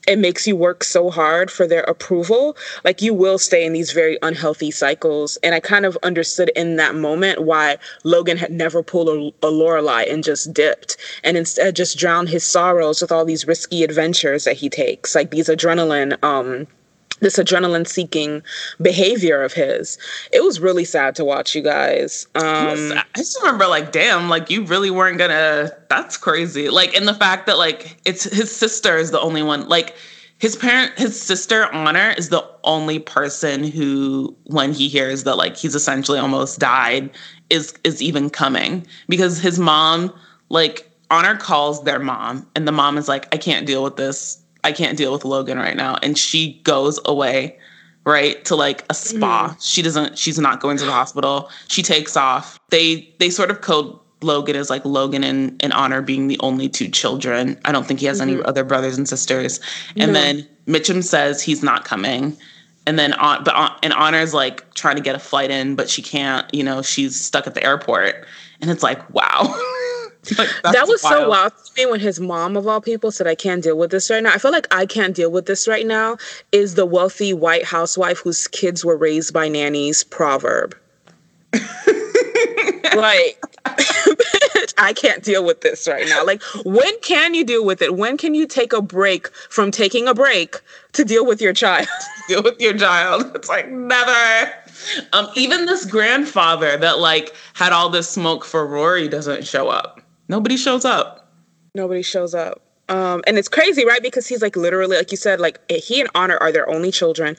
it 0.08 0.20
makes 0.20 0.48
you 0.48 0.56
work 0.56 0.84
so 0.84 1.10
hard 1.10 1.52
for 1.52 1.68
their 1.68 1.84
approval. 1.84 2.58
Like 2.84 3.02
you 3.02 3.14
will 3.14 3.38
stay 3.38 3.66
in 3.66 3.74
these 3.74 3.92
very 3.92 4.18
unhealthy 4.22 4.72
cycles. 4.72 5.38
And 5.44 5.56
I 5.56 5.60
kind 5.60 5.86
of 5.86 5.98
understood 6.04 6.52
in 6.56 6.76
that 6.78 6.96
moment 6.96 7.44
why 7.44 7.78
Logan 8.04 8.38
had 8.38 8.52
never 8.52 8.84
pulled 8.84 9.10
a, 9.10 9.48
a 9.48 9.52
Lorelai 9.52 10.12
and 10.12 10.24
just 10.24 10.54
dipped 10.54 10.98
and 11.24 11.38
instead 11.38 11.76
just 11.76 11.98
drowned 11.98 12.30
his 12.30 12.46
sorrows 12.46 13.02
with 13.02 13.12
all 13.12 13.26
these 13.26 13.48
risky 13.48 13.84
adventures 13.84 14.44
that 14.44 14.58
he 14.58 14.70
takes, 14.70 15.16
like 15.16 15.32
these 15.32 15.48
adrenaline 15.48 16.22
um 16.24 16.68
this 17.22 17.38
adrenaline 17.38 17.88
seeking 17.88 18.43
behavior 18.81 19.41
of 19.41 19.53
his. 19.53 19.98
It 20.34 20.43
was 20.43 20.60
really 20.60 20.84
sad 20.84 21.15
to 21.15 21.26
watch 21.26 21.56
you 21.56 21.61
guys. 21.61 22.27
Um, 22.35 22.93
I 22.93 23.03
just 23.15 23.39
remember 23.39 23.68
like, 23.68 23.91
damn, 23.91 24.27
like 24.27 24.49
you 24.49 24.65
really 24.65 24.91
weren't 24.91 25.18
gonna, 25.18 25.72
that's 25.89 26.18
crazy. 26.18 26.69
Like, 26.69 26.95
and 26.95 27.07
the 27.07 27.14
fact 27.14 27.45
that 27.45 27.57
like 27.57 27.98
it's 28.06 28.23
his 28.23 28.53
sister 28.53 28.98
is 28.98 29.11
the 29.11 29.22
only 29.22 29.43
one, 29.43 29.68
like 29.69 29.95
his 30.39 30.56
parent, 30.56 30.98
his 30.98 31.19
sister 31.19 31.72
Honor 31.72 32.15
is 32.18 32.30
the 32.30 32.43
only 32.64 32.98
person 32.98 33.64
who, 33.64 34.35
when 34.45 34.73
he 34.73 34.89
hears 34.89 35.23
that 35.23 35.38
like 35.38 35.56
he's 35.56 35.76
essentially 35.76 36.19
almost 36.19 36.60
died, 36.60 37.11
is, 37.49 37.73
is 37.84 38.02
even 38.02 38.30
coming 38.30 38.85
because 39.07 39.39
his 39.39 39.60
mom, 39.60 40.11
like 40.49 40.89
Honor 41.11 41.35
calls 41.35 41.84
their 41.84 41.99
mom 41.99 42.48
and 42.56 42.68
the 42.68 42.72
mom 42.72 42.98
is 42.98 43.07
like, 43.07 43.34
I 43.34 43.38
can't 43.38 43.68
deal 43.68 43.84
with 43.84 43.98
this 43.98 44.41
I 44.64 44.72
can't 44.72 44.98
deal 44.98 45.12
with 45.12 45.26
Logan 45.26 45.58
right 45.58 45.76
now. 45.76 45.98
And 46.02 46.18
she 46.18 46.62
goes 46.64 47.00
away, 47.06 47.58
right, 48.06 48.44
to 48.46 48.56
like 48.56 48.86
a 48.90 48.94
spa. 48.94 49.50
Mm. 49.50 49.58
She 49.66 49.82
doesn't, 49.82 50.18
she's 50.18 50.40
not 50.40 50.60
going 50.60 50.78
to 50.78 50.86
the 50.86 50.92
hospital. 50.92 51.50
She 51.68 51.82
takes 51.82 52.16
off. 52.16 52.60
They 52.70 53.14
they 53.20 53.30
sort 53.30 53.52
of 53.52 53.62
code 53.62 53.98
Logan 54.22 54.56
as 54.56 54.70
like 54.70 54.86
Logan 54.86 55.24
and, 55.24 55.62
and 55.64 55.74
Honor 55.74 56.02
being 56.02 56.28
the 56.28 56.40
only 56.42 56.70
two 56.70 56.88
children. 56.88 57.60
I 57.66 57.72
don't 57.72 57.88
think 57.88 58.00
he 58.00 58.06
has 58.06 58.20
mm-hmm. 58.20 58.30
any 58.30 58.44
other 58.44 58.64
brothers 58.64 58.98
and 58.98 59.08
sisters. 59.08 59.60
And 59.98 60.14
no. 60.14 60.20
then 60.20 60.48
Mitchum 60.68 61.04
says 61.04 61.42
he's 61.42 61.64
not 61.64 61.86
coming. 61.86 62.38
and 62.88 62.98
then 62.98 63.14
on 63.14 63.44
but 63.44 63.56
on, 63.56 63.72
and 63.84 63.94
Honor's 63.94 64.34
like 64.34 64.74
trying 64.74 64.96
to 64.96 65.02
get 65.02 65.16
a 65.16 65.20
flight 65.20 65.52
in, 65.52 65.76
but 65.76 65.90
she 65.90 66.02
can't. 66.02 66.52
You 66.54 66.64
know, 66.64 66.82
she's 66.82 67.20
stuck 67.20 67.48
at 67.48 67.54
the 67.54 67.64
airport, 67.64 68.26
and 68.60 68.70
it's 68.70 68.84
like, 68.84 69.08
wow. 69.14 69.60
like, 70.38 70.49
that 70.64 70.88
was 70.88 71.02
wild. 71.03 71.23
so 71.23 71.30
wild 71.30 71.53
to 71.65 71.72
me 71.77 71.91
when 71.91 71.99
his 71.99 72.19
mom 72.19 72.56
of 72.56 72.68
all 72.68 72.81
people 72.81 73.11
said 73.11 73.27
i 73.27 73.35
can't 73.35 73.64
deal 73.64 73.77
with 73.77 73.91
this 73.91 74.10
right 74.10 74.23
now 74.23 74.34
i 74.34 74.38
feel 74.38 74.52
like 74.52 74.68
i 74.72 74.85
can't 74.85 75.15
deal 75.15 75.31
with 75.31 75.45
this 75.45 75.68
right 75.68 75.85
now 75.85 76.18
is 76.52 76.76
the 76.76 76.85
wealthy 76.85 77.34
white 77.34 77.65
housewife 77.65 78.19
whose 78.19 78.48
kids 78.48 78.85
were 78.85 78.98
raised 78.98 79.34
by 79.34 79.48
nannies 79.48 80.03
proverb 80.03 80.76
like 82.95 83.43
I 84.77 84.93
can't 84.93 85.23
deal 85.23 85.45
with 85.45 85.61
this 85.61 85.88
right 85.88 86.07
now. 86.07 86.26
Like, 86.26 86.41
when 86.65 86.99
can 87.02 87.34
you 87.34 87.43
deal 87.43 87.64
with 87.64 87.81
it? 87.81 87.95
When 87.95 88.18
can 88.18 88.34
you 88.34 88.48
take 88.48 88.73
a 88.73 88.81
break 88.81 89.31
from 89.49 89.72
taking 89.72 90.07
a 90.07 90.14
break 90.14 90.60
to 90.93 91.03
deal 91.03 91.26
with 91.26 91.41
your 91.41 91.53
child? 91.53 91.88
deal 92.27 92.43
with 92.43 92.60
your 92.60 92.76
child. 92.77 93.31
It's 93.35 93.49
like 93.49 93.69
never. 93.69 94.52
Um, 95.14 95.27
even 95.35 95.65
this 95.65 95.85
grandfather 95.85 96.77
that 96.77 96.99
like 96.99 97.35
had 97.53 97.72
all 97.72 97.89
this 97.89 98.10
smoke 98.10 98.43
for 98.43 98.65
Rory 98.65 99.07
doesn't 99.07 99.45
show 99.45 99.69
up. 99.69 100.02
Nobody 100.27 100.57
shows 100.57 100.85
up. 100.85 101.31
Nobody 101.76 102.02
shows 102.02 102.34
up. 102.34 102.61
Um, 102.89 103.23
and 103.26 103.38
it's 103.38 103.48
crazy, 103.48 103.85
right? 103.85 104.02
Because 104.02 104.27
he's 104.27 104.41
like 104.41 104.56
literally, 104.56 104.98
like 104.98 105.11
you 105.11 105.18
said, 105.18 105.39
like 105.39 105.60
he 105.72 106.02
and 106.02 106.10
Honor 106.14 106.38
are 106.38 106.52
their 106.52 106.69
only 106.69 106.91
children 106.91 107.38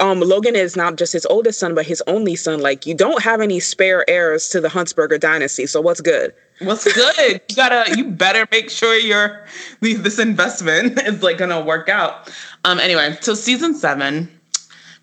um, 0.00 0.20
Logan 0.20 0.56
is 0.56 0.76
not 0.76 0.96
just 0.96 1.12
his 1.12 1.26
oldest 1.26 1.58
son, 1.58 1.74
but 1.74 1.86
his 1.86 2.02
only 2.06 2.36
son. 2.36 2.60
Like, 2.60 2.86
you 2.86 2.94
don't 2.94 3.22
have 3.22 3.40
any 3.40 3.60
spare 3.60 4.08
heirs 4.08 4.48
to 4.50 4.60
the 4.60 4.68
Huntzberger 4.68 5.18
dynasty. 5.18 5.66
So 5.66 5.80
what's 5.80 6.00
good? 6.00 6.34
What's 6.60 6.84
good? 6.92 7.40
you 7.48 7.56
gotta, 7.56 7.96
you 7.96 8.04
better 8.04 8.46
make 8.50 8.70
sure 8.70 8.94
your 8.94 9.46
this 9.80 10.18
investment 10.18 11.00
is 11.06 11.22
like 11.22 11.38
gonna 11.38 11.62
work 11.62 11.88
out. 11.88 12.32
Um. 12.64 12.78
Anyway, 12.78 13.16
so 13.20 13.34
season 13.34 13.74
seven 13.74 14.30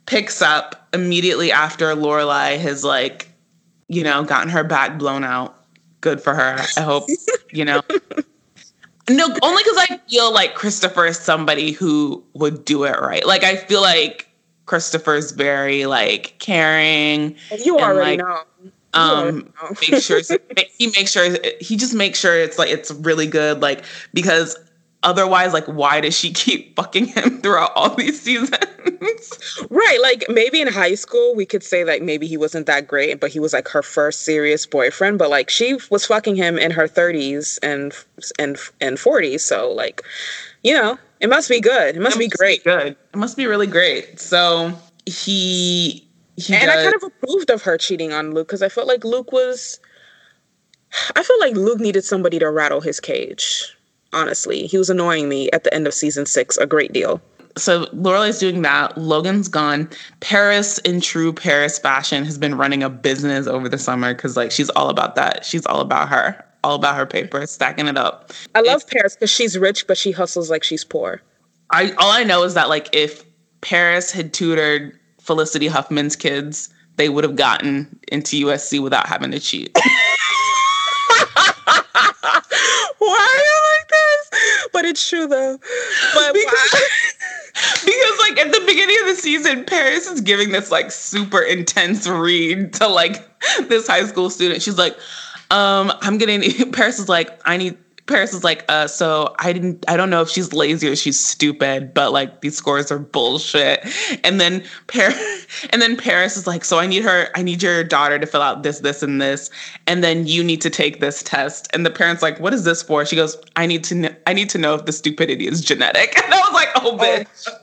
picks 0.05 0.41
up 0.41 0.87
immediately 0.93 1.51
after 1.51 1.95
Lorelai 1.95 2.59
has 2.59 2.83
like, 2.83 3.29
you 3.87 4.03
know, 4.03 4.23
gotten 4.23 4.49
her 4.49 4.63
back 4.63 4.97
blown 4.97 5.23
out. 5.23 5.62
Good 6.03 6.19
for 6.19 6.35
her. 6.35 6.57
I 6.75 6.81
hope 6.81 7.07
you 7.51 7.65
know. 7.65 7.81
No, 9.09 9.25
only 9.41 9.63
because 9.63 9.85
I 9.89 9.99
feel 10.09 10.33
like 10.33 10.55
Christopher 10.55 11.05
is 11.05 11.19
somebody 11.19 11.73
who 11.73 12.23
would 12.35 12.63
do 12.63 12.85
it 12.85 12.97
right. 13.01 13.27
Like 13.27 13.43
I 13.43 13.57
feel 13.57 13.81
like 13.81 14.29
Christopher's 14.65 15.31
very 15.31 15.85
like 15.85 16.35
caring. 16.39 17.35
You 17.65 17.79
already 17.79 18.15
like, 18.15 18.19
know. 18.19 18.71
Um, 18.93 19.51
make 19.81 20.01
sure 20.01 20.21
he 20.77 20.87
makes 20.87 21.11
sure 21.11 21.35
he 21.59 21.75
just 21.75 21.93
makes 21.93 22.17
sure 22.17 22.39
it's 22.39 22.57
like 22.57 22.69
it's 22.69 22.91
really 22.91 23.27
good, 23.27 23.61
like 23.61 23.83
because 24.13 24.55
otherwise, 25.03 25.53
like 25.53 25.65
why 25.65 26.01
does 26.01 26.17
she 26.17 26.31
keep 26.33 26.75
fucking 26.75 27.05
him 27.05 27.41
throughout 27.41 27.71
all 27.75 27.95
these 27.95 28.21
seasons? 28.21 28.51
right, 29.69 29.99
like 30.01 30.25
maybe 30.29 30.61
in 30.61 30.67
high 30.67 30.95
school 30.95 31.35
we 31.35 31.45
could 31.45 31.63
say 31.63 31.83
like 31.83 32.01
maybe 32.01 32.27
he 32.27 32.37
wasn't 32.37 32.65
that 32.65 32.87
great, 32.87 33.19
but 33.19 33.31
he 33.31 33.39
was 33.39 33.53
like 33.53 33.67
her 33.67 33.83
first 33.83 34.21
serious 34.21 34.65
boyfriend. 34.65 35.19
But 35.19 35.29
like 35.29 35.49
she 35.49 35.77
was 35.89 36.05
fucking 36.05 36.35
him 36.35 36.57
in 36.57 36.71
her 36.71 36.87
thirties 36.87 37.59
and 37.61 37.93
and 38.39 38.57
and 38.81 38.99
forties, 38.99 39.43
so 39.43 39.71
like 39.71 40.01
you 40.63 40.73
know 40.73 40.97
it 41.23 41.29
must 41.29 41.49
be 41.49 41.61
good. 41.61 41.95
It 41.95 42.01
must, 42.01 42.17
it 42.17 42.19
be 42.19 42.27
great. 42.27 42.63
Be 42.65 42.69
good. 42.69 42.97
It 43.13 43.17
must 43.17 43.37
be 43.37 43.47
really 43.47 43.65
great. 43.65 44.19
So 44.19 44.73
he, 45.05 46.05
he 46.35 46.53
and 46.53 46.65
does. 46.65 46.79
I 46.79 46.83
kind 46.83 46.95
of 46.95 47.03
approved 47.03 47.49
of 47.49 47.61
her 47.61 47.77
cheating 47.77 48.11
on 48.11 48.33
Luke 48.33 48.47
because 48.47 48.61
I 48.61 48.67
felt 48.67 48.87
like 48.87 49.05
Luke 49.05 49.31
was. 49.31 49.79
I 51.15 51.23
felt 51.23 51.39
like 51.39 51.55
Luke 51.55 51.79
needed 51.79 52.03
somebody 52.03 52.39
to 52.39 52.51
rattle 52.51 52.81
his 52.81 52.99
cage. 52.99 53.72
Honestly, 54.13 54.67
he 54.67 54.77
was 54.77 54.89
annoying 54.89 55.29
me 55.29 55.49
at 55.51 55.63
the 55.63 55.73
end 55.73 55.87
of 55.87 55.93
season 55.93 56.25
six 56.25 56.57
a 56.57 56.65
great 56.65 56.93
deal. 56.93 57.21
So 57.55 57.85
Lorelai's 57.87 58.39
doing 58.39 58.63
that. 58.63 58.97
Logan's 58.97 59.47
gone. 59.47 59.89
Paris, 60.21 60.79
in 60.79 61.01
true 61.01 61.31
Paris 61.31 61.77
fashion, 61.77 62.25
has 62.25 62.37
been 62.37 62.55
running 62.55 62.81
a 62.81 62.89
business 62.89 63.45
over 63.45 63.69
the 63.69 63.77
summer 63.77 64.13
because 64.13 64.35
like 64.35 64.51
she's 64.51 64.69
all 64.71 64.89
about 64.89 65.15
that. 65.15 65.45
She's 65.45 65.65
all 65.65 65.79
about 65.79 66.09
her 66.09 66.43
all 66.63 66.75
about 66.75 66.95
her 66.95 67.05
paper, 67.05 67.45
stacking 67.45 67.87
it 67.87 67.97
up. 67.97 68.31
I 68.55 68.61
love 68.61 68.81
if, 68.83 68.87
Paris 68.87 69.15
because 69.15 69.29
she's 69.29 69.57
rich, 69.57 69.85
but 69.85 69.97
she 69.97 70.11
hustles 70.11 70.49
like 70.49 70.63
she's 70.63 70.83
poor. 70.83 71.21
I 71.71 71.91
all 71.97 72.11
I 72.11 72.23
know 72.23 72.43
is 72.43 72.53
that 72.53 72.69
like 72.69 72.89
if 72.93 73.23
Paris 73.61 74.11
had 74.11 74.33
tutored 74.33 74.97
Felicity 75.19 75.67
Huffman's 75.67 76.15
kids, 76.15 76.69
they 76.95 77.09
would 77.09 77.23
have 77.23 77.35
gotten 77.35 77.99
into 78.11 78.45
USC 78.45 78.81
without 78.81 79.07
having 79.07 79.31
to 79.31 79.39
cheat. 79.39 79.71
why 82.97 83.19
are 83.19 83.43
you 83.43 83.59
like 83.71 83.89
this? 83.89 84.69
But 84.83 84.89
it's 84.89 85.09
true 85.09 85.27
though. 85.27 85.57
But 86.13 86.33
because, 86.33 86.71
because 87.85 88.19
like 88.19 88.37
at 88.37 88.51
the 88.51 88.61
beginning 88.67 88.97
of 88.99 89.07
the 89.07 89.15
season, 89.15 89.63
Paris 89.63 90.07
is 90.07 90.19
giving 90.19 90.51
this 90.51 90.71
like 90.71 90.91
super 90.91 91.39
intense 91.39 92.05
read 92.05 92.73
to 92.73 92.89
like 92.89 93.25
this 93.69 93.87
high 93.87 94.03
school 94.03 94.29
student. 94.29 94.61
She's 94.61 94.77
like, 94.77 94.97
um, 95.51 95.93
I'm 96.01 96.17
getting 96.17 96.69
Paris 96.73 96.99
is 96.99 97.07
like, 97.07 97.29
I 97.45 97.55
need 97.55 97.77
Paris 98.05 98.33
is 98.33 98.43
like, 98.43 98.65
uh, 98.67 98.87
so 98.87 99.33
I 99.39 99.53
didn't 99.53 99.85
I 99.87 99.95
don't 99.95 100.09
know 100.09 100.21
if 100.21 100.29
she's 100.29 100.51
lazy 100.51 100.89
or 100.89 100.95
she's 100.95 101.19
stupid, 101.19 101.93
but 101.93 102.11
like 102.11 102.41
these 102.41 102.55
scores 102.55 102.91
are 102.91 102.99
bullshit. 102.99 103.85
And 104.23 104.41
then 104.41 104.63
Paris 104.87 105.47
and 105.69 105.81
then 105.81 105.95
Paris 105.95 106.35
is 106.35 106.45
like, 106.45 106.65
so 106.65 106.79
I 106.79 106.87
need 106.87 107.03
her, 107.03 107.29
I 107.35 107.41
need 107.41 107.63
your 107.63 107.83
daughter 107.83 108.19
to 108.19 108.25
fill 108.25 108.41
out 108.41 108.63
this, 108.63 108.79
this, 108.79 109.03
and 109.03 109.21
this, 109.21 109.49
and 109.87 110.03
then 110.03 110.27
you 110.27 110.43
need 110.43 110.61
to 110.61 110.69
take 110.69 110.99
this 110.99 111.23
test. 111.23 111.69
And 111.73 111.85
the 111.85 111.91
parent's 111.91 112.21
like, 112.21 112.39
what 112.39 112.53
is 112.53 112.65
this 112.65 112.83
for? 112.83 113.05
She 113.05 113.15
goes, 113.15 113.37
I 113.55 113.65
need 113.65 113.83
to 113.85 113.95
kn- 113.95 114.17
I 114.27 114.33
need 114.33 114.49
to 114.49 114.57
know 114.57 114.75
if 114.75 114.85
the 114.85 114.91
stupidity 114.91 115.47
is 115.47 115.61
genetic. 115.61 116.13
And 116.23 116.33
I 116.33 116.39
was 116.39 116.53
like, 116.53 116.69
oh, 116.75 116.91
oh 116.93 116.97
bitch. 116.97 117.47
Oh. 117.47 117.57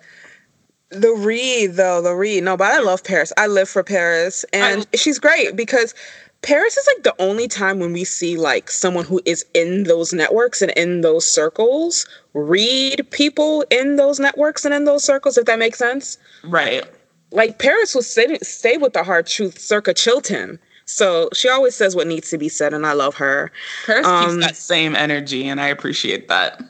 The 0.91 1.13
read 1.13 1.75
though, 1.75 2.03
the 2.03 2.15
read. 2.15 2.43
No, 2.43 2.57
but 2.57 2.73
I 2.73 2.81
love 2.81 3.05
Paris. 3.05 3.33
I 3.37 3.47
live 3.47 3.69
for 3.69 3.85
Paris, 3.85 4.45
and 4.53 4.87
I, 4.93 4.97
she's 4.97 5.19
great 5.19 5.55
because 5.55 5.95
Paris 6.43 6.77
is 6.77 6.89
like 6.95 7.05
the 7.05 7.23
only 7.23 7.49
time 7.49 7.79
when 7.79 7.93
we 7.93 8.05
see 8.05 8.37
like 8.37 8.71
someone 8.71 9.05
who 9.05 9.21
is 9.27 9.45
in 9.55 9.85
those 9.85 10.13
networks 10.13 10.63
and 10.63 10.71
in 10.73 11.03
those 11.03 11.25
circles 11.25 12.07
read 12.33 13.07
people 13.11 13.65
in 13.71 13.97
those 13.97 14.19
networks 14.19 14.65
and 14.65 14.73
in 14.73 14.85
those 14.85 15.05
circles, 15.05 15.37
if 15.37 15.45
that 15.45 15.59
makes 15.59 15.79
sense. 15.79 16.17
Right. 16.45 16.85
Like 17.31 17.59
Paris 17.59 17.95
will 17.95 18.03
stay, 18.03 18.39
stay 18.39 18.79
with 18.79 18.95
the 18.95 19.05
hard 19.05 19.27
truth 19.27 19.59
circa 19.59 19.93
Chilton. 19.93 20.59
So 20.87 21.29
she 21.35 21.49
always 21.49 21.77
says 21.77 21.95
what 21.95 22.09
needs 22.09 22.31
to 22.31 22.39
be 22.39 22.49
said, 22.49 22.75
and 22.75 22.85
I 22.85 22.95
love 22.95 23.15
her. 23.17 23.53
Paris 23.87 24.07
um, 24.07 24.25
keeps 24.25 24.47
that 24.47 24.57
same 24.57 24.97
energy, 24.97 25.47
and 25.47 25.61
I 25.61 25.69
appreciate 25.69 26.27
that. 26.29 26.61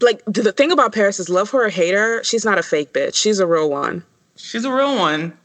Like 0.00 0.20
the 0.26 0.52
thing 0.52 0.72
about 0.72 0.92
Paris 0.92 1.20
is, 1.20 1.28
love 1.28 1.50
her 1.50 1.66
or 1.66 1.68
hate 1.68 1.94
her, 1.94 2.24
she's 2.24 2.44
not 2.44 2.58
a 2.58 2.62
fake 2.62 2.92
bitch. 2.92 3.14
She's 3.14 3.38
a 3.38 3.46
real 3.46 3.70
one. 3.70 4.02
She's 4.36 4.64
a 4.64 4.72
real 4.72 4.96
one. 4.96 5.36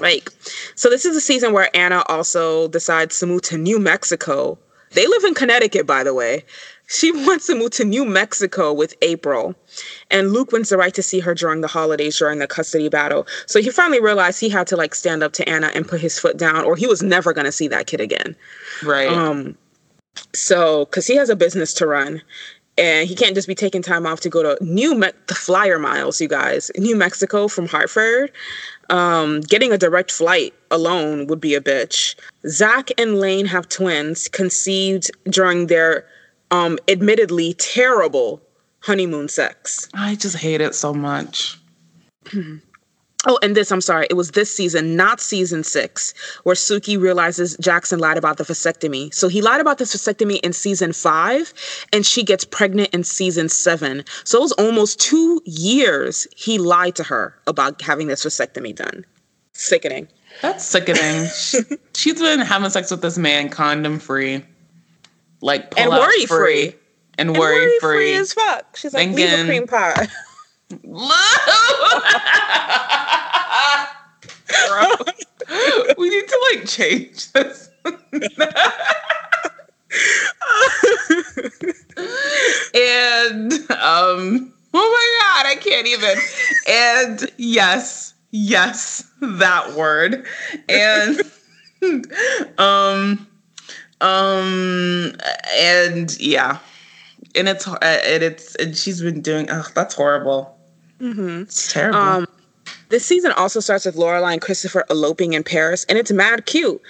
Like, 0.00 0.30
so 0.74 0.88
this 0.88 1.04
is 1.04 1.16
a 1.16 1.20
season 1.20 1.52
where 1.52 1.74
Anna 1.76 2.02
also 2.08 2.68
decides 2.68 3.18
to 3.20 3.26
move 3.26 3.42
to 3.42 3.58
New 3.58 3.78
Mexico. 3.78 4.58
They 4.92 5.06
live 5.06 5.24
in 5.24 5.34
Connecticut, 5.34 5.86
by 5.86 6.02
the 6.02 6.14
way. 6.14 6.44
She 6.88 7.12
wants 7.26 7.46
to 7.46 7.54
move 7.54 7.70
to 7.72 7.84
New 7.84 8.04
Mexico 8.04 8.72
with 8.72 8.94
April. 9.02 9.54
And 10.10 10.32
Luke 10.32 10.52
wins 10.52 10.70
the 10.70 10.78
right 10.78 10.94
to 10.94 11.02
see 11.02 11.20
her 11.20 11.34
during 11.34 11.60
the 11.60 11.68
holidays 11.68 12.18
during 12.18 12.38
the 12.38 12.46
custody 12.46 12.88
battle. 12.88 13.26
So 13.46 13.60
he 13.60 13.70
finally 13.70 14.00
realized 14.00 14.40
he 14.40 14.48
had 14.48 14.66
to 14.68 14.76
like 14.76 14.94
stand 14.94 15.22
up 15.22 15.32
to 15.34 15.48
Anna 15.48 15.70
and 15.74 15.86
put 15.86 16.00
his 16.00 16.18
foot 16.18 16.36
down, 16.36 16.64
or 16.64 16.76
he 16.76 16.86
was 16.86 17.02
never 17.02 17.32
gonna 17.32 17.52
see 17.52 17.68
that 17.68 17.86
kid 17.86 18.00
again. 18.00 18.34
Right. 18.82 19.08
Um 19.08 19.56
so 20.32 20.86
because 20.86 21.06
he 21.06 21.14
has 21.16 21.28
a 21.28 21.36
business 21.36 21.72
to 21.74 21.86
run 21.86 22.22
and 22.76 23.08
he 23.08 23.14
can't 23.14 23.34
just 23.34 23.48
be 23.48 23.54
taking 23.54 23.82
time 23.82 24.06
off 24.06 24.20
to 24.20 24.28
go 24.28 24.42
to 24.42 24.64
New 24.64 24.94
Me- 24.94 25.10
the 25.26 25.34
flyer 25.34 25.78
miles, 25.78 26.20
you 26.20 26.28
guys, 26.28 26.70
New 26.76 26.96
Mexico 26.96 27.48
from 27.48 27.66
Hartford. 27.66 28.30
Um, 28.90 29.40
getting 29.40 29.72
a 29.72 29.78
direct 29.78 30.10
flight 30.10 30.54
alone 30.70 31.26
would 31.26 31.40
be 31.40 31.54
a 31.54 31.60
bitch. 31.60 32.14
Zach 32.46 32.90
and 32.98 33.20
Lane 33.20 33.46
have 33.46 33.68
twins 33.68 34.28
conceived 34.28 35.10
during 35.28 35.66
their 35.66 36.06
um, 36.50 36.78
admittedly 36.88 37.54
terrible 37.54 38.40
honeymoon 38.80 39.28
sex. 39.28 39.88
I 39.94 40.14
just 40.14 40.36
hate 40.36 40.60
it 40.60 40.74
so 40.74 40.94
much. 40.94 41.58
Oh, 43.26 43.36
and 43.42 43.56
this, 43.56 43.72
I'm 43.72 43.80
sorry, 43.80 44.06
it 44.10 44.14
was 44.14 44.30
this 44.30 44.54
season, 44.54 44.94
not 44.94 45.20
season 45.20 45.64
six, 45.64 46.14
where 46.44 46.54
Sookie 46.54 47.00
realizes 47.00 47.56
Jackson 47.60 47.98
lied 47.98 48.16
about 48.16 48.36
the 48.36 48.44
vasectomy. 48.44 49.12
So 49.12 49.26
he 49.26 49.42
lied 49.42 49.60
about 49.60 49.78
the 49.78 49.84
vasectomy 49.84 50.38
in 50.40 50.52
season 50.52 50.92
five, 50.92 51.52
and 51.92 52.06
she 52.06 52.22
gets 52.22 52.44
pregnant 52.44 52.90
in 52.90 53.02
season 53.02 53.48
seven. 53.48 54.04
So 54.22 54.38
it 54.38 54.42
was 54.42 54.52
almost 54.52 55.00
two 55.00 55.42
years 55.44 56.28
he 56.36 56.58
lied 56.58 56.94
to 56.94 57.02
her 57.04 57.36
about 57.48 57.82
having 57.82 58.06
this 58.06 58.24
vasectomy 58.24 58.74
done. 58.74 59.04
Sickening. 59.52 60.06
That's 60.40 60.64
sickening. 60.64 61.28
she, 61.96 62.10
has 62.10 62.20
been 62.20 62.38
having 62.38 62.70
sex 62.70 62.92
with 62.92 63.02
this 63.02 63.18
man 63.18 63.48
condom 63.48 63.98
free, 63.98 64.44
like 65.40 65.76
and 65.76 65.90
worry 65.90 66.26
free. 66.26 66.70
free. 66.70 66.74
And, 67.18 67.30
and 67.30 67.38
worry, 67.38 67.56
worry 67.56 67.78
free. 67.80 67.96
free 67.96 68.14
as 68.14 68.32
fuck. 68.32 68.76
She's 68.76 68.94
like, 68.94 69.08
Thinking, 69.08 69.26
leave 69.26 69.40
a 69.40 69.46
cream 69.46 69.66
pie. 69.66 70.06
we 75.98 76.10
need 76.10 76.28
to 76.28 76.50
like 76.52 76.66
change 76.66 77.32
this. 77.32 77.70
and 82.74 83.52
um 83.70 84.52
oh 84.74 84.88
my 84.92 85.06
god, 85.20 85.46
I 85.46 85.56
can't 85.60 85.86
even. 85.86 86.18
And 86.66 87.30
yes, 87.38 88.14
Yes, 88.30 89.10
that 89.20 89.74
word. 89.74 90.26
And 90.68 91.20
um 92.58 93.26
um 94.00 95.14
and 95.56 96.18
yeah. 96.20 96.58
And 97.34 97.48
it's 97.48 97.66
and 97.66 98.22
it's 98.22 98.54
and 98.56 98.76
she's 98.76 99.00
been 99.00 99.22
doing 99.22 99.48
oh 99.50 99.66
that's 99.74 99.94
horrible. 99.94 100.58
Mm-hmm. 101.00 101.42
It's 101.42 101.72
terrible. 101.72 101.98
Um, 101.98 102.26
this 102.88 103.04
season 103.04 103.32
also 103.32 103.60
starts 103.60 103.84
with 103.84 103.96
Lorelai 103.96 104.32
and 104.32 104.40
Christopher 104.40 104.84
eloping 104.90 105.32
in 105.32 105.44
Paris, 105.44 105.84
and 105.88 105.98
it's 105.98 106.12
mad 106.12 106.46
cute. 106.46 106.80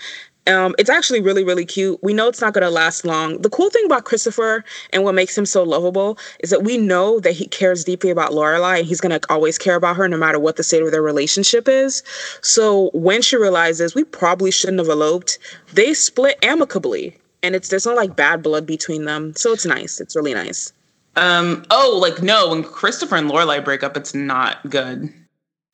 Um, 0.46 0.74
it's 0.78 0.88
actually 0.88 1.20
really, 1.20 1.44
really 1.44 1.66
cute. 1.66 2.02
We 2.02 2.14
know 2.14 2.26
it's 2.28 2.40
not 2.40 2.54
going 2.54 2.64
to 2.64 2.70
last 2.70 3.04
long. 3.04 3.42
The 3.42 3.50
cool 3.50 3.68
thing 3.68 3.84
about 3.84 4.06
Christopher 4.06 4.64
and 4.94 5.04
what 5.04 5.14
makes 5.14 5.36
him 5.36 5.44
so 5.44 5.62
lovable 5.62 6.18
is 6.40 6.48
that 6.48 6.64
we 6.64 6.78
know 6.78 7.20
that 7.20 7.32
he 7.32 7.46
cares 7.46 7.84
deeply 7.84 8.08
about 8.08 8.30
Lorelai 8.30 8.78
and 8.78 8.86
he's 8.86 9.00
going 9.00 9.18
to 9.18 9.20
always 9.30 9.58
care 9.58 9.76
about 9.76 9.96
her 9.96 10.08
no 10.08 10.16
matter 10.16 10.38
what 10.38 10.56
the 10.56 10.62
state 10.62 10.82
of 10.82 10.90
their 10.90 11.02
relationship 11.02 11.68
is. 11.68 12.02
So 12.40 12.90
when 12.94 13.20
she 13.20 13.36
realizes 13.36 13.94
we 13.94 14.04
probably 14.04 14.50
shouldn't 14.50 14.78
have 14.78 14.88
eloped, 14.88 15.38
they 15.74 15.92
split 15.92 16.38
amicably 16.42 17.18
and 17.42 17.54
it's 17.54 17.68
there's 17.68 17.86
no 17.86 17.94
like 17.94 18.16
bad 18.16 18.42
blood 18.42 18.66
between 18.66 19.04
them. 19.04 19.34
So 19.36 19.52
it's 19.52 19.66
nice. 19.66 20.00
It's 20.00 20.16
really 20.16 20.34
nice. 20.34 20.72
Um, 21.16 21.64
oh, 21.70 21.98
like 22.00 22.22
no, 22.22 22.50
when 22.50 22.62
Christopher 22.62 23.16
and 23.16 23.30
Lorelai 23.30 23.64
break 23.64 23.82
up, 23.82 23.96
it's 23.96 24.14
not 24.14 24.68
good. 24.70 25.12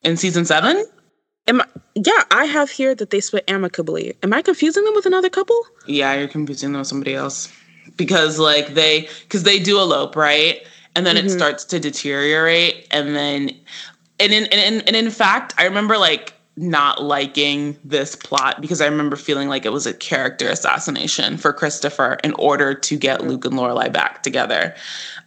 In 0.05 0.16
season 0.16 0.44
seven? 0.44 0.85
Am 1.47 1.60
I, 1.60 1.66
yeah, 1.94 2.22
I 2.31 2.44
have 2.44 2.70
here 2.70 2.94
that 2.94 3.10
they 3.10 3.20
split 3.20 3.44
amicably. 3.48 4.14
Am 4.22 4.32
I 4.32 4.43
confusing 4.43 4.85
them 4.85 4.94
with 4.94 5.06
another 5.06 5.28
couple? 5.28 5.60
Yeah, 5.86 6.14
you're 6.14 6.28
confusing 6.28 6.72
them 6.72 6.81
with 6.81 6.89
somebody 6.89 7.14
else. 7.14 7.52
Because 7.97 8.39
like 8.39 8.74
they 8.74 9.09
because 9.22 9.43
they 9.43 9.59
do 9.59 9.78
elope, 9.78 10.16
right? 10.16 10.62
And 10.97 11.05
then 11.05 11.16
mm-hmm. 11.16 11.26
it 11.26 11.31
starts 11.31 11.64
to 11.66 11.81
deteriorate 11.81 12.86
and 12.90 13.14
then 13.14 13.51
and 14.18 14.32
in 14.32 14.44
and, 14.44 14.74
in, 14.74 14.81
and 14.82 14.97
in 14.97 15.10
fact, 15.10 15.55
I 15.59 15.64
remember 15.64 15.98
like 15.98 16.35
not 16.56 17.02
liking 17.02 17.76
this 17.85 18.14
plot 18.14 18.60
because 18.60 18.81
I 18.81 18.86
remember 18.86 19.16
feeling 19.16 19.48
like 19.48 19.66
it 19.66 19.72
was 19.72 19.86
a 19.86 19.93
character 19.93 20.48
assassination 20.48 21.36
for 21.36 21.52
Christopher 21.52 22.18
in 22.24 22.32
order 22.35 22.74
to 22.74 22.97
get 22.97 23.20
mm-hmm. 23.20 23.31
Luke 23.31 23.44
and 23.44 23.55
Lorelai 23.55 23.93
back 23.93 24.22
together. 24.22 24.74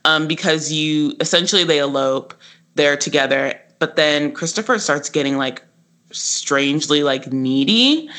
Um, 0.06 0.28
because 0.28 0.72
you 0.72 1.14
essentially 1.20 1.64
they 1.64 1.80
elope, 1.80 2.34
they're 2.76 2.98
together, 2.98 3.60
but 3.80 3.96
then 3.96 4.32
Christopher 4.32 4.80
starts 4.80 5.10
getting 5.10 5.38
like 5.38 5.64
strangely 6.12 7.04
like 7.04 7.32
needy 7.32 8.10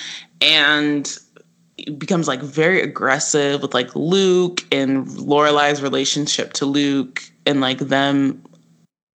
and 0.40 1.16
becomes 1.97 2.28
like 2.28 2.40
very 2.40 2.82
aggressive 2.82 3.62
with 3.62 3.74
like 3.74 3.94
Luke 3.94 4.64
and 4.72 5.06
Lorelai's 5.06 5.82
relationship 5.82 6.52
to 6.55 6.66
Luke 6.66 7.22
and 7.47 7.60
like 7.60 7.78
them. 7.78 8.43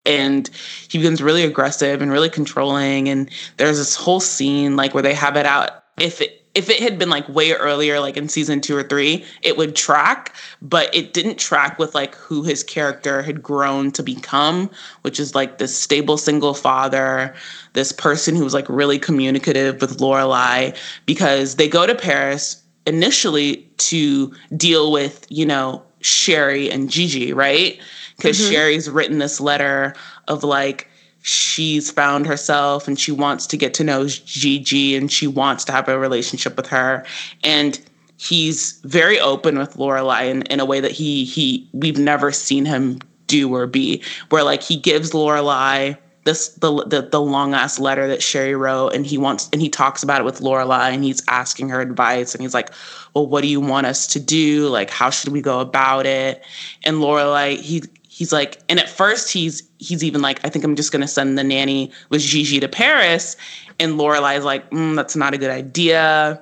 And 0.06 0.50
he 0.90 0.98
becomes 0.98 1.22
really 1.22 1.44
aggressive 1.44 2.02
and 2.02 2.12
really 2.12 2.30
controlling. 2.30 3.08
And 3.08 3.30
there's 3.58 3.78
this 3.78 3.96
whole 3.96 4.20
scene 4.20 4.76
like 4.76 4.94
where 4.94 5.04
they 5.04 5.14
have 5.14 5.38
it 5.38 5.46
out. 5.46 5.84
If 5.98 6.22
it 6.22 6.43
if 6.56 6.70
it 6.70 6.80
had 6.80 7.00
been 7.00 7.10
like 7.10 7.28
way 7.28 7.52
earlier, 7.54 8.00
like 8.00 8.16
in 8.16 8.30
season 8.30 8.62
two 8.62 8.78
or 8.78 8.84
three, 8.84 9.26
it 9.42 9.58
would 9.58 9.76
track, 9.76 10.36
but 10.62 10.94
it 10.94 11.14
didn't 11.14 11.40
track 11.40 11.80
with 11.80 11.96
like 11.96 12.14
who 12.16 12.44
his 12.44 12.64
character 12.64 13.24
had 13.24 13.42
grown 13.42 13.92
to 13.92 14.04
become, 14.04 14.70
which 15.02 15.20
is 15.20 15.34
like 15.34 15.58
this 15.58 15.78
stable 15.78 16.18
single 16.18 16.54
father, 16.54 17.34
this 17.74 17.92
person 17.92 18.36
who 18.36 18.44
was 18.44 18.54
like 18.54 18.70
really 18.70 19.00
communicative 19.00 19.82
with 19.82 19.98
Lorelai, 19.98 20.78
because 21.08 21.56
they 21.56 21.68
go 21.68 21.88
to 21.88 21.96
Paris 21.96 22.62
initially 22.86 23.68
to 23.78 24.32
deal 24.56 24.92
with, 24.92 25.26
you 25.30 25.46
know, 25.46 25.82
Sherry 26.02 26.70
and 26.70 26.90
Gigi, 26.90 27.34
right? 27.34 27.80
Because 28.18 28.38
mm-hmm. 28.40 28.52
Sherry's 28.52 28.90
written 28.90 29.18
this 29.18 29.42
letter 29.42 29.96
of 30.28 30.44
like, 30.44 30.88
she's 31.24 31.90
found 31.90 32.28
herself 32.28 32.88
and 32.88 33.00
she 33.00 33.12
wants 33.12 33.48
to 33.48 33.58
get 33.58 33.74
to 33.74 33.84
know 33.84 34.08
Gigi 34.08 34.96
and 34.96 35.12
she 35.12 35.26
wants 35.26 35.64
to 35.66 35.72
have 35.72 35.88
a 35.88 35.98
relationship 35.98 36.56
with 36.56 36.68
her. 36.68 37.06
And 37.44 37.80
he's 38.18 38.80
very 38.84 39.20
open 39.20 39.58
with 39.58 39.76
Lorelai 39.76 40.30
in, 40.30 40.44
in 40.44 40.60
a 40.60 40.66
way 40.66 40.80
that 40.80 40.92
he 40.92 41.24
he 41.24 41.68
we've 41.74 41.98
never 41.98 42.32
seen 42.32 42.66
him 42.66 43.00
do 43.28 43.54
or 43.54 43.66
be. 43.66 44.04
Where 44.30 44.44
like 44.44 44.62
he 44.62 44.76
gives 44.76 45.12
Lorelai 45.12 45.98
this 46.26 46.50
the 46.56 46.86
the, 46.86 47.08
the 47.10 47.22
long 47.22 47.54
ass 47.54 47.80
letter 47.80 48.06
that 48.08 48.22
Sherry 48.22 48.56
wrote 48.56 48.90
and 48.90 49.06
he 49.06 49.18
wants 49.18 49.50
and 49.54 49.62
he 49.62 49.70
talks 49.70 50.04
about 50.04 50.20
it 50.20 50.26
with 50.26 50.42
Lorelai 50.42 50.94
and 50.94 51.06
he's 51.06 51.24
asking 51.30 51.70
her 51.70 51.80
advice 51.80 52.36
and 52.36 52.42
he's 52.42 52.54
like, 52.54 52.70
Well, 53.14 53.28
what 53.28 53.42
do 53.42 53.48
you 53.48 53.62
want 53.62 53.88
us 53.88 54.08
to 54.08 54.20
do? 54.20 54.68
Like 54.68 54.90
how 54.90 55.10
should 55.10 55.32
we 55.32 55.42
go 55.42 55.62
about 55.62 56.06
it? 56.06 56.44
And 56.84 56.98
Lorelai, 56.98 57.62
he 57.62 57.84
he's 58.14 58.32
like, 58.32 58.62
and 58.70 58.80
at 58.80 58.90
first 58.90 59.32
he's 59.32 59.64
he's 59.80 60.04
even 60.04 60.22
like, 60.22 60.40
I 60.46 60.50
think 60.50 60.64
I'm 60.64 60.76
just 60.76 60.92
gonna 60.92 61.08
send 61.08 61.38
the 61.38 61.44
nanny 61.44 61.92
with 62.10 62.22
Gigi 62.22 62.60
to 62.60 62.68
Paris, 62.68 63.36
and 63.80 63.94
Lorelai's 63.94 64.44
like, 64.44 64.70
mm, 64.70 64.96
that's 64.96 65.16
not 65.16 65.34
a 65.34 65.38
good 65.38 65.50
idea 65.50 66.42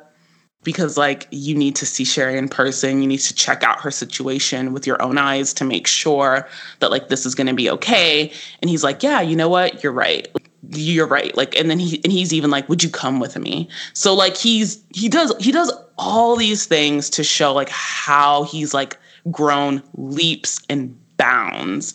because 0.63 0.97
like 0.97 1.27
you 1.31 1.55
need 1.55 1.75
to 1.77 1.85
see 1.85 2.03
Sherry 2.03 2.37
in 2.37 2.49
person, 2.49 3.01
you 3.01 3.07
need 3.07 3.21
to 3.21 3.33
check 3.33 3.63
out 3.63 3.79
her 3.79 3.89
situation 3.89 4.73
with 4.73 4.85
your 4.85 5.01
own 5.01 5.17
eyes 5.17 5.53
to 5.53 5.63
make 5.63 5.87
sure 5.87 6.47
that 6.79 6.91
like 6.91 7.07
this 7.07 7.25
is 7.25 7.35
gonna 7.35 7.53
be 7.53 7.69
okay. 7.69 8.31
And 8.61 8.69
he's 8.69 8.83
like, 8.83 9.01
yeah, 9.01 9.21
you 9.21 9.35
know 9.37 9.49
what, 9.49 9.81
you're 9.81 9.93
right. 9.93 10.27
You're 10.69 11.07
right. 11.07 11.35
Like, 11.35 11.57
and 11.57 11.71
then 11.71 11.79
he 11.79 12.01
and 12.03 12.11
he's 12.11 12.33
even 12.33 12.51
like, 12.51 12.67
would 12.67 12.83
you 12.83 12.89
come 12.89 13.21
with 13.21 13.37
me? 13.37 13.69
So 13.93 14.13
like 14.13 14.35
he's 14.35 14.83
he 14.93 15.07
does 15.07 15.33
he 15.39 15.53
does 15.53 15.71
all 15.97 16.35
these 16.35 16.65
things 16.65 17.09
to 17.11 17.23
show 17.23 17.53
like 17.53 17.69
how 17.69 18.43
he's 18.43 18.73
like 18.73 18.97
grown 19.31 19.81
leaps 19.95 20.59
and 20.69 20.97
bounds 21.21 21.93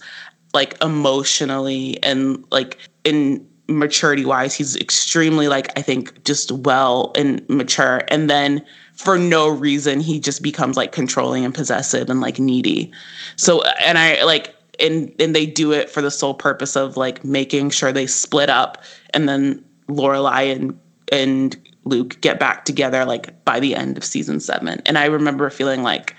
like 0.54 0.80
emotionally 0.80 2.00
and 2.04 2.44
like 2.52 2.78
in 3.02 3.44
maturity 3.68 4.24
wise 4.24 4.54
he's 4.54 4.76
extremely 4.76 5.48
like 5.48 5.76
i 5.76 5.82
think 5.82 6.22
just 6.24 6.52
well 6.52 7.12
and 7.16 7.44
mature. 7.48 8.02
And 8.08 8.30
then 8.30 8.64
for 8.94 9.18
no 9.18 9.48
reason 9.48 9.98
he 9.98 10.20
just 10.20 10.42
becomes 10.42 10.76
like 10.76 10.92
controlling 10.92 11.44
and 11.44 11.52
possessive 11.52 12.08
and 12.08 12.20
like 12.20 12.38
needy. 12.38 12.92
So 13.34 13.62
and 13.84 13.98
i 13.98 14.22
like 14.22 14.54
and 14.78 15.12
and 15.18 15.34
they 15.34 15.46
do 15.46 15.72
it 15.72 15.90
for 15.90 16.00
the 16.00 16.10
sole 16.10 16.34
purpose 16.34 16.76
of 16.76 16.96
like 16.96 17.24
making 17.24 17.70
sure 17.70 17.90
they 17.90 18.06
split 18.06 18.48
up 18.48 18.84
and 19.10 19.28
then 19.28 19.64
lorelai 19.88 20.54
and 20.54 20.78
and 21.10 21.56
luke 21.84 22.20
get 22.20 22.38
back 22.38 22.64
together 22.64 23.04
like 23.04 23.44
by 23.44 23.58
the 23.58 23.74
end 23.74 23.96
of 23.96 24.04
season 24.04 24.38
seven. 24.38 24.80
And 24.86 24.96
i 24.96 25.06
remember 25.06 25.50
feeling 25.50 25.82
like 25.82 26.14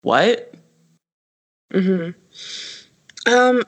what 0.00 0.55
Mm-hmm. 1.72 3.32
Um. 3.32 3.62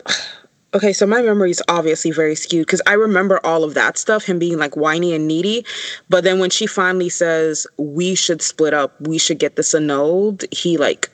Okay, 0.74 0.92
so 0.92 1.06
my 1.06 1.22
memory 1.22 1.50
is 1.50 1.62
obviously 1.68 2.10
very 2.10 2.34
skewed 2.34 2.66
because 2.66 2.82
I 2.86 2.92
remember 2.92 3.40
all 3.44 3.64
of 3.64 3.72
that 3.72 3.96
stuff, 3.96 4.24
him 4.24 4.38
being 4.38 4.58
like 4.58 4.76
whiny 4.76 5.14
and 5.14 5.26
needy. 5.26 5.64
But 6.10 6.24
then 6.24 6.40
when 6.40 6.50
she 6.50 6.66
finally 6.66 7.08
says 7.08 7.66
we 7.78 8.14
should 8.14 8.42
split 8.42 8.74
up, 8.74 8.94
we 9.00 9.16
should 9.16 9.38
get 9.38 9.56
this 9.56 9.74
annulled, 9.74 10.44
he 10.52 10.76
like 10.76 11.08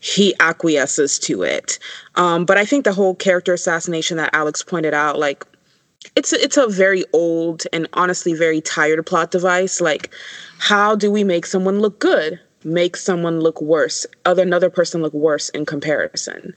he 0.00 0.34
acquiesces 0.40 1.20
to 1.20 1.42
it. 1.42 1.78
Um, 2.16 2.44
but 2.44 2.58
I 2.58 2.64
think 2.64 2.84
the 2.84 2.92
whole 2.92 3.14
character 3.14 3.54
assassination 3.54 4.16
that 4.16 4.30
Alex 4.32 4.62
pointed 4.62 4.92
out, 4.92 5.20
like 5.20 5.44
it's 6.16 6.32
it's 6.32 6.56
a 6.56 6.66
very 6.66 7.04
old 7.12 7.64
and 7.72 7.86
honestly 7.92 8.34
very 8.34 8.60
tired 8.60 9.04
plot 9.06 9.30
device. 9.30 9.80
Like, 9.80 10.12
how 10.58 10.96
do 10.96 11.10
we 11.10 11.22
make 11.22 11.46
someone 11.46 11.80
look 11.80 12.00
good? 12.00 12.40
Make 12.64 12.96
someone 12.96 13.40
look 13.40 13.60
worse, 13.60 14.06
other 14.24 14.42
another 14.42 14.70
person 14.70 15.02
look 15.02 15.14
worse 15.14 15.48
in 15.50 15.66
comparison. 15.66 16.54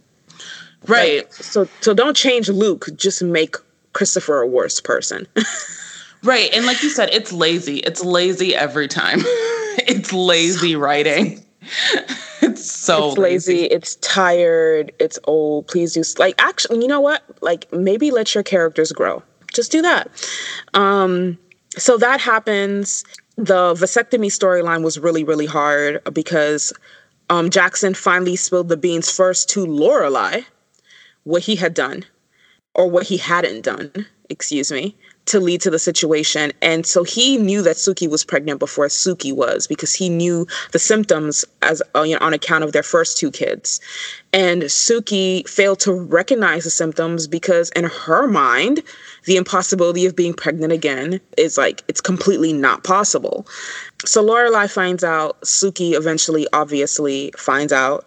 Right. 0.87 1.23
Like, 1.23 1.33
so 1.33 1.67
so 1.81 1.93
don't 1.93 2.15
change 2.15 2.49
Luke, 2.49 2.87
just 2.95 3.23
make 3.23 3.55
Christopher 3.93 4.41
a 4.41 4.47
worse 4.47 4.81
person. 4.81 5.27
right. 6.23 6.49
And 6.53 6.65
like 6.65 6.81
you 6.83 6.89
said, 6.89 7.09
it's 7.11 7.31
lazy. 7.31 7.77
It's 7.77 8.03
lazy 8.03 8.55
every 8.55 8.87
time. 8.87 9.19
it's 9.87 10.11
lazy 10.11 10.75
writing. 10.75 11.43
it's 12.41 12.69
so 12.69 13.09
it's 13.09 13.17
lazy. 13.17 13.53
lazy. 13.53 13.65
It's 13.65 13.95
tired. 13.97 14.91
It's 14.99 15.17
old. 15.25 15.67
Please 15.67 15.93
do 15.93 16.03
like 16.19 16.35
actually, 16.37 16.81
you 16.81 16.87
know 16.87 17.01
what? 17.01 17.23
Like 17.41 17.71
maybe 17.71 18.11
let 18.11 18.35
your 18.35 18.43
characters 18.43 18.91
grow. 18.91 19.23
Just 19.53 19.71
do 19.71 19.81
that. 19.81 20.09
Um 20.73 21.37
so 21.77 21.97
that 21.97 22.19
happens 22.19 23.03
the 23.35 23.73
vasectomy 23.73 24.27
storyline 24.27 24.83
was 24.83 24.99
really, 24.99 25.23
really 25.23 25.45
hard 25.45 26.01
because 26.13 26.71
um, 27.29 27.49
Jackson 27.49 27.93
finally 27.93 28.35
spilled 28.35 28.69
the 28.69 28.77
beans 28.77 29.11
first 29.11 29.49
to 29.49 29.65
Lorelai, 29.65 30.45
what 31.23 31.41
he 31.41 31.55
had 31.55 31.73
done, 31.73 32.05
or 32.75 32.89
what 32.89 33.07
he 33.07 33.17
hadn't 33.17 33.61
done, 33.61 33.91
excuse 34.29 34.71
me, 34.71 34.95
to 35.25 35.39
lead 35.39 35.61
to 35.61 35.69
the 35.69 35.79
situation. 35.79 36.51
And 36.61 36.85
so 36.85 37.03
he 37.03 37.37
knew 37.37 37.61
that 37.61 37.77
Sookie 37.77 38.09
was 38.09 38.25
pregnant 38.25 38.59
before 38.59 38.87
Sookie 38.87 39.33
was 39.33 39.67
because 39.67 39.93
he 39.93 40.09
knew 40.09 40.45
the 40.71 40.79
symptoms 40.79 41.45
as 41.61 41.81
uh, 41.95 42.01
you 42.01 42.19
know, 42.19 42.25
on 42.25 42.33
account 42.33 42.63
of 42.63 42.73
their 42.73 42.83
first 42.83 43.17
two 43.17 43.31
kids. 43.31 43.79
And 44.33 44.63
Sookie 44.63 45.47
failed 45.47 45.79
to 45.81 45.93
recognize 45.93 46.65
the 46.65 46.69
symptoms 46.69 47.27
because 47.27 47.69
in 47.71 47.85
her 47.85 48.27
mind, 48.27 48.83
the 49.25 49.37
impossibility 49.37 50.05
of 50.05 50.15
being 50.15 50.33
pregnant 50.33 50.73
again 50.73 51.19
is 51.37 51.57
like 51.57 51.83
it's 51.87 52.01
completely 52.01 52.53
not 52.53 52.83
possible. 52.83 53.47
So 54.05 54.23
Lorelai 54.23 54.69
finds 54.69 55.03
out, 55.03 55.39
Sookie 55.41 55.93
eventually 55.93 56.47
obviously 56.53 57.33
finds 57.37 57.71
out, 57.71 58.05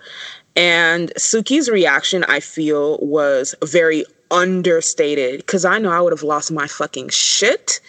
and 0.55 1.13
Sookie's 1.17 1.69
reaction, 1.69 2.25
I 2.25 2.41
feel, 2.41 2.99
was 2.99 3.55
very 3.63 4.05
understated 4.31 5.39
because 5.39 5.65
I 5.65 5.79
know 5.79 5.91
I 5.91 6.01
would 6.01 6.13
have 6.13 6.23
lost 6.23 6.51
my 6.51 6.67
fucking 6.67 7.11
shit, 7.11 7.81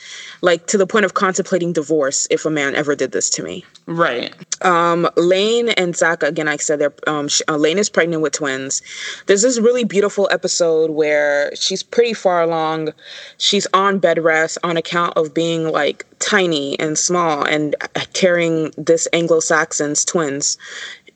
like 0.41 0.67
to 0.67 0.77
the 0.77 0.87
point 0.87 1.05
of 1.05 1.13
contemplating 1.13 1.73
divorce 1.73 2.27
if 2.29 2.45
a 2.45 2.49
man 2.49 2.75
ever 2.75 2.95
did 2.95 3.11
this 3.11 3.29
to 3.31 3.43
me. 3.43 3.65
Right. 3.85 4.33
Um, 4.65 5.09
Lane 5.15 5.69
and 5.69 5.95
Zach, 5.95 6.23
again, 6.23 6.47
like 6.47 6.59
I 6.59 6.63
said, 6.63 6.79
they're, 6.79 6.93
um, 7.07 7.27
sh- 7.27 7.41
uh, 7.47 7.57
Lane 7.57 7.77
is 7.77 7.89
pregnant 7.89 8.21
with 8.21 8.33
twins. 8.33 8.81
There's 9.25 9.41
this 9.41 9.59
really 9.59 9.83
beautiful 9.83 10.27
episode 10.31 10.91
where 10.91 11.55
she's 11.55 11.83
pretty 11.83 12.13
far 12.13 12.41
along. 12.41 12.93
She's 13.37 13.67
on 13.73 13.99
bed 13.99 14.19
rest 14.19 14.57
on 14.63 14.77
account 14.77 15.15
of 15.15 15.33
being 15.33 15.71
like 15.71 16.05
tiny 16.19 16.79
and 16.79 16.97
small 16.97 17.43
and 17.43 17.75
carrying 18.13 18.71
this 18.77 19.07
Anglo 19.13 19.39
Saxon's 19.39 20.03
twins. 20.03 20.57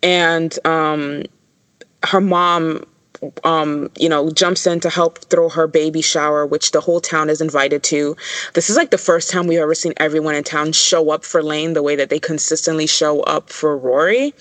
And 0.02 0.58
um, 0.66 1.24
her 2.04 2.22
mom 2.22 2.86
um, 3.44 3.90
you 3.98 4.10
know, 4.10 4.32
jumps 4.32 4.66
in 4.66 4.80
to 4.80 4.90
help 4.90 5.20
throw 5.26 5.50
her 5.50 5.68
baby 5.68 6.02
shower, 6.02 6.46
which 6.46 6.72
the 6.72 6.82
whole 6.82 7.00
town 7.00 7.30
is 7.30 7.42
invited 7.42 7.84
to. 7.84 8.16
This 8.54 8.70
is 8.70 8.78
like 8.78 8.92
the 8.92 8.98
first 8.98 9.30
time 9.30 9.48
we've 9.48 9.60
ever 9.60 9.76
seen 9.76 9.94
everyone 9.98 10.36
in 10.36 10.44
town 10.44 10.72
show 10.72 11.12
up 11.12 11.24
for 11.24 11.44
Lane 11.44 11.74
the 11.74 11.84
way 11.84 11.96
that 11.96 12.10
they 12.10 12.20
consistently 12.20 12.88
show 12.88 13.22
up 13.22 13.50
for 13.50 13.78
Rory. 13.78 14.34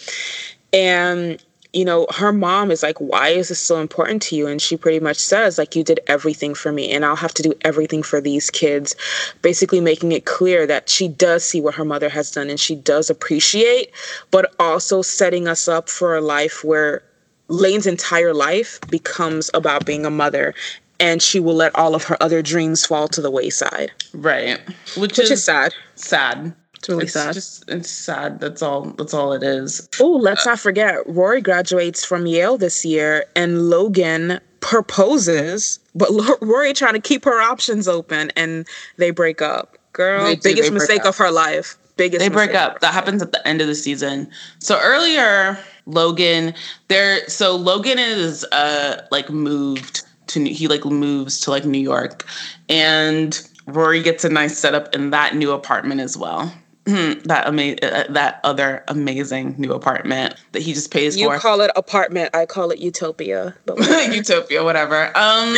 And 0.72 1.42
you 1.72 1.84
know, 1.84 2.06
her 2.10 2.32
mom 2.32 2.70
is 2.70 2.82
like, 2.82 2.98
Why 2.98 3.28
is 3.28 3.48
this 3.48 3.60
so 3.60 3.80
important 3.80 4.22
to 4.22 4.36
you? 4.36 4.46
And 4.46 4.60
she 4.60 4.76
pretty 4.76 5.00
much 5.00 5.18
says, 5.18 5.58
like, 5.58 5.76
you 5.76 5.84
did 5.84 6.00
everything 6.06 6.54
for 6.54 6.72
me, 6.72 6.90
and 6.90 7.04
I'll 7.04 7.16
have 7.16 7.34
to 7.34 7.42
do 7.42 7.54
everything 7.62 8.02
for 8.02 8.20
these 8.20 8.50
kids. 8.50 8.96
Basically, 9.42 9.80
making 9.80 10.12
it 10.12 10.24
clear 10.24 10.66
that 10.66 10.88
she 10.88 11.08
does 11.08 11.44
see 11.44 11.60
what 11.60 11.74
her 11.76 11.84
mother 11.84 12.08
has 12.08 12.30
done 12.30 12.50
and 12.50 12.58
she 12.58 12.74
does 12.74 13.08
appreciate, 13.08 13.92
but 14.30 14.52
also 14.58 15.02
setting 15.02 15.46
us 15.46 15.68
up 15.68 15.88
for 15.88 16.16
a 16.16 16.20
life 16.20 16.64
where 16.64 17.02
Lane's 17.50 17.86
entire 17.86 18.32
life 18.32 18.80
becomes 18.88 19.50
about 19.52 19.84
being 19.84 20.06
a 20.06 20.10
mother 20.10 20.54
and 21.00 21.22
she 21.22 21.40
will 21.40 21.54
let 21.54 21.74
all 21.74 21.94
of 21.94 22.04
her 22.04 22.22
other 22.22 22.42
dreams 22.42 22.86
fall 22.86 23.08
to 23.08 23.20
the 23.20 23.30
wayside. 23.30 23.90
Right. 24.12 24.60
Which, 24.96 25.16
Which 25.16 25.18
is, 25.18 25.30
is, 25.30 25.44
sad. 25.44 25.74
Sad. 25.94 26.54
It's 26.76 26.88
really 26.88 27.04
it's 27.04 27.12
sad. 27.12 27.34
Just, 27.34 27.68
it's 27.68 27.90
sad. 27.90 28.40
That's 28.40 28.62
all. 28.62 28.82
That's 28.82 29.12
all 29.12 29.32
it 29.32 29.42
is. 29.42 29.88
Oh, 29.98 30.12
let's 30.12 30.46
uh, 30.46 30.50
not 30.50 30.60
forget. 30.60 30.96
Rory 31.06 31.40
graduates 31.40 32.04
from 32.04 32.26
Yale 32.26 32.56
this 32.56 32.84
year, 32.84 33.24
and 33.34 33.68
Logan 33.68 34.40
proposes, 34.60 35.78
but 35.94 36.08
Rory 36.40 36.72
trying 36.72 36.94
to 36.94 37.00
keep 37.00 37.24
her 37.24 37.40
options 37.40 37.88
open, 37.88 38.30
and 38.36 38.66
they 38.96 39.10
break 39.10 39.42
up. 39.42 39.76
Girl, 39.92 40.34
biggest 40.42 40.72
mistake 40.72 41.00
up. 41.00 41.08
of 41.08 41.16
her 41.18 41.30
life. 41.30 41.76
Biggest. 42.00 42.20
They 42.20 42.30
break 42.30 42.54
up. 42.54 42.80
That 42.80 42.94
happens 42.94 43.20
at 43.20 43.32
the 43.32 43.46
end 43.46 43.60
of 43.60 43.66
the 43.66 43.74
season. 43.74 44.30
So 44.58 44.80
earlier, 44.80 45.58
Logan 45.84 46.54
there 46.88 47.28
so 47.28 47.54
Logan 47.54 47.98
is 47.98 48.42
uh 48.52 49.02
like 49.10 49.28
moved 49.28 50.00
to 50.28 50.42
he 50.48 50.66
like 50.66 50.86
moves 50.86 51.40
to 51.40 51.50
like 51.50 51.66
New 51.66 51.78
York 51.78 52.24
and 52.70 53.46
Rory 53.66 54.02
gets 54.02 54.24
a 54.24 54.30
nice 54.30 54.56
setup 54.56 54.94
in 54.94 55.10
that 55.10 55.36
new 55.36 55.52
apartment 55.52 56.00
as 56.00 56.16
well. 56.16 56.50
that 56.86 57.42
ama- 57.46 57.76
uh, 57.82 58.10
that 58.10 58.40
other 58.44 58.82
amazing 58.88 59.54
new 59.58 59.72
apartment 59.74 60.36
that 60.52 60.62
he 60.62 60.72
just 60.72 60.90
pays 60.90 61.18
you 61.18 61.26
for. 61.26 61.34
You 61.34 61.40
call 61.40 61.60
it 61.60 61.70
apartment, 61.76 62.34
I 62.34 62.46
call 62.46 62.70
it 62.70 62.78
utopia. 62.78 63.54
but 63.66 63.78
utopia, 64.10 64.64
whatever. 64.64 65.14
Um 65.14 65.54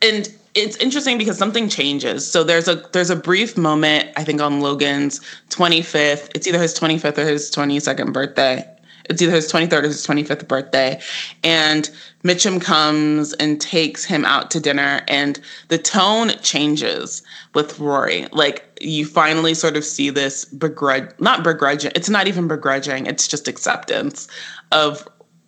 and 0.00 0.32
it's 0.54 0.76
interesting 0.76 1.18
because 1.18 1.38
something 1.38 1.68
changes. 1.68 2.30
So 2.30 2.44
there's 2.44 2.68
a 2.68 2.76
there's 2.92 3.10
a 3.10 3.16
brief 3.16 3.56
moment 3.56 4.10
I 4.16 4.24
think 4.24 4.40
on 4.40 4.60
Logan's 4.60 5.20
25th. 5.50 6.30
It's 6.34 6.46
either 6.46 6.60
his 6.60 6.78
25th 6.78 7.18
or 7.18 7.26
his 7.26 7.50
22nd 7.50 8.12
birthday 8.12 8.68
it's 9.08 9.20
either 9.20 9.32
his 9.32 9.50
23rd 9.50 9.72
or 9.72 9.82
his 9.82 10.06
25th 10.06 10.48
birthday. 10.48 11.00
And 11.42 11.90
Mitchum 12.22 12.60
comes 12.60 13.32
and 13.34 13.60
takes 13.60 14.04
him 14.04 14.24
out 14.24 14.50
to 14.52 14.60
dinner, 14.60 15.02
and 15.08 15.38
the 15.68 15.78
tone 15.78 16.30
changes 16.42 17.22
with 17.54 17.78
Rory. 17.78 18.26
Like, 18.32 18.78
you 18.80 19.04
finally 19.04 19.54
sort 19.54 19.76
of 19.76 19.84
see 19.84 20.10
this 20.10 20.44
begrudge, 20.46 21.10
not 21.18 21.44
begrudging, 21.44 21.92
it's 21.94 22.08
not 22.08 22.26
even 22.26 22.48
begrudging, 22.48 23.06
it's 23.06 23.28
just 23.28 23.46
acceptance 23.46 24.26
of 24.72 25.06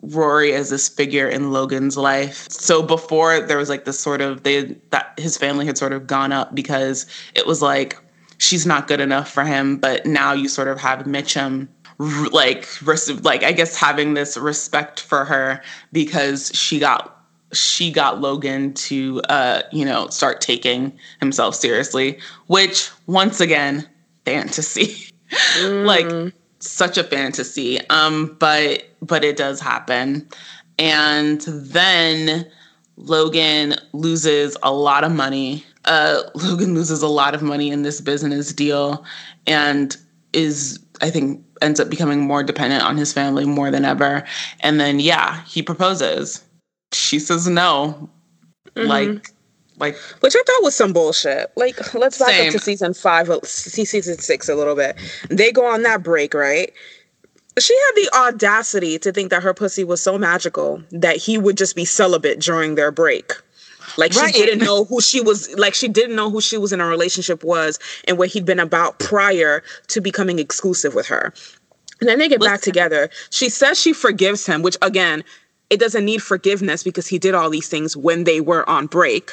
Rory 0.08 0.52
as 0.52 0.70
this 0.70 0.88
figure 0.88 1.28
in 1.28 1.52
Logan's 1.52 1.96
life. 1.96 2.48
So 2.50 2.82
before 2.82 3.40
there 3.40 3.58
was 3.58 3.68
like 3.68 3.84
this 3.84 3.98
sort 3.98 4.20
of 4.20 4.42
they 4.42 4.76
that 4.90 5.12
his 5.18 5.36
family 5.36 5.66
had 5.66 5.78
sort 5.78 5.92
of 5.92 6.06
gone 6.06 6.32
up 6.32 6.54
because 6.54 7.06
it 7.34 7.46
was 7.46 7.62
like 7.62 7.98
she's 8.38 8.66
not 8.66 8.88
good 8.88 9.00
enough 9.00 9.30
for 9.30 9.44
him, 9.44 9.78
but 9.78 10.06
now 10.06 10.32
you 10.32 10.48
sort 10.48 10.68
of 10.68 10.78
have 10.78 11.00
Mitchum 11.00 11.68
like 11.98 12.68
like 13.22 13.42
I 13.42 13.52
guess 13.52 13.76
having 13.76 14.14
this 14.14 14.36
respect 14.36 15.00
for 15.00 15.24
her 15.24 15.62
because 15.92 16.50
she 16.54 16.78
got 16.78 17.12
she 17.52 17.90
got 17.90 18.20
Logan 18.20 18.74
to 18.74 19.22
uh 19.28 19.62
you 19.72 19.84
know 19.84 20.08
start 20.08 20.40
taking 20.40 20.98
himself 21.20 21.54
seriously 21.54 22.18
which 22.48 22.90
once 23.06 23.40
again 23.40 23.88
fantasy 24.24 25.10
mm. 25.60 25.86
like 25.86 26.34
such 26.66 26.98
a 26.98 27.04
fantasy 27.04 27.80
um 27.90 28.36
but 28.38 28.84
but 29.00 29.24
it 29.24 29.36
does 29.36 29.60
happen 29.60 30.26
and 30.78 31.40
then 31.42 32.50
Logan 32.98 33.74
loses 33.92 34.56
a 34.62 34.72
lot 34.72 35.04
of 35.04 35.12
money 35.12 35.64
uh 35.84 36.22
Logan 36.34 36.74
loses 36.74 37.02
a 37.02 37.08
lot 37.08 37.34
of 37.34 37.42
money 37.42 37.70
in 37.70 37.82
this 37.82 38.00
business 38.00 38.52
deal 38.52 39.04
and 39.46 39.96
is 40.32 40.78
I 41.00 41.10
think 41.10 41.44
ends 41.62 41.80
up 41.80 41.88
becoming 41.88 42.20
more 42.20 42.42
dependent 42.42 42.82
on 42.82 42.96
his 42.96 43.12
family 43.12 43.44
more 43.46 43.70
than 43.70 43.84
ever. 43.84 44.24
And 44.60 44.80
then 44.80 45.00
yeah, 45.00 45.42
he 45.44 45.62
proposes. 45.62 46.44
She 46.92 47.18
says 47.18 47.48
no. 47.48 48.10
Mm-hmm. 48.74 48.88
Like 48.88 49.30
like 49.78 49.96
which 50.20 50.34
I 50.36 50.42
thought 50.46 50.62
was 50.62 50.74
some 50.74 50.92
bullshit. 50.92 51.52
Like 51.56 51.94
let's 51.94 52.18
back 52.18 52.28
same. 52.28 52.48
up 52.48 52.52
to 52.52 52.58
season 52.58 52.94
five, 52.94 53.30
season 53.44 54.18
six 54.18 54.48
a 54.48 54.54
little 54.54 54.74
bit. 54.74 54.96
They 55.28 55.52
go 55.52 55.66
on 55.66 55.82
that 55.82 56.02
break, 56.02 56.34
right? 56.34 56.72
She 57.58 57.74
had 57.74 57.92
the 57.94 58.10
audacity 58.14 58.98
to 58.98 59.12
think 59.12 59.30
that 59.30 59.42
her 59.42 59.54
pussy 59.54 59.84
was 59.84 60.00
so 60.00 60.18
magical 60.18 60.82
that 60.90 61.16
he 61.16 61.38
would 61.38 61.56
just 61.56 61.74
be 61.74 61.84
celibate 61.84 62.40
during 62.40 62.74
their 62.74 62.92
break. 62.92 63.32
Like 63.96 64.14
right. 64.14 64.34
she 64.34 64.44
didn't 64.44 64.64
know 64.64 64.84
who 64.90 65.00
she 65.00 65.20
was 65.20 65.54
like 65.56 65.74
she 65.74 65.88
didn't 65.88 66.16
know 66.16 66.30
who 66.30 66.40
she 66.40 66.58
was 66.58 66.72
in 66.72 66.80
a 66.80 66.86
relationship 66.86 67.44
was 67.44 67.78
and 68.06 68.18
what 68.18 68.28
he'd 68.28 68.44
been 68.44 68.60
about 68.60 68.98
prior 68.98 69.62
to 69.88 70.00
becoming 70.00 70.38
exclusive 70.38 70.94
with 70.94 71.06
her. 71.06 71.32
And 72.00 72.08
then 72.08 72.18
they 72.18 72.28
get 72.28 72.40
Listen. 72.40 72.54
back 72.54 72.60
together. 72.60 73.10
She 73.30 73.48
says 73.48 73.80
she 73.80 73.92
forgives 73.94 74.44
him, 74.44 74.62
which 74.62 74.76
again, 74.82 75.24
it 75.70 75.80
doesn't 75.80 76.04
need 76.04 76.22
forgiveness 76.22 76.82
because 76.82 77.06
he 77.06 77.18
did 77.18 77.34
all 77.34 77.50
these 77.50 77.68
things 77.68 77.96
when 77.96 78.24
they 78.24 78.40
were 78.40 78.68
on 78.68 78.86
break. 78.86 79.32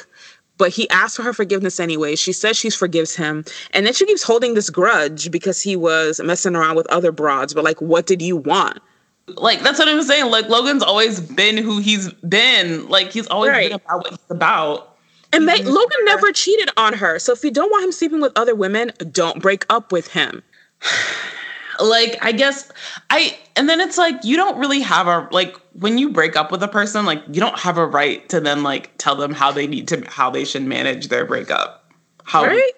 But 0.56 0.70
he 0.70 0.88
asked 0.90 1.16
for 1.16 1.22
her 1.22 1.32
forgiveness 1.32 1.80
anyway. 1.80 2.14
She 2.14 2.32
says 2.32 2.56
she 2.56 2.70
forgives 2.70 3.16
him. 3.16 3.44
And 3.72 3.86
then 3.86 3.92
she 3.92 4.06
keeps 4.06 4.22
holding 4.22 4.54
this 4.54 4.70
grudge 4.70 5.30
because 5.30 5.60
he 5.60 5.74
was 5.74 6.20
messing 6.20 6.54
around 6.54 6.76
with 6.76 6.86
other 6.88 7.10
broads. 7.10 7.54
But 7.54 7.64
like, 7.64 7.80
what 7.80 8.06
did 8.06 8.22
you 8.22 8.36
want? 8.36 8.78
Like 9.26 9.60
that's 9.60 9.78
what 9.78 9.88
I'm 9.88 10.02
saying. 10.02 10.30
Like 10.30 10.48
Logan's 10.48 10.82
always 10.82 11.20
been 11.20 11.56
who 11.56 11.78
he's 11.80 12.12
been. 12.14 12.88
Like 12.88 13.10
he's 13.10 13.26
always 13.28 13.50
right. 13.50 13.70
been 13.70 13.80
about 13.84 13.98
what 13.98 14.10
he's 14.10 14.30
about. 14.30 14.96
And 15.32 15.48
they, 15.48 15.62
Logan 15.64 15.98
never 16.04 16.30
cheated 16.30 16.70
on 16.76 16.92
her. 16.92 17.18
So 17.18 17.32
if 17.32 17.42
you 17.42 17.50
don't 17.50 17.70
want 17.70 17.84
him 17.84 17.90
sleeping 17.90 18.20
with 18.20 18.32
other 18.36 18.54
women, 18.54 18.92
don't 19.10 19.42
break 19.42 19.66
up 19.68 19.90
with 19.90 20.06
him. 20.08 20.42
Like 21.80 22.18
I 22.22 22.32
guess 22.32 22.70
I 23.10 23.36
and 23.56 23.68
then 23.68 23.80
it's 23.80 23.98
like 23.98 24.24
you 24.24 24.36
don't 24.36 24.58
really 24.58 24.80
have 24.80 25.06
a 25.06 25.28
like 25.30 25.56
when 25.74 25.98
you 25.98 26.10
break 26.10 26.36
up 26.36 26.50
with 26.50 26.62
a 26.62 26.68
person, 26.68 27.04
like 27.04 27.22
you 27.28 27.40
don't 27.40 27.58
have 27.58 27.78
a 27.78 27.86
right 27.86 28.28
to 28.28 28.40
then 28.40 28.62
like 28.62 28.96
tell 28.98 29.16
them 29.16 29.32
how 29.32 29.52
they 29.52 29.66
need 29.66 29.88
to 29.88 30.04
how 30.08 30.30
they 30.30 30.44
should 30.44 30.62
manage 30.62 31.08
their 31.08 31.24
breakup. 31.24 31.90
How 32.24 32.44
right? 32.46 32.72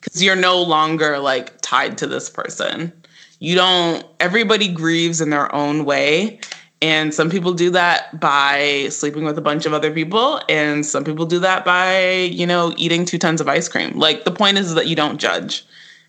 Because 0.00 0.22
you're 0.22 0.36
no 0.36 0.62
longer 0.62 1.18
like 1.18 1.60
tied 1.60 1.98
to 1.98 2.06
this 2.06 2.30
person. 2.30 2.92
You 3.38 3.54
don't 3.54 4.04
everybody 4.20 4.68
grieves 4.68 5.20
in 5.20 5.30
their 5.30 5.54
own 5.54 5.84
way. 5.84 6.40
And 6.80 7.12
some 7.12 7.28
people 7.28 7.54
do 7.54 7.70
that 7.70 8.20
by 8.20 8.86
sleeping 8.90 9.24
with 9.24 9.36
a 9.36 9.40
bunch 9.42 9.66
of 9.66 9.72
other 9.72 9.90
people. 9.90 10.40
And 10.48 10.86
some 10.86 11.02
people 11.02 11.26
do 11.26 11.40
that 11.40 11.64
by 11.64 12.10
you 12.12 12.46
know 12.46 12.72
eating 12.76 13.04
two 13.04 13.18
tons 13.18 13.40
of 13.40 13.48
ice 13.48 13.68
cream. 13.68 13.98
Like 13.98 14.24
the 14.24 14.30
point 14.30 14.58
is 14.58 14.74
that 14.74 14.86
you 14.86 14.96
don't 14.96 15.18
judge 15.18 15.64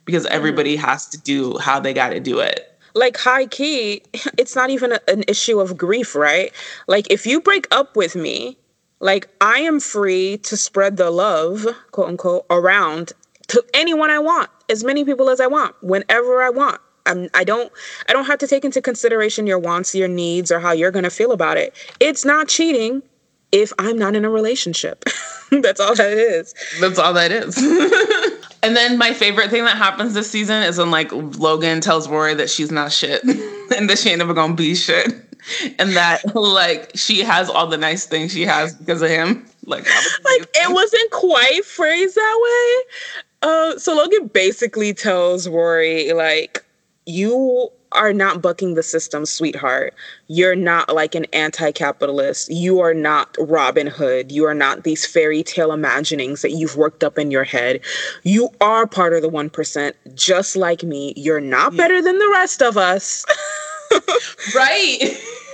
because 0.10 0.26
everybody 0.26 0.76
has 0.76 1.07
to 1.07 1.19
do 1.19 1.56
how 1.60 1.80
they 1.80 1.94
got 1.94 2.10
to 2.10 2.19
do 2.19 2.40
it 2.40 2.76
like 2.95 3.15
high 3.15 3.45
key 3.45 4.02
it's 4.40 4.56
not 4.56 4.72
even 4.72 4.94
a, 4.94 4.99
an 5.07 5.23
issue 5.27 5.60
of 5.60 5.77
grief 5.77 6.15
right 6.15 6.52
like 6.88 7.06
if 7.11 7.27
you 7.27 7.40
break 7.40 7.68
up 7.69 7.95
with 7.95 8.15
me 8.15 8.57
like 8.99 9.30
i 9.40 9.60
am 9.60 9.80
free 9.80 10.38
to 10.38 10.57
spread 10.57 10.98
the 10.98 11.11
love 11.11 11.68
quote 11.91 12.10
unquote 12.10 12.44
around 12.49 13.14
to 13.48 13.64
anyone 13.76 14.10
i 14.10 14.18
want 14.18 14.49
as 14.68 14.84
many 14.84 15.06
people 15.06 15.30
as 15.30 15.40
i 15.40 15.45
want 15.45 15.76
whenever 15.84 16.41
i 16.41 16.49
want 16.49 16.81
I'm, 17.06 17.30
I 17.36 17.44
don't 17.44 17.72
I 18.07 18.14
don't 18.14 18.26
have 18.26 18.40
to 18.40 18.48
take 18.48 18.64
into 18.64 18.81
consideration 18.81 19.48
your 19.48 19.57
wants, 19.57 19.95
your 19.95 20.07
needs, 20.07 20.52
or 20.52 20.60
how 20.60 20.73
you're 20.73 20.91
gonna 20.91 21.10
feel 21.10 21.31
about 21.31 21.57
it. 21.57 21.73
It's 21.99 22.23
not 22.23 22.48
cheating 22.48 23.02
if 23.52 23.73
I'm 23.80 23.98
not 23.98 24.15
in 24.15 24.26
a 24.26 24.30
relationship. 24.30 25.06
That's 25.52 25.80
all 25.80 25.95
that 25.95 26.14
is. 26.14 26.53
That's 26.80 26.99
all 26.99 27.14
that 27.14 27.31
is. 27.31 27.56
and 28.61 28.76
then 28.76 28.98
my 28.98 29.14
favorite 29.14 29.49
thing 29.49 29.65
that 29.65 29.77
happens 29.77 30.14
this 30.14 30.30
season 30.30 30.64
is 30.64 30.77
when 30.77 30.91
like 30.91 31.11
Logan 31.11 31.81
tells 31.81 32.07
Rory 32.07 32.34
that 32.36 32.49
she's 32.49 32.72
not 32.72 32.91
shit 32.91 33.23
and 33.77 33.90
that 33.90 33.99
she 33.99 34.10
ain't 34.10 34.19
never 34.19 34.34
gonna 34.34 34.53
be 34.56 34.76
shit. 34.76 35.14
And 35.80 35.95
that 35.95 36.36
like 36.36 36.91
she 36.95 37.22
has 37.22 37.49
all 37.49 37.68
the 37.68 37.77
nice 37.77 38.06
things 38.06 38.34
she 38.34 38.44
has 38.44 38.76
because 38.76 39.02
of 39.02 39.10
him. 39.10 39.45
like 39.65 39.86
like 39.86 40.49
it 40.53 40.73
wasn't 40.73 41.11
quite 41.11 41.64
phrased 41.64 42.15
that 42.15 42.40
way. 42.44 42.94
Uh, 43.41 43.77
so 43.77 43.95
Logan 43.95 44.27
basically 44.27 44.94
tells 44.94 45.48
Rory 45.48 46.11
like 46.11 46.65
you 47.06 47.69
are 47.91 48.14
not 48.14 48.41
bucking 48.41 48.76
the 48.76 48.84
system, 48.84 49.26
sweetheart. 49.26 49.94
You're 50.28 50.56
not 50.56 50.94
like 50.94 51.16
an 51.16 51.26
anti 51.34 51.72
capitalist. 51.72 52.52
You 52.52 52.80
are 52.80 52.94
not 52.94 53.36
Robin 53.40 53.88
Hood. 53.88 54.32
You 54.32 54.45
are 54.45 54.53
not 54.53 54.84
these 54.84 55.06
fairy 55.06 55.44
tale 55.44 55.72
imaginings 55.72 56.41
that 56.41 56.52
you've 56.52 56.78
worked 56.78 57.03
up 57.03 57.18
in 57.18 57.32
your 57.32 57.44
head. 57.44 57.82
You 58.24 58.49
are 58.61 58.86
part 58.86 59.14
of 59.14 59.22
the 59.22 59.30
1%, 59.30 59.94
just 60.14 60.56
like 60.56 60.84
me. 60.84 61.14
You're 61.16 61.41
not 61.41 61.76
better 61.76 62.02
than 62.02 62.20
the 62.20 62.30
rest 62.30 62.61
of 62.61 62.78
us. 62.78 63.26
right. 64.56 65.20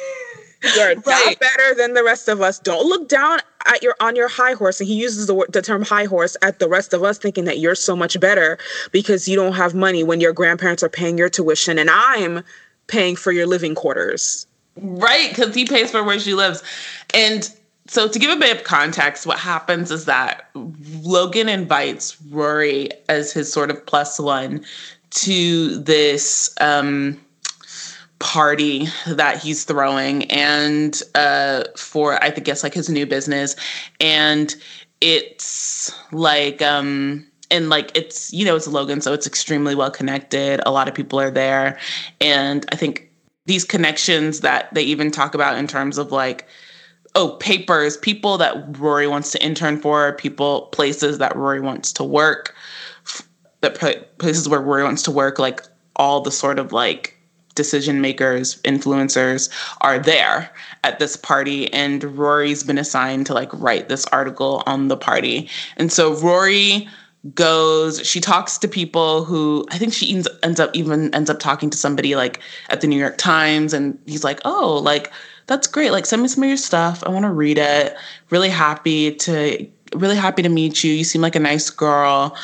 You're 0.76 0.96
right. 0.96 1.06
not 1.06 1.40
better 1.40 1.76
than 1.76 1.94
the 1.94 2.04
rest 2.04 2.28
of 2.28 2.42
us. 2.42 2.60
Don't 2.60 2.88
look 2.88 3.08
down 3.08 3.40
at 3.66 3.82
your 3.84 3.96
on 4.00 4.16
your 4.16 4.28
high 4.28 4.54
horse. 4.54 4.80
And 4.80 4.88
he 4.88 4.96
uses 4.96 5.28
the, 5.28 5.46
the 5.50 5.62
term 5.62 5.84
high 5.84 6.06
horse 6.06 6.36
at 6.42 6.60
the 6.60 6.68
rest 6.68 6.94
of 6.94 7.04
us, 7.04 7.18
thinking 7.18 7.46
that 7.46 7.60
you're 7.60 7.76
so 7.76 7.96
much 7.96 8.20
better 8.20 8.58
because 8.92 9.28
you 9.28 9.36
don't 9.36 9.54
have 9.54 9.74
money 9.74 10.04
when 10.04 10.22
your 10.22 10.34
grandparents 10.34 10.84
are 10.84 10.90
paying 10.90 11.18
your 11.18 11.30
tuition 11.30 11.78
and 11.78 11.90
I'm 11.90 12.44
paying 12.88 13.16
for 13.16 13.32
your 13.32 13.48
living 13.48 13.76
quarters. 13.76 14.48
Right, 14.78 15.30
because 15.30 15.56
he 15.56 15.66
pays 15.66 15.92
for 15.92 16.04
where 16.04 16.20
she 16.20 16.34
lives. 16.34 16.62
And 17.14 17.50
so 17.88 18.08
to 18.08 18.20
give 18.20 18.30
a 18.30 18.36
bit 18.36 18.58
of 18.58 18.64
context, 18.64 19.26
what 19.26 19.40
happens 19.40 19.92
is 19.92 20.06
that 20.06 20.50
Logan 20.54 21.50
invites 21.50 22.22
Rory 22.30 22.90
as 23.08 23.32
his 23.32 23.52
sort 23.52 23.70
of 23.70 23.86
plus 23.86 24.20
one 24.20 24.66
to 25.12 25.78
this 25.80 26.54
um 26.60 27.20
party 28.20 28.88
that 29.08 29.42
he's 29.42 29.66
throwing 29.66 30.24
and 30.32 31.02
uh 31.16 31.64
for 31.76 32.22
I 32.24 32.32
think 32.32 32.46
guess 32.46 32.64
like 32.64 32.74
his 32.74 32.90
new 32.90 33.06
business. 33.06 33.56
And 34.00 34.56
it's 35.02 35.94
like 36.12 36.62
um 36.62 37.26
and 37.52 37.70
like 37.70 37.96
it's 37.96 38.32
you 38.34 38.46
know 38.46 38.56
it's 38.56 38.68
Logan 38.68 39.02
so 39.02 39.14
it's 39.14 39.28
extremely 39.28 39.76
well 39.76 39.92
connected. 39.92 40.62
A 40.66 40.72
lot 40.72 40.88
of 40.88 40.96
people 40.96 41.20
are 41.20 41.32
there. 41.32 41.78
And 42.22 42.66
I 42.72 42.76
think 42.76 43.12
these 43.46 43.64
connections 43.64 44.42
that 44.42 44.74
they 44.74 44.84
even 44.84 45.12
talk 45.12 45.36
about 45.36 45.58
in 45.58 45.68
terms 45.68 45.98
of 45.98 46.12
like 46.12 46.48
oh 47.16 47.38
papers 47.40 47.98
people 47.98 48.38
that 48.38 48.78
Rory 48.78 49.08
wants 49.08 49.32
to 49.32 49.44
intern 49.44 49.80
for 49.80 50.14
people 50.14 50.64
places 50.68 51.18
that 51.18 51.36
Rory 51.36 51.62
wants 51.62 51.92
to 51.94 52.04
work 52.04 52.56
that 53.62 53.76
places 54.18 54.48
where 54.48 54.62
Rory 54.62 54.84
wants 54.84 55.02
to 55.04 55.12
work 55.12 55.40
like 55.40 55.62
all 55.96 56.22
the 56.22 56.32
sort 56.32 56.60
of 56.60 56.72
like 56.72 57.15
decision 57.56 58.02
makers, 58.02 58.62
influencers 58.64 59.50
are 59.82 59.98
there 60.00 60.52
at 60.84 61.00
this 61.00 61.16
party. 61.16 61.72
And 61.74 62.04
Rory's 62.18 62.64
been 62.64 62.78
assigned 62.78 63.26
to 63.28 63.34
like 63.34 63.50
write 63.54 63.90
this 63.90 64.06
article 64.08 64.64
on 64.66 64.88
the 64.88 64.98
party. 64.98 65.50
And 65.78 65.92
so 65.92 66.16
Rory 66.16 66.88
goes 67.34 68.06
she 68.06 68.22
talks 68.22 68.56
to 68.56 68.68
people 68.68 69.26
who 69.26 69.66
i 69.72 69.80
think 69.80 69.92
she 69.92 70.14
ends, 70.14 70.28
ends 70.44 70.60
up 70.60 70.70
even 70.76 71.12
ends 71.16 71.28
up 71.28 71.40
talking 71.40 71.72
to 71.72 71.78
somebody 71.78 72.16
like 72.16 72.40
at 72.70 72.82
the 72.82 72.88
new 72.88 73.00
york 73.00 73.18
times 73.18 73.74
and 73.74 73.98
he's 74.06 74.24
like 74.24 74.40
oh 74.46 74.80
like 74.84 75.12
that's 75.48 75.68
great. 75.68 75.92
Like 75.92 76.06
send 76.06 76.22
me 76.22 76.28
some 76.28 76.44
of 76.44 76.48
your 76.48 76.58
stuff. 76.58 77.04
I 77.06 77.10
want 77.10 77.24
to 77.24 77.32
read 77.32 77.58
it. 77.58 77.96
Really 78.30 78.50
happy 78.50 79.16
to 79.16 79.68
really 79.94 80.16
happy 80.16 80.42
to 80.42 80.50
meet 80.50 80.84
you. 80.84 80.92
You 80.92 81.04
seem 81.04 81.22
like 81.22 81.36
a 81.36 81.40
nice 81.40 81.70
girl. 81.70 82.36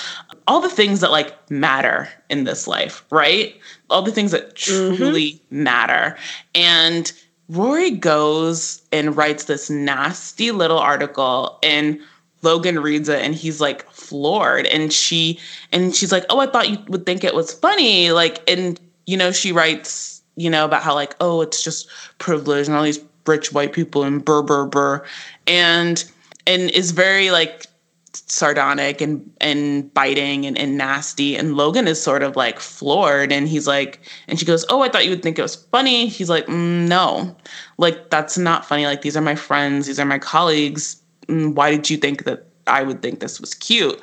All 0.48 0.60
the 0.60 0.70
things 0.70 1.00
that 1.02 1.12
like 1.12 1.36
matter 1.50 2.10
in 2.30 2.44
this 2.44 2.68
life 2.68 3.04
right 3.10 3.56
all 3.92 4.02
the 4.02 4.12
things 4.12 4.32
that 4.32 4.56
mm-hmm. 4.56 4.96
truly 4.96 5.34
mm-hmm. 5.34 5.64
matter. 5.64 6.18
And 6.56 7.12
Rory 7.50 7.92
goes 7.92 8.82
and 8.92 9.16
writes 9.16 9.44
this 9.44 9.70
nasty 9.70 10.52
little 10.52 10.80
article 10.80 11.60
and 11.62 12.00
Logan 12.44 12.80
reads 12.80 13.10
it 13.10 13.22
and 13.22 13.36
he's 13.36 13.62
like 13.62 13.90
floored 13.92 14.66
and 14.68 14.92
she 14.92 15.40
and 15.72 15.96
she's 15.96 16.12
like, 16.12 16.26
"Oh, 16.30 16.40
I 16.40 16.48
thought 16.48 16.70
you 16.70 16.80
would 16.88 17.06
think 17.06 17.24
it 17.24 17.36
was 17.36 17.54
funny." 17.54 18.12
Like 18.12 18.50
and 18.50 18.80
you 19.06 19.18
know, 19.18 19.32
she 19.32 19.52
writes, 19.52 20.22
you 20.36 20.50
know, 20.50 20.66
about 20.66 20.82
how 20.82 20.96
like, 20.96 21.16
"Oh, 21.20 21.42
it's 21.42 21.64
just 21.64 21.88
privilege 22.18 22.68
and 22.68 22.76
all 22.76 22.84
these 22.84 23.00
rich 23.28 23.54
white 23.54 23.74
people 23.74 24.04
and 24.04 24.24
burr 24.24 24.42
burr 24.42 24.66
burr." 24.66 25.06
And 25.46 26.04
and 26.48 26.72
is 26.72 26.92
very 26.92 27.32
like 27.32 27.68
sardonic 28.14 29.02
and 29.02 29.32
and 29.40 29.94
biting 29.94 30.46
and, 30.46 30.58
and 30.58 30.78
nasty. 30.78 31.36
And 31.36 31.56
logan 31.56 31.88
is 31.88 32.02
sort 32.02 32.24
of 32.24 32.36
like 32.36 32.60
floored. 32.60 33.32
And 33.32 33.48
he's 33.48 33.68
like 33.68 34.00
and 34.28 34.40
she 34.40 34.46
goes 34.46 34.66
oh 34.70 34.82
i 34.82 34.90
thought 34.90 35.04
you 35.06 35.12
would 35.12 35.24
think 35.24 35.40
it 35.40 35.42
was 35.42 35.56
funny. 35.56 36.08
He's 36.08 36.30
like 36.30 36.48
mm, 36.48 36.88
no. 36.88 37.36
Like 37.78 38.10
that's 38.10 38.38
not 38.38 38.66
funny. 38.66 38.86
Like 38.86 39.02
these 39.02 39.18
are 39.18 39.22
my 39.22 39.36
friends. 39.36 39.88
These 39.88 40.00
are 40.00 40.06
my 40.06 40.20
colleagues. 40.20 41.02
Mm, 41.28 41.56
why 41.56 41.72
did 41.72 41.90
you 41.90 41.98
think 41.98 42.26
that 42.26 42.46
i 42.68 42.84
would 42.84 43.02
think 43.02 43.20
this 43.20 43.40
was 43.40 43.54
cute? 43.54 44.02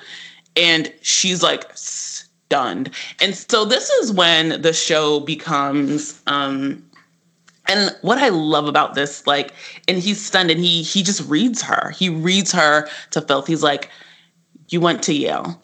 And 0.56 0.93
she's 1.02 1.43
like 1.43 1.64
stunned. 1.74 2.90
And 3.20 3.35
so 3.35 3.64
this 3.64 3.90
is 3.90 4.12
when 4.12 4.62
the 4.62 4.72
show 4.72 5.20
becomes 5.20 6.20
um 6.26 6.82
and 7.68 7.94
what 8.00 8.18
I 8.18 8.30
love 8.30 8.66
about 8.66 8.94
this, 8.94 9.26
like, 9.26 9.52
and 9.86 9.98
he's 9.98 10.24
stunned 10.24 10.50
and 10.50 10.60
he 10.60 10.82
he 10.82 11.02
just 11.02 11.28
reads 11.28 11.62
her. 11.62 11.90
He 11.90 12.08
reads 12.08 12.50
her 12.52 12.88
to 13.10 13.20
filth. 13.20 13.46
He's 13.46 13.62
like, 13.62 13.90
You 14.68 14.80
went 14.80 15.02
to 15.04 15.14
Yale. 15.14 15.60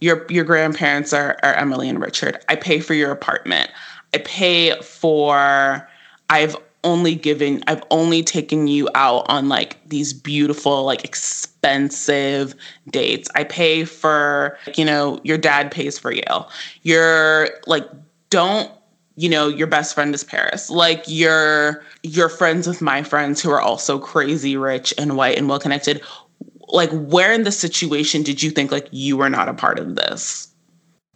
Your 0.00 0.24
your 0.30 0.44
grandparents 0.44 1.12
are, 1.12 1.36
are 1.42 1.54
Emily 1.54 1.88
and 1.88 2.00
Richard. 2.00 2.38
I 2.48 2.56
pay 2.56 2.80
for 2.80 2.94
your 2.94 3.10
apartment. 3.10 3.70
I 4.14 4.18
pay 4.18 4.80
for 4.80 5.88
I've 6.30 6.56
only 6.84 7.16
given 7.16 7.62
I've 7.66 7.82
only 7.90 8.22
taken 8.22 8.68
you 8.68 8.88
out 8.94 9.28
on 9.28 9.48
like 9.48 9.76
these 9.88 10.12
beautiful, 10.12 10.84
like 10.84 11.04
expensive 11.04 12.54
dates. 12.90 13.28
I 13.34 13.44
pay 13.44 13.84
for, 13.84 14.56
you 14.76 14.84
know, 14.84 15.20
your 15.24 15.38
dad 15.38 15.72
pays 15.72 15.98
for 15.98 16.12
Yale. 16.12 16.48
You're 16.82 17.50
like, 17.66 17.88
don't 18.30 18.70
you 19.18 19.28
know 19.28 19.48
your 19.48 19.66
best 19.66 19.94
friend 19.94 20.14
is 20.14 20.22
paris. 20.22 20.70
Like 20.70 21.02
you're 21.06 21.82
you're 22.02 22.28
friends 22.28 22.66
with 22.68 22.80
my 22.80 23.02
friends 23.02 23.42
who 23.42 23.50
are 23.50 23.60
also 23.60 23.98
crazy 23.98 24.56
rich 24.56 24.94
and 24.96 25.16
white 25.16 25.36
and 25.36 25.48
well 25.48 25.58
connected 25.58 26.00
like 26.68 26.90
where 26.90 27.32
in 27.32 27.42
the 27.42 27.52
situation 27.52 28.22
did 28.22 28.42
you 28.42 28.50
think 28.50 28.70
like 28.70 28.88
you 28.90 29.16
were 29.16 29.30
not 29.30 29.48
a 29.48 29.54
part 29.54 29.78
of 29.78 29.96
this 29.96 30.48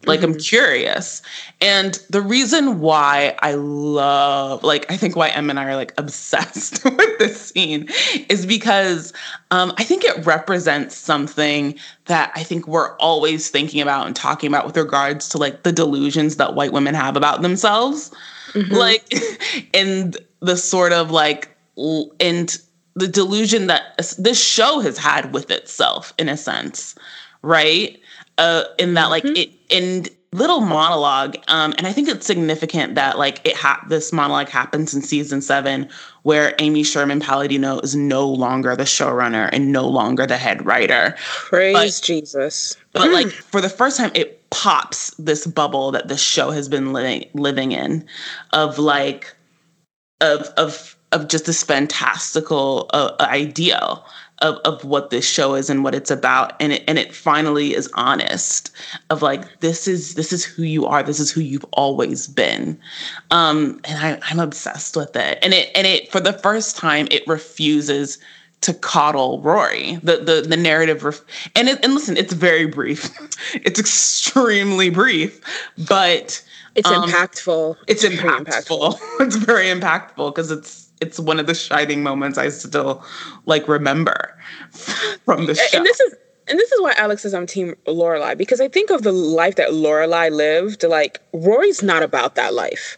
like 0.06 0.20
mm-hmm. 0.20 0.32
i'm 0.32 0.38
curious 0.38 1.22
and 1.60 2.00
the 2.10 2.20
reason 2.20 2.80
why 2.80 3.34
i 3.40 3.54
love 3.54 4.62
like 4.64 4.90
i 4.90 4.96
think 4.96 5.16
why 5.16 5.28
em 5.28 5.50
and 5.50 5.58
i 5.58 5.64
are 5.64 5.76
like 5.76 5.92
obsessed 5.98 6.84
with 6.84 7.18
this 7.18 7.50
scene 7.50 7.88
is 8.28 8.46
because 8.46 9.12
um, 9.50 9.72
i 9.78 9.84
think 9.84 10.04
it 10.04 10.24
represents 10.24 10.96
something 10.96 11.74
that 12.06 12.32
i 12.34 12.42
think 12.42 12.66
we're 12.66 12.96
always 12.96 13.50
thinking 13.50 13.80
about 13.80 14.06
and 14.06 14.16
talking 14.16 14.48
about 14.48 14.66
with 14.66 14.76
regards 14.76 15.28
to 15.28 15.38
like 15.38 15.62
the 15.62 15.72
delusions 15.72 16.36
that 16.36 16.54
white 16.54 16.72
women 16.72 16.94
have 16.94 17.16
about 17.16 17.42
themselves 17.42 18.10
mm-hmm. 18.52 18.74
like 18.74 19.12
and 19.74 20.16
the 20.40 20.56
sort 20.56 20.92
of 20.92 21.10
like 21.10 21.48
and 22.20 22.58
the 22.94 23.08
delusion 23.08 23.68
that 23.68 23.96
this 24.18 24.42
show 24.42 24.80
has 24.80 24.98
had 24.98 25.32
with 25.32 25.50
itself 25.50 26.12
in 26.18 26.28
a 26.28 26.36
sense 26.36 26.94
right 27.42 27.98
uh, 28.42 28.64
in 28.76 28.94
that 28.94 29.08
like 29.08 29.22
mm-hmm. 29.22 29.36
it 29.36 29.50
in 29.68 30.06
little 30.32 30.60
monologue 30.60 31.36
um, 31.46 31.72
and 31.78 31.86
i 31.86 31.92
think 31.92 32.08
it's 32.08 32.26
significant 32.26 32.96
that 32.96 33.16
like 33.18 33.40
it 33.46 33.54
ha- 33.54 33.82
this 33.88 34.12
monologue 34.12 34.48
happens 34.48 34.92
in 34.92 35.00
season 35.00 35.40
seven 35.40 35.88
where 36.22 36.54
amy 36.58 36.82
sherman 36.82 37.20
palladino 37.20 37.78
is 37.80 37.94
no 37.94 38.28
longer 38.28 38.74
the 38.74 38.82
showrunner 38.82 39.48
and 39.52 39.70
no 39.70 39.86
longer 39.86 40.26
the 40.26 40.36
head 40.36 40.64
writer. 40.66 41.14
Praise 41.18 42.00
but, 42.00 42.06
jesus. 42.06 42.76
but 42.92 43.10
like 43.12 43.28
for 43.52 43.60
the 43.60 43.68
first 43.68 43.96
time 43.96 44.10
it 44.14 44.50
pops 44.50 45.14
this 45.18 45.46
bubble 45.46 45.92
that 45.92 46.08
the 46.08 46.16
show 46.16 46.50
has 46.50 46.68
been 46.68 46.92
living 46.92 47.28
living 47.34 47.70
in 47.70 48.04
of 48.52 48.78
like 48.78 49.36
of 50.20 50.48
of 50.56 50.96
of 51.12 51.28
just 51.28 51.44
this 51.44 51.62
fantastical 51.62 52.90
uh, 52.92 53.14
ideal 53.20 54.04
of, 54.42 54.56
of 54.64 54.84
what 54.84 55.10
this 55.10 55.26
show 55.26 55.54
is 55.54 55.70
and 55.70 55.84
what 55.84 55.94
it's 55.94 56.10
about 56.10 56.54
and 56.60 56.72
it 56.72 56.84
and 56.86 56.98
it 56.98 57.14
finally 57.14 57.74
is 57.74 57.88
honest 57.94 58.70
of 59.08 59.22
like 59.22 59.60
this 59.60 59.88
is 59.88 60.14
this 60.14 60.32
is 60.32 60.44
who 60.44 60.62
you 60.62 60.84
are 60.84 61.02
this 61.02 61.20
is 61.20 61.30
who 61.30 61.40
you've 61.40 61.64
always 61.72 62.26
been 62.26 62.78
um 63.30 63.80
and 63.84 63.98
I, 63.98 64.18
i'm 64.30 64.40
obsessed 64.40 64.96
with 64.96 65.16
it 65.16 65.38
and 65.42 65.54
it 65.54 65.70
and 65.74 65.86
it 65.86 66.10
for 66.10 66.20
the 66.20 66.32
first 66.32 66.76
time 66.76 67.08
it 67.10 67.26
refuses 67.26 68.18
to 68.62 68.72
coddle 68.72 69.40
Rory. 69.40 69.96
The 70.04 70.18
the 70.18 70.46
the 70.48 70.56
narrative, 70.56 71.02
ref- 71.02 71.24
and 71.56 71.68
it, 71.68 71.84
and 71.84 71.94
listen, 71.94 72.16
it's 72.16 72.32
very 72.32 72.64
brief. 72.66 73.10
it's 73.54 73.80
extremely 73.80 74.88
brief, 74.88 75.40
but 75.88 76.42
it's 76.74 76.88
um, 76.88 77.08
impactful. 77.08 77.76
It's, 77.86 78.04
it's 78.04 78.14
impactful. 78.14 78.94
impactful. 78.94 78.98
it's 79.26 79.36
very 79.36 79.66
impactful 79.66 80.32
because 80.32 80.50
it's 80.50 80.81
it's 81.02 81.18
one 81.18 81.40
of 81.40 81.46
the 81.46 81.54
shining 81.54 82.02
moments 82.02 82.38
I 82.38 82.48
still 82.48 83.04
like 83.44 83.66
remember 83.66 84.38
from 85.24 85.46
the 85.46 85.54
show. 85.54 85.76
And 85.76 85.84
this 85.84 86.00
is 86.00 86.14
and 86.48 86.58
this 86.58 86.72
is 86.72 86.80
why 86.80 86.94
Alex 86.96 87.22
says 87.22 87.34
I'm 87.34 87.46
Team 87.46 87.74
Lorelai 87.86 88.38
because 88.38 88.60
I 88.60 88.68
think 88.68 88.90
of 88.90 89.02
the 89.02 89.12
life 89.12 89.56
that 89.56 89.70
Lorelai 89.70 90.30
lived. 90.30 90.84
Like 90.84 91.20
Rory's 91.32 91.82
not 91.82 92.02
about 92.02 92.36
that 92.36 92.54
life. 92.54 92.96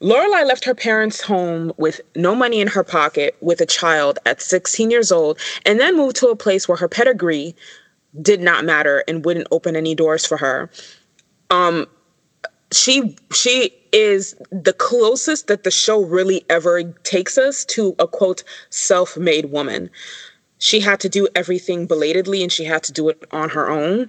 Lorelai 0.00 0.44
left 0.46 0.64
her 0.64 0.74
parents' 0.74 1.20
home 1.20 1.72
with 1.76 2.00
no 2.16 2.34
money 2.34 2.60
in 2.60 2.66
her 2.68 2.84
pocket 2.84 3.36
with 3.40 3.60
a 3.60 3.66
child 3.66 4.18
at 4.26 4.42
16 4.42 4.90
years 4.90 5.10
old 5.12 5.38
and 5.64 5.80
then 5.80 5.96
moved 5.96 6.16
to 6.16 6.26
a 6.28 6.36
place 6.36 6.68
where 6.68 6.76
her 6.76 6.88
pedigree 6.88 7.54
did 8.20 8.40
not 8.40 8.64
matter 8.64 9.02
and 9.08 9.24
wouldn't 9.24 9.48
open 9.50 9.76
any 9.76 9.94
doors 9.94 10.26
for 10.26 10.36
her. 10.36 10.68
Um 11.50 11.86
she 12.74 13.16
she 13.32 13.72
is 13.92 14.34
the 14.50 14.72
closest 14.72 15.46
that 15.46 15.64
the 15.64 15.70
show 15.70 16.02
really 16.02 16.44
ever 16.50 16.82
takes 17.04 17.38
us 17.38 17.64
to 17.66 17.94
a 17.98 18.06
quote 18.06 18.42
self-made 18.70 19.46
woman. 19.46 19.90
She 20.58 20.80
had 20.80 21.00
to 21.00 21.08
do 21.08 21.28
everything 21.34 21.86
belatedly 21.86 22.42
and 22.42 22.50
she 22.50 22.64
had 22.64 22.82
to 22.84 22.92
do 22.92 23.08
it 23.08 23.22
on 23.30 23.50
her 23.50 23.68
own. 23.68 24.08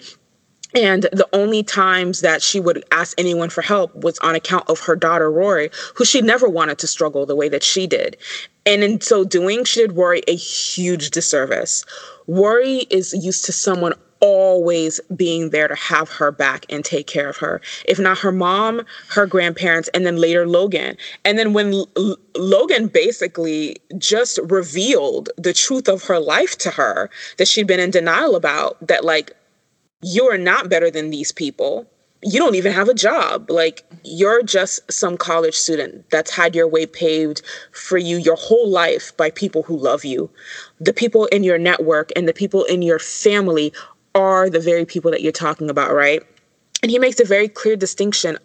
And 0.73 1.03
the 1.03 1.27
only 1.31 1.63
times 1.63 2.19
that 2.21 2.41
she 2.41 2.59
would 2.59 2.83
ask 2.91 3.17
anyone 3.17 3.49
for 3.49 3.61
help 3.61 3.95
was 3.95 4.19
on 4.19 4.35
account 4.35 4.69
of 4.69 4.79
her 4.81 4.95
daughter, 4.95 5.31
Rory, 5.31 5.69
who 5.93 6.03
she 6.03 6.21
never 6.21 6.49
wanted 6.49 6.79
to 6.79 6.87
struggle 6.87 7.25
the 7.25 7.35
way 7.35 7.47
that 7.47 7.63
she 7.63 7.87
did. 7.87 8.17
And 8.65 8.83
in 8.83 8.99
so 8.99 9.23
doing, 9.23 9.63
she 9.63 9.81
did 9.81 9.95
Rory 9.95 10.21
a 10.27 10.35
huge 10.35 11.11
disservice. 11.11 11.85
Rory 12.27 12.79
is 12.89 13.13
used 13.13 13.45
to 13.45 13.53
someone 13.53 13.93
always 14.19 14.99
being 15.15 15.49
there 15.49 15.67
to 15.67 15.75
have 15.75 16.09
her 16.09 16.31
back 16.31 16.65
and 16.69 16.83
take 16.83 17.07
care 17.07 17.29
of 17.29 17.37
her. 17.37 17.61
If 17.87 17.99
not 17.99 18.19
her 18.19 18.31
mom, 18.31 18.85
her 19.09 19.25
grandparents, 19.25 19.89
and 19.89 20.05
then 20.05 20.17
later 20.17 20.47
Logan. 20.47 20.97
And 21.23 21.37
then 21.37 21.53
when 21.53 21.73
L- 21.73 22.17
Logan 22.35 22.87
basically 22.87 23.77
just 23.97 24.39
revealed 24.43 25.29
the 25.37 25.53
truth 25.53 25.87
of 25.87 26.03
her 26.03 26.19
life 26.19 26.57
to 26.59 26.71
her 26.71 27.09
that 27.37 27.47
she'd 27.47 27.67
been 27.67 27.79
in 27.79 27.91
denial 27.91 28.35
about, 28.35 28.85
that 28.87 29.03
like, 29.05 29.31
you 30.01 30.25
are 30.25 30.37
not 30.37 30.69
better 30.69 30.91
than 30.91 31.09
these 31.09 31.31
people. 31.31 31.87
You 32.21 32.39
don't 32.39 32.55
even 32.55 32.71
have 32.71 32.89
a 32.89 32.93
job. 32.93 33.51
Like, 33.51 33.83
you're 34.03 34.41
just 34.41 34.91
some 34.91 35.17
college 35.17 35.53
student 35.53 36.09
that's 36.09 36.31
had 36.31 36.55
your 36.55 36.67
way 36.67 36.85
paved 36.85 37.41
for 37.71 37.97
you 37.97 38.17
your 38.17 38.35
whole 38.35 38.67
life 38.67 39.15
by 39.17 39.29
people 39.29 39.63
who 39.63 39.77
love 39.77 40.03
you. 40.03 40.29
The 40.79 40.93
people 40.93 41.25
in 41.27 41.43
your 41.43 41.57
network 41.57 42.11
and 42.15 42.27
the 42.27 42.33
people 42.33 42.63
in 42.63 42.81
your 42.81 42.99
family 42.99 43.73
are 44.15 44.49
the 44.49 44.59
very 44.59 44.85
people 44.85 45.11
that 45.11 45.21
you're 45.21 45.31
talking 45.31 45.69
about, 45.69 45.93
right? 45.93 46.23
And 46.81 46.89
he 46.89 46.97
makes 46.97 47.19
a 47.19 47.25
very 47.25 47.47
clear 47.47 47.75
distinction 47.75 48.37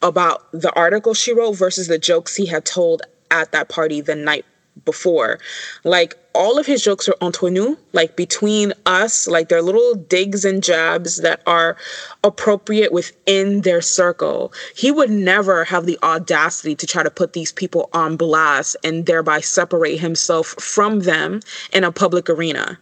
about 0.00 0.50
the 0.52 0.72
article 0.74 1.12
she 1.12 1.32
wrote 1.32 1.52
versus 1.52 1.88
the 1.88 1.98
jokes 1.98 2.36
he 2.36 2.46
had 2.46 2.64
told 2.64 3.02
at 3.30 3.52
that 3.52 3.68
party 3.68 4.00
the 4.00 4.14
night 4.14 4.44
before. 4.84 5.38
Like 5.84 6.14
all 6.34 6.58
of 6.58 6.66
his 6.66 6.82
jokes 6.82 7.08
are 7.08 7.16
entre 7.20 7.50
nous, 7.50 7.76
like 7.92 8.16
between 8.16 8.72
us, 8.86 9.26
like 9.26 9.48
they're 9.48 9.62
little 9.62 9.94
digs 9.94 10.44
and 10.44 10.62
jabs 10.62 11.16
that 11.18 11.42
are 11.46 11.76
appropriate 12.22 12.92
within 12.92 13.62
their 13.62 13.80
circle. 13.80 14.52
He 14.76 14.90
would 14.90 15.10
never 15.10 15.64
have 15.64 15.86
the 15.86 15.98
audacity 16.02 16.76
to 16.76 16.86
try 16.86 17.02
to 17.02 17.10
put 17.10 17.32
these 17.32 17.52
people 17.52 17.90
on 17.92 18.16
blast 18.16 18.76
and 18.84 19.06
thereby 19.06 19.40
separate 19.40 19.98
himself 19.98 20.48
from 20.60 21.00
them 21.00 21.40
in 21.72 21.84
a 21.84 21.92
public 21.92 22.30
arena. 22.30 22.78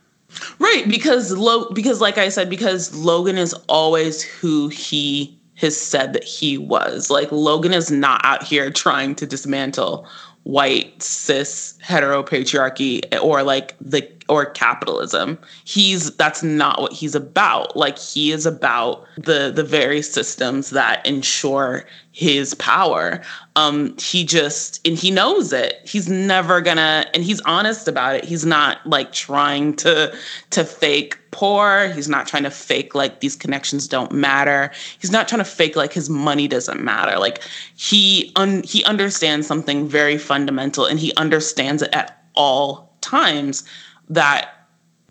Right, 0.58 0.84
because 0.88 1.32
Lo- 1.32 1.70
because 1.70 2.00
like 2.00 2.18
I 2.18 2.28
said, 2.28 2.50
because 2.50 2.94
Logan 2.94 3.38
is 3.38 3.54
always 3.68 4.22
who 4.22 4.68
he 4.68 5.38
has 5.56 5.76
said 5.76 6.12
that 6.12 6.24
he 6.24 6.58
was. 6.58 7.10
Like 7.10 7.32
Logan 7.32 7.72
is 7.72 7.90
not 7.90 8.20
out 8.24 8.42
here 8.42 8.70
trying 8.70 9.14
to 9.16 9.26
dismantle 9.26 10.06
white 10.42 11.02
cis 11.02 11.76
heteropatriarchy 11.84 13.02
or 13.20 13.42
like 13.42 13.74
the 13.80 14.02
or 14.28 14.46
capitalism. 14.46 15.38
He's 15.64 16.14
that's 16.16 16.42
not 16.42 16.80
what 16.80 16.92
he's 16.92 17.14
about. 17.14 17.76
Like 17.76 17.98
he 17.98 18.32
is 18.32 18.46
about 18.46 19.04
the 19.16 19.52
the 19.54 19.64
very 19.64 20.02
systems 20.02 20.70
that 20.70 21.04
ensure 21.06 21.86
his 22.12 22.54
power. 22.54 23.22
Um 23.56 23.96
he 23.98 24.24
just 24.24 24.86
and 24.86 24.96
he 24.96 25.10
knows 25.10 25.52
it. 25.52 25.80
He's 25.84 26.08
never 26.08 26.60
gonna 26.60 27.06
and 27.14 27.22
he's 27.22 27.40
honest 27.42 27.88
about 27.88 28.16
it. 28.16 28.24
He's 28.24 28.44
not 28.44 28.84
like 28.86 29.12
trying 29.12 29.74
to 29.76 30.16
to 30.50 30.64
fake 30.64 31.18
poor. 31.30 31.88
He's 31.94 32.08
not 32.08 32.26
trying 32.26 32.44
to 32.44 32.50
fake 32.50 32.94
like 32.94 33.20
these 33.20 33.36
connections 33.36 33.86
don't 33.86 34.10
matter. 34.10 34.72
He's 34.98 35.12
not 35.12 35.28
trying 35.28 35.40
to 35.40 35.44
fake 35.44 35.76
like 35.76 35.92
his 35.92 36.08
money 36.08 36.48
doesn't 36.48 36.82
matter. 36.82 37.18
Like 37.18 37.42
he 37.76 38.32
un- 38.36 38.62
he 38.62 38.82
understands 38.84 39.46
something 39.46 39.86
very 39.86 40.18
fundamental 40.18 40.86
and 40.86 40.98
he 40.98 41.14
understands 41.16 41.82
it 41.82 41.90
at 41.92 42.22
all 42.34 42.86
times 43.00 43.64
that 44.08 44.52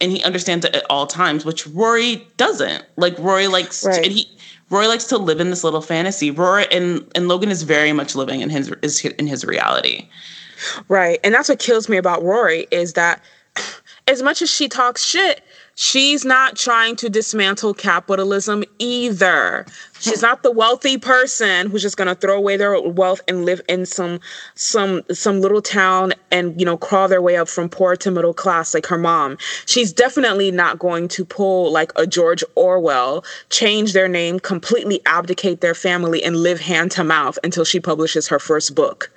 and 0.01 0.11
he 0.11 0.21
understands 0.23 0.65
it 0.65 0.75
at 0.75 0.85
all 0.89 1.07
times 1.07 1.45
which 1.45 1.65
rory 1.67 2.27
doesn't 2.37 2.85
like 2.97 3.17
rory 3.19 3.47
likes 3.47 3.85
right. 3.85 4.03
and 4.03 4.11
he 4.13 4.29
rory 4.69 4.87
likes 4.87 5.05
to 5.05 5.17
live 5.17 5.39
in 5.39 5.49
this 5.49 5.63
little 5.63 5.81
fantasy 5.81 6.31
rory 6.31 6.65
and 6.71 7.05
and 7.15 7.27
logan 7.27 7.49
is 7.49 7.63
very 7.63 7.93
much 7.93 8.15
living 8.15 8.41
in 8.41 8.49
his 8.49 8.71
is 8.81 9.03
in 9.03 9.27
his 9.27 9.45
reality 9.45 10.07
right 10.87 11.19
and 11.23 11.33
that's 11.33 11.49
what 11.49 11.59
kills 11.59 11.89
me 11.89 11.97
about 11.97 12.23
rory 12.23 12.67
is 12.71 12.93
that 12.93 13.21
as 14.07 14.21
much 14.21 14.41
as 14.41 14.49
she 14.49 14.67
talks 14.67 15.03
shit 15.03 15.41
She's 15.75 16.23
not 16.23 16.55
trying 16.55 16.95
to 16.97 17.09
dismantle 17.09 17.73
capitalism 17.73 18.63
either. 18.79 19.65
She's 20.05 20.21
not 20.21 20.43
the 20.43 20.51
wealthy 20.51 20.97
person 20.97 21.69
who's 21.69 21.81
just 21.81 21.97
going 21.97 22.07
to 22.07 22.15
throw 22.15 22.37
away 22.37 22.57
their 22.57 22.79
wealth 22.81 23.21
and 23.27 23.45
live 23.45 23.61
in 23.67 23.85
some 23.85 24.19
some 24.53 25.01
some 25.11 25.41
little 25.41 25.61
town 25.61 26.13
and 26.31 26.59
you 26.59 26.65
know 26.65 26.77
crawl 26.77 27.07
their 27.07 27.21
way 27.21 27.37
up 27.37 27.47
from 27.47 27.69
poor 27.69 27.95
to 27.95 28.11
middle 28.11 28.33
class 28.33 28.73
like 28.73 28.85
her 28.85 28.97
mom. 28.97 29.37
She's 29.65 29.91
definitely 29.91 30.51
not 30.51 30.79
going 30.79 31.07
to 31.09 31.25
pull 31.25 31.71
like 31.71 31.91
a 31.95 32.05
George 32.05 32.43
Orwell, 32.55 33.25
change 33.49 33.93
their 33.93 34.07
name, 34.07 34.39
completely 34.39 35.01
abdicate 35.05 35.61
their 35.61 35.75
family 35.75 36.23
and 36.23 36.37
live 36.37 36.59
hand 36.59 36.91
to 36.91 37.03
mouth 37.03 37.39
until 37.43 37.65
she 37.65 37.79
publishes 37.79 38.27
her 38.27 38.39
first 38.39 38.75
book 38.75 39.11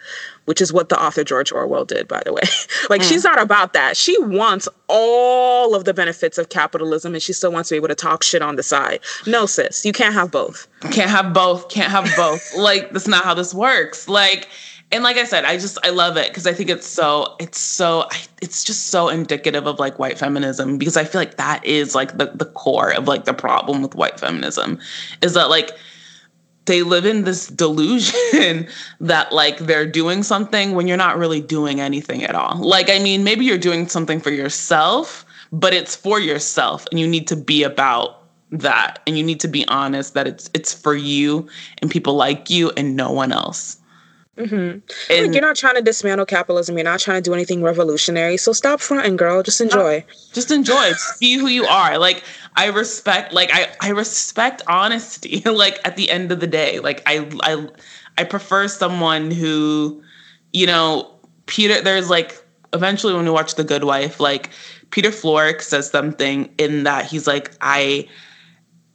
which 0.48 0.62
is 0.62 0.72
what 0.72 0.88
the 0.88 0.98
author 0.98 1.22
George 1.22 1.52
Orwell 1.52 1.84
did, 1.84 2.08
by 2.08 2.22
the 2.24 2.32
way. 2.32 2.40
like, 2.88 3.02
mm. 3.02 3.08
she's 3.08 3.22
not 3.22 3.38
about 3.38 3.74
that. 3.74 3.98
She 3.98 4.18
wants 4.18 4.66
all 4.88 5.74
of 5.74 5.84
the 5.84 5.92
benefits 5.92 6.38
of 6.38 6.48
capitalism 6.48 7.12
and 7.12 7.22
she 7.22 7.34
still 7.34 7.52
wants 7.52 7.68
to 7.68 7.74
be 7.74 7.76
able 7.76 7.88
to 7.88 7.94
talk 7.94 8.22
shit 8.22 8.40
on 8.40 8.56
the 8.56 8.62
side. 8.62 9.00
No, 9.26 9.44
sis, 9.44 9.84
you 9.84 9.92
can't 9.92 10.14
have 10.14 10.30
both. 10.30 10.66
Can't 10.80 11.10
have 11.10 11.32
both. 11.32 11.68
Can't 11.68 11.90
have 11.90 12.08
both. 12.16 12.54
like, 12.56 12.92
that's 12.92 13.08
not 13.08 13.24
how 13.24 13.34
this 13.34 13.52
works. 13.52 14.08
Like, 14.08 14.48
and 14.90 15.04
like 15.04 15.16
I 15.16 15.24
said, 15.24 15.44
I 15.44 15.58
just 15.58 15.78
I 15.84 15.90
love 15.90 16.16
it 16.16 16.28
because 16.28 16.46
I 16.46 16.54
think 16.54 16.70
it's 16.70 16.86
so 16.86 17.36
it's 17.38 17.58
so 17.58 18.08
it's 18.40 18.64
just 18.64 18.86
so 18.86 19.08
indicative 19.08 19.66
of 19.66 19.78
like 19.78 19.98
white 19.98 20.18
feminism 20.18 20.78
because 20.78 20.96
I 20.96 21.04
feel 21.04 21.20
like 21.20 21.36
that 21.36 21.64
is 21.64 21.94
like 21.94 22.16
the 22.16 22.26
the 22.34 22.46
core 22.46 22.94
of 22.94 23.06
like 23.06 23.24
the 23.24 23.34
problem 23.34 23.82
with 23.82 23.94
white 23.94 24.18
feminism 24.18 24.78
is 25.20 25.34
that 25.34 25.50
like 25.50 25.72
they 26.68 26.82
live 26.82 27.04
in 27.04 27.24
this 27.24 27.48
delusion 27.64 28.68
that 29.00 29.32
like 29.32 29.58
they're 29.58 29.86
doing 29.86 30.22
something 30.22 30.74
when 30.74 30.86
you're 30.86 30.96
not 30.96 31.18
really 31.18 31.40
doing 31.40 31.80
anything 31.80 32.22
at 32.22 32.34
all. 32.34 32.56
Like, 32.58 32.88
I 32.88 33.00
mean, 33.00 33.24
maybe 33.24 33.44
you're 33.44 33.58
doing 33.58 33.88
something 33.88 34.20
for 34.20 34.30
yourself, 34.30 35.26
but 35.50 35.74
it's 35.74 35.96
for 35.96 36.20
yourself 36.20 36.86
and 36.90 37.00
you 37.00 37.08
need 37.08 37.26
to 37.28 37.36
be 37.36 37.64
about 37.64 38.17
that 38.50 39.00
and 39.06 39.18
you 39.18 39.24
need 39.24 39.40
to 39.40 39.48
be 39.48 39.66
honest 39.68 40.14
that 40.14 40.26
it's 40.26 40.48
it's 40.54 40.72
for 40.72 40.94
you 40.94 41.46
and 41.78 41.90
people 41.90 42.14
like 42.14 42.48
you 42.48 42.70
and 42.76 42.96
no 42.96 43.12
one 43.12 43.32
else. 43.32 43.78
Mm-hmm. 44.38 44.54
And 44.54 45.26
like 45.26 45.32
you're 45.32 45.42
not 45.42 45.56
trying 45.56 45.74
to 45.74 45.82
dismantle 45.82 46.26
capitalism. 46.26 46.76
You're 46.76 46.84
not 46.84 47.00
trying 47.00 47.20
to 47.20 47.28
do 47.28 47.34
anything 47.34 47.60
revolutionary. 47.60 48.36
So 48.36 48.52
stop 48.52 48.80
fronting, 48.80 49.16
girl. 49.16 49.42
Just 49.42 49.60
enjoy. 49.60 50.04
just 50.32 50.52
enjoy. 50.52 50.92
Be 51.18 51.34
who 51.34 51.48
you 51.48 51.64
are. 51.64 51.98
Like 51.98 52.22
I 52.56 52.66
respect. 52.66 53.32
Like 53.32 53.50
I 53.52 53.68
I 53.80 53.90
respect 53.90 54.62
honesty. 54.68 55.40
like 55.44 55.80
at 55.84 55.96
the 55.96 56.08
end 56.08 56.30
of 56.30 56.38
the 56.38 56.46
day, 56.46 56.78
like 56.78 57.02
I 57.04 57.28
I 57.42 57.68
I 58.16 58.24
prefer 58.24 58.68
someone 58.68 59.32
who, 59.32 60.02
you 60.52 60.66
know, 60.66 61.10
Peter. 61.46 61.80
There's 61.80 62.08
like 62.08 62.40
eventually 62.72 63.14
when 63.14 63.24
we 63.24 63.30
watch 63.30 63.56
The 63.56 63.64
Good 63.64 63.84
Wife, 63.84 64.20
like 64.20 64.50
Peter 64.90 65.10
Florrick 65.10 65.62
says 65.62 65.90
something 65.90 66.48
in 66.58 66.84
that 66.84 67.06
he's 67.06 67.26
like 67.26 67.50
I. 67.60 68.08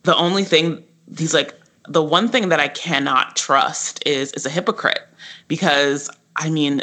The 0.03 0.15
only 0.15 0.43
thing 0.43 0.83
he's 1.17 1.33
like 1.33 1.53
the 1.87 2.03
one 2.03 2.29
thing 2.29 2.49
that 2.49 2.59
I 2.59 2.69
cannot 2.69 3.35
trust 3.35 4.05
is 4.05 4.31
is 4.33 4.45
a 4.45 4.49
hypocrite 4.49 5.01
because 5.47 6.09
I 6.35 6.49
mean, 6.49 6.81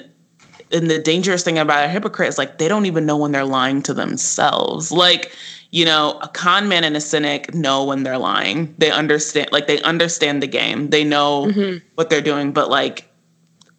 and 0.72 0.90
the 0.90 0.98
dangerous 0.98 1.42
thing 1.42 1.58
about 1.58 1.84
a 1.84 1.88
hypocrite 1.88 2.28
is 2.28 2.38
like 2.38 2.58
they 2.58 2.68
don't 2.68 2.86
even 2.86 3.06
know 3.06 3.16
when 3.16 3.32
they're 3.32 3.44
lying 3.44 3.82
to 3.82 3.94
themselves. 3.94 4.92
Like, 4.92 5.32
you 5.70 5.84
know, 5.84 6.18
a 6.22 6.28
con 6.28 6.68
man 6.68 6.84
and 6.84 6.96
a 6.96 7.00
cynic 7.00 7.54
know 7.54 7.84
when 7.84 8.02
they're 8.02 8.18
lying. 8.18 8.74
They 8.78 8.90
understand, 8.90 9.50
like, 9.52 9.66
they 9.66 9.80
understand 9.82 10.42
the 10.42 10.46
game. 10.46 10.90
They 10.90 11.04
know 11.04 11.46
mm-hmm. 11.46 11.78
what 11.94 12.10
they're 12.10 12.20
doing, 12.20 12.52
but 12.52 12.70
like, 12.70 13.06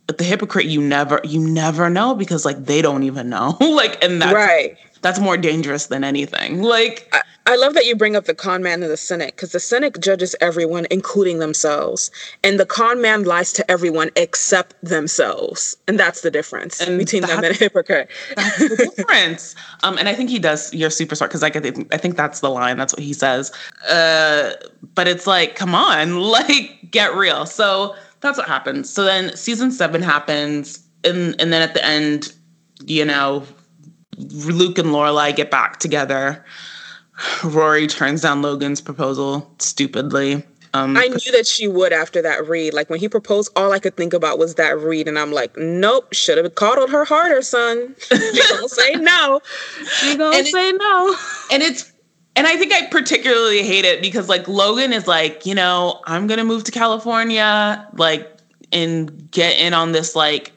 the 0.07 0.23
hypocrite, 0.25 0.65
you 0.65 0.81
never, 0.81 1.21
you 1.23 1.39
never 1.39 1.89
know 1.89 2.13
because 2.15 2.43
like 2.43 2.65
they 2.65 2.81
don't 2.81 3.03
even 3.03 3.29
know. 3.29 3.57
like, 3.61 4.03
and 4.03 4.21
that's 4.21 4.33
right. 4.33 4.77
That's 5.01 5.19
more 5.19 5.37
dangerous 5.37 5.87
than 5.87 6.03
anything. 6.03 6.61
Like 6.61 7.07
I, 7.13 7.21
I 7.47 7.55
love 7.55 7.73
that 7.73 7.85
you 7.85 7.95
bring 7.95 8.15
up 8.15 8.25
the 8.25 8.35
con 8.35 8.61
man 8.61 8.83
and 8.83 8.91
the 8.91 8.97
cynic 8.97 9.35
because 9.35 9.51
the 9.51 9.59
cynic 9.59 9.99
judges 9.99 10.35
everyone, 10.41 10.85
including 10.91 11.39
themselves, 11.39 12.11
and 12.43 12.59
the 12.59 12.65
con 12.65 13.01
man 13.01 13.23
lies 13.23 13.51
to 13.53 13.71
everyone 13.71 14.11
except 14.15 14.75
themselves, 14.83 15.75
and 15.87 15.99
that's 15.99 16.21
the 16.21 16.29
difference 16.29 16.79
and 16.79 16.99
between 16.99 17.23
them 17.23 17.43
and 17.43 17.47
a 17.47 17.53
hypocrite. 17.53 18.09
That's 18.35 18.59
the 18.59 18.93
difference. 18.95 19.55
um, 19.83 19.97
and 19.97 20.07
I 20.07 20.13
think 20.13 20.29
he 20.29 20.39
does. 20.39 20.73
You're 20.73 20.91
super 20.91 21.15
smart 21.15 21.31
because 21.31 21.43
I, 21.43 21.47
I 21.91 21.97
think 21.97 22.15
that's 22.15 22.41
the 22.41 22.49
line. 22.49 22.77
That's 22.77 22.93
what 22.93 23.01
he 23.01 23.13
says. 23.13 23.51
Uh, 23.89 24.53
but 24.93 25.07
it's 25.07 25.25
like, 25.25 25.55
come 25.55 25.73
on, 25.73 26.19
like 26.31 26.91
get 26.91 27.15
real. 27.15 27.45
So 27.45 27.95
that's 28.19 28.37
what 28.37 28.47
happens. 28.47 28.89
So 28.89 29.03
then 29.03 29.35
season 29.35 29.71
seven 29.71 30.03
happens, 30.03 30.87
and 31.03 31.35
and 31.41 31.51
then 31.51 31.63
at 31.63 31.73
the 31.73 31.83
end, 31.83 32.33
you 32.85 33.03
know, 33.03 33.43
Luke 34.17 34.77
and 34.77 34.89
Lorelai 34.89 35.35
get 35.35 35.51
back 35.51 35.79
together. 35.79 36.43
Rory 37.43 37.87
turns 37.87 38.21
down 38.21 38.41
Logan's 38.41 38.81
proposal 38.81 39.53
stupidly. 39.59 40.43
Um, 40.73 40.95
I 40.95 41.07
knew 41.07 41.31
that 41.33 41.45
she 41.45 41.67
would 41.67 41.91
after 41.91 42.21
that 42.21 42.47
read. 42.47 42.73
Like 42.73 42.89
when 42.89 42.99
he 42.99 43.09
proposed, 43.09 43.51
all 43.55 43.73
I 43.73 43.79
could 43.79 43.97
think 43.97 44.13
about 44.13 44.39
was 44.39 44.55
that 44.55 44.79
read, 44.79 45.07
and 45.07 45.19
I'm 45.19 45.31
like, 45.31 45.55
nope, 45.57 46.13
should 46.13 46.37
have 46.37 46.55
coddled 46.55 46.89
her 46.91 47.03
harder, 47.03 47.41
son. 47.41 47.95
She 48.09 48.41
gonna 48.49 48.69
say 48.69 48.93
no. 48.95 49.41
She 49.99 50.15
gonna 50.15 50.37
and 50.37 50.47
say 50.47 50.69
it, 50.69 50.77
no. 50.79 51.15
And 51.51 51.61
it's, 51.61 51.91
and 52.37 52.47
I 52.47 52.55
think 52.55 52.71
I 52.71 52.87
particularly 52.87 53.63
hate 53.63 53.83
it 53.83 54.01
because 54.01 54.29
like 54.29 54.47
Logan 54.47 54.93
is 54.93 55.07
like, 55.07 55.45
you 55.45 55.53
know, 55.53 56.01
I'm 56.05 56.27
gonna 56.27 56.45
move 56.45 56.63
to 56.65 56.71
California, 56.71 57.85
like, 57.97 58.29
and 58.71 59.29
get 59.31 59.59
in 59.59 59.73
on 59.73 59.91
this 59.91 60.15
like, 60.15 60.53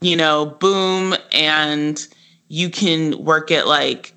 you 0.00 0.16
know, 0.16 0.46
boom, 0.46 1.14
and 1.32 2.04
you 2.48 2.70
can 2.70 3.22
work 3.22 3.50
at 3.50 3.66
like 3.66 4.14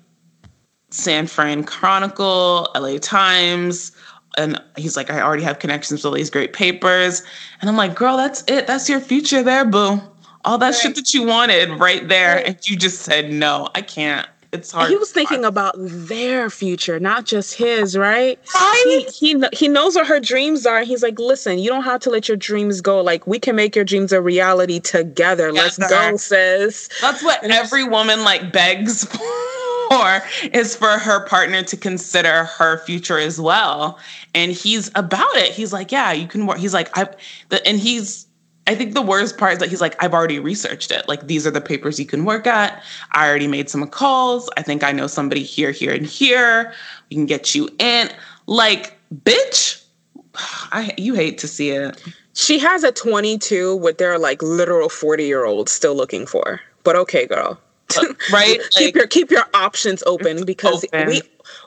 San 0.90 1.26
Fran 1.26 1.64
Chronicle, 1.64 2.68
LA 2.74 2.98
Times. 2.98 3.92
And 4.36 4.60
he's 4.76 4.96
like, 4.96 5.10
I 5.10 5.20
already 5.20 5.42
have 5.42 5.58
connections 5.58 6.00
with 6.00 6.06
all 6.06 6.16
these 6.16 6.30
great 6.30 6.52
papers. 6.52 7.22
And 7.60 7.68
I'm 7.68 7.76
like, 7.76 7.94
girl, 7.94 8.16
that's 8.16 8.42
it. 8.46 8.66
That's 8.66 8.88
your 8.88 9.00
future 9.00 9.42
there, 9.42 9.64
boo. 9.64 10.00
All 10.44 10.58
that 10.58 10.66
right. 10.66 10.74
shit 10.74 10.96
that 10.96 11.14
you 11.14 11.24
wanted 11.24 11.78
right 11.78 12.08
there. 12.08 12.36
Right. 12.36 12.46
And 12.46 12.68
you 12.68 12.76
just 12.76 13.02
said, 13.02 13.30
no, 13.32 13.68
I 13.74 13.82
can't. 13.82 14.26
It's 14.52 14.70
hard. 14.70 14.90
He 14.90 14.96
was 14.96 15.10
thinking 15.10 15.46
about 15.46 15.74
their 15.78 16.50
future, 16.50 17.00
not 17.00 17.24
just 17.24 17.54
his, 17.54 17.96
right? 17.96 18.38
Right. 18.54 19.06
He, 19.18 19.32
he, 19.32 19.44
he 19.54 19.68
knows 19.68 19.94
what 19.94 20.06
her 20.06 20.20
dreams 20.20 20.66
are. 20.66 20.82
He's 20.82 21.02
like, 21.02 21.18
listen, 21.18 21.58
you 21.58 21.70
don't 21.70 21.84
have 21.84 22.00
to 22.02 22.10
let 22.10 22.28
your 22.28 22.36
dreams 22.36 22.82
go. 22.82 23.00
Like, 23.00 23.26
we 23.26 23.38
can 23.38 23.56
make 23.56 23.74
your 23.74 23.86
dreams 23.86 24.12
a 24.12 24.20
reality 24.20 24.78
together. 24.78 25.52
Let's 25.52 25.78
go, 25.78 26.16
sis. 26.18 26.90
That's 27.00 27.22
what 27.22 27.42
every 27.50 27.84
woman 27.84 28.24
like 28.24 28.52
begs 28.52 29.04
for 29.06 29.18
for 29.92 30.22
is 30.52 30.76
for 30.76 30.98
her 30.98 31.26
partner 31.26 31.62
to 31.62 31.76
consider 31.76 32.44
her 32.44 32.78
future 32.84 33.18
as 33.18 33.40
well. 33.40 33.98
And 34.34 34.52
he's 34.52 34.90
about 34.94 35.34
it. 35.36 35.52
He's 35.52 35.72
like, 35.72 35.92
yeah, 35.92 36.12
you 36.12 36.26
can 36.26 36.46
work. 36.46 36.58
He's 36.58 36.74
like, 36.74 36.96
I, 36.96 37.08
the, 37.48 37.66
and 37.66 37.78
he's, 37.78 38.26
I 38.66 38.74
think 38.76 38.94
the 38.94 39.02
worst 39.02 39.38
part 39.38 39.54
is 39.54 39.58
that 39.58 39.68
he's 39.68 39.80
like, 39.80 40.00
I've 40.02 40.14
already 40.14 40.38
researched 40.38 40.92
it. 40.92 41.08
Like, 41.08 41.26
these 41.26 41.46
are 41.46 41.50
the 41.50 41.60
papers 41.60 41.98
you 41.98 42.06
can 42.06 42.24
work 42.24 42.46
at. 42.46 42.82
I 43.10 43.28
already 43.28 43.48
made 43.48 43.68
some 43.68 43.86
calls. 43.88 44.48
I 44.56 44.62
think 44.62 44.84
I 44.84 44.92
know 44.92 45.08
somebody 45.08 45.42
here, 45.42 45.72
here, 45.72 45.92
and 45.92 46.06
here. 46.06 46.72
We 47.10 47.16
can 47.16 47.26
get 47.26 47.54
you 47.54 47.68
in. 47.80 48.08
Like, 48.46 48.96
bitch, 49.24 49.82
I 50.34 50.94
you 50.96 51.14
hate 51.14 51.38
to 51.38 51.48
see 51.48 51.70
it. 51.70 52.02
She 52.34 52.58
has 52.60 52.82
a 52.84 52.92
22 52.92 53.76
with 53.76 53.98
their 53.98 54.18
like 54.18 54.42
literal 54.42 54.88
40 54.88 55.24
year 55.24 55.44
old 55.44 55.68
still 55.68 55.94
looking 55.94 56.26
for. 56.26 56.60
But 56.84 56.96
okay, 56.96 57.26
girl. 57.26 57.58
Uh, 57.96 58.06
right? 58.32 58.60
keep 58.70 58.86
like, 58.86 58.94
your 58.94 59.06
keep 59.06 59.30
your 59.30 59.44
options 59.54 60.02
open 60.06 60.44
because 60.44 60.84
open. 60.84 61.08
we 61.08 61.22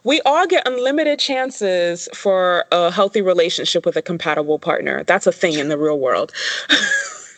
we 0.05 0.21
all 0.21 0.45
get 0.45 0.65
unlimited 0.67 1.19
chances 1.19 2.07
for 2.13 2.63
a 2.71 2.91
healthy 2.91 3.21
relationship 3.21 3.85
with 3.85 3.97
a 3.97 4.01
compatible 4.03 4.59
partner. 4.59 5.03
That's 5.03 5.27
a 5.27 5.31
thing 5.31 5.55
in 5.55 5.67
the 5.67 5.77
real 5.77 5.99
world. 5.99 6.31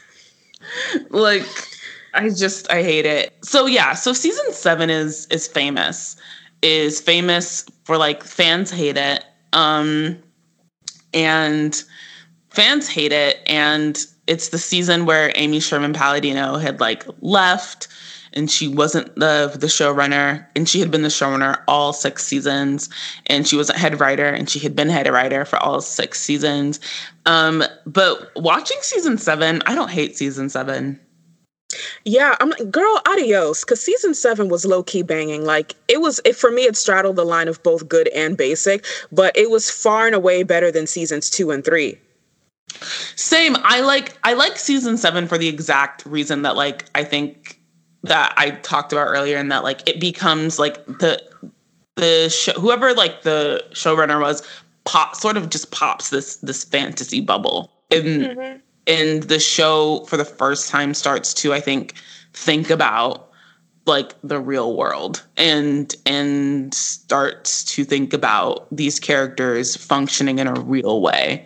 like 1.09 1.45
I 2.13 2.29
just 2.29 2.69
I 2.69 2.83
hate 2.83 3.05
it. 3.05 3.33
So 3.41 3.65
yeah, 3.67 3.93
so 3.93 4.11
season 4.11 4.51
7 4.51 4.89
is 4.89 5.27
is 5.27 5.47
famous. 5.47 6.17
Is 6.61 6.99
famous 6.99 7.65
for 7.85 7.97
like 7.97 8.23
fans 8.23 8.69
hate 8.69 8.97
it. 8.97 9.23
Um 9.53 10.17
and 11.13 11.81
fans 12.49 12.89
hate 12.89 13.13
it 13.13 13.39
and 13.47 14.05
it's 14.27 14.49
the 14.49 14.57
season 14.57 15.05
where 15.05 15.31
Amy 15.35 15.61
Sherman 15.61 15.93
Palladino 15.93 16.57
had 16.57 16.81
like 16.81 17.05
left 17.21 17.87
and 18.37 18.51
she 18.51 18.67
wasn't 18.67 19.13
the 19.15 19.51
the 19.59 19.67
showrunner 19.67 20.45
and 20.55 20.69
she 20.69 20.79
had 20.79 20.91
been 20.91 21.01
the 21.01 21.09
showrunner 21.09 21.61
all 21.67 21.91
six 21.91 22.23
seasons 22.23 22.89
and 23.25 23.47
she 23.47 23.57
wasn't 23.57 23.77
head 23.77 23.99
writer 23.99 24.27
and 24.27 24.49
she 24.49 24.59
had 24.59 24.75
been 24.75 24.89
head 24.89 25.07
writer 25.07 25.43
for 25.43 25.57
all 25.57 25.81
six 25.81 26.21
seasons 26.21 26.79
um, 27.25 27.63
but 27.85 28.31
watching 28.35 28.77
season 28.81 29.17
seven 29.17 29.61
i 29.65 29.75
don't 29.75 29.91
hate 29.91 30.15
season 30.15 30.49
seven 30.49 30.99
yeah, 32.05 32.37
I'm 32.39 32.51
like, 32.51 32.71
girl, 32.71 33.01
adios. 33.05 33.65
Cause 33.65 33.81
season 33.81 34.13
seven 34.13 34.47
was 34.47 34.65
low 34.65 34.83
key 34.83 35.01
banging. 35.01 35.43
Like 35.43 35.75
it 35.89 35.99
was, 35.99 36.21
it 36.23 36.37
for 36.37 36.49
me, 36.49 36.61
it 36.61 36.77
straddled 36.77 37.17
the 37.17 37.25
line 37.25 37.49
of 37.49 37.61
both 37.61 37.89
good 37.89 38.07
and 38.15 38.37
basic, 38.37 38.85
but 39.11 39.35
it 39.35 39.49
was 39.49 39.69
far 39.69 40.05
and 40.05 40.15
away 40.15 40.43
better 40.43 40.71
than 40.71 40.87
seasons 40.87 41.29
two 41.29 41.51
and 41.51 41.65
three. 41.65 41.99
Same. 43.15 43.57
I 43.63 43.81
like, 43.81 44.17
I 44.23 44.33
like 44.33 44.57
season 44.57 44.97
seven 44.97 45.27
for 45.27 45.37
the 45.37 45.49
exact 45.49 46.05
reason 46.05 46.43
that, 46.43 46.55
like, 46.55 46.85
I 46.95 47.03
think 47.03 47.56
that 48.07 48.33
I 48.37 48.51
talked 48.51 48.91
about 48.91 49.07
earlier, 49.07 49.37
and 49.37 49.51
that 49.51 49.63
like 49.63 49.87
it 49.87 49.99
becomes 49.99 50.59
like 50.59 50.85
the 50.85 51.21
the 51.95 52.29
show, 52.29 52.53
whoever 52.53 52.93
like 52.93 53.23
the 53.23 53.63
showrunner 53.71 54.21
was 54.21 54.47
pop 54.85 55.15
sort 55.15 55.35
of 55.35 55.49
just 55.49 55.71
pops 55.71 56.09
this 56.11 56.37
this 56.37 56.63
fantasy 56.63 57.19
bubble 57.19 57.71
and 57.91 58.21
mm-hmm. 58.21 58.57
and 58.87 59.23
the 59.23 59.39
show 59.39 60.05
for 60.05 60.15
the 60.15 60.23
first 60.25 60.69
time 60.69 60.93
starts 60.93 61.33
to 61.33 61.53
I 61.53 61.59
think 61.59 61.95
think 62.33 62.69
about 62.69 63.29
like 63.85 64.13
the 64.21 64.39
real 64.39 64.77
world 64.77 65.25
and 65.35 65.93
and 66.05 66.73
starts 66.73 67.63
to 67.65 67.83
think 67.83 68.13
about 68.13 68.67
these 68.73 68.99
characters 68.99 69.75
functioning 69.75 70.39
in 70.39 70.47
a 70.47 70.53
real 70.53 71.01
way 71.01 71.45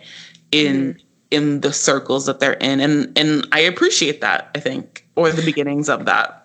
in 0.52 0.94
mm-hmm. 0.94 0.98
in 1.30 1.60
the 1.62 1.72
circles 1.72 2.26
that 2.26 2.38
they're 2.38 2.54
in 2.54 2.80
and 2.80 3.16
and 3.18 3.46
I 3.50 3.60
appreciate 3.60 4.20
that 4.20 4.50
I 4.54 4.60
think 4.60 5.06
or 5.16 5.30
the 5.32 5.44
beginnings 5.44 5.88
of 5.88 6.04
that 6.04 6.41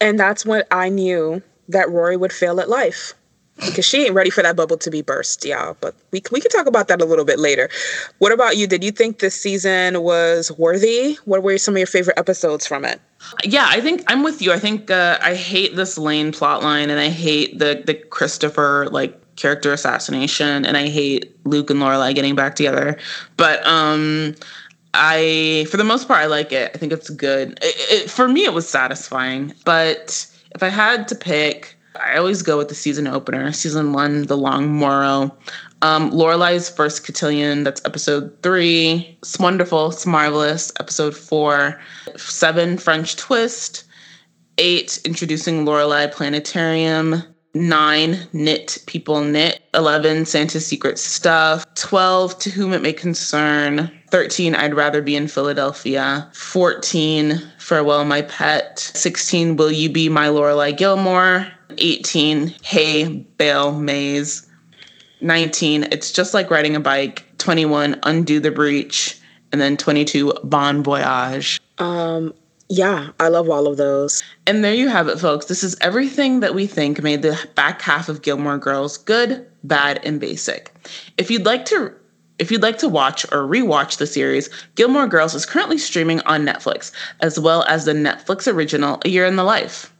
and 0.00 0.18
that's 0.18 0.44
when 0.44 0.64
I 0.70 0.88
knew 0.88 1.42
that 1.68 1.90
Rory 1.90 2.16
would 2.16 2.32
fail 2.32 2.60
at 2.60 2.68
life 2.68 3.14
because 3.64 3.86
she 3.86 4.04
ain't 4.04 4.14
ready 4.14 4.30
for 4.30 4.42
that 4.42 4.56
bubble 4.56 4.76
to 4.76 4.90
be 4.90 5.02
burst, 5.02 5.44
y'all. 5.44 5.76
But 5.80 5.94
we 6.10 6.22
we 6.30 6.40
can 6.40 6.50
talk 6.50 6.66
about 6.66 6.88
that 6.88 7.00
a 7.00 7.04
little 7.04 7.24
bit 7.24 7.38
later. 7.38 7.68
What 8.18 8.32
about 8.32 8.56
you? 8.56 8.66
Did 8.66 8.84
you 8.84 8.90
think 8.90 9.18
this 9.18 9.34
season 9.34 10.02
was 10.02 10.52
worthy? 10.52 11.14
What 11.24 11.42
were 11.42 11.56
some 11.58 11.74
of 11.74 11.78
your 11.78 11.86
favorite 11.86 12.18
episodes 12.18 12.66
from 12.66 12.84
it? 12.84 13.00
Yeah, 13.44 13.66
I 13.68 13.80
think 13.80 14.04
I'm 14.08 14.22
with 14.22 14.42
you. 14.42 14.52
I 14.52 14.58
think 14.58 14.90
uh, 14.90 15.18
I 15.22 15.34
hate 15.34 15.74
this 15.76 15.96
Lane 15.96 16.32
plotline, 16.32 16.88
and 16.88 17.00
I 17.00 17.08
hate 17.08 17.58
the 17.58 17.82
the 17.84 17.94
Christopher 17.94 18.88
like 18.90 19.18
character 19.36 19.72
assassination, 19.72 20.64
and 20.64 20.76
I 20.76 20.88
hate 20.88 21.34
Luke 21.46 21.70
and 21.70 21.80
Lorelai 21.80 22.14
getting 22.14 22.34
back 22.34 22.56
together. 22.56 22.98
But 23.36 23.66
um, 23.66 24.34
I, 24.96 25.66
for 25.70 25.76
the 25.76 25.84
most 25.84 26.08
part, 26.08 26.20
I 26.20 26.26
like 26.26 26.52
it. 26.52 26.72
I 26.74 26.78
think 26.78 26.92
it's 26.92 27.10
good. 27.10 27.58
It, 27.62 28.04
it, 28.04 28.10
for 28.10 28.28
me, 28.28 28.44
it 28.44 28.52
was 28.52 28.68
satisfying. 28.68 29.52
But 29.64 30.26
if 30.54 30.62
I 30.62 30.68
had 30.68 31.06
to 31.08 31.14
pick, 31.14 31.76
I 31.94 32.16
always 32.16 32.42
go 32.42 32.58
with 32.58 32.68
the 32.68 32.74
season 32.74 33.06
opener, 33.06 33.52
season 33.52 33.92
one, 33.92 34.22
The 34.26 34.36
Long 34.36 34.68
Morrow. 34.68 35.36
Um, 35.82 36.10
Lorelai's 36.10 36.68
first 36.70 37.04
cotillion, 37.04 37.62
that's 37.62 37.84
episode 37.84 38.36
three. 38.42 39.16
It's 39.20 39.38
wonderful, 39.38 39.90
it's 39.90 40.06
marvelous. 40.06 40.72
Episode 40.80 41.14
four, 41.16 41.80
seven, 42.16 42.78
French 42.78 43.16
twist. 43.16 43.84
Eight, 44.58 44.98
introducing 45.04 45.66
Lorelai 45.66 46.10
Planetarium. 46.10 47.22
Nine, 47.56 48.18
knit 48.34 48.76
people 48.86 49.22
knit. 49.22 49.62
11, 49.72 50.26
Santa's 50.26 50.66
secret 50.66 50.98
stuff. 50.98 51.64
12, 51.74 52.38
to 52.40 52.50
whom 52.50 52.74
it 52.74 52.82
may 52.82 52.92
concern. 52.92 53.90
13, 54.10 54.54
I'd 54.54 54.74
rather 54.74 55.00
be 55.00 55.16
in 55.16 55.26
Philadelphia. 55.26 56.30
14, 56.34 57.40
farewell, 57.58 58.04
my 58.04 58.20
pet. 58.20 58.78
16, 58.78 59.56
will 59.56 59.72
you 59.72 59.88
be 59.88 60.10
my 60.10 60.26
Lorelai 60.26 60.76
Gilmore? 60.76 61.46
18, 61.78 62.48
Hay 62.62 63.08
Bale 63.38 63.72
Maze. 63.72 64.46
19, 65.22 65.84
it's 65.84 66.12
just 66.12 66.34
like 66.34 66.50
riding 66.50 66.76
a 66.76 66.80
bike. 66.80 67.24
21, 67.38 67.98
unto 68.02 68.38
the 68.38 68.50
breach. 68.50 69.18
And 69.52 69.62
then 69.62 69.78
22, 69.78 70.34
bon 70.44 70.82
voyage. 70.82 71.58
Um, 71.78 72.34
yeah, 72.68 73.10
I 73.20 73.28
love 73.28 73.48
all 73.48 73.66
of 73.66 73.76
those. 73.76 74.22
And 74.46 74.64
there 74.64 74.74
you 74.74 74.88
have 74.88 75.08
it, 75.08 75.18
folks. 75.18 75.46
This 75.46 75.62
is 75.62 75.76
everything 75.80 76.40
that 76.40 76.54
we 76.54 76.66
think 76.66 77.02
made 77.02 77.22
the 77.22 77.38
back 77.54 77.80
half 77.80 78.08
of 78.08 78.22
Gilmore 78.22 78.58
Girls 78.58 78.98
good, 78.98 79.46
bad, 79.64 80.00
and 80.04 80.20
basic. 80.20 80.72
If 81.16 81.30
you'd 81.30 81.46
like 81.46 81.64
to 81.66 81.92
if 82.38 82.50
you'd 82.50 82.62
like 82.62 82.76
to 82.78 82.88
watch 82.88 83.24
or 83.32 83.46
rewatch 83.48 83.96
the 83.96 84.06
series, 84.06 84.50
Gilmore 84.74 85.06
Girls 85.06 85.34
is 85.34 85.46
currently 85.46 85.78
streaming 85.78 86.20
on 86.22 86.44
Netflix, 86.44 86.92
as 87.20 87.40
well 87.40 87.64
as 87.64 87.86
the 87.86 87.92
Netflix 87.92 88.52
original 88.52 89.00
A 89.06 89.08
Year 89.08 89.24
in 89.24 89.36
the 89.36 89.44
Life. 89.44 89.90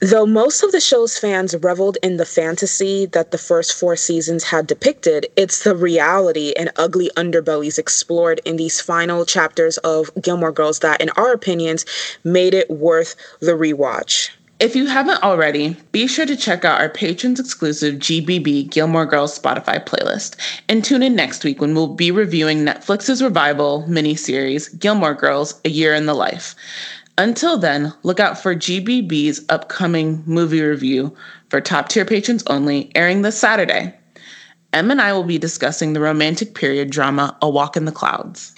Though 0.00 0.26
most 0.26 0.62
of 0.62 0.70
the 0.70 0.80
show's 0.80 1.18
fans 1.18 1.56
reveled 1.56 1.98
in 2.04 2.18
the 2.18 2.24
fantasy 2.24 3.06
that 3.06 3.32
the 3.32 3.38
first 3.38 3.74
four 3.74 3.96
seasons 3.96 4.44
had 4.44 4.68
depicted, 4.68 5.26
it's 5.34 5.64
the 5.64 5.74
reality 5.74 6.52
and 6.56 6.70
ugly 6.76 7.10
underbellies 7.16 7.80
explored 7.80 8.40
in 8.44 8.54
these 8.54 8.80
final 8.80 9.24
chapters 9.24 9.76
of 9.78 10.12
Gilmore 10.22 10.52
Girls 10.52 10.78
that, 10.80 11.00
in 11.00 11.10
our 11.16 11.32
opinions, 11.32 11.84
made 12.22 12.54
it 12.54 12.70
worth 12.70 13.16
the 13.40 13.52
rewatch. 13.52 14.30
If 14.60 14.74
you 14.74 14.86
haven't 14.86 15.22
already, 15.22 15.76
be 15.92 16.08
sure 16.08 16.26
to 16.26 16.36
check 16.36 16.64
out 16.64 16.80
our 16.80 16.88
patrons 16.88 17.38
exclusive 17.38 17.96
GBB 17.96 18.70
Gilmore 18.70 19.06
Girls 19.06 19.38
Spotify 19.38 19.84
playlist 19.84 20.34
and 20.68 20.84
tune 20.84 21.04
in 21.04 21.14
next 21.14 21.44
week 21.44 21.60
when 21.60 21.74
we'll 21.74 21.94
be 21.94 22.10
reviewing 22.10 22.64
Netflix's 22.64 23.22
revival 23.22 23.84
miniseries 23.88 24.76
Gilmore 24.76 25.14
Girls 25.14 25.60
A 25.64 25.68
Year 25.68 25.94
in 25.94 26.06
the 26.06 26.14
Life. 26.14 26.56
Until 27.18 27.58
then, 27.58 27.92
look 28.04 28.20
out 28.20 28.40
for 28.40 28.54
GBB's 28.54 29.44
upcoming 29.48 30.22
movie 30.24 30.62
review 30.62 31.16
for 31.48 31.60
top 31.60 31.88
tier 31.88 32.04
patrons 32.04 32.44
only, 32.46 32.92
airing 32.94 33.22
this 33.22 33.36
Saturday. 33.36 33.92
Em 34.72 34.88
and 34.92 35.00
I 35.00 35.12
will 35.12 35.24
be 35.24 35.36
discussing 35.36 35.92
the 35.92 36.00
romantic 36.00 36.54
period 36.54 36.90
drama 36.90 37.36
A 37.42 37.50
Walk 37.50 37.76
in 37.76 37.86
the 37.86 37.92
Clouds. 37.92 38.54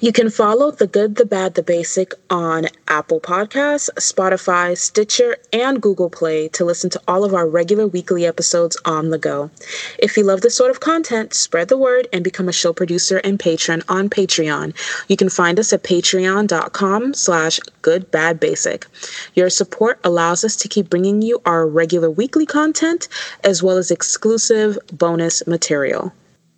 You 0.00 0.12
can 0.12 0.30
follow 0.30 0.70
The 0.70 0.86
Good, 0.86 1.16
the 1.16 1.24
Bad, 1.24 1.54
the 1.54 1.62
Basic 1.62 2.12
on 2.28 2.66
Apple 2.88 3.20
Podcasts, 3.20 3.88
Spotify, 3.98 4.76
Stitcher, 4.76 5.36
and 5.52 5.80
Google 5.80 6.10
Play 6.10 6.48
to 6.48 6.64
listen 6.64 6.90
to 6.90 7.00
all 7.08 7.24
of 7.24 7.34
our 7.34 7.48
regular 7.48 7.86
weekly 7.86 8.26
episodes 8.26 8.76
on 8.84 9.10
the 9.10 9.18
go. 9.18 9.50
If 9.98 10.16
you 10.16 10.24
love 10.24 10.40
this 10.40 10.56
sort 10.56 10.70
of 10.70 10.80
content, 10.80 11.34
spread 11.34 11.68
the 11.68 11.76
word 11.76 12.08
and 12.12 12.24
become 12.24 12.48
a 12.48 12.52
show 12.52 12.72
producer 12.72 13.18
and 13.18 13.38
patron 13.38 13.82
on 13.88 14.10
Patreon. 14.10 14.74
You 15.08 15.16
can 15.16 15.28
find 15.28 15.58
us 15.58 15.72
at 15.72 15.84
patreon.com 15.84 17.14
slash 17.14 17.60
goodbadbasic. 17.82 18.84
Your 19.34 19.50
support 19.50 20.00
allows 20.04 20.44
us 20.44 20.56
to 20.56 20.68
keep 20.68 20.90
bringing 20.90 21.22
you 21.22 21.40
our 21.46 21.66
regular 21.66 22.10
weekly 22.10 22.46
content 22.46 23.08
as 23.44 23.62
well 23.62 23.76
as 23.76 23.90
exclusive 23.90 24.78
bonus 24.92 25.46
material. 25.46 26.12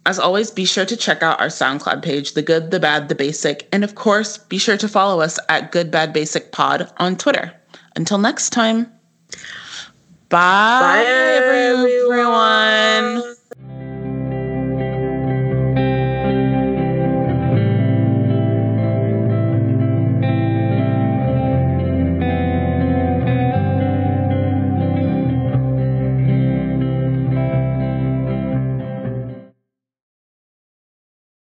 As 0.06 0.18
always, 0.18 0.50
be 0.50 0.66
sure 0.66 0.84
to 0.84 0.96
check 0.96 1.22
out 1.22 1.40
our 1.40 1.46
SoundCloud 1.46 2.02
page, 2.02 2.34
The 2.34 2.42
Good, 2.42 2.70
The 2.70 2.80
Bad, 2.80 3.08
The 3.08 3.14
Basic, 3.14 3.66
and 3.72 3.82
of 3.82 3.94
course, 3.94 4.36
be 4.36 4.58
sure 4.58 4.76
to 4.76 4.88
follow 4.88 5.22
us 5.22 5.38
at 5.48 5.72
Good 5.72 5.90
Bad 5.90 6.12
Basic 6.12 6.52
Pod 6.52 6.92
on 6.98 7.16
Twitter. 7.16 7.54
Until 7.96 8.18
next 8.18 8.50
time, 8.50 8.92
bye, 10.28 10.80
bye 10.80 11.04
everyone. 11.06 13.12
everyone. 13.12 13.33